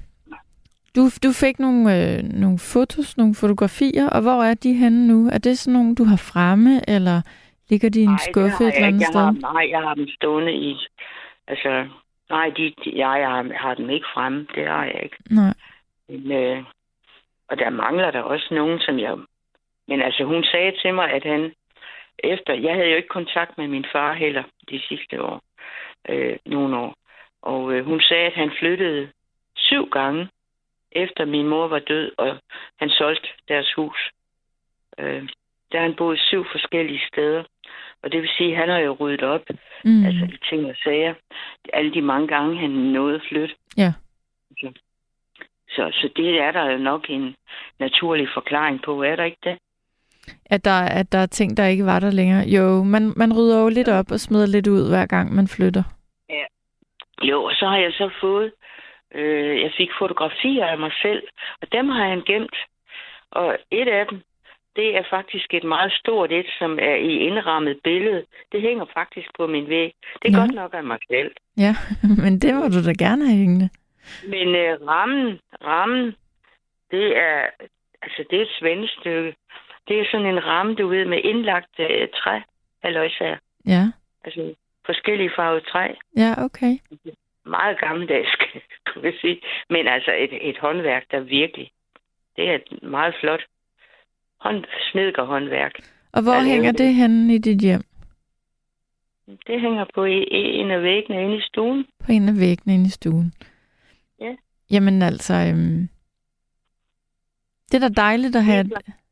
du, 0.96 1.02
du 1.24 1.30
fik 1.44 1.60
nogle, 1.60 1.82
øh, 1.96 2.24
nogle 2.24 2.60
fotos, 2.74 3.18
nogle 3.18 3.36
fotografier, 3.36 4.10
og 4.10 4.22
hvor 4.22 4.44
er 4.44 4.54
de 4.54 4.74
henne 4.74 5.08
nu? 5.08 5.30
Er 5.36 5.38
det 5.38 5.58
sådan 5.58 5.74
nogle, 5.80 5.96
du 5.96 6.04
har 6.04 6.22
fremme, 6.32 6.90
eller 6.96 7.22
ligger 7.70 7.90
de 7.90 8.00
i 8.00 8.04
en 8.04 8.10
Nej, 8.10 8.28
skuffe 8.32 8.64
et 8.64 8.76
eller 8.76 8.88
andet 8.88 9.04
har, 9.04 9.32
sted? 9.32 9.42
nej, 9.42 9.66
jeg 9.70 9.82
har 9.82 9.94
dem 9.94 10.08
stående 10.08 10.54
i... 10.54 10.78
Altså, 11.48 11.88
nej, 12.30 12.50
de, 12.58 12.74
de, 12.84 12.90
jeg, 12.96 13.20
jeg 13.20 13.30
har, 13.30 13.44
har 13.56 13.74
dem 13.74 13.90
ikke 13.90 14.08
fremme. 14.14 14.48
Det 14.56 14.68
har 14.68 14.84
jeg 14.86 15.02
ikke. 15.04 15.18
Nej. 15.30 15.54
Men, 16.10 16.32
øh, 16.32 16.64
og 17.50 17.58
der 17.58 17.70
mangler 17.70 18.12
der 18.12 18.22
også 18.22 18.48
nogen, 18.52 18.80
som 18.80 19.00
jeg... 19.00 19.18
Men 19.90 20.02
altså, 20.02 20.24
hun 20.24 20.44
sagde 20.44 20.74
til 20.82 20.94
mig, 20.94 21.08
at 21.12 21.24
han... 21.24 21.54
Efter... 22.24 22.54
Jeg 22.54 22.74
havde 22.76 22.90
jo 22.90 22.96
ikke 22.96 23.18
kontakt 23.20 23.58
med 23.58 23.68
min 23.68 23.86
far 23.92 24.14
heller 24.14 24.44
de 24.70 24.82
sidste 24.88 25.22
år. 25.22 25.42
Øh, 26.10 26.38
nogle 26.46 26.78
år. 26.78 26.96
Og 27.42 27.74
øh, 27.74 27.86
hun 27.86 28.02
sagde, 28.02 28.26
at 28.26 28.34
han 28.34 28.52
flyttede 28.60 29.10
syv 29.56 29.90
gange, 29.90 30.28
efter 30.92 31.26
min 31.26 31.48
mor 31.48 31.68
var 31.68 31.80
død, 31.80 32.12
og 32.18 32.38
han 32.80 32.90
solgte 32.90 33.28
deres 33.48 33.74
hus. 33.74 34.12
Øh, 34.98 35.30
der 35.72 35.78
har 35.78 35.86
han 35.86 35.96
boet 35.96 36.20
syv 36.20 36.46
forskellige 36.52 37.08
steder. 37.08 37.44
Og 38.04 38.12
det 38.12 38.22
vil 38.22 38.30
sige, 38.38 38.52
at 38.52 38.58
han 38.58 38.70
har 38.70 38.80
jo 38.80 38.98
ryddet 39.00 39.24
op. 39.24 39.42
Mm. 39.84 40.06
Altså 40.06 40.26
de 40.26 40.38
ting 40.50 40.66
og 40.66 40.76
sager. 40.84 41.14
Alle 41.74 41.94
de 41.94 42.02
mange 42.02 42.28
gange, 42.28 42.58
han 42.58 42.70
nåede 42.70 43.16
at 43.16 43.22
flytte. 43.30 43.56
Ja. 43.78 43.94
Så, 44.58 44.72
så, 45.70 45.90
så 45.94 46.10
det 46.16 46.40
er 46.40 46.52
der 46.52 46.72
jo 46.72 46.78
nok 46.78 47.10
en 47.10 47.36
naturlig 47.80 48.28
forklaring 48.34 48.82
på, 48.82 49.04
er 49.04 49.16
der 49.16 49.24
ikke 49.24 49.44
det? 49.44 49.58
At 50.46 50.66
der, 50.66 50.80
at 51.00 51.12
der 51.12 51.18
er 51.18 51.26
ting, 51.26 51.58
der 51.58 51.66
ikke 51.66 51.86
var 51.86 52.00
der 52.00 52.12
længere. 52.12 52.48
Jo, 52.48 52.84
man, 52.84 53.14
man 53.16 53.34
rydder 53.38 53.62
jo 53.62 53.70
lidt 53.70 53.88
op 53.90 54.12
og 54.12 54.20
smider 54.20 54.46
lidt 54.48 54.68
ud, 54.68 54.90
hver 54.90 55.06
gang 55.06 55.36
man 55.36 55.48
flytter. 55.48 55.84
Ja. 56.30 56.46
Jo, 57.24 57.44
og 57.44 57.52
så 57.56 57.66
har 57.66 57.78
jeg 57.78 57.92
så 57.92 58.10
fået, 58.22 58.52
øh, 59.16 59.62
jeg 59.62 59.72
fik 59.78 59.90
fotografier 60.00 60.66
af 60.66 60.78
mig 60.78 60.92
selv, 61.02 61.24
og 61.62 61.72
dem 61.72 61.90
har 61.90 62.08
han 62.10 62.22
gemt. 62.26 62.56
Og 63.32 63.58
et 63.72 63.88
af 63.88 64.06
dem, 64.10 64.22
det 64.76 64.98
er 64.98 65.04
faktisk 65.10 65.54
et 65.54 65.64
meget 65.64 65.92
stort 65.94 66.32
et, 66.32 66.46
som 66.60 66.80
er 66.82 66.96
i 66.96 67.12
indrammet 67.28 67.80
billede. 67.84 68.24
Det 68.52 68.62
hænger 68.62 68.86
faktisk 68.94 69.28
på 69.38 69.48
min 69.48 69.70
væg. 69.70 69.94
Det 70.22 70.28
er 70.28 70.38
Ja. 70.38 70.40
godt 70.44 70.56
nok 70.56 70.74
af 70.74 70.84
mig 70.84 70.98
selv. 71.12 71.32
Ja, 71.58 71.76
men 72.24 72.40
det 72.40 72.56
må 72.56 72.62
du 72.68 72.80
da 72.86 72.94
gerne 73.06 73.26
have 73.28 73.38
hængende. 73.38 73.70
Men 74.28 74.48
øh, 74.56 74.88
rammen, 74.88 75.40
rammen, 75.66 76.16
det 76.92 77.18
er, 77.18 77.42
altså 78.02 78.24
det 78.30 78.38
er 78.38 78.42
et 78.44 78.56
svendestykke. 78.60 79.36
Det 79.90 80.00
er 80.00 80.06
sådan 80.12 80.26
en 80.26 80.46
ramme, 80.46 80.76
du 80.76 80.88
ved, 80.88 81.06
med 81.06 81.22
indlagt 81.24 81.80
øh, 81.80 82.08
træ, 82.16 82.40
halløjsager. 82.84 83.38
Ja, 83.66 83.92
Altså 84.26 84.54
forskellige 84.86 85.32
farvede 85.36 85.66
træ. 85.72 85.94
ja, 86.18 86.34
okay. 86.38 86.74
Meget 87.46 87.80
gammeldags, 87.80 88.30
kunne 88.88 89.06
jeg 89.06 89.14
sige. 89.22 89.42
Men 89.70 89.88
altså 89.88 90.12
et, 90.18 90.50
et 90.50 90.58
håndværk, 90.58 91.04
der 91.12 91.20
virkelig, 91.20 91.72
det 92.36 92.50
er 92.50 92.56
et 92.56 92.84
meget 92.84 93.16
flot 93.20 93.42
hånd, 94.40 94.66
snedkerhåndværk. 94.92 95.74
Og 96.12 96.22
hvor 96.24 96.34
det 96.34 96.42
er 96.42 96.46
hænger 96.46 96.72
det. 96.72 96.80
det 96.80 96.94
henne 96.96 97.36
i 97.36 97.38
dit 97.38 97.62
hjem? 97.62 97.82
Det 99.48 99.62
hænger 99.62 99.86
på 99.96 100.06
en 100.06 100.72
af 100.72 100.84
væggene 100.84 101.24
inde 101.24 101.38
i 101.38 101.42
stuen. 101.42 101.86
På 102.06 102.12
en 102.12 102.30
af 102.30 102.40
væggene 102.40 102.74
inde 102.74 102.86
i 102.86 102.90
stuen. 102.90 103.34
Ja. 104.22 104.36
Jamen 104.72 105.02
altså, 105.02 105.34
øhm, 105.34 105.90
det 107.72 107.84
er 107.84 107.88
da 107.88 108.02
dejligt 108.02 108.36
at 108.36 108.44
have... 108.44 108.70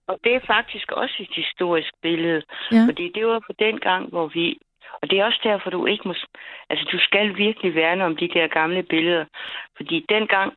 Og 0.07 0.19
det 0.23 0.35
er 0.35 0.39
faktisk 0.47 0.91
også 0.91 1.15
et 1.19 1.35
historisk 1.35 1.93
billede. 2.01 2.41
Ja. 2.71 2.85
Fordi 2.87 3.11
det 3.15 3.27
var 3.27 3.39
på 3.39 3.53
den 3.59 3.79
gang, 3.79 4.09
hvor 4.09 4.27
vi... 4.27 4.59
Og 5.01 5.09
det 5.09 5.19
er 5.19 5.25
også 5.25 5.39
derfor, 5.43 5.69
du 5.69 5.85
ikke 5.85 6.07
må... 6.07 6.13
Altså, 6.69 6.85
du 6.91 6.99
skal 6.99 7.37
virkelig 7.37 7.75
værne 7.75 8.05
om 8.05 8.15
de 8.17 8.27
der 8.27 8.47
gamle 8.47 8.83
billeder. 8.83 9.25
Fordi 9.77 10.05
dengang, 10.09 10.53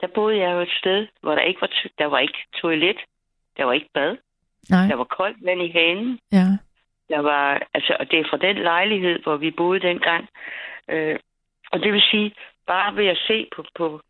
der 0.00 0.06
boede 0.06 0.38
jeg 0.38 0.52
jo 0.54 0.60
et 0.60 0.78
sted, 0.80 1.06
hvor 1.20 1.34
der 1.34 1.42
ikke 1.42 1.60
var, 1.60 1.70
der 1.98 2.06
var 2.06 2.18
ikke 2.18 2.38
toilet, 2.54 2.96
der 3.56 3.64
var 3.64 3.72
ikke 3.72 3.90
bad, 3.94 4.16
Nej, 4.70 4.86
der 4.86 4.94
var 4.94 5.04
koldt 5.04 5.36
vand 5.44 5.62
i 5.62 5.70
hanen, 5.70 6.18
ja. 6.32 6.46
der 7.08 7.18
var... 7.20 7.62
Altså, 7.74 7.96
og 8.00 8.10
det 8.10 8.18
er 8.18 8.24
fra 8.30 8.36
den 8.36 8.56
lejlighed, 8.56 9.22
hvor 9.22 9.36
vi 9.36 9.50
boede 9.50 9.80
dengang. 9.80 10.28
Øh, 10.88 11.18
og 11.72 11.80
det 11.80 11.92
vil 11.92 12.02
sige, 12.10 12.34
bare 12.66 12.96
ved 12.96 13.06
at 13.06 13.18
se 13.26 13.48
på, 13.56 13.64
på... 13.76 14.00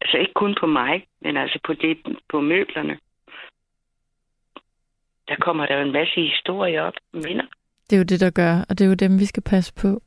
Altså, 0.00 0.16
ikke 0.18 0.34
kun 0.34 0.56
på 0.60 0.66
mig, 0.66 1.06
men 1.20 1.36
altså 1.36 1.58
på, 1.64 1.74
det, 1.74 1.98
på 2.28 2.40
møblerne, 2.40 2.98
der 5.32 5.44
kommer 5.44 5.66
der 5.66 5.74
jo 5.76 5.82
en 5.86 5.92
masse 5.92 6.14
historier 6.20 6.82
op, 6.82 6.92
minder. 7.14 7.44
Det 7.90 7.96
er 7.96 7.98
jo 7.98 8.02
det, 8.04 8.20
der 8.20 8.30
gør, 8.30 8.64
og 8.68 8.78
det 8.78 8.84
er 8.84 8.88
jo 8.88 8.94
dem, 8.94 9.18
vi 9.20 9.24
skal 9.26 9.42
passe 9.42 9.72
på. 9.74 10.02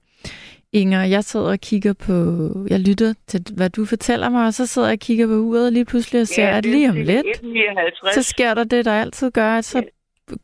Inger, 0.74 1.04
jeg 1.04 1.24
sidder 1.24 1.50
og 1.52 1.60
kigger 1.60 1.94
på... 1.94 2.14
Jeg 2.70 2.80
lytter 2.80 3.14
til, 3.28 3.46
hvad 3.56 3.70
du 3.70 3.86
fortæller 3.86 4.30
mig, 4.30 4.46
og 4.48 4.54
så 4.54 4.66
sidder 4.66 4.88
jeg 4.88 4.94
og 4.94 5.00
kigger 5.00 5.28
på 5.28 5.34
uret 5.34 5.74
lige 5.74 5.86
pludselig 5.86 6.22
og 6.22 6.28
ser, 6.28 6.48
at 6.48 6.64
det 6.64 6.72
lige 6.72 6.90
om 6.90 6.96
lidt, 6.96 7.26
1,59. 7.26 8.14
så 8.14 8.24
sker 8.24 8.54
der 8.54 8.64
det, 8.64 8.86
der 8.86 8.92
altid 8.94 9.32
gør, 9.32 9.58
at 9.58 9.66
så, 9.66 9.84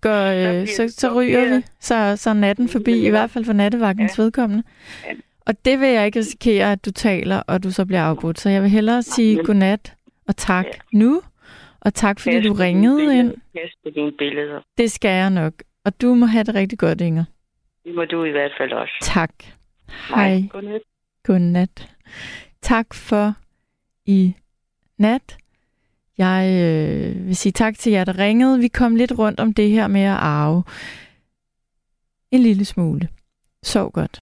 gør, 0.01 0.25
øh, 0.61 0.67
så, 0.67 0.93
så 0.97 1.13
ryger 1.13 1.55
vi. 1.55 1.63
Så, 1.79 2.13
så 2.17 2.29
er 2.29 2.33
natten 2.33 2.69
forbi, 2.69 3.05
i 3.05 3.09
hvert 3.09 3.29
fald 3.29 3.45
for 3.45 3.53
nattevagtens 3.53 4.19
vedkommende. 4.19 4.63
Og 5.45 5.65
det 5.65 5.79
vil 5.79 5.89
jeg 5.89 6.05
ikke 6.05 6.19
risikere, 6.19 6.71
at 6.71 6.85
du 6.85 6.91
taler, 6.91 7.41
og 7.47 7.63
du 7.63 7.71
så 7.71 7.85
bliver 7.85 8.01
afbrudt. 8.03 8.39
Så 8.39 8.49
jeg 8.49 8.61
vil 8.61 8.69
hellere 8.69 9.03
sige 9.03 9.35
men- 9.35 9.45
godnat 9.45 9.93
og 10.27 10.37
tak 10.37 10.65
Ja. 10.65 10.71
nu. 10.97 11.21
Og 11.81 11.93
tak, 11.93 12.19
fordi 12.19 12.35
Pas 12.35 12.45
du 12.45 12.53
ringede 12.53 12.97
billeder. 12.97 13.19
ind. 13.19 13.33
Pas 13.53 13.71
på 13.83 13.89
dine 13.95 14.11
billeder. 14.17 14.61
Det 14.77 14.91
skal 14.91 15.09
jeg 15.09 15.29
nok. 15.29 15.53
Og 15.85 16.01
du 16.01 16.15
må 16.15 16.25
have 16.25 16.43
det 16.43 16.55
rigtig 16.55 16.79
godt, 16.79 17.01
Inger. 17.01 17.23
Det 17.83 17.95
må 17.95 18.05
du 18.05 18.23
i 18.23 18.29
hvert 18.31 18.51
fald 18.57 18.71
også. 18.73 18.93
Tak. 19.01 19.31
Hej. 20.15 20.43
Godnat. 20.51 20.81
Godnat. 21.23 21.89
Tak 22.61 22.93
for 22.93 23.33
i 24.05 24.35
nat. 24.97 25.37
Jeg 26.17 26.49
øh, 26.63 27.27
vil 27.27 27.35
sige 27.35 27.51
tak 27.51 27.77
til 27.77 27.91
jer, 27.91 28.03
der 28.03 28.17
ringede. 28.17 28.59
Vi 28.59 28.67
kom 28.67 28.95
lidt 28.95 29.11
rundt 29.19 29.39
om 29.39 29.53
det 29.53 29.69
her 29.69 29.87
med 29.87 30.01
at 30.01 30.17
arve. 30.17 30.63
En 32.31 32.39
lille 32.39 32.65
smule. 32.65 33.09
Sov 33.63 33.91
godt. 33.91 34.19